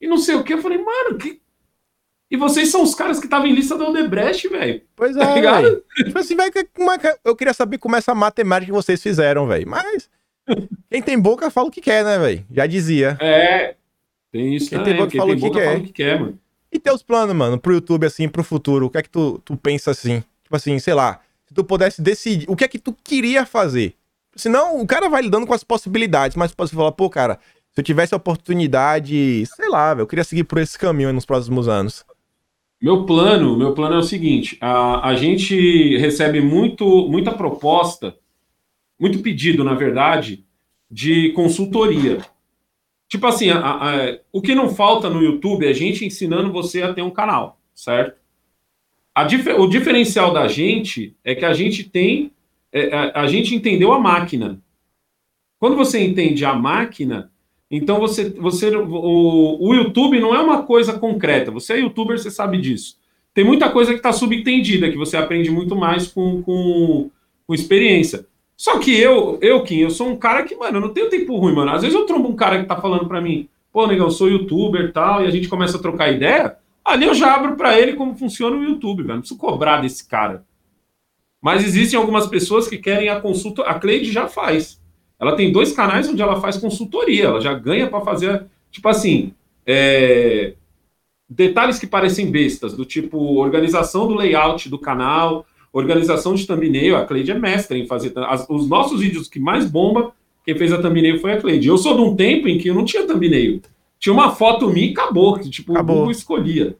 [0.00, 0.54] e não sei o que.
[0.54, 1.40] Eu falei, mano, que.
[2.30, 4.80] E vocês são os caras que estavam em lista da Odebrecht, velho.
[4.94, 5.62] Pois é, tá
[6.04, 9.68] Tipo assim, velho, é eu queria saber como é essa matemática que vocês fizeram, velho.
[9.68, 10.08] Mas
[10.88, 12.44] quem tem boca fala o que quer, né, velho?
[12.52, 13.18] Já dizia.
[13.20, 13.74] É,
[14.30, 14.94] tem isso quem também.
[14.94, 15.66] Tem boca, quem fala, tem o que quer.
[15.66, 16.38] fala o que quer, mano.
[16.74, 18.86] E teus planos, mano, pro YouTube, assim, pro futuro?
[18.86, 20.24] O que é que tu, tu pensa assim?
[20.42, 23.94] Tipo assim, sei lá, se tu pudesse decidir, o que é que tu queria fazer?
[24.34, 27.38] Senão, o cara vai lidando com as possibilidades, mas você falar, pô, cara,
[27.70, 31.68] se eu tivesse a oportunidade, sei lá, eu queria seguir por esse caminho nos próximos
[31.68, 32.04] anos.
[32.82, 38.16] Meu plano, meu plano é o seguinte: a, a gente recebe muito, muita proposta,
[38.98, 40.44] muito pedido, na verdade,
[40.90, 42.18] de consultoria.
[43.14, 46.82] Tipo assim, a, a, o que não falta no YouTube é a gente ensinando você
[46.82, 48.18] a ter um canal, certo?
[49.56, 52.32] o diferencial da gente é que a gente tem.
[52.72, 54.60] É, a, a gente entendeu a máquina.
[55.60, 57.30] Quando você entende a máquina,
[57.70, 58.30] então você.
[58.30, 61.52] você o, o YouTube não é uma coisa concreta.
[61.52, 62.98] Você é youtuber, você sabe disso.
[63.32, 67.12] Tem muita coisa que está subentendida, que você aprende muito mais com, com,
[67.46, 68.26] com experiência.
[68.56, 71.36] Só que eu, eu, Kim, eu sou um cara que, mano, eu não tenho tempo
[71.36, 71.72] ruim, mano.
[71.72, 74.82] Às vezes eu trombo um cara que tá falando para mim, pô, negão, sou youtuber
[74.82, 76.56] e tal, e a gente começa a trocar ideia.
[76.84, 79.14] Ali eu já abro para ele como funciona o YouTube, velho.
[79.14, 80.44] Não preciso cobrar desse cara.
[81.40, 83.62] Mas existem algumas pessoas que querem a consulta.
[83.62, 84.80] A Cleide já faz.
[85.18, 87.24] Ela tem dois canais onde ela faz consultoria.
[87.24, 89.34] Ela já ganha para fazer, tipo assim,
[89.66, 90.54] é...
[91.28, 95.46] detalhes que parecem bestas, do tipo organização do layout do canal,
[95.78, 96.96] organização de thumbnail.
[96.96, 98.12] A Cleide é mestre em fazer.
[98.16, 100.12] As, os nossos vídeos que mais bomba,
[100.46, 101.68] quem fez a thumbnail foi a Cleide.
[101.68, 103.60] Eu sou de um tempo em que eu não tinha thumbnail
[104.04, 105.38] tinha uma foto minha e acabou.
[105.38, 105.96] Que, tipo, acabou.
[105.96, 106.76] o Google escolhia.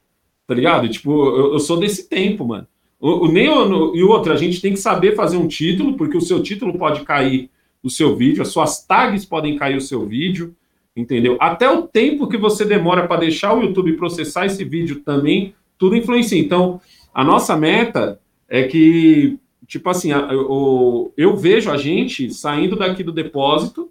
[0.46, 0.86] Tá ligado?
[0.90, 2.66] Tipo, eu, eu sou desse tempo, mano.
[3.00, 6.20] O, o, e o outro, a gente tem que saber fazer um título, porque o
[6.20, 7.48] seu título pode cair
[7.82, 10.54] o seu vídeo, as suas tags podem cair o seu vídeo,
[10.94, 11.38] entendeu?
[11.40, 15.96] Até o tempo que você demora para deixar o YouTube processar esse vídeo também, tudo
[15.96, 16.38] influencia.
[16.38, 16.78] Então,
[17.12, 18.20] a nossa meta
[18.55, 19.36] é que,
[19.66, 23.90] tipo assim, eu, eu vejo a gente saindo daqui do depósito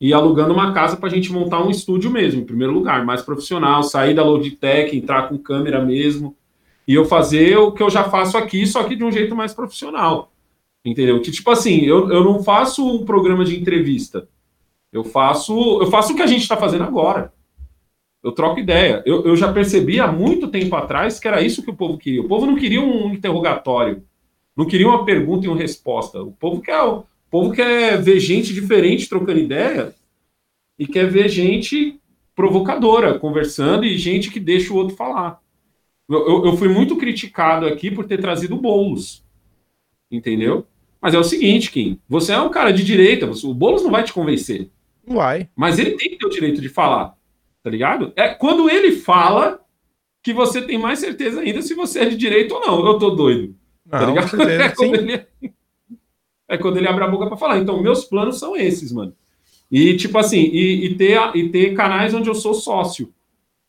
[0.00, 3.20] e alugando uma casa para a gente montar um estúdio mesmo, em primeiro lugar, mais
[3.20, 6.34] profissional, sair da Logitech, entrar com câmera mesmo,
[6.86, 9.52] e eu fazer o que eu já faço aqui, só que de um jeito mais
[9.52, 10.32] profissional.
[10.82, 11.20] Entendeu?
[11.20, 14.30] Que tipo assim, eu, eu não faço um programa de entrevista.
[14.90, 17.34] Eu faço, eu faço o que a gente está fazendo agora.
[18.22, 19.02] Eu troco ideia.
[19.06, 22.20] Eu, eu já percebi há muito tempo atrás que era isso que o povo queria.
[22.20, 24.02] O povo não queria um interrogatório.
[24.56, 26.22] Não queria uma pergunta e uma resposta.
[26.22, 29.94] O povo quer o povo quer ver gente diferente trocando ideia
[30.78, 32.00] e quer ver gente
[32.34, 35.40] provocadora, conversando e gente que deixa o outro falar.
[36.08, 39.22] Eu, eu, eu fui muito criticado aqui por ter trazido bolos.
[40.10, 40.66] Entendeu?
[41.00, 44.02] Mas é o seguinte, Kim, você é um cara de direita, o Boulos não vai
[44.02, 44.68] te convencer.
[45.06, 45.48] Não vai.
[45.54, 47.16] Mas ele tem que ter o direito de falar,
[47.62, 48.12] tá ligado?
[48.16, 49.60] É quando ele fala
[50.22, 52.86] que você tem mais certeza ainda se você é de direita ou não.
[52.86, 53.54] Eu tô doido.
[53.88, 54.36] Tá não, ligado?
[54.42, 55.26] É quando, ele,
[56.48, 57.58] é quando ele abre a boca para falar.
[57.58, 59.14] Então, meus planos são esses, mano.
[59.70, 63.12] E, tipo assim, e, e, ter, e ter canais onde eu sou sócio.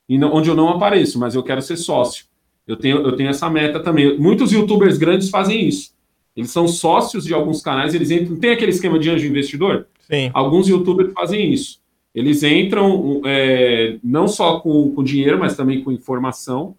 [0.08, 2.26] E não, onde eu não apareço, mas eu quero ser sócio.
[2.66, 4.18] Eu tenho, eu tenho essa meta também.
[4.18, 5.94] Muitos youtubers grandes fazem isso.
[6.36, 8.38] Eles são sócios de alguns canais, eles entram.
[8.38, 9.88] Tem aquele esquema de anjo investidor?
[10.10, 10.30] Sim.
[10.34, 11.79] Alguns youtubers fazem isso.
[12.14, 16.76] Eles entram é, não só com, com dinheiro, mas também com informação.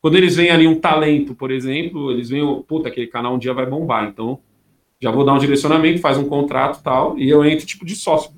[0.00, 3.54] Quando eles veem ali um talento, por exemplo, eles veem, puta, aquele canal um dia
[3.54, 4.40] vai bombar, então
[5.00, 7.94] já vou dar um direcionamento, faz um contrato e tal, e eu entro tipo de
[7.94, 8.32] sócio.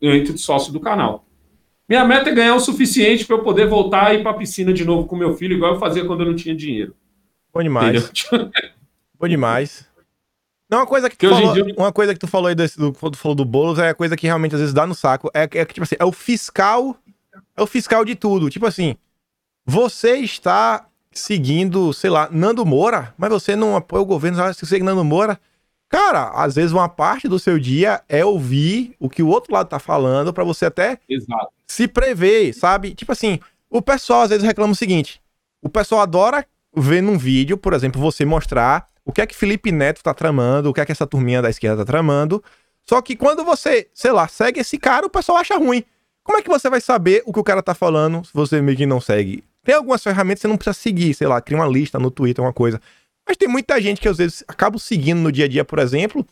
[0.00, 1.24] Eu entro de sócio do canal.
[1.88, 4.72] Minha meta é ganhar o suficiente para eu poder voltar e ir para a piscina
[4.72, 6.94] de novo com meu filho, igual eu fazia quando eu não tinha dinheiro.
[7.54, 8.12] Bom demais.
[9.18, 9.88] Bom demais.
[10.68, 11.74] Não, uma coisa que tu, falou, dia...
[11.76, 14.16] uma coisa que tu falou aí desse, do, tu falou do Boulos é a coisa
[14.16, 15.30] que realmente às vezes dá no saco.
[15.32, 16.96] É, é tipo assim, é o fiscal,
[17.56, 18.50] é o fiscal de tudo.
[18.50, 18.96] Tipo assim,
[19.64, 24.84] você está seguindo, sei lá, Nando Moura, mas você não apoia o governo, você segue
[24.84, 25.38] Nando Moura.
[25.88, 29.68] Cara, às vezes uma parte do seu dia é ouvir o que o outro lado
[29.68, 31.48] tá falando para você até Exato.
[31.66, 32.92] se prever, sabe?
[32.92, 33.38] Tipo assim,
[33.70, 35.22] o pessoal às vezes reclama o seguinte:
[35.62, 36.44] o pessoal adora
[36.74, 40.68] ver num vídeo, por exemplo, você mostrar o que é que Felipe Neto tá tramando,
[40.68, 42.42] o que é que essa turminha da esquerda tá tramando.
[42.82, 45.84] Só que quando você, sei lá, segue esse cara, o pessoal acha ruim.
[46.24, 48.76] Como é que você vai saber o que o cara tá falando se você meio
[48.76, 49.44] que não segue?
[49.62, 52.44] Tem algumas ferramentas que você não precisa seguir, sei lá, cria uma lista no Twitter,
[52.44, 52.80] uma coisa.
[53.26, 56.26] Mas tem muita gente que às vezes acaba seguindo no dia a dia, por exemplo,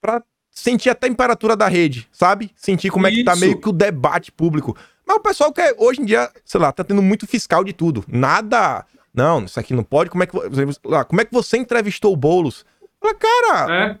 [0.00, 2.50] para sentir a temperatura da rede, sabe?
[2.56, 3.16] Sentir como Isso.
[3.16, 4.74] é que tá meio que o debate público.
[5.06, 8.02] Mas o pessoal quer, hoje em dia, sei lá, tá tendo muito fiscal de tudo.
[8.08, 10.10] Nada não, isso aqui não pode.
[10.10, 12.66] Como é que, como é que você entrevistou o Boulos?
[13.00, 13.98] Fala, cara, é.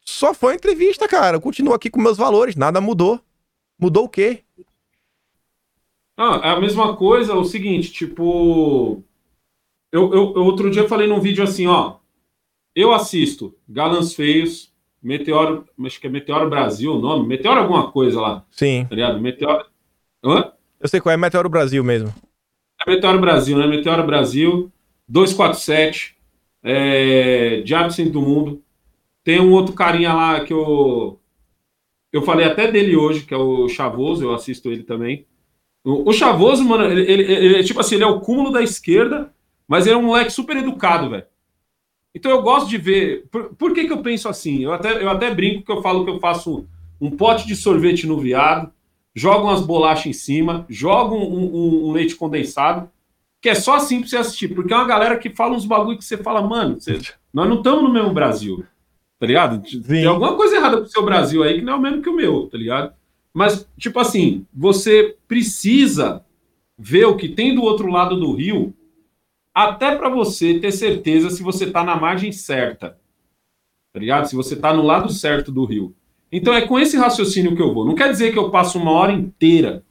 [0.00, 1.36] só foi entrevista, cara.
[1.36, 3.20] Eu continuo aqui com meus valores, nada mudou.
[3.78, 4.42] Mudou o quê?
[6.16, 9.04] Ah, é a mesma coisa, o seguinte, tipo.
[9.92, 11.96] Eu, eu, eu, outro dia falei num vídeo assim, ó.
[12.74, 14.72] Eu assisto Galãs Feios,
[15.02, 15.66] Meteoro.
[15.84, 17.26] Acho que é Meteoro Brasil o nome.
[17.26, 18.44] Meteoro alguma coisa lá.
[18.50, 18.86] Sim.
[18.88, 19.20] Tá ligado?
[19.20, 19.66] Meteoro.
[20.24, 20.52] Hã?
[20.80, 22.12] Eu sei qual é Meteoro Brasil mesmo.
[22.88, 23.66] Meteoro Brasil, né?
[23.66, 24.72] Meteoro Brasil,
[25.08, 26.16] 247,
[26.62, 28.62] é, Diabo Centro do Mundo.
[29.22, 31.20] Tem um outro carinha lá que eu.
[32.12, 35.26] Eu falei até dele hoje, que é o Chavoso, eu assisto ele também.
[35.84, 38.62] O, o Chavoso, mano, ele, ele, ele, é tipo assim, ele é o cúmulo da
[38.62, 39.32] esquerda,
[39.66, 41.26] mas ele é um moleque super educado, velho.
[42.14, 43.26] Então eu gosto de ver.
[43.30, 44.64] Por, por, que, que eu penso assim?
[44.64, 46.66] Eu até, eu até brinco que eu falo que eu faço
[47.00, 48.72] um pote de sorvete no viado,
[49.18, 52.88] jogam as bolachas em cima, jogam um, um, um, leite condensado,
[53.40, 55.98] que é só assim pra você assistir, porque é uma galera que fala uns bagulho
[55.98, 57.00] que você fala, mano, você,
[57.32, 58.64] nós não estamos no mesmo Brasil,
[59.18, 59.68] tá ligado?
[59.68, 59.82] Sim.
[59.82, 62.08] Tem alguma coisa errada com o seu Brasil aí que não é o mesmo que
[62.08, 62.94] o meu, tá ligado?
[63.34, 66.24] Mas, tipo assim, você precisa
[66.78, 68.72] ver o que tem do outro lado do rio,
[69.52, 72.96] até para você ter certeza se você tá na margem certa,
[73.92, 74.26] tá ligado?
[74.26, 75.94] Se você tá no lado certo do rio.
[76.30, 77.84] Então é com esse raciocínio que eu vou.
[77.84, 79.82] Não quer dizer que eu passo uma hora inteira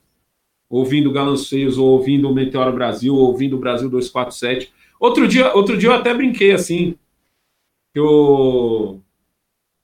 [0.68, 4.72] ouvindo Galãs Feios, ou ouvindo o Meteoro Brasil, ou ouvindo o Brasil 247.
[5.00, 6.94] Outro dia, outro dia eu até brinquei assim.
[7.92, 9.00] Que eu.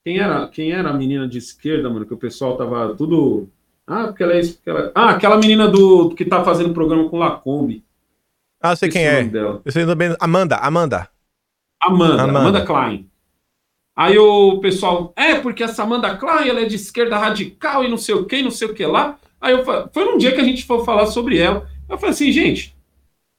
[0.04, 2.04] Quem era, quem era a menina de esquerda, mano?
[2.04, 3.48] Que o pessoal tava tudo.
[3.86, 4.60] Ah, porque ela é isso.
[4.66, 4.92] Ela...
[4.94, 7.82] Ah, aquela menina do que tá fazendo programa com Lacombe.
[8.62, 9.30] Ah, eu sei quem é.
[9.64, 10.14] Eu sei também.
[10.20, 11.08] Amanda, Amanda.
[11.80, 13.08] Amanda, Amanda, Amanda Klein.
[13.96, 17.96] Aí o pessoal, é, porque essa Amanda Klein, ela é de esquerda radical e não
[17.96, 19.18] sei o que, não sei o que lá.
[19.40, 21.68] Aí eu foi num dia que a gente foi falar sobre ela.
[21.88, 22.74] Eu falei assim, gente,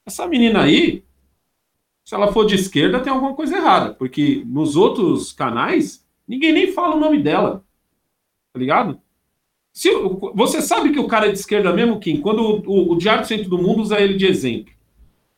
[0.06, 1.04] essa menina aí,
[2.04, 3.92] se ela for de esquerda, tem alguma coisa errada.
[3.94, 7.64] Porque nos outros canais, ninguém nem fala o nome dela.
[8.52, 9.00] Tá ligado?
[9.72, 9.90] Se,
[10.34, 13.26] você sabe que o cara é de esquerda mesmo, Kim, quando o, o, Diário do
[13.26, 14.72] Centro do Mundo usa ele de exemplo.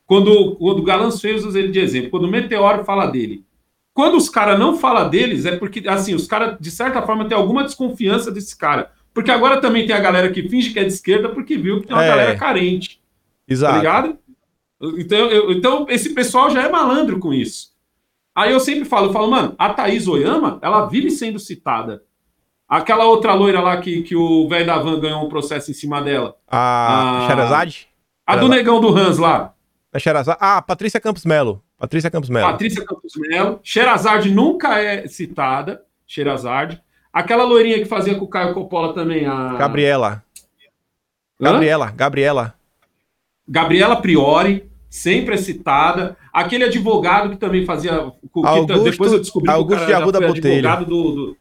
[0.06, 2.10] Quando, quando o Galãs Feios usa ele de exemplo.
[2.10, 3.44] Quando o Meteoro fala dele.
[3.98, 7.36] Quando os caras não falam deles, é porque, assim, os caras, de certa forma, têm
[7.36, 8.92] alguma desconfiança desse cara.
[9.12, 11.88] Porque agora também tem a galera que finge que é de esquerda porque viu que
[11.88, 12.08] tem uma é.
[12.08, 13.00] galera carente.
[13.48, 13.72] Exato.
[13.72, 14.18] Tá ligado?
[14.98, 17.72] Então, eu, então, esse pessoal já é malandro com isso.
[18.36, 22.04] Aí eu sempre falo, eu falo, mano, a Thaís Oyama, ela vive sendo citada.
[22.68, 26.00] Aquela outra loira lá que, que o velho da van ganhou um processo em cima
[26.00, 26.36] dela.
[26.46, 27.26] A, a...
[27.26, 27.88] Sherazade?
[28.24, 29.54] A do negão do Hans lá.
[29.93, 30.39] A Sherazade?
[30.40, 31.62] Ah, Patrícia Campos Melo.
[31.78, 32.51] Patrícia Campos Melo.
[32.51, 33.60] Patrícia Campos Melo.
[33.62, 35.82] Sherazade nunca é citada.
[36.06, 36.81] Sherazade.
[37.12, 39.55] Aquela loirinha que fazia com o Caio Coppola também, a.
[39.55, 40.23] Gabriela.
[41.40, 42.55] Gabriela, Gabriela.
[43.48, 46.16] Gabriela Priori, sempre é citada.
[46.32, 47.93] Aquele advogado que também fazia.
[48.32, 51.36] Que Augusto, depois eu descobri Augusto que o cara foi advogado do, do-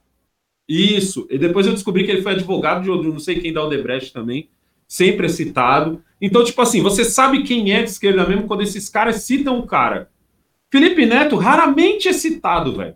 [0.69, 1.27] Isso.
[1.29, 4.13] E depois eu descobri que ele foi advogado de, de não sei quem da Odebrecht
[4.13, 4.49] também.
[4.87, 6.01] Sempre é citado.
[6.21, 9.67] Então, tipo assim, você sabe quem é de esquerda mesmo quando esses caras citam o
[9.67, 10.09] cara.
[10.71, 12.95] Felipe Neto raramente é citado, velho.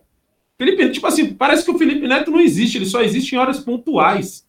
[0.57, 3.59] Felipe, tipo assim, parece que o Felipe Neto não existe, ele só existe em horas
[3.59, 4.45] pontuais.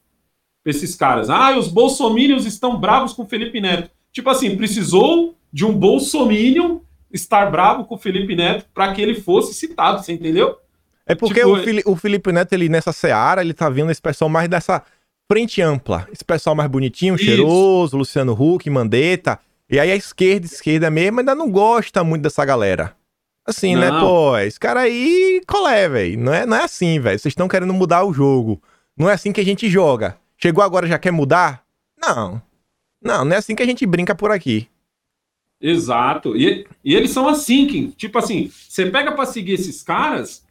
[0.64, 1.28] Esses caras.
[1.30, 3.90] Ah, os bolsomínios estão bravos com o Felipe Neto.
[4.12, 6.78] Tipo assim, precisou de um bolsominion
[7.12, 10.56] estar bravo com o Felipe Neto para que ele fosse citado, você entendeu?
[11.04, 14.00] É porque Tipo, o, Fili- o Felipe Neto, ele nessa seara, ele tá vindo esse
[14.00, 14.82] pessoal mais dessa
[15.30, 16.08] frente ampla.
[16.12, 17.24] Esse pessoal mais bonitinho, Isso.
[17.24, 19.38] cheiroso, Luciano Huck, Mandetta.
[19.70, 22.94] E aí a esquerda, esquerda mesmo, ainda não gosta muito dessa galera.
[23.44, 24.00] Assim, né, Não.
[24.00, 24.38] pô?
[24.38, 26.18] Esse cara aí, colé, velho.
[26.18, 27.18] Não é, não é assim, velho.
[27.18, 28.62] Vocês estão querendo mudar o jogo.
[28.96, 30.16] Não é assim que a gente joga.
[30.36, 31.64] Chegou agora já quer mudar?
[32.00, 32.40] Não.
[33.02, 34.68] Não, não é assim que a gente brinca por aqui.
[35.60, 36.36] Exato.
[36.36, 37.90] E, e eles são assim, Kim.
[37.90, 40.44] Tipo assim, você pega pra seguir esses caras,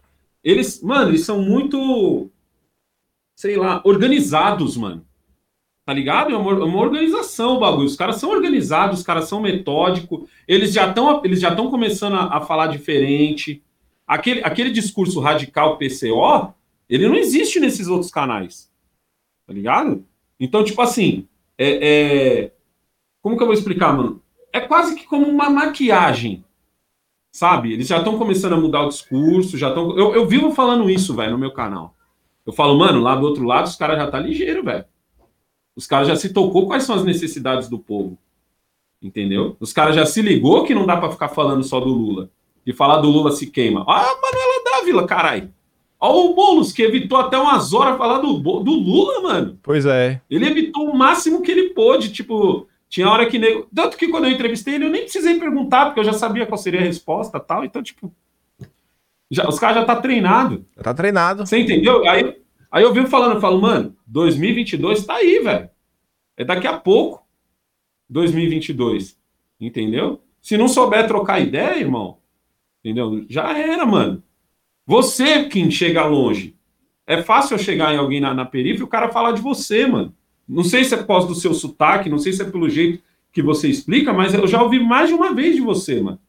[0.43, 2.29] eles, mano, eles são muito,
[3.41, 5.03] sei lá, organizados, mano.
[5.83, 6.31] Tá ligado?
[6.31, 7.87] É uma, é uma organização o bagulho.
[7.87, 12.13] Os caras são organizados, os caras são metódicos, eles já estão eles já estão começando
[12.17, 13.63] a, a falar diferente.
[14.05, 16.53] Aquele, aquele discurso radical PCO,
[16.87, 18.71] ele não existe nesses outros canais.
[19.47, 20.05] Tá ligado?
[20.39, 21.27] Então, tipo assim,
[21.57, 22.51] é, é-
[23.23, 24.21] como que eu vou explicar, mano?
[24.53, 26.45] É quase que como uma maquiagem.
[27.31, 27.73] Sabe?
[27.73, 29.97] Eles já estão começando a mudar o discurso, já estão.
[29.97, 31.95] Eu, eu vivo falando isso, velho, no meu canal.
[32.45, 34.85] Eu falo, mano, lá do outro lado os caras já tá ligeiro, velho.
[35.75, 38.17] Os caras já se tocou quais são as necessidades do povo.
[39.01, 39.55] Entendeu?
[39.59, 42.29] Os caras já se ligou que não dá pra ficar falando só do Lula.
[42.65, 43.83] E falar do Lula se queima.
[43.87, 45.51] Ah, a Manuela Dávila, caralho.
[45.99, 49.59] Ó o Boulos, que evitou até umas horas falar do, do Lula, mano.
[49.61, 50.19] Pois é.
[50.29, 53.67] Ele evitou o máximo que ele pôde, tipo, tinha hora que nego...
[53.73, 56.57] tanto que quando eu entrevistei ele eu nem precisei perguntar porque eu já sabia qual
[56.57, 57.63] seria a resposta, tal.
[57.63, 58.11] Então, tipo,
[59.31, 60.65] já, os caras já tá treinado.
[60.75, 61.45] Já tá treinado.
[61.45, 62.07] Você entendeu?
[62.07, 62.37] Aí,
[62.69, 65.69] aí eu vi falando, eu falo, mano, 2022 tá aí, velho.
[66.35, 67.25] É daqui a pouco.
[68.09, 69.17] 2022.
[69.59, 70.21] Entendeu?
[70.41, 72.17] Se não souber trocar ideia, irmão,
[72.83, 73.25] entendeu?
[73.29, 74.21] Já era, mano.
[74.85, 76.55] Você quem chega longe.
[77.07, 79.87] É fácil eu chegar em alguém na, na periferia e o cara falar de você,
[79.87, 80.13] mano.
[80.47, 83.01] Não sei se é por causa do seu sotaque, não sei se é pelo jeito
[83.31, 86.19] que você explica, mas eu já ouvi mais de uma vez de você, mano.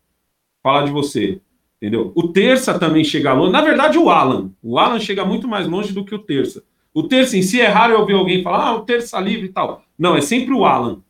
[0.62, 1.40] Falar de você.
[1.82, 2.12] Entendeu?
[2.14, 3.50] O Terça também chega longe.
[3.50, 4.52] Na verdade, o Alan.
[4.62, 6.62] O Alan chega muito mais longe do que o Terça.
[6.94, 9.52] O Terça em si é raro eu ouvir alguém falar, ah, o Terça livre e
[9.52, 9.82] tal.
[9.98, 11.02] Não, é sempre o Alan.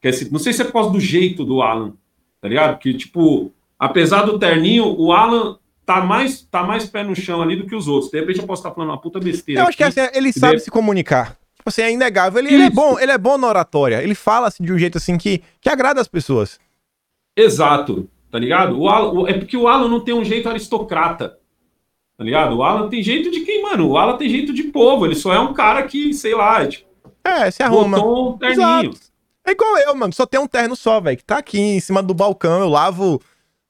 [0.00, 1.94] Que é não sei se é por causa do jeito do Alan,
[2.40, 2.78] tá ligado?
[2.78, 7.56] Que, tipo, apesar do terninho, o Alan tá mais, tá mais pé no chão ali
[7.56, 8.12] do que os outros.
[8.12, 9.62] De repente eu posso estar falando uma puta besteira.
[9.62, 9.98] Eu acho que aqui.
[9.98, 11.36] assim, ele sabe Ele- se comunicar.
[11.56, 12.38] Tipo assim, é inegável.
[12.38, 14.00] Ele, ele é bom, ele é bom na oratória.
[14.00, 16.60] Ele fala assim de um jeito assim que, que agrada as pessoas.
[17.36, 18.78] Exato, tá ligado?
[18.78, 21.38] O Alan, é porque o Alan não tem um jeito aristocrata,
[22.16, 22.56] tá ligado?
[22.56, 23.88] O Alan tem jeito de quem, mano?
[23.88, 26.66] O Alan tem jeito de povo, ele só é um cara que, sei lá, é
[26.68, 26.88] tipo,
[27.24, 27.96] É, se arruma.
[27.98, 28.90] botou um terninho.
[28.90, 29.10] Exato.
[29.46, 30.12] É igual eu, mano.
[30.12, 31.16] Só tem um terno só, velho.
[31.16, 32.60] Que tá aqui em cima do balcão.
[32.60, 33.20] Eu lavo.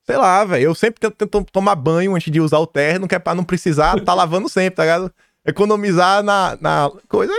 [0.04, 0.64] Sei lá, velho.
[0.64, 3.44] Eu sempre tento, tento tomar banho antes de usar o terno, que é pra não
[3.44, 5.12] precisar tá lavando sempre, tá ligado?
[5.46, 7.32] Economizar na, na coisa.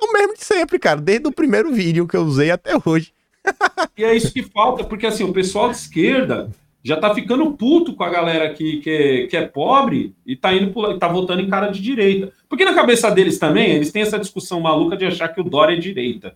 [0.00, 1.00] O mesmo de sempre, cara.
[1.00, 3.11] Desde o primeiro vídeo que eu usei até hoje.
[3.96, 6.50] E é isso que falta, porque assim, o pessoal de esquerda
[6.82, 10.52] já tá ficando puto com a galera que, que, é, que é pobre e tá
[10.54, 12.32] indo pro- tá votando em cara de direita.
[12.48, 15.74] Porque na cabeça deles também, eles têm essa discussão maluca de achar que o Dória
[15.76, 16.34] é direita.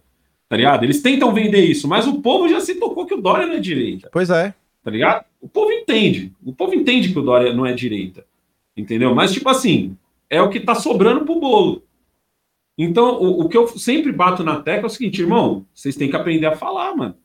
[0.49, 0.85] Tá ligado?
[0.85, 3.60] Eles tentam vender isso, mas o povo já se tocou que o Dória não é
[3.60, 4.09] direita.
[4.12, 4.55] Pois é.
[4.85, 5.25] tá ligado?
[5.41, 6.33] O povo entende.
[6.44, 8.25] O povo entende que o Dória não é direita.
[8.76, 9.15] Entendeu?
[9.15, 9.97] Mas, tipo assim,
[10.31, 11.83] é o que tá sobrando pro bolo.
[12.79, 16.11] Então, o, o que eu sempre bato na tecla é o seguinte, irmão, vocês têm
[16.11, 17.17] que aprender a falar, mano.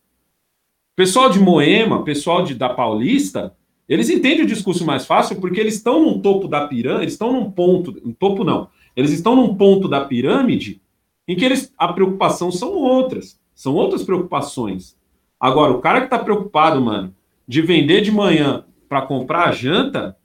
[0.95, 3.55] Pessoal de Moema, pessoal de, da Paulista,
[3.87, 7.33] eles entendem o discurso mais fácil porque eles estão num topo da pirâmide, eles estão
[7.33, 10.81] num ponto, um topo não, eles estão num ponto da pirâmide
[11.27, 14.97] em que eles, a preocupação são outras, são outras preocupações.
[15.39, 17.15] Agora, o cara que tá preocupado, mano,
[17.47, 20.15] de vender de manhã para comprar a janta,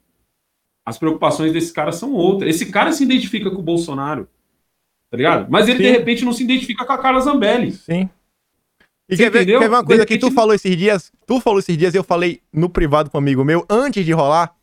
[0.85, 2.55] as preocupações desse cara são outras.
[2.55, 4.27] Esse cara se identifica com o Bolsonaro,
[5.09, 5.47] tá ligado?
[5.49, 5.83] Mas ele, Sim.
[5.83, 7.71] de repente, não se identifica com a Carla Zambelli.
[7.71, 8.09] Sim.
[9.09, 11.11] E Você quer ver, quer ver uma coisa De que tu repente- falou esses dias?
[11.25, 14.11] Tu falou esses dias e eu falei no privado com um amigo meu, antes de
[14.11, 14.53] rolar,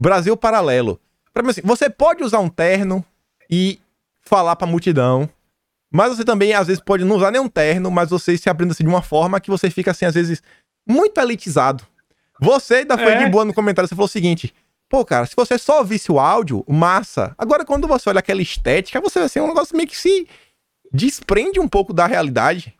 [0.00, 1.00] Brasil Paralelo.
[1.32, 3.04] Pra mim assim, você pode usar um terno
[3.48, 3.78] e
[4.20, 5.28] falar pra multidão,
[5.92, 8.82] mas você também, às vezes, pode não usar nenhum terno, mas você se abrindo assim
[8.82, 10.42] de uma forma que você fica, assim, às vezes,
[10.88, 11.84] muito elitizado.
[12.40, 13.24] Você ainda foi É.
[13.24, 14.52] de boa no comentário, você falou o seguinte,
[14.94, 17.34] pô, cara, se você só ouvisse o áudio, massa.
[17.36, 20.28] Agora, quando você olha aquela estética, você vai ser um negócio meio que se
[20.92, 22.72] desprende um pouco da realidade.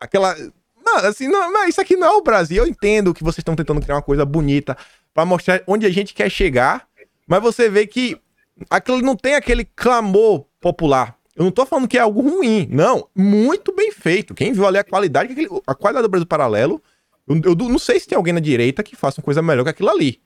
[0.00, 0.34] aquela.
[0.82, 2.64] Mano, assim, não, mas isso aqui não é o Brasil.
[2.64, 4.78] Eu entendo que vocês estão tentando criar uma coisa bonita
[5.12, 6.88] pra mostrar onde a gente quer chegar,
[7.26, 8.18] mas você vê que
[8.70, 11.18] aquilo não tem aquele clamor popular.
[11.36, 13.06] Eu não tô falando que é algo ruim, não.
[13.14, 14.34] Muito bem feito.
[14.34, 16.82] Quem viu ali a qualidade, a qualidade do Brasil Paralelo,
[17.28, 19.68] eu, eu não sei se tem alguém na direita que faça uma coisa melhor que
[19.68, 20.18] aquilo ali.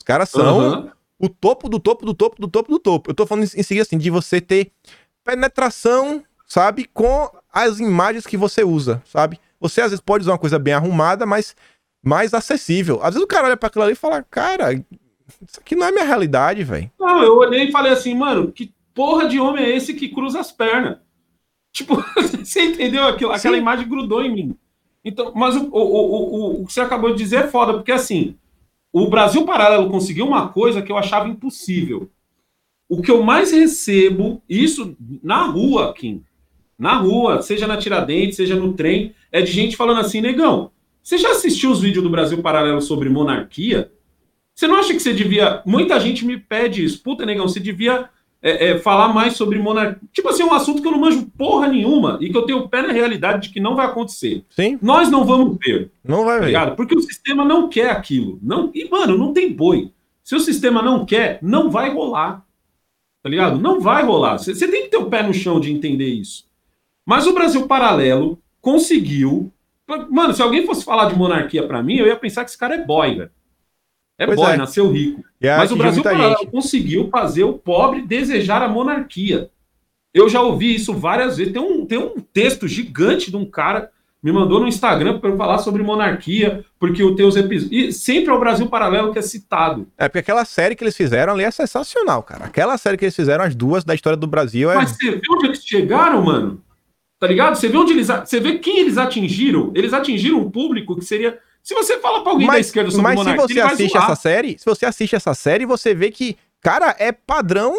[0.00, 0.92] Os caras são Aham.
[1.18, 3.10] o topo do topo do topo do topo do topo.
[3.10, 4.72] Eu tô falando em seguir assim, de você ter
[5.24, 9.38] penetração, sabe, com as imagens que você usa, sabe?
[9.60, 11.54] Você às vezes pode usar uma coisa bem arrumada, mas
[12.02, 13.00] mais acessível.
[13.02, 15.92] Às vezes o cara olha pra aquilo ali e fala, cara, isso aqui não é
[15.92, 16.90] minha realidade, velho.
[16.98, 20.40] Não, eu olhei e falei assim, mano, que porra de homem é esse que cruza
[20.40, 20.98] as pernas?
[21.70, 22.02] Tipo,
[22.42, 23.04] você entendeu?
[23.06, 23.60] Aquilo, aquela Sim.
[23.60, 24.56] imagem grudou em mim.
[25.04, 27.92] Então, mas o, o, o, o, o que você acabou de dizer é foda, porque
[27.92, 28.36] assim,
[28.92, 32.10] o Brasil Paralelo conseguiu uma coisa que eu achava impossível.
[32.88, 36.24] O que eu mais recebo, isso na rua, Kim,
[36.78, 40.70] na rua, seja na Tiradentes, seja no trem, é de gente falando assim, negão,
[41.02, 43.90] você já assistiu os vídeos do Brasil Paralelo sobre monarquia?
[44.54, 45.62] Você não acha que você devia.
[45.64, 47.02] Muita gente me pede isso.
[47.02, 48.10] Puta, negão, você devia
[48.42, 50.00] é, é, falar mais sobre monarquia.
[50.12, 52.68] Tipo assim, é um assunto que eu não manjo porra nenhuma e que eu tenho
[52.68, 54.44] pé na realidade de que não vai acontecer.
[54.50, 56.74] Sim, Nós não vamos ver, não vai ver.
[56.76, 58.38] Porque o sistema não quer aquilo.
[58.42, 59.92] Não, e, mano, não tem boi.
[60.22, 62.44] Se o sistema não quer, não vai rolar.
[63.22, 63.58] Tá ligado?
[63.58, 64.38] Não vai rolar.
[64.38, 66.46] Você tem que ter o pé no chão de entender isso.
[67.04, 69.50] Mas o Brasil Paralelo conseguiu.
[70.10, 72.74] Mano, se alguém fosse falar de monarquia pra mim, eu ia pensar que esse cara
[72.74, 73.30] é boy, velho.
[74.18, 74.56] É Pois boy, é.
[74.56, 75.24] nasceu rico.
[75.40, 76.02] E Mas o Brasil
[76.50, 79.48] conseguiu fazer o pobre desejar a monarquia.
[80.12, 81.52] Eu já ouvi isso várias vezes.
[81.52, 83.90] Tem um, tem um texto gigante de um cara
[84.22, 87.70] me mandou no Instagram para eu falar sobre monarquia, porque tenho os episódios.
[87.70, 89.86] E sempre é o Brasil Paralelo que é citado.
[89.96, 92.46] É porque aquela série que eles fizeram ali é sensacional, cara.
[92.46, 94.74] Aquela série que eles fizeram, as duas da história do Brasil, é.
[94.74, 96.60] Mas você vê onde eles chegaram, mano?
[97.20, 97.54] Tá ligado?
[97.54, 98.08] Você vê onde eles.
[98.08, 99.72] Você vê quem eles atingiram?
[99.74, 101.38] Eles atingiram um público que seria.
[101.62, 103.72] Se você fala pra alguém da Mas, esquerda sobre mas se monarquia, você ele vai
[103.74, 107.74] assiste essa série, se você assiste essa série, você vê que, cara, é padrão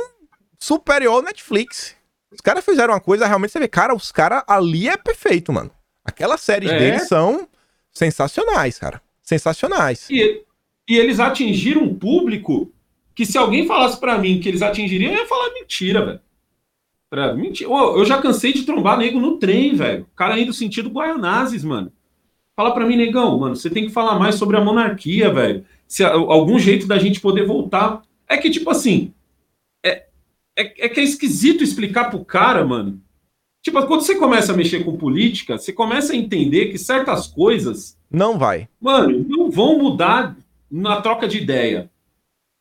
[0.60, 1.96] superior ao Netflix.
[2.32, 5.72] Os caras fizeram uma coisa, realmente você vê, cara, os caras ali é perfeito, mano.
[6.06, 6.78] Aquelas séries É.
[6.78, 7.48] deles são
[7.92, 9.02] sensacionais, cara.
[9.24, 10.08] Sensacionais.
[10.10, 10.44] E,
[10.88, 12.72] e eles atingiram um público
[13.16, 16.20] que se alguém falasse pra mim que eles atingiriam, eu ia falar mentira, velho.
[17.10, 17.70] Pra- Mentira.
[17.70, 20.04] Eu já cansei de trombar nego no trem, velho.
[20.04, 21.92] O cara indo sentido Guaianazes, mano.
[22.60, 25.64] Fala pra mim, negão, mano, você tem que falar mais sobre a monarquia, velho.
[25.88, 28.02] Se algum jeito da gente poder voltar.
[28.28, 29.14] É que, tipo assim,
[29.82, 30.04] é,
[30.58, 33.02] é, é que é esquisito explicar pro cara, mano.
[33.64, 37.98] Tipo, quando você começa a mexer com política, você começa a entender que certas coisas
[38.12, 38.68] Não vai.
[38.78, 40.36] mano, não vão mudar
[40.70, 41.90] na troca de ideia.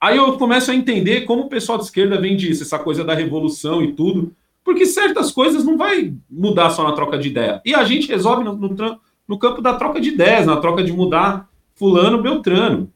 [0.00, 3.14] Aí eu começo a entender como o pessoal de esquerda vem disso, essa coisa da
[3.14, 7.60] revolução e tudo, porque certas coisas não vai mudar só na troca de ideia.
[7.64, 10.92] E a gente resolve no, no, no campo da troca de ideias, na troca de
[10.92, 12.90] mudar fulano, beltrano.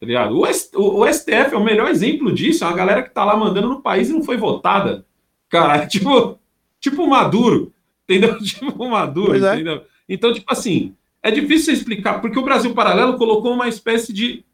[0.00, 0.38] Tá ligado?
[0.40, 3.80] O, STF é o melhor exemplo disso, é uma galera que tá lá mandando no
[3.80, 5.04] país e não foi votada.
[5.48, 6.38] Cara, tipo,
[6.80, 7.72] tipo Maduro,
[8.04, 8.38] entendeu?
[8.42, 9.54] Tipo Maduro, é.
[9.54, 9.82] entendeu?
[10.08, 14.44] Então, tipo assim, é difícil você explicar, porque o Brasil Paralelo colocou uma espécie de.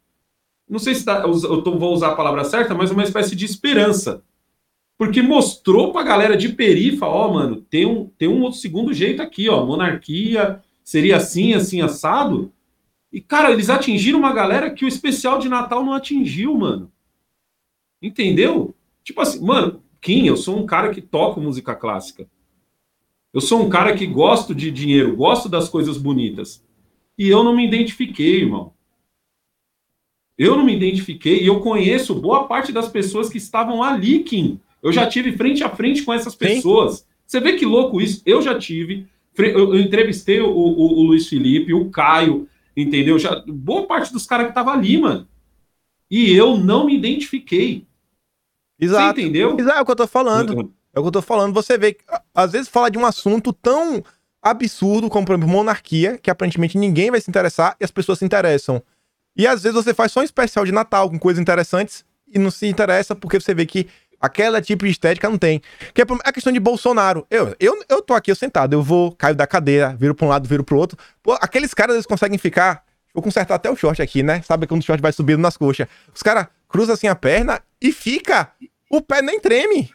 [0.69, 3.43] Não sei se tá- eu tô- vou usar a palavra certa, mas uma espécie de
[3.45, 4.23] esperança.
[4.97, 9.21] Porque mostrou pra galera de perifa, ó, mano, tem um, tem um outro segundo jeito
[9.21, 9.65] aqui, ó.
[9.65, 12.51] Monarquia seria assim, assim, assado.
[13.13, 16.91] E, cara, eles atingiram uma galera que o especial de Natal não atingiu, mano.
[18.01, 18.75] Entendeu?
[19.01, 22.27] Tipo assim, mano, Kim, eu sou um cara que toca música clássica.
[23.33, 26.61] Eu sou um cara que gosto de dinheiro, gosto das coisas bonitas.
[27.17, 28.73] E eu não me identifiquei, irmão.
[30.37, 34.59] Eu não me identifiquei e eu conheço boa parte das pessoas que estavam ali, Kim.
[34.83, 37.07] Eu já tive frente a frente com essas pessoas.
[37.25, 38.21] Você vê que louco isso?
[38.25, 39.07] Eu já tive.
[39.37, 43.17] Eu, entrevistei o, o- o Luiz Felipe, o Caio, entendeu?
[43.17, 45.27] Já, boa parte dos caras que estavam ali, mano.
[46.09, 47.85] E eu não me identifiquei.
[48.79, 49.15] Exato.
[49.15, 49.57] Você entendeu?
[49.59, 50.73] Exato, é o que eu tô falando.
[50.93, 51.53] É o que eu tô falando.
[51.53, 52.03] Você vê que,
[52.35, 54.03] às vezes, fala de um assunto tão
[54.41, 58.25] absurdo como, por exemplo, monarquia, que aparentemente ninguém vai se interessar e as pessoas se
[58.25, 58.81] interessam.
[59.37, 62.51] E às vezes você faz só um especial de Natal com coisas interessantes e não
[62.51, 63.87] se interessa porque você vê que
[64.21, 65.61] aquela tipo de estética não tem.
[65.93, 67.25] Que é a questão de Bolsonaro.
[67.29, 70.29] Eu, eu, eu tô aqui eu sentado, eu vou, caio da cadeira, viro pra um
[70.29, 70.97] lado, viro pro outro.
[71.23, 72.83] Pô, aqueles caras, eles conseguem ficar.
[73.13, 74.41] Vou consertar até o short aqui, né?
[74.41, 75.87] Sabe quando o short vai subindo nas coxas.
[76.13, 78.51] Os caras cruzam assim a perna e fica.
[78.89, 79.89] O pé nem treme.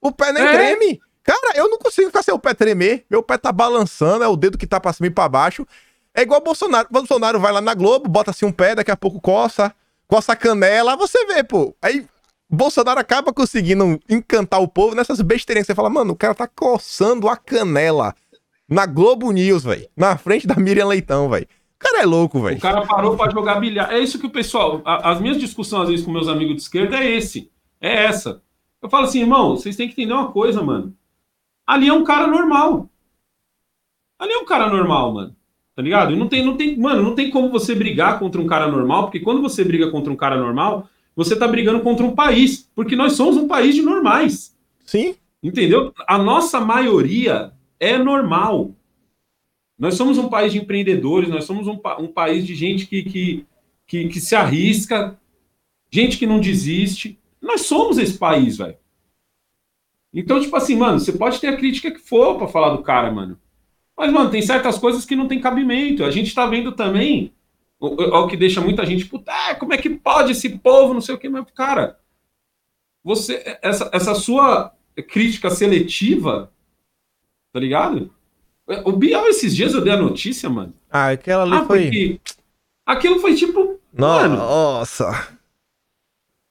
[0.00, 0.52] O pé nem É.
[0.52, 1.00] treme.
[1.22, 3.04] Cara, eu não consigo ficar sem o pé tremer.
[3.10, 5.66] Meu pé tá balançando, é o dedo que tá pra cima e pra baixo.
[6.14, 6.88] É igual o Bolsonaro.
[6.88, 9.72] O Bolsonaro vai lá na Globo, bota assim um pé, daqui a pouco coça,
[10.08, 11.74] coça a canela, você vê, pô.
[11.82, 12.06] Aí
[12.50, 17.28] Bolsonaro acaba conseguindo encantar o povo nessas besteirinhas você fala, mano, o cara tá coçando
[17.28, 18.14] a canela.
[18.68, 19.88] Na Globo News, velho.
[19.96, 21.46] Na frente da Miriam Leitão, velho.
[21.46, 22.58] O cara é louco, velho.
[22.58, 23.92] O cara parou pra jogar bilhar.
[23.92, 24.80] É isso que o pessoal.
[24.84, 27.50] a- as minhas discussões, às vezes, com meus amigos de esquerda é esse.
[27.80, 28.42] É essa.
[28.82, 30.94] Eu falo assim, irmão, vocês têm que entender uma coisa, mano.
[31.66, 32.88] Ali é um cara normal.
[34.18, 35.36] Ali é um cara normal, mano.
[35.74, 36.12] Tá ligado?
[36.12, 39.04] E não tem, não tem, mano, não tem como você brigar contra um cara normal,
[39.04, 42.96] porque quando você briga contra um cara normal, você tá brigando contra um país, porque
[42.96, 44.56] nós somos um país de normais.
[44.84, 45.14] Sim.
[45.42, 45.92] Entendeu?
[46.06, 48.74] A nossa maioria é normal.
[49.78, 53.02] Nós somos um país de empreendedores, nós somos um, pa- um país de gente que,
[53.02, 53.46] que,
[53.86, 55.18] que, que se arrisca,
[55.90, 57.18] gente que não desiste.
[57.40, 58.76] Nós somos esse país, velho.
[60.12, 63.10] Então, tipo assim, mano, você pode ter a crítica que for pra falar do cara,
[63.10, 63.38] mano.
[63.96, 66.04] Mas, mano, tem certas coisas que não tem cabimento.
[66.04, 67.32] A gente tá vendo também,
[67.80, 71.00] o, o, que deixa muita gente, puta, ah, como é que pode esse povo, não
[71.00, 71.98] sei o que, mas, cara,
[73.02, 74.72] você, essa, essa sua
[75.08, 76.52] crítica seletiva,
[77.52, 78.12] tá ligado?
[78.84, 80.74] O Bial, esses dias eu dei a notícia, mano.
[80.90, 81.84] Ah, aquela ali Ah, foi.
[81.84, 82.20] porque
[82.86, 83.80] aquilo foi tipo.
[83.92, 85.38] Mano, Nossa.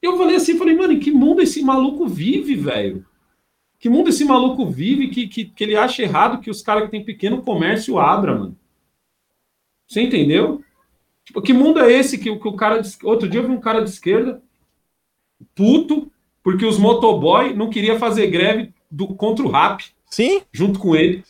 [0.02, 3.06] eu falei assim, falei, mano, que mundo esse maluco vive, velho?
[3.78, 6.90] Que mundo esse maluco vive que, que, que ele acha errado que os caras que
[6.90, 8.58] tem pequeno comércio abra, mano?
[9.88, 10.62] Você entendeu?
[11.30, 12.80] Tipo, que mundo é esse que, que o cara.
[12.82, 14.42] de- Outro dia eu vi um cara de esquerda,
[15.54, 16.10] puto,
[16.42, 20.42] porque os motoboy não queria fazer greve do, contra o rap Sim?
[20.52, 21.22] junto com ele.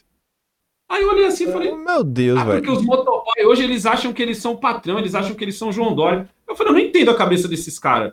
[0.88, 2.72] Aí eu olhei assim e falei, Meu Deus, ah, porque velho.
[2.72, 5.94] os motoboy hoje eles acham que eles são patrão, eles acham que eles são João
[5.94, 6.28] Dória.
[6.48, 8.12] Eu falei, eu não entendo a cabeça desses caras.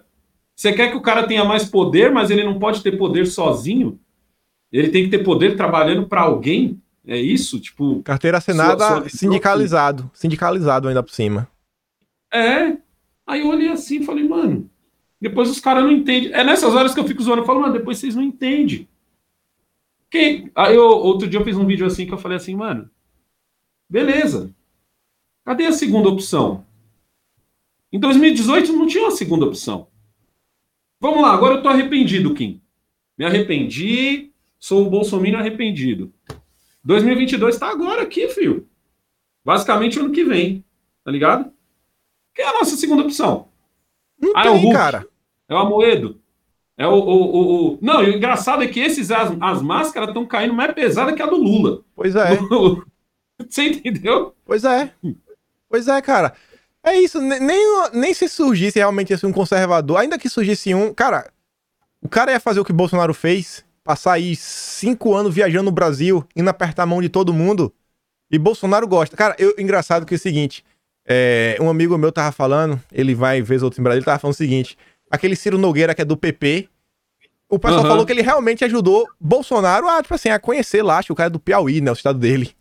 [0.56, 3.98] Você quer que o cara tenha mais poder, mas ele não pode ter poder sozinho?
[4.72, 6.82] Ele tem que ter poder trabalhando para alguém?
[7.08, 7.60] É isso?
[7.60, 10.12] Tipo, Carteira assinada, Sua- sua- sindicalizado.
[10.14, 11.48] Sindicalizado ainda por cima.
[12.32, 12.78] É.
[13.26, 14.70] Aí eu olhei assim e falei, mano,
[15.20, 16.32] depois os caras não entendem.
[16.32, 17.42] É nessas horas que eu fico zoando.
[17.42, 18.88] Eu falo, mano, depois vocês não entendem.
[20.10, 20.52] Quem...
[20.56, 22.90] Aí eu, outro dia eu fiz um vídeo assim que eu falei assim, mano,
[23.90, 24.54] beleza.
[25.44, 26.66] Cadê a segunda opção?
[27.92, 29.88] Em 2018 não tinha uma segunda opção.
[31.00, 32.62] Vamos lá, agora eu tô arrependido, Kim.
[33.18, 36.14] Me arrependi, sou o Bolsonaro arrependido.
[36.84, 38.68] 2022 tá agora aqui, filho.
[39.44, 40.64] Basicamente ano que vem,
[41.04, 41.52] tá ligado?
[42.38, 43.48] Quem é a nossa segunda opção?
[44.22, 44.76] Não Ah, é o tem, Hulk.
[44.78, 45.08] cara.
[45.50, 46.22] É o Amoedo.
[46.78, 50.26] É o, o, o, o- Não, o engraçado é que esses, as, as máscaras estão
[50.26, 51.82] caindo mais pesada que a do Lula.
[51.96, 52.38] Pois é.
[53.50, 54.36] Você entendeu?
[54.46, 54.94] Pois é.
[55.70, 56.34] Pois é, cara.
[56.84, 60.94] É isso, ne- nem, nem se surgisse realmente assim, um conservador, ainda que surgisse um.
[60.94, 61.32] Cara,
[62.02, 66.24] o cara ia fazer o que Bolsonaro fez, passar aí cinco anos viajando no Brasil,
[66.36, 67.74] indo apertar a mão de todo mundo.
[68.32, 69.18] E Bolsonaro gosta.
[69.18, 70.64] Cara, eu, engraçado que é o seguinte:
[71.08, 74.20] é, um amigo meu tava falando, ele vai ver os outros em Brasília, ele tava
[74.20, 74.78] falando o seguinte:
[75.10, 76.68] aquele Ciro Nogueira que é do PP.
[77.50, 77.90] O pessoal Aham.
[77.90, 81.16] falou que ele realmente ajudou Bolsonaro a, tipo assim, a conhecer lá, acho que o
[81.16, 81.90] cara é do Piauí, né?
[81.90, 82.54] O estado dele.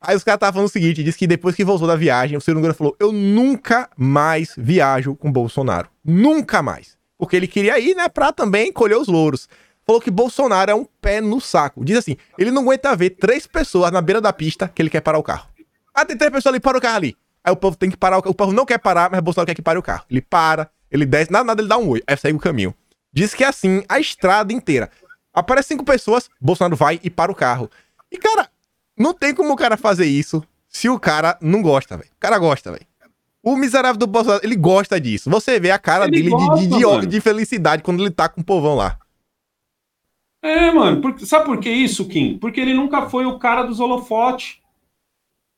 [0.00, 2.40] Aí os caras estavam falando o seguinte, disse que depois que voltou da viagem, o
[2.40, 5.88] Ciro Nogueira falou, eu nunca mais viajo com Bolsonaro.
[6.04, 6.96] Nunca mais.
[7.16, 9.48] Porque ele queria ir, né, pra também colher os louros.
[9.86, 11.84] Falou que Bolsonaro é um pé no saco.
[11.84, 15.02] Diz assim, ele não aguenta ver três pessoas na beira da pista que ele quer
[15.02, 15.46] parar o carro.
[15.94, 17.16] Ah, tem três pessoas ali, para o carro ali.
[17.44, 18.32] Aí o povo tem que parar o carro.
[18.32, 20.04] O povo não quer parar, mas Bolsonaro quer que pare o carro.
[20.10, 22.02] Ele para, ele desce, nada, nada, ele dá um oi.
[22.06, 22.74] Aí segue o caminho.
[23.12, 24.90] Diz que é assim, a estrada inteira.
[25.34, 27.70] Aparece cinco pessoas, Bolsonaro vai e para o carro.
[28.10, 28.48] E, cara,
[28.96, 32.08] não tem como o cara fazer isso se o cara não gosta, velho.
[32.10, 32.86] O cara gosta, velho.
[33.42, 35.28] O miserável do Bolsonaro, ele gosta disso.
[35.28, 37.06] Você vê a cara Ele dele de- gosta, de, de, mano.
[37.06, 38.98] de felicidade quando ele tá com o povão lá.
[40.42, 41.00] É, mano.
[41.00, 42.36] porque- sabe por que isso, Kim?
[42.38, 44.58] Porque ele nunca foi o cara dos holofotes.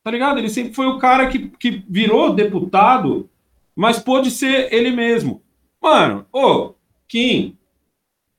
[0.05, 0.37] Tá ligado?
[0.37, 3.27] Ele sempre foi o cara que, que virou deputado,
[3.75, 5.41] mas pôde ser ele mesmo.
[5.81, 6.75] Mano, ô,
[7.07, 7.57] Kim,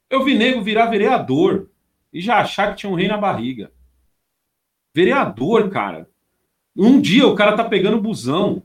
[0.08, 1.68] eu vi nego virar vereador
[2.12, 3.72] e já achar que tinha um rei na barriga.
[4.94, 6.08] Vereador, cara.
[6.76, 8.62] Um dia o cara tá pegando busão,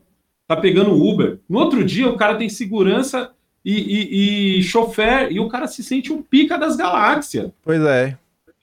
[0.47, 1.39] tá pegando Uber.
[1.49, 3.33] No outro dia o cara tem segurança
[3.65, 8.15] e, e, e chofer e o cara se sente um pica das galáxias Pois é.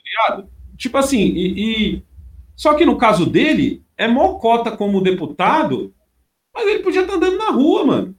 [0.04, 0.48] ligado?
[0.76, 2.02] Tipo assim, e, e-
[2.54, 5.92] Só que no caso dele, é mocota como deputado,
[6.54, 8.16] mas ele podia estar andando na rua, mano.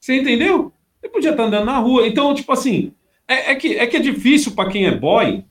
[0.00, 0.72] Você entendeu?
[1.02, 2.06] Ele podia estar andando na rua.
[2.06, 2.92] Então, tipo assim,
[3.26, 5.44] é, é que, é que é difícil para quem é boy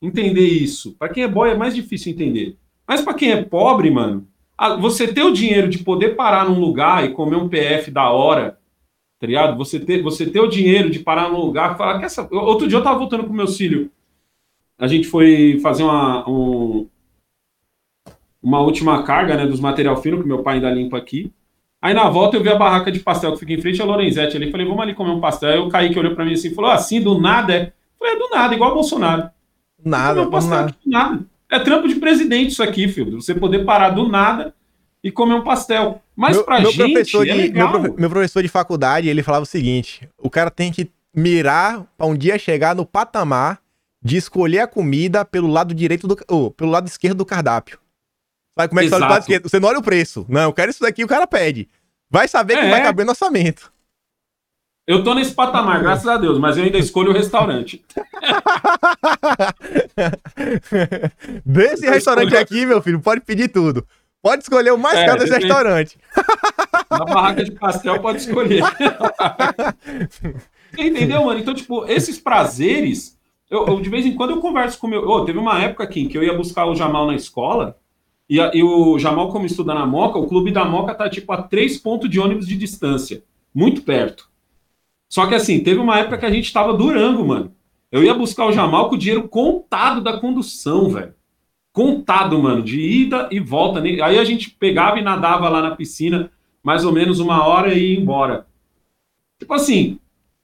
[0.00, 0.96] entender isso.
[0.98, 2.56] Para quem é boy é mais difícil entender.
[2.88, 4.26] Mas para quem é pobre, mano,
[4.80, 8.58] você ter o dinheiro de poder parar num lugar e comer um PF da hora,
[9.18, 9.56] tá ligado?
[9.58, 12.26] Você ter, você ter o dinheiro de parar num lugar e falar que essa.
[12.32, 13.90] Outro dia eu tava voltando com meu filho.
[14.78, 16.88] A gente foi fazer uma, um-
[18.46, 21.32] uma última carga né, dos material fino, que meu pai ainda limpa aqui.
[21.82, 24.36] Aí na volta eu vi a barraca de pastel que fica em frente à Lorenzetti
[24.36, 24.52] ali.
[24.52, 25.50] Falei, vamos ali comer um pastel.
[25.50, 27.72] Aí o Kaique olhou pra mim assim e falou: assim, do nada é.
[27.98, 29.28] Falei, é do nada, igual o Bolsonaro.
[29.84, 30.76] Nada, um pastel nada.
[30.84, 31.26] do nada.
[31.50, 33.20] É trampo de presidente isso aqui, filho.
[33.20, 34.54] Você poder parar do nada
[35.02, 36.00] e comer um pastel.
[36.14, 37.80] Mas meu, pra meu gente professor é de, legal.
[37.80, 42.06] meu, meu professor de faculdade, ele falava o seguinte: o cara tem que mirar pra
[42.06, 43.58] um dia chegar no patamar
[44.00, 47.78] de escolher a comida pelo lado direito do, ou, pelo lado esquerdo do cardápio.
[48.58, 49.18] Sabe como é que o Exato.
[49.20, 49.48] esquerdo?
[49.48, 50.24] Você não olha o preço.
[50.28, 51.68] Não, eu quero isso daqui, o cara pede.
[52.10, 52.70] Vai saber que É.
[52.70, 53.72] vai caber no orçamento.
[54.86, 57.84] Eu tô nesse patamar, graças a Deus, mas eu ainda escolho o restaurante.
[61.44, 63.86] Desse restaurante aqui, meu filho, pode pedir tudo.
[64.22, 65.46] Pode escolher o mais É, caro desse depende.
[65.52, 65.98] restaurante.
[66.90, 68.62] Na barraca de pastel pode escolher.
[70.76, 71.38] Entendeu, mano?
[71.40, 73.16] Então, tipo, esses prazeres,
[73.50, 75.06] eu, eu, de vez em quando eu converso com meu.
[75.08, 77.76] Ô, teve uma época aqui que eu ia buscar o Jamal na escola,
[78.28, 81.42] e, e o Jamal, como estuda na Moca, o clube da Moca tá tipo a
[81.42, 83.22] três pontos de ônibus de distância.
[83.54, 84.28] Muito perto.
[85.08, 87.54] Só que assim, teve uma época que a gente tava Durango, mano.
[87.90, 91.14] Eu ia buscar o Jamal com o dinheiro contado da condução, velho.
[91.72, 93.80] Contado, mano, de ida e volta.
[93.80, 96.30] Aí a gente pegava e nadava lá na piscina,
[96.62, 98.46] mais ou menos uma hora e ia embora.
[99.38, 99.98] Tipo assim,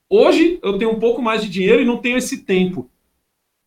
[0.09, 2.89] hoje eu tenho um pouco mais de dinheiro e não tenho esse tempo.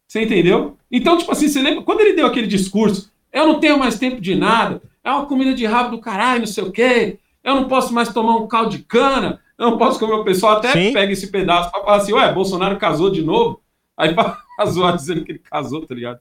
[0.07, 0.77] Você entendeu?
[0.89, 1.83] Então, tipo assim, você lembra?
[1.83, 5.53] Quando ele deu aquele discurso, eu não tenho mais tempo de nada, é uma comida
[5.53, 8.71] de rabo do caralho, não sei o quê, eu não posso mais tomar um caldo
[8.71, 10.13] de cana, eu não posso comer.
[10.13, 10.91] O pessoal até Sim.
[10.93, 13.61] pega esse pedaço pra falar assim, ué, Bolsonaro casou de novo?
[13.95, 14.15] Aí
[14.67, 16.19] zoar dizendo que ele casou, tá ligado?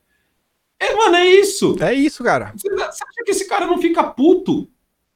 [0.79, 1.77] É, mano, é isso.
[1.81, 2.53] É isso, cara.
[2.57, 4.69] Você você acha que esse cara não fica puto?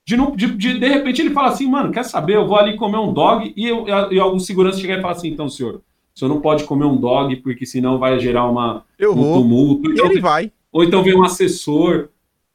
[0.06, 2.36] De, não- de, de, de repente ele fala assim, mano, quer saber?
[2.36, 5.28] Eu vou ali comer um dog e, eu, e algum segurança chegar e falar assim,
[5.28, 5.74] então, senhor,
[6.14, 9.42] o senhor não pode comer um dog porque senão vai gerar uma, Eu um vou.
[9.42, 9.90] tumulto.
[9.90, 10.50] E Então, ele vai.
[10.72, 12.08] Ou então vem um assessor.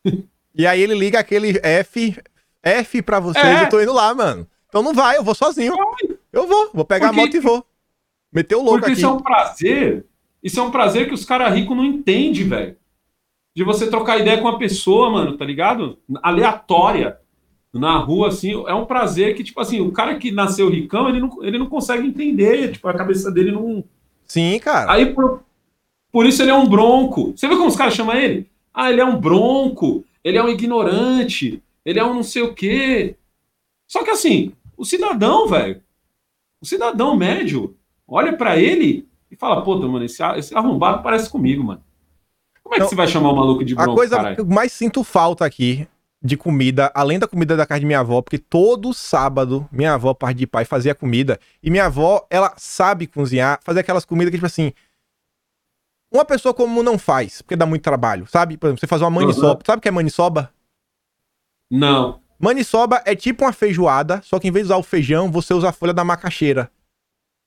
[0.56, 2.16] E aí ele liga aquele F,
[2.62, 3.64] F pra vocês, É.
[3.64, 4.46] eu tô indo lá, mano.
[4.70, 5.74] Então não vai, eu vou sozinho.
[6.32, 7.66] Eu vou, vou pegar Porque- a moto e vou.
[8.32, 9.00] Meter o louco Porque aqui.
[9.00, 10.06] isso é um prazer.
[10.44, 12.78] Isso é um prazer que os caras ricos não entendem, velho.
[13.56, 15.98] De você trocar ideia com uma pessoa, mano, tá ligado?
[16.22, 17.18] Aleatória.
[17.74, 21.20] Na rua, assim, é um prazer que, tipo assim, o cara que nasceu ricão, ele
[21.20, 22.74] não, ele não consegue entender.
[22.74, 23.84] Tipo, a cabeça dele não.
[24.28, 24.92] Sim, cara.
[24.92, 25.42] Aí, por,
[26.14, 27.34] por isso ele é um bronco.
[27.36, 28.48] Você viu como os caras chamam ele?
[28.74, 32.54] Ah, ele é um bronco, ele é um ignorante, ele é um não sei o
[32.54, 33.16] quê.
[33.88, 35.82] Só que assim, o cidadão, velho,
[36.62, 37.76] o cidadão médio,
[38.08, 41.84] olha pra ele e fala, puta, mano, esse, a- esse arrombado parece comigo, mano.
[42.64, 44.36] Como é que Não, você vai chamar o maluco de A bronco, coisa caralho?
[44.36, 45.88] que eu mais sinto falta aqui
[46.22, 50.14] de comida, além da comida da casa de minha avó, porque todo sábado minha avó,
[50.14, 51.38] parte de pai, fazia comida.
[51.62, 54.72] E minha avó, ela sabe cozinhar, fazer aquelas comidas que, tipo assim.
[56.14, 58.56] Uma pessoa como não faz, porque dá muito trabalho, sabe?
[58.56, 59.62] Por exemplo, você fazer uma maniçoba.
[59.66, 60.52] Sabe o que é maniçoba?
[61.72, 62.22] Não.
[62.40, 65.70] Maniçoba é tipo uma feijoada, só que em vez de usar o feijão, você usa
[65.70, 66.70] a folha da macaxeira.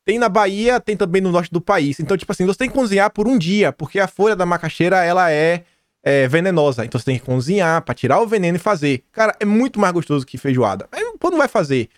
[0.05, 2.01] Tem na Bahia, tem também no norte do país.
[2.01, 5.03] Então, tipo assim, você tem que cozinhar por um dia, porque a folha da macaxeira,
[5.05, 5.65] ela é,
[6.03, 6.85] é, venenosa.
[6.85, 9.05] Então você tem que cozinhar pra tirar o veneno e fazer.
[9.13, 10.89] Cara, é muito mais gostoso que feijoada.
[10.93, 11.89] Aí, pô, não vai fazer.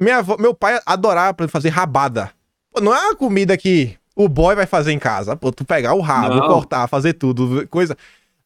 [0.00, 2.30] Minha avó- meu pai adorava fazer rabada.
[2.70, 5.36] Pô, não é uma comida que o boy vai fazer em casa.
[5.36, 6.48] Pô, tu pegar o rabo, Não.
[6.48, 7.96] cortar, fazer tudo, coisa.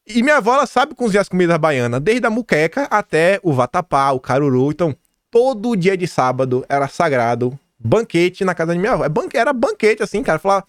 [0.05, 4.11] E minha avó, ela sabe cozinhar as comidas baianas, desde a muqueca até o vatapá,
[4.11, 4.69] o caruru.
[4.69, 4.95] Então,
[5.31, 9.03] todo dia de sábado era sagrado, banquete na casa de minha avó.
[9.03, 10.37] É Era banquete, assim, cara.
[10.37, 10.67] Falava.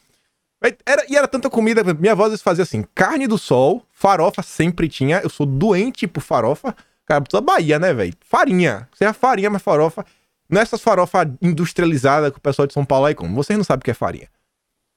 [0.86, 1.84] Era, e era tanta comida.
[1.92, 5.20] Minha avó às vezes fazia assim: carne do sol, farofa sempre tinha.
[5.22, 6.74] Eu sou doente por farofa.
[7.04, 8.14] Cara, toda Bahia, né, velho?
[8.26, 8.88] Farinha.
[8.94, 10.06] Você é farinha, mas farofa.
[10.48, 13.34] Não é essas farofa industrializada que o pessoal de São Paulo aí come.
[13.34, 14.28] Vocês não sabem o que é farinha.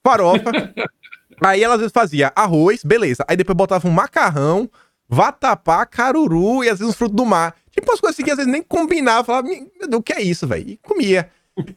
[0.04, 0.52] Farofa.
[1.44, 3.24] aí ela às vezes fazia arroz, beleza.
[3.28, 4.70] Aí depois botava um macarrão,
[5.10, 7.56] vatapá, caruru e às vezes uns frutos do mar.
[7.72, 9.24] Tipo, as coisas assim que às vezes nem combinava.
[9.24, 10.68] Falava, meu Deus, o que é isso, velho?
[10.70, 11.30] E comia.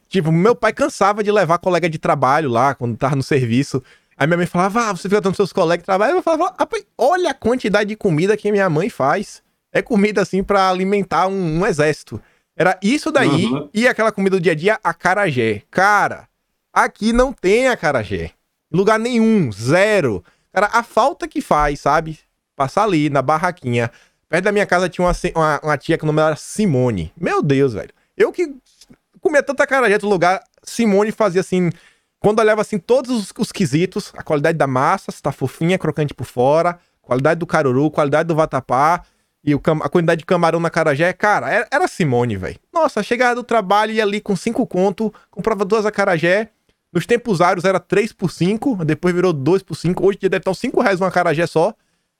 [0.09, 3.81] tipo, meu pai cansava de levar colega de trabalho lá, quando tava no serviço.
[4.17, 6.15] Aí minha mãe falava, ah, você fica dando seus colegas de trabalho.
[6.17, 9.41] Eu falava, "Rapaz, olha a quantidade de comida que minha mãe faz.
[9.73, 12.21] É comida assim pra alimentar um, um exército.
[12.55, 13.69] Era isso daí Uhum.
[13.73, 15.63] e aquela comida do dia a dia, acarajé.
[15.71, 16.27] Cara,
[16.73, 18.31] aqui não tem acarajé.
[18.71, 20.23] Lugar nenhum, zero.
[20.53, 22.19] Cara, a falta que faz, sabe?
[22.55, 23.91] Passar ali na barraquinha.
[24.29, 27.11] Perto da minha casa tinha uma, uma, uma tia que o nome era Simone.
[27.17, 27.93] Meu Deus, velho.
[28.15, 28.55] Eu que
[29.19, 31.69] comia tanta acarajé no lugar, Simone fazia assim.
[32.19, 36.13] Quando olhava assim todos os, os quesitos, a qualidade da massa, se tá fofinha, crocante
[36.13, 39.03] por fora, qualidade do caruru, qualidade do vatapá
[39.43, 42.59] e o a quantidade de camarão na carajé, cara, era, era Simone, velho.
[42.71, 46.49] Nossa, chegava do trabalho, ia ali com cinco conto, comprava duas acarajé.
[46.91, 50.05] Nos tempos áureos era 3 por 5, depois virou 2 por 5.
[50.05, 51.73] Hoje em dia deve estar uns 5 reais uma acarajé só.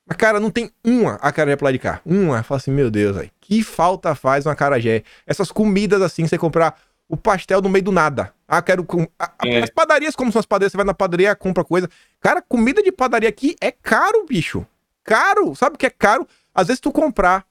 [0.08, 2.01] Mas, cara, não tem uma acarajé pra lá de cá.
[2.06, 2.41] Uma.
[2.43, 3.32] Fala assim, meu Deus, velho.
[3.40, 5.03] Que falta faz uma acarajé?
[5.27, 8.33] Essas comidas assim, você comprar o pastel no meio do nada.
[8.48, 8.85] Ah, quero.
[8.85, 9.06] Com...
[9.45, 9.61] É.
[9.61, 11.90] As padarias, como são as padarias, você vai na padaria, compra coisa.
[12.22, 14.66] Cara, comida de padaria aqui é caro, bicho.
[15.03, 15.53] caro.
[15.56, 16.25] Sabe o que é caro?
[16.56, 17.45] Às vezes tu comprar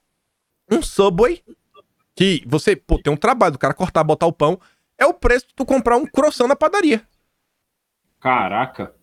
[0.71, 1.43] um Subway,
[2.15, 4.59] que você, pô, tem um trabalho do cara cortar, botar o pão,
[5.01, 7.03] é o preço de tu comprar um croissant na padaria.
[8.21, 8.95] Caraca.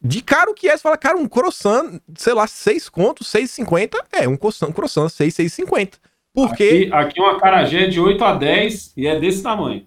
[0.00, 4.28] De caro que é, você fala, cara, um croissant, sei lá, 6 contos, 6,50, é,
[4.28, 5.94] um croissant, um croissant 6, 6,50.
[6.32, 6.88] Porque...
[6.92, 9.86] Aqui, aqui uma carajé é de 8 a 10 e é desse tamanho.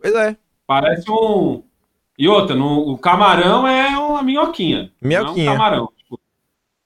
[0.00, 0.36] Pois é.
[0.66, 1.62] Parece um...
[2.18, 4.92] E outra, no, o camarão é uma minhoquinha.
[5.00, 5.46] Minhoquinha.
[5.46, 5.92] Não é um camarão.
[5.96, 6.20] Tipo,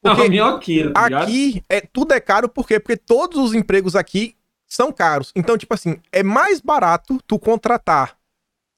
[0.25, 1.23] é minhoquinha, tá?
[1.23, 2.81] Aqui, é, tudo é caro, por quê?
[2.81, 4.38] Porque todos os empregos aqui
[4.68, 5.32] são caros.
[5.34, 8.16] Então, tipo assim, é mais barato tu contratar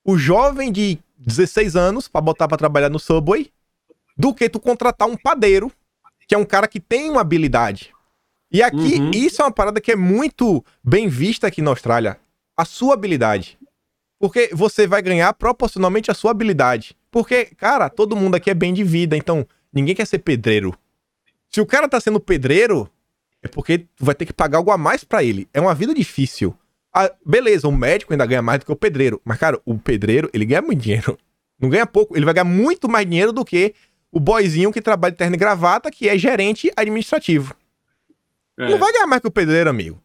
[0.05, 3.51] o jovem de 16 anos pra botar pra trabalhar no Subway
[4.17, 5.71] do que tu contratar um padeiro,
[6.27, 7.93] que é um cara que tem uma habilidade.
[8.53, 9.11] E aqui, Uhum.
[9.13, 12.19] isso é uma parada que é muito bem vista aqui na Austrália.
[12.57, 13.59] A sua habilidade.
[14.19, 16.97] Porque você vai ganhar proporcionalmente a sua habilidade.
[17.11, 20.77] Porque, cara, todo mundo aqui é bem de vida, então ninguém quer ser pedreiro.
[21.49, 22.91] Se o cara tá sendo pedreiro,
[23.43, 25.49] é porque tu vai ter que pagar algo a mais pra ele.
[25.53, 26.55] É uma vida difícil.
[26.93, 29.21] Ah, beleza, o médico ainda ganha mais do que o pedreiro.
[29.25, 31.19] Mas, cara, o pedreiro, ele ganha muito dinheiro.
[31.59, 32.17] Não ganha pouco.
[32.17, 33.75] Ele vai ganhar muito mais dinheiro do que
[34.11, 37.55] o boyzinho que trabalha de terno e gravata, que é gerente administrativo.
[38.59, 38.69] É.
[38.69, 40.03] Não vai ganhar mais que o pedreiro, amigo.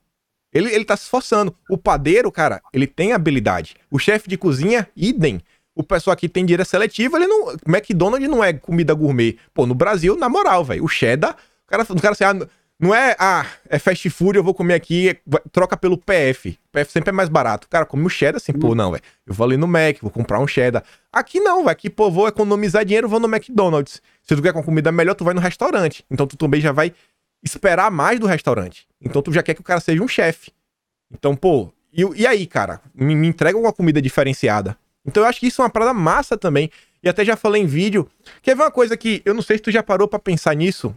[0.53, 1.53] Ele, ele tá se esforçando.
[1.69, 3.75] O padeiro, cara, ele tem habilidade.
[3.91, 5.41] O chefe de cozinha, idem.
[5.73, 7.57] O pessoal aqui tem dinheiro seletivo, ele não.
[7.67, 9.37] McDonald's não é comida gourmet.
[9.53, 10.85] Pô, no Brasil, na moral, velho.
[10.85, 12.47] O cheddar, o cara, o cara assim, ah,
[12.79, 15.19] não é, ah, é fast food, eu vou comer aqui, é-
[15.51, 16.59] troca pelo PF.
[16.71, 17.69] PF sempre é mais barato.
[17.69, 19.03] Cara come o cheddar assim, pô, não, velho.
[19.25, 20.83] Eu vou ali no Mac, vou comprar um cheddar.
[21.11, 21.69] Aqui não, velho.
[21.69, 24.01] Aqui, pô, vou economizar dinheiro, vou no McDonald's.
[24.21, 26.05] Se tu quer com comida melhor, tu vai no restaurante.
[26.11, 26.93] Então tu também já vai
[27.41, 28.87] esperar mais do restaurante.
[28.99, 30.51] Então tu já quer que o cara seja um chefe.
[31.11, 32.81] Então, pô, e, e aí, cara?
[32.93, 34.77] Me, me entrega uma comida diferenciada.
[35.05, 36.69] Então eu acho que isso é uma parada massa também.
[37.01, 38.09] E até já falei em vídeo.
[38.41, 40.93] Quer ver uma coisa que eu não sei se tu já parou pra pensar nisso,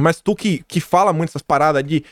[0.00, 2.04] mas tu que, que fala muito essas paradas de,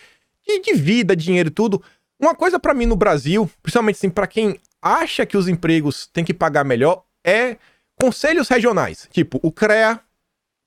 [0.47, 1.83] de, de vida, dinheiro e tudo.
[2.20, 6.25] Uma coisa pra mim no Brasil, principalmente assim, pra quem acha que os empregos têm
[6.25, 7.57] que pagar melhor, é
[8.00, 9.08] conselhos regionais.
[9.12, 10.00] Tipo, o CREA,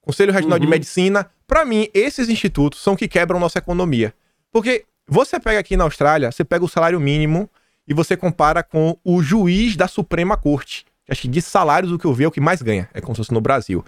[0.02, 0.72] Conselho Regional de Uhum.
[0.72, 1.30] Medicina.
[1.48, 4.14] Pra mim, esses institutos são que quebram nossa economia.
[4.52, 7.50] Porque você pega aqui na Austrália, você pega o salário mínimo
[7.88, 10.86] e você compara com o juiz da Suprema Corte.
[11.10, 12.90] Acho que de salários o que eu vi é o que mais ganha.
[12.94, 13.84] É como se fosse no Brasil.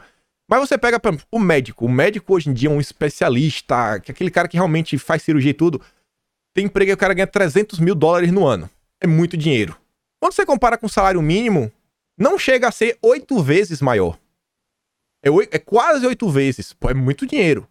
[0.54, 1.84] Mas você pega, por exemplo, o médico.
[1.84, 5.24] O médico hoje em dia é um especialista, que é aquele cara que realmente faz
[5.24, 5.82] cirurgia e tudo.
[6.54, 8.70] Tem emprego e o cara ganha 300 mil dólares no ano.
[9.02, 9.76] É muito dinheiro.
[10.22, 11.72] Quando você compara com o salário mínimo,
[12.16, 14.16] não chega a ser oito vezes maior.
[15.24, 16.72] É, oi- é quase oito vezes.
[16.72, 17.68] Pô, é muito dinheiro.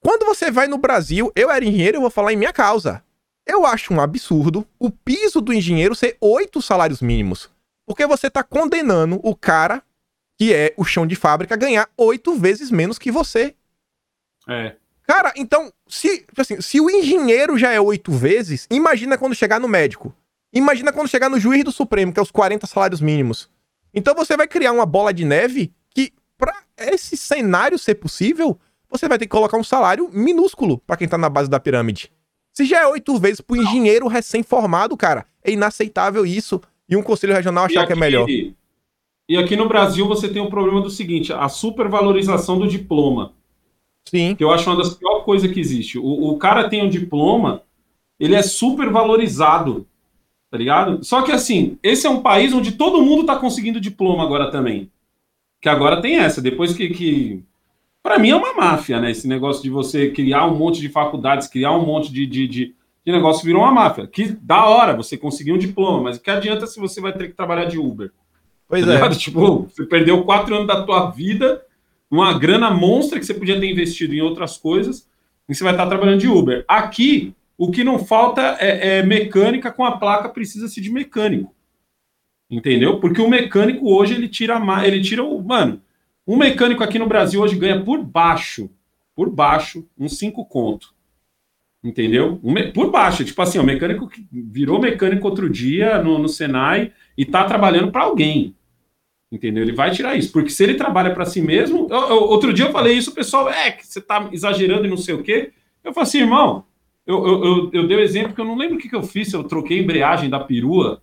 [0.00, 3.02] Quando você vai no Brasil, eu era engenheiro, eu vou falar em minha causa.
[3.44, 7.50] Eu acho um absurdo o piso do engenheiro ser oito salários mínimos.
[7.84, 9.82] Porque você tá condenando o cara,
[10.38, 13.54] que é o chão de fábrica, ganhar oito vezes menos que você.
[14.48, 14.76] É.
[15.06, 19.66] Cara, então, se, assim, se o engenheiro já é oito vezes, imagina quando chegar no
[19.66, 20.14] médico.
[20.52, 23.50] Imagina quando chegar no juiz do Supremo, que é os 40 salários mínimos.
[23.92, 28.58] Então você vai criar uma bola de neve que, pra esse cenário ser possível,
[28.88, 32.12] você vai ter que colocar um salário minúsculo pra quem tá na base da pirâmide.
[32.52, 36.60] Se já é oito vezes pro engenheiro recém-formado, cara, é inaceitável isso.
[36.88, 38.26] E um conselho regional achar que é melhor.
[39.28, 43.32] E aqui no Brasil você tem o problema do seguinte: a supervalorização do diploma.
[44.08, 44.34] Sim.
[44.34, 45.98] que eu acho uma das piores coisas que existe.
[45.98, 47.62] O, o cara tem um diploma,
[48.18, 49.86] ele é super valorizado,
[50.50, 51.04] tá ligado?
[51.04, 54.90] Só que assim, esse é um país onde todo mundo tá conseguindo diploma agora também.
[55.60, 56.88] Que agora tem essa, depois que.
[56.90, 57.44] que...
[58.02, 59.10] Para mim é uma máfia, né?
[59.10, 62.74] Esse negócio de você criar um monte de faculdades, criar um monte de, de, de,
[63.04, 64.06] de negócio virou uma máfia.
[64.06, 67.28] Que da hora você conseguir um diploma, mas o que adianta se você vai ter
[67.28, 68.10] que trabalhar de Uber?
[68.68, 68.94] Pois Tá é.
[68.96, 69.16] ligado?
[69.16, 71.64] Tipo, você perdeu quatro anos da tua vida,
[72.10, 75.08] uma grana monstra que você podia ter investido em outras coisas,
[75.48, 76.64] e você vai estar trabalhando de Uber.
[76.68, 81.54] Aqui, o que não falta é, é mecânica com a placa precisa-se de mecânico.
[82.50, 82.98] Entendeu?
[83.00, 85.42] Porque o mecânico hoje ele tira mais, ele tira o.
[85.42, 85.82] Mano,
[86.26, 88.70] um mecânico aqui no Brasil hoje ganha por baixo,
[89.14, 90.94] por baixo, uns 5 conto.
[91.84, 92.40] Entendeu?
[92.42, 93.24] Um me- por baixo.
[93.24, 97.92] Tipo assim, o mecânico que virou mecânico outro dia no, no Senai e tá trabalhando
[97.92, 98.54] para alguém.
[99.30, 99.62] Entendeu?
[99.62, 100.32] Ele vai tirar isso.
[100.32, 101.86] Porque se ele trabalha para si mesmo.
[101.90, 104.90] eu- eu- outro dia eu falei isso, o pessoal, é, que você tá exagerando e
[104.90, 105.52] não sei o quê.
[105.84, 106.64] Eu falei assim, irmão,
[107.06, 109.02] eu, eu, eu, eu dei o exemplo que eu não lembro o que, que eu
[109.02, 111.02] fiz, eu troquei a embreagem da perua.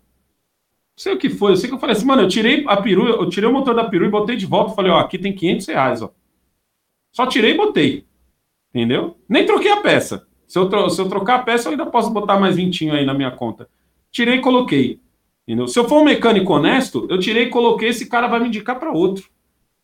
[0.98, 2.78] Não sei o que foi, eu sei que eu falei assim, mano, eu tirei a
[2.78, 4.74] perua, eu tirei o motor da perua e botei de volta.
[4.74, 6.12] Falei, ó, aqui tem 500 reais, ó.
[7.12, 8.06] Só tirei e botei.
[8.74, 9.18] Entendeu?
[9.30, 10.28] Nem troquei a peça.
[10.48, 13.14] Se eu, se eu trocar a peça, eu ainda posso botar mais vintinho aí na
[13.14, 13.68] minha conta.
[14.12, 15.00] Tirei e coloquei.
[15.48, 15.68] Entendeu?
[15.68, 18.80] Se eu for um mecânico honesto, eu tirei e coloquei, esse cara vai me indicar
[18.80, 19.26] para outro.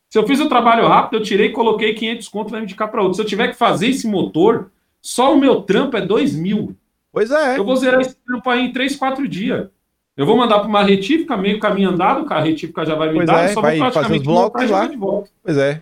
[0.09, 3.15] Se eu fiz o trabalho rápido, eu tirei, coloquei 500 conto, vai indicar para outro.
[3.15, 6.75] Se eu tiver que fazer esse motor, só o meu trampo é 2 mil.
[7.11, 7.57] Pois é.
[7.57, 9.69] Eu vou zerar esse trampo aí em 3, 4 dias.
[10.17, 13.27] Eu vou mandar para uma retífica, meio caminho andado, a retífica já vai me Pois
[13.27, 14.87] dar, é, só vai vou fazer os blocos e lá.
[14.87, 15.29] de volta.
[15.43, 15.81] Pois é.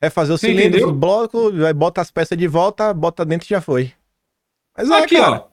[0.00, 0.88] É fazer o Você cilindro, entendeu?
[0.88, 3.92] os blocos, vai bota as peças de volta, bota dentro e já foi.
[4.76, 5.44] Mas é, Aqui, cara.
[5.44, 5.46] ó.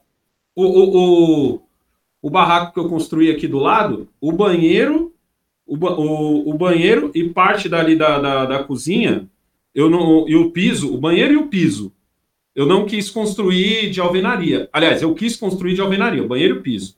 [0.56, 1.62] O, o, o,
[2.24, 5.12] o barraco que eu construí aqui do lado, o banheiro,
[5.66, 9.28] o, o, o banheiro e parte dali da, da, da cozinha,
[9.74, 11.92] eu não, e o piso, o banheiro e o piso,
[12.54, 14.70] eu não quis construir de alvenaria.
[14.72, 16.96] Aliás, eu quis construir de alvenaria, o banheiro e o piso.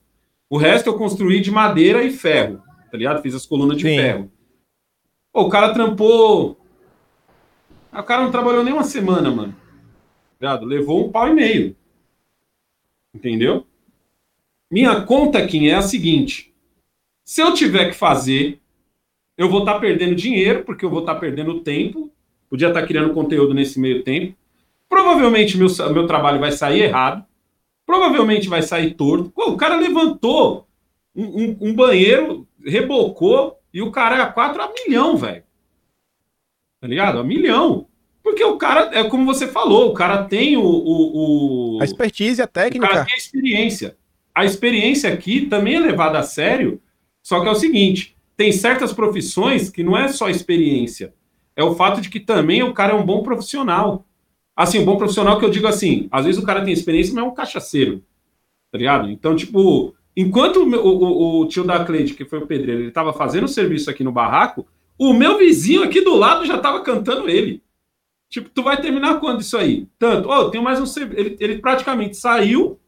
[0.49, 3.21] O resto eu construí de madeira e ferro, tá ligado?
[3.21, 3.97] Fiz as colunas de Sim.
[3.97, 4.31] ferro.
[5.33, 6.57] Pô, o cara trampou.
[7.91, 9.57] Ah, O cara não trabalhou nem uma semana, mano.
[10.39, 10.55] Tá?
[10.61, 11.75] Levou um pau e meio.
[13.13, 13.67] Entendeu?
[14.71, 16.53] Minha conta, Kim, é a seguinte:
[17.25, 18.61] se eu tiver que fazer,
[19.39, 22.11] eu vou estar perdendo dinheiro, porque eu vou estar perdendo tempo.
[22.49, 24.37] Podia estar criando conteúdo nesse meio tempo.
[24.89, 27.25] Provavelmente meu, meu trabalho vai sair errado.
[27.85, 29.33] Provavelmente vai sair torto.
[29.37, 30.67] O cara levantou
[31.15, 35.43] um, um- um banheiro, rebocou, e o cara é a 4 a milhão, velho.
[36.81, 37.19] Tá ligado?
[37.19, 37.89] A milhão.
[38.23, 42.41] Porque o cara, é como você falou, o cara tem o- o- o A expertise,
[42.41, 43.05] a o cara técnica.
[43.05, 43.97] tem a experiência.
[44.37, 46.81] A experiência aqui também é levada a sério,
[47.23, 51.15] só que é o seguinte: tem certas profissões que não é só experiência,
[51.57, 54.05] é o fato de que também o cara é um bom profissional.
[54.55, 57.25] Assim, um bom profissional que eu digo assim, às vezes o cara tem experiência, mas
[57.25, 58.03] é um cachaceiro,
[58.73, 59.11] tá ligado?
[59.11, 63.13] Então, tipo, enquanto o, o- o- tio da Cleide, que foi o pedreiro, ele tava
[63.13, 64.67] fazendo o serviço aqui no barraco,
[64.99, 67.63] o meu vizinho aqui do lado já tava cantando ele.
[68.31, 69.87] Tipo, tu vai terminar quando isso aí?
[69.99, 71.21] Tanto, ó, eu tenho mais um serviço.
[71.21, 72.79] Ele, ele praticamente saiu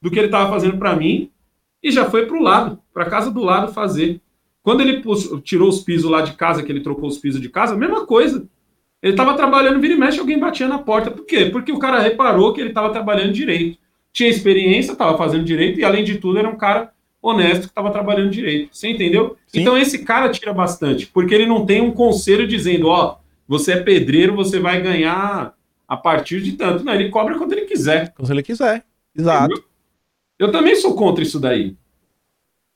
[0.00, 1.30] do que ele estava fazendo para mim
[1.82, 4.20] e já foi pro lado, para casa do lado fazer.
[4.62, 5.02] Quando ele
[5.42, 8.46] tirou os pisos lá de casa, que ele trocou os pisos de casa, mesma coisa.
[9.02, 11.10] Ele estava trabalhando, vira e mexe, alguém batia na porta.
[11.10, 11.46] Por quê?
[11.46, 13.78] Porque o cara reparou que ele estava trabalhando direito.
[14.12, 17.90] Tinha experiência, estava fazendo direito e, além de tudo, era um cara honesto que estava
[17.90, 18.76] trabalhando direito.
[18.76, 19.36] Você entendeu?
[19.46, 19.60] Sim.
[19.60, 23.16] Então, esse cara tira bastante, porque ele não tem um conselho dizendo, ó,
[23.48, 25.54] você é pedreiro, você vai ganhar
[25.88, 26.84] a partir de tanto.
[26.84, 28.12] Não, ele cobra quanto ele quiser.
[28.22, 28.84] Se ele quiser.
[29.16, 29.52] Exato.
[29.52, 29.69] Entendeu?
[30.40, 31.76] Eu também sou contra isso daí.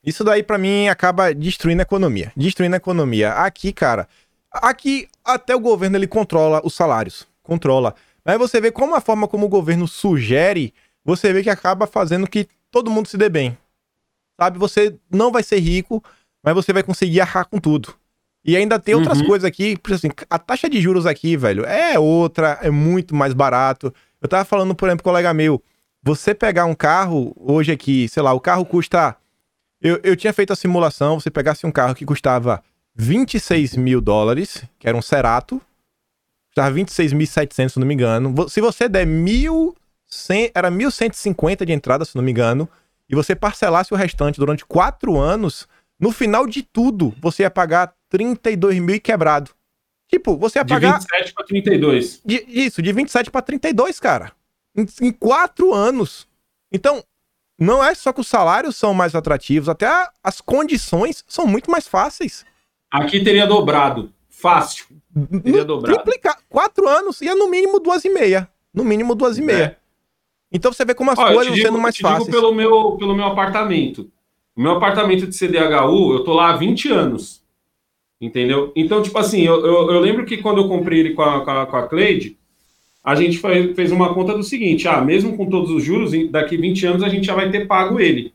[0.05, 2.31] Isso daí, pra mim, acaba destruindo a economia.
[2.37, 3.33] Destruindo a economia.
[3.33, 4.07] Aqui, cara,
[4.53, 7.27] aqui até o governo ele controla os salários.
[7.43, 7.95] Controla.
[8.23, 12.29] Mas você vê como a forma como o governo sugere, você vê que acaba fazendo
[12.29, 13.57] que todo mundo se dê bem.
[14.39, 14.59] Sabe?
[14.59, 16.05] Você não vai ser rico,
[16.43, 17.95] mas você vai conseguir arcar com tudo.
[18.45, 19.27] E ainda tem outras Uhum.
[19.27, 23.15] coisas aqui, por exemplo, assim, a taxa de juros aqui, velho, é outra, é muito
[23.15, 23.93] mais barato.
[24.21, 25.63] Eu tava falando, por exemplo, com um colega meu,
[26.05, 29.17] você pegar um carro hoje aqui, sei lá, o carro custa
[29.81, 32.63] eu, eu tinha feito a simulação, você pegasse um carro que custava
[32.95, 35.61] 26 mil dólares, que era um Cerato,
[36.49, 38.49] custava 26.700, se não me engano.
[38.49, 42.69] Se você der 1.100, era 1.150 de entrada, se não me engano,
[43.09, 45.69] e você parcelasse o restante durante quatro anos,
[46.01, 49.51] no final de tudo, você ia pagar 32 mil e quebrado.
[50.09, 52.21] Tipo, você ia De pagar 27 para 32.
[52.25, 54.33] de- isso, de 27 para 32, cara.
[54.77, 56.27] Em, em quatro anos.
[56.73, 57.03] Então,
[57.59, 61.71] não é só que os salários são mais atrativos, até a- as condições são muito
[61.71, 62.45] mais fáceis.
[62.91, 64.13] Aqui teria dobrado.
[64.29, 64.87] Fácil.
[65.43, 65.95] Teria No- dobrado.
[65.97, 66.39] Triplicar.
[66.49, 68.49] Quatro anos ia no mínimo duas e meia.
[68.73, 69.79] No mínimo duas e meia.
[70.53, 72.31] Então você vê como as Ó, eu coisas digo, sendo mais te digo fáceis.
[72.31, 74.11] pelo meu, pelo meu apartamento.
[74.57, 77.43] O meu apartamento de CDHU, eu tô lá há 20 anos.
[78.21, 78.73] Entendeu?
[78.77, 81.51] Então, tipo assim, eu, eu, eu lembro que quando eu comprei ele com a, com
[81.51, 82.39] a, com a Cleide,
[83.05, 86.57] a gente fez, fez uma conta do seguinte: ah, mesmo com todos os juros, daqui
[86.57, 88.33] 20 anos a gente já vai ter pago ele.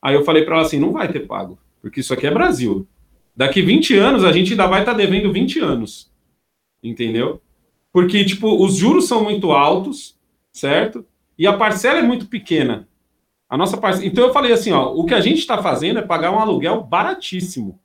[0.00, 2.86] Aí eu falei para ela assim: não vai ter pago, porque isso aqui é Brasil.
[3.34, 6.10] Daqui 20 anos a gente ainda vai estar devendo 20 anos.
[6.82, 7.40] Entendeu?
[7.92, 10.16] Porque, tipo, os juros são muito altos,
[10.52, 11.04] certo?
[11.38, 12.88] E a parcela é muito pequena.
[13.48, 14.06] A nossa parcela.
[14.06, 16.82] Então eu falei assim: ó, o que a gente está fazendo é pagar um aluguel
[16.84, 17.80] baratíssimo.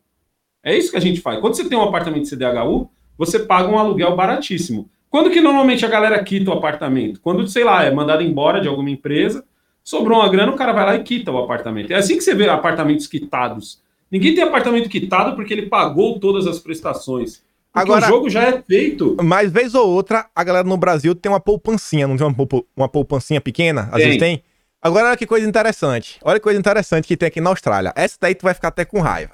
[0.64, 1.40] É isso que a gente faz.
[1.40, 4.90] Quando você tem um apartamento de CDHU, você paga um aluguel baratíssimo.
[5.18, 7.20] Quando que normalmente a galera quita o apartamento?
[7.20, 9.44] Quando, sei lá, é mandado embora de alguma empresa,
[9.84, 11.90] sobrou uma grana, o cara vai lá e quita o apartamento.
[11.90, 13.82] É assim que você vê apartamentos quitados.
[14.12, 17.42] Ninguém tem apartamento quitado porque ele pagou todas as prestações.
[17.74, 19.18] Porque Agora- o jogo já é feito.
[19.24, 22.64] Mas vez ou outra, a galera no Brasil tem uma poupancinha, não tem uma, poupa-
[22.76, 23.86] uma poupancinha pequena?
[23.92, 24.06] Às Tem.
[24.06, 24.44] vezes tem.
[24.80, 26.20] Agora, olha que coisa interessante.
[26.24, 27.92] Olha que coisa interessante que tem aqui na Austrália.
[27.96, 29.34] Essa daí tu vai ficar até com raiva.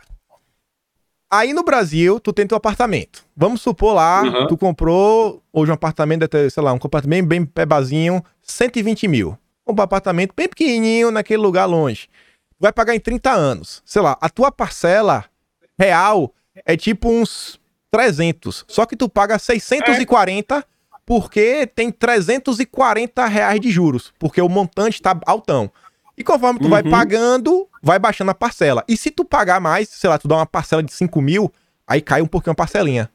[1.34, 3.24] Aí no Brasil, tu tem teu apartamento.
[3.36, 4.48] Vamos supor lá, Uhum.
[4.48, 9.36] tu comprou hoje um apartamento, sei lá, um apartamento bem pebazinho, 120 mil.
[9.68, 12.08] Um apartamento bem pequenininho naquele lugar longe.
[12.60, 13.82] Vai pagar em 30 anos.
[13.84, 15.26] Sei lá, a tua parcela
[15.80, 16.32] real
[16.66, 18.64] é tipo uns 300.
[18.68, 20.64] Só que tu paga 640 é.
[21.06, 24.14] porque tem 340 reais de juros.
[24.20, 25.72] Porque o montante tá altão.
[26.18, 26.70] E conforme tu uhum.
[26.70, 28.84] vai pagando, vai baixando a parcela.
[28.88, 31.52] E se tu pagar mais, sei lá, tu dá uma parcela de 5 mil,
[31.88, 33.10] aí cai um pouquinho a parcelinha.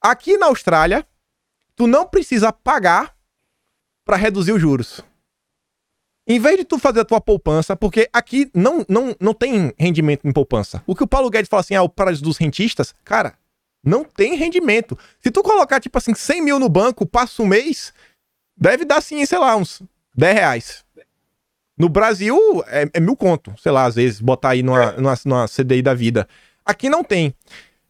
[0.00, 1.06] Aqui na Austrália,
[1.74, 3.14] tu não precisa pagar
[4.04, 5.02] para reduzir os juros.
[6.26, 10.26] Em vez de tu fazer a tua poupança, porque aqui não, não, não tem rendimento
[10.26, 10.82] em poupança.
[10.86, 13.34] O que o Paulo Guedes fala assim, ah, o paraíso dos rentistas, cara,
[13.82, 14.96] não tem rendimento.
[15.18, 17.92] Se tu colocar, tipo assim, 100 mil no banco, passa um mês,
[18.56, 19.82] deve dar, assim, sei lá, uns
[20.14, 20.84] 10 reais.
[21.80, 22.36] No Brasil,
[22.66, 25.94] é, é mil conto, sei lá, às vezes, botar aí numa, numa, numa CDI da
[25.94, 26.28] vida.
[26.62, 27.34] Aqui não tem.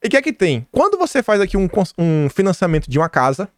[0.01, 0.65] E o que é que tem?
[0.71, 3.49] Quando você faz aqui um, um financiamento de uma casa,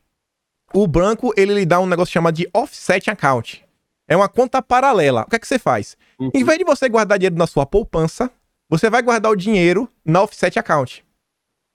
[0.73, 3.63] o banco, ele lhe dá um negócio chamado de offset account.
[4.09, 5.25] É uma conta paralela.
[5.27, 5.99] O que é que você faz?
[6.19, 6.31] Uhum.
[6.33, 8.31] Em vez de você guardar dinheiro na sua poupança,
[8.71, 11.05] você vai guardar o dinheiro na offset account.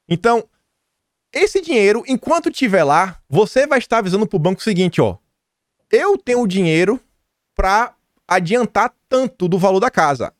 [0.10, 0.44] Então,
[1.32, 5.18] esse dinheiro, enquanto estiver lá, você vai estar avisando pro banco o seguinte, ó.
[5.92, 7.00] Eu tenho o dinheiro
[7.56, 7.94] para
[8.28, 10.34] adiantar tanto do valor da casa.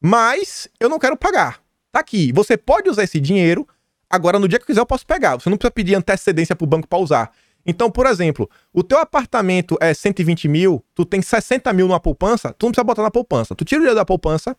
[0.00, 1.60] Mas eu não quero pagar.
[1.92, 2.32] Tá aqui.
[2.32, 3.66] Você pode usar esse dinheiro.
[4.08, 5.34] Agora, no dia que quiser, eu posso pegar.
[5.36, 7.32] Você não precisa pedir antecedência pro banco para usar.
[7.66, 12.54] Então, por exemplo, o teu apartamento é 120 mil, tu tem 60 mil numa poupança,
[12.56, 13.56] tu não precisa botar na poupança.
[13.56, 14.56] Tu tira o dinheiro da poupança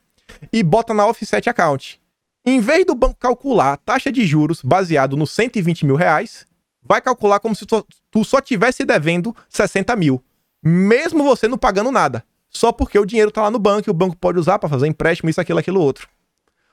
[0.52, 2.02] e bota na offset account.
[2.46, 6.46] Em vez do banco calcular a taxa de juros baseado nos 120 mil reais,
[6.84, 10.22] vai calcular como se tu só tivesse devendo 60 mil.
[10.62, 13.94] Mesmo você não pagando nada só porque o dinheiro tá lá no banco e o
[13.94, 16.08] banco pode usar para fazer empréstimo, isso, aquilo, aquilo, outro.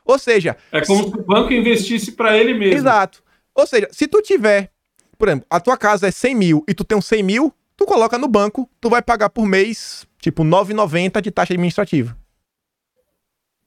[0.05, 0.57] Ou seja.
[0.71, 2.77] É como se o banco investisse para ele mesmo.
[2.77, 3.23] Exato.
[3.55, 4.71] Ou seja, se tu tiver,
[5.17, 7.87] por exemplo, a tua casa é 100 mil e tu tem um 100 mil, tu
[7.87, 12.17] coloca no banco, tu vai pagar por mês, tipo, 9,90 de taxa administrativa.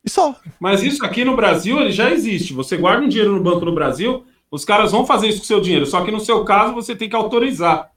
[0.03, 0.36] E só.
[0.60, 2.53] Mas isso aqui no Brasil ele já existe.
[2.53, 5.48] Você guarda um dinheiro no banco no Brasil, os caras vão fazer isso com o
[5.48, 5.86] seu dinheiro.
[5.86, 7.92] Só que no seu caso você tem que autorizar.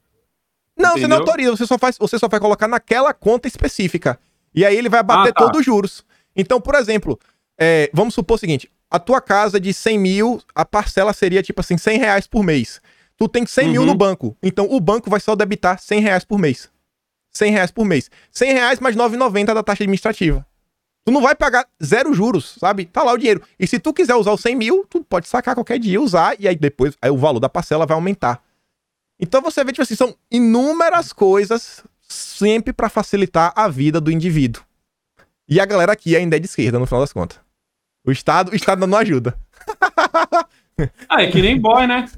[0.81, 1.01] Não, Entendeu?
[1.01, 4.19] você não autoriza, você só, faz, você só vai colocar naquela conta específica.
[4.53, 5.43] E aí ele vai bater ah, tá.
[5.43, 6.05] todos os juros.
[6.35, 7.19] Então, por exemplo,
[7.57, 11.61] é, vamos supor o seguinte: a tua casa de 100 mil, a parcela seria tipo
[11.61, 12.81] assim, 100 reais por mês.
[13.17, 13.71] Tu tem 100 uhum.
[13.71, 13.97] mil no uhum.
[13.97, 14.37] banco.
[14.41, 16.69] Então o banco vai só debitar 100 reais por mês.
[17.31, 18.09] 100 reais por mês.
[18.31, 20.45] 100 reais mais 9,90 da taxa administrativa.
[21.03, 22.85] Tu não vai pagar zero juros, sabe?
[22.85, 23.41] Tá lá o dinheiro.
[23.59, 26.47] E se tu quiser usar os 100 mil, tu pode sacar qualquer dia, usar, e
[26.47, 28.43] aí depois aí o valor da parcela vai aumentar.
[29.21, 34.63] Então você vê, tipo assim, são inúmeras coisas sempre para facilitar a vida do indivíduo.
[35.47, 37.39] E a galera aqui ainda é de esquerda, no final das contas.
[38.03, 39.37] O Estado, o Estado não ajuda.
[41.07, 42.09] ah, é que nem boy, né?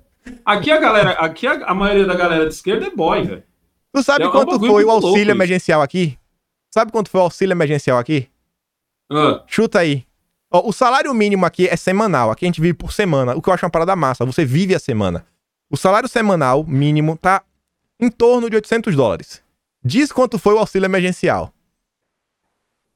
[0.45, 3.43] Aqui a galera, aqui a, a maioria da galera de esquerda é boy, velho.
[3.93, 6.17] Tu sabe é quanto foi o auxílio emergencial aqui?
[6.73, 8.29] Sabe quanto foi o auxílio emergencial aqui?
[9.11, 9.41] Uh.
[9.45, 10.05] Chuta aí.
[10.49, 12.31] Ó, o salário mínimo aqui é semanal.
[12.31, 13.35] Aqui a gente vive por semana.
[13.35, 14.25] O que eu acho uma parada massa.
[14.25, 15.25] Você vive a semana.
[15.73, 17.41] O salário semanal mínimo tá
[17.99, 19.41] em torno de 800 dólares.
[19.83, 21.51] Diz quanto foi o auxílio emergencial.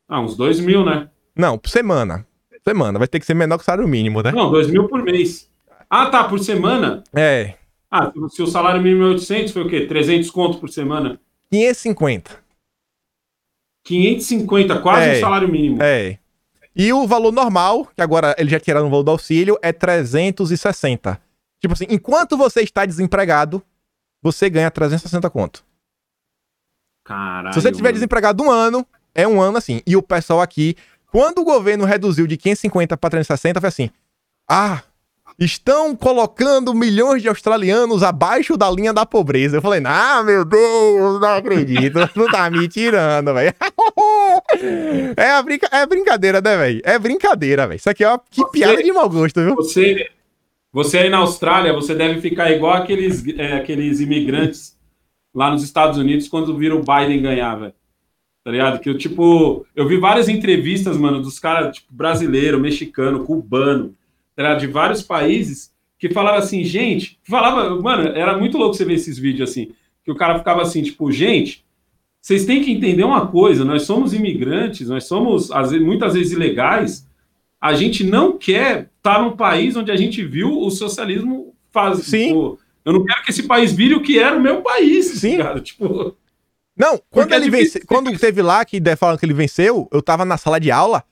[0.07, 1.09] Ah, uns 2 mil, né?
[1.35, 2.23] Não, por semana.
[2.63, 2.99] Semana.
[2.99, 4.31] Vai ter que ser menor que o salário mínimo, né?
[4.31, 5.49] Não, 2 mil por mês.
[5.89, 7.03] Ah, tá, por semana?
[7.15, 7.55] É.
[7.89, 9.87] Ah, se o salário mínimo é 800, foi o quê?
[9.87, 11.19] 300 conto por semana?
[11.49, 12.29] 550.
[13.85, 15.81] 550, quase é, o salário mínimo.
[15.81, 16.19] É.
[16.75, 21.19] E o valor normal, que agora ele já tiraram o valor do auxílio, é 360.
[21.59, 23.61] Tipo assim, enquanto você está desempregado,
[24.21, 25.65] você ganha 360 conto.
[27.03, 27.53] Caralho.
[27.53, 27.93] Se você tiver mano.
[27.93, 29.81] desempregado um ano, é um ano assim.
[29.85, 30.75] E o pessoal aqui,
[31.07, 33.89] quando o governo reduziu de 550 para 360, foi assim:
[34.49, 34.83] ah,
[35.39, 39.57] estão colocando milhões de australianos abaixo da linha da pobreza.
[39.57, 42.07] Eu falei, ah, meu Deus, não acredito.
[42.13, 43.53] tu tá me tirando, velho.
[45.15, 45.69] é, brinca...
[45.71, 46.81] é brincadeira, né, velho?
[46.83, 47.77] É brincadeira, velho.
[47.77, 49.55] Isso aqui é uma que você, piada de mau gosto, viu?
[49.55, 50.09] Você,
[50.71, 54.77] você aí na Austrália, você deve ficar igual aqueles, é, aqueles imigrantes
[55.33, 57.73] lá nos Estados Unidos quando viram o Biden ganhar, velho.
[58.43, 58.79] Tá ligado?
[58.79, 63.95] Que eu, tipo, eu vi várias entrevistas, mano, dos caras, tipo, brasileiro, mexicano, cubano,
[64.35, 64.59] tá ligado?
[64.59, 69.17] De vários países que falavam assim, gente, falava, mano, era muito louco você ver esses
[69.17, 69.71] vídeos assim,
[70.03, 71.65] que o cara ficava assim, tipo, gente,
[72.21, 76.33] vocês têm que entender uma coisa, nós somos imigrantes, nós somos, às vezes, muitas vezes,
[76.33, 77.06] ilegais,
[77.67, 82.03] a gente não quer estar num país onde a gente viu o socialismo fazer.
[82.03, 82.27] Sim.
[82.27, 85.37] Tipo, eu não quero que esse país vire o que era o meu país, Sim.
[85.37, 85.59] cara.
[85.59, 86.15] Tipo.
[86.75, 90.23] Não, quando ele é vence, quando teve lá que falam que ele venceu, eu tava
[90.23, 91.03] na sala de aula,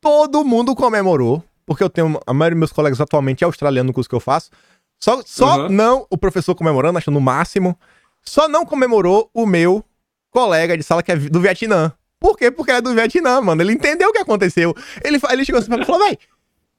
[0.00, 3.92] todo mundo comemorou, porque eu tenho a maioria dos meus colegas atualmente é australiano no
[3.92, 4.50] curso que eu faço.
[5.00, 5.68] Só, só uhum.
[5.68, 7.76] não o professor comemorando, achando o máximo.
[8.22, 9.84] Só não comemorou o meu
[10.30, 11.92] colega de sala que é do Vietnã.
[12.24, 12.50] Por quê?
[12.50, 13.60] Porque ele é do Vietnã, mano.
[13.60, 14.74] Ele entendeu o que aconteceu.
[15.04, 16.18] Ele, ele chegou assim pra mim e falou, véi,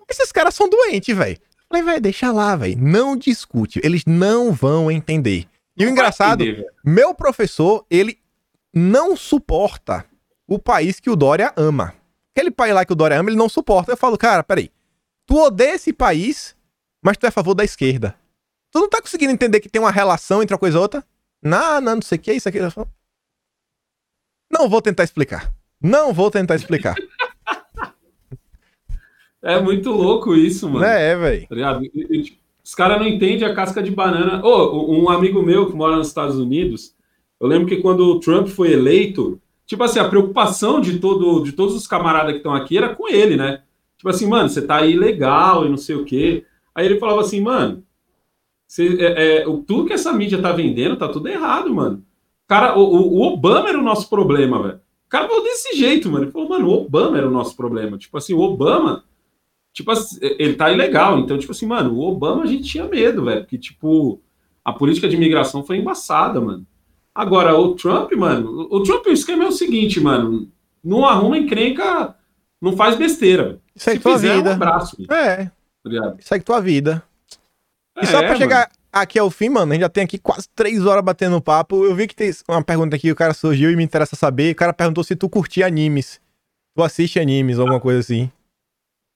[0.10, 1.38] esses caras são doentes, velho.
[1.70, 2.76] Falei, velho, deixa lá, velho.
[2.80, 3.80] Não discute.
[3.84, 5.48] Eles não vão entender.
[5.78, 6.74] E o engraçado, Entender, velho.
[6.84, 8.18] meu professor, ele
[8.74, 10.04] não suporta
[10.48, 11.94] o país que o Dória ama.
[12.36, 13.92] Aquele país lá que o Dória ama, ele não suporta.
[13.92, 14.72] Eu falo, cara, peraí.
[15.28, 16.56] Tu odeia esse país,
[17.04, 18.16] mas tu é a favor da esquerda.
[18.72, 21.06] Tu não tá conseguindo entender que tem uma relação entre uma coisa e outra?
[21.40, 22.58] Não, não, não sei o que, isso aqui.
[22.58, 22.90] Eu falo,
[24.58, 25.54] Não vou tentar explicar.
[25.82, 26.96] Não vou tentar explicar.
[29.42, 30.86] É muito louco isso, mano.
[31.12, 31.48] é, velho.
[31.48, 31.80] Tá
[32.64, 34.44] Os caras não entendem a casca de banana.
[34.44, 36.96] Ô, um amigo meu que mora nos Estados Unidos,
[37.40, 41.52] eu lembro que quando o Trump foi eleito, tipo assim, a preocupação de, todo, de
[41.52, 43.62] todos os camaradas que estão aqui era com ele, né?
[43.98, 46.44] Tipo assim, mano, você tá aí legal e não sei o quê.
[46.74, 47.84] Aí ele falava assim, mano,
[48.68, 52.04] você- é, é, tudo que essa mídia tá vendendo tá tudo errado, mano.
[52.48, 54.80] Cara, o, o- Obama era o nosso problema, velho.
[55.06, 56.26] O cara falou desse jeito, mano.
[56.26, 57.98] Ele falou, mano, o Obama era o nosso problema.
[57.98, 59.04] Tipo assim, o Obama
[59.74, 61.20] tipo assim, ele tá ilegal.
[61.20, 63.42] Então, tipo assim, mano, o Obama a gente tinha medo, velho.
[63.42, 64.22] Porque, tipo,
[64.64, 66.66] a política de imigração foi embaçada, mano.
[67.14, 70.50] Agora, o Trump, mano, o Trump, o esquema é o seguinte, mano.
[70.84, 72.16] Não arruma encrenca,
[72.62, 73.60] não faz besteira.
[73.76, 74.54] Segue Se tua fizer, um vida.
[74.54, 75.46] abraço, velho, É,
[75.84, 77.02] tá segue tua vida.
[77.98, 78.70] E É, só pra mano.
[78.96, 81.84] Aqui ao fim, mano, a gente já tem aqui quase três horas batendo papo.
[81.84, 84.54] Eu vi que tem uma pergunta aqui, o cara surgiu e me interessa saber.
[84.54, 86.22] O cara perguntou se tu curtia animes.
[86.76, 88.32] Tu assiste animes, alguma coisa assim.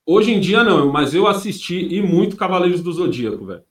[0.05, 3.63] Hoje em dia, não, mas eu assisti e muito Cavaleiros do Zodíaco, velho.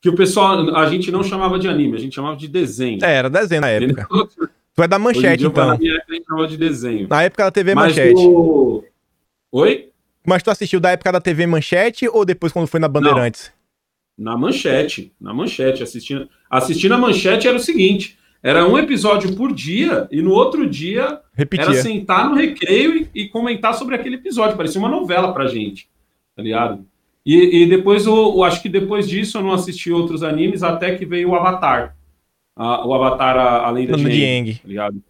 [0.00, 3.02] Que o pessoal, a gente não chamava de anime, a gente chamava de desenho.
[3.02, 4.06] É, era desenho na época.
[4.74, 5.68] Tu é da manchete, então.
[5.68, 7.08] Na minha época, a gente chamava de desenho.
[7.08, 8.26] Na época da TV Mas Manchete.
[8.26, 8.84] o...
[9.52, 9.88] Oi?
[10.26, 13.52] Mas tu assistiu da época da TV Manchete ou depois quando foi na Bandeirantes?
[14.16, 19.52] Na manchete, na manchete, assistindo, assistindo a manchete era o seguinte, era um episódio por
[19.52, 21.64] dia e no outro dia Repetia.
[21.64, 25.88] era sentar no recreio e, e comentar sobre aquele episódio, parecia uma novela pra gente,
[26.36, 26.84] tá ligado?
[27.26, 30.94] E, e depois, eu, eu acho que depois disso eu não assisti outros animes até
[30.94, 31.96] que veio o Avatar,
[32.54, 34.54] a- o Avatar a, Além da No Aang, Yang.
[34.56, 35.02] tá ligado?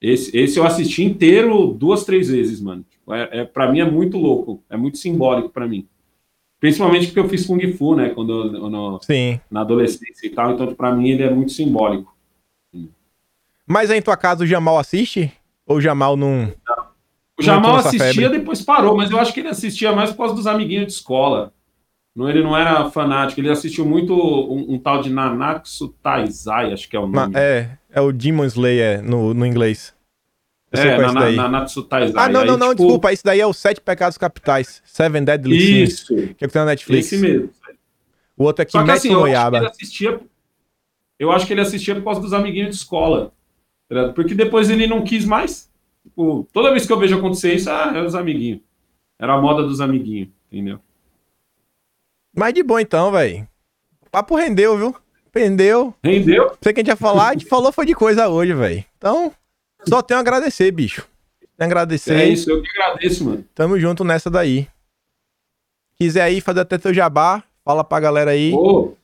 [0.00, 2.84] Esse, esse eu assisti inteiro duas, três vezes, mano.
[3.10, 5.86] É, é, pra mim é muito louco, é muito simbólico pra mim.
[6.62, 8.10] Principalmente porque eu fiz Kung Fu, né?
[8.10, 9.40] Quando no- Sim.
[9.50, 12.14] na adolescência e tal, então pra mim ele é muito simbólico.
[13.66, 15.32] Mas aí em tua casa o Jamal assiste?
[15.66, 16.52] Ou o Jamal não.
[17.36, 18.38] O Jamal assistia, febre.
[18.38, 21.52] depois parou, mas eu acho que ele assistia mais por causa dos amiguinhos de escola.
[22.14, 26.88] Não, ele não era fanático, ele assistiu muito um, um tal de Nanatsu Taizai, acho
[26.88, 27.34] que é o Na- nome.
[27.36, 29.92] é, é o Demon Slayer no, no inglês.
[30.74, 31.36] Sei É, é daí.
[31.36, 32.24] Nanatsu Taizai.
[32.24, 33.12] Ah, não, Aí, não, não, tipo, desculpa.
[33.12, 34.82] Esse daí é o Sete Pecados Capitais.
[34.84, 35.90] Seven Deadly Sins.
[35.92, 37.06] Isso, Que é que tem na Netflix.
[37.12, 37.50] esse mesmo.
[38.36, 40.20] O outro é Só que assim, no eu acho que assistia.
[41.18, 43.32] Eu acho que ele assistia por causa dos amiguinhos de escola.
[43.88, 44.08] tá?
[44.12, 45.70] Porque depois ele não quis mais.
[46.02, 48.60] Tipo, toda vez que eu vejo acontecer isso, ah, é os amiguinhos.
[49.20, 50.80] Era a moda dos amiguinhos, entendeu?
[52.34, 53.46] Mas de boa então, velho.
[54.04, 54.96] O papo rendeu, viu?
[55.34, 55.94] Rendeu.
[56.02, 56.56] Rendeu?
[56.60, 58.84] Sei que a gente ia falar, a gente falou foi de coisa hoje, velho.
[58.96, 59.32] Então,
[59.88, 61.06] só tenho a agradecer, bicho.
[61.56, 62.14] Tenho a agradecer.
[62.14, 63.44] É isso, eu que agradeço, mano.
[63.54, 64.66] Tamo junto nessa daí.
[65.96, 68.50] Quiser aí fazer até teu jabá, fala pra galera aí.
[68.50, 68.94] Pô,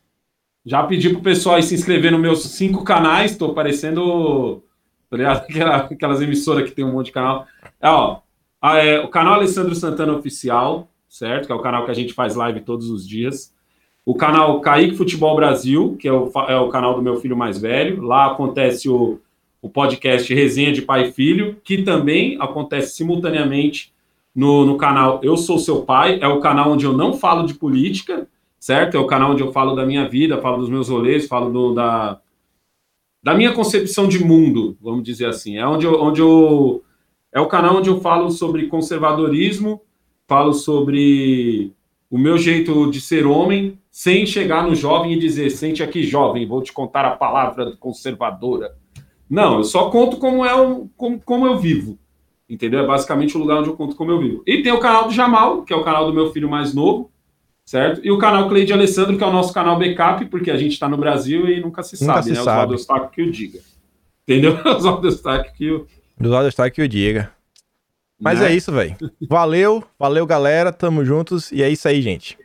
[0.64, 4.62] já pedi pro pessoal aí se inscrever nos meus cinco canais, tô parecendo
[5.10, 5.36] tá ligado?
[5.48, 7.46] Aquela- aquelas emissoras que tem um monte de canal.
[7.80, 8.18] É, ó,
[8.60, 11.46] a- é, o canal Alessandro Santana Oficial, certo?
[11.46, 13.54] Que é o canal que a gente faz live todos os dias.
[14.04, 17.58] O canal Kaique Futebol Brasil, que é o, é o canal do meu filho mais
[17.58, 18.02] velho.
[18.02, 19.18] Lá acontece o,
[19.60, 23.92] o podcast Resenha de Pai e Filho, que também acontece simultaneamente
[24.34, 26.18] no, no canal Eu Sou Seu Pai.
[26.20, 28.28] É o canal onde eu não falo de política,
[28.58, 28.96] certo?
[28.96, 31.74] É o canal onde eu falo da minha vida, falo dos meus rolês, falo do-
[31.74, 32.20] da,
[33.22, 35.56] da minha concepção de mundo, vamos dizer assim.
[35.58, 36.82] É onde eu, onde eu
[37.32, 39.82] é o canal onde eu falo sobre conservadorismo,
[40.26, 41.72] falo sobre
[42.10, 46.46] o meu jeito de ser homem, sem chegar no jovem e dizer, sente aqui, jovem,
[46.46, 48.76] vou te contar a palavra conservadora.
[49.28, 51.98] Não, eu só conto como é o, como, como eu vivo.
[52.48, 52.80] Entendeu?
[52.80, 54.42] É basicamente o lugar onde eu conto como eu vivo.
[54.46, 57.10] E tem o canal do Jamal, que é o canal do meu filho mais novo,
[57.64, 58.00] certo?
[58.02, 60.88] E o canal Cleide Alessandro, que é o nosso canal backup, porque a gente está
[60.88, 62.36] no Brasil e nunca se Nunca sabe, se né?
[62.36, 62.50] sabe.
[62.50, 63.60] Oswaldo Eustáquio que o diga.
[64.26, 64.58] Entendeu?
[64.64, 65.86] Oswaldo Eustáquio que o...
[66.18, 67.30] Do lado está que eu diga.
[68.18, 68.50] Mas né?
[68.50, 68.96] é isso, velho.
[69.28, 70.72] Valeu, valeu, galera.
[70.72, 71.52] Tamo juntos.
[71.52, 72.36] E é isso aí, gente.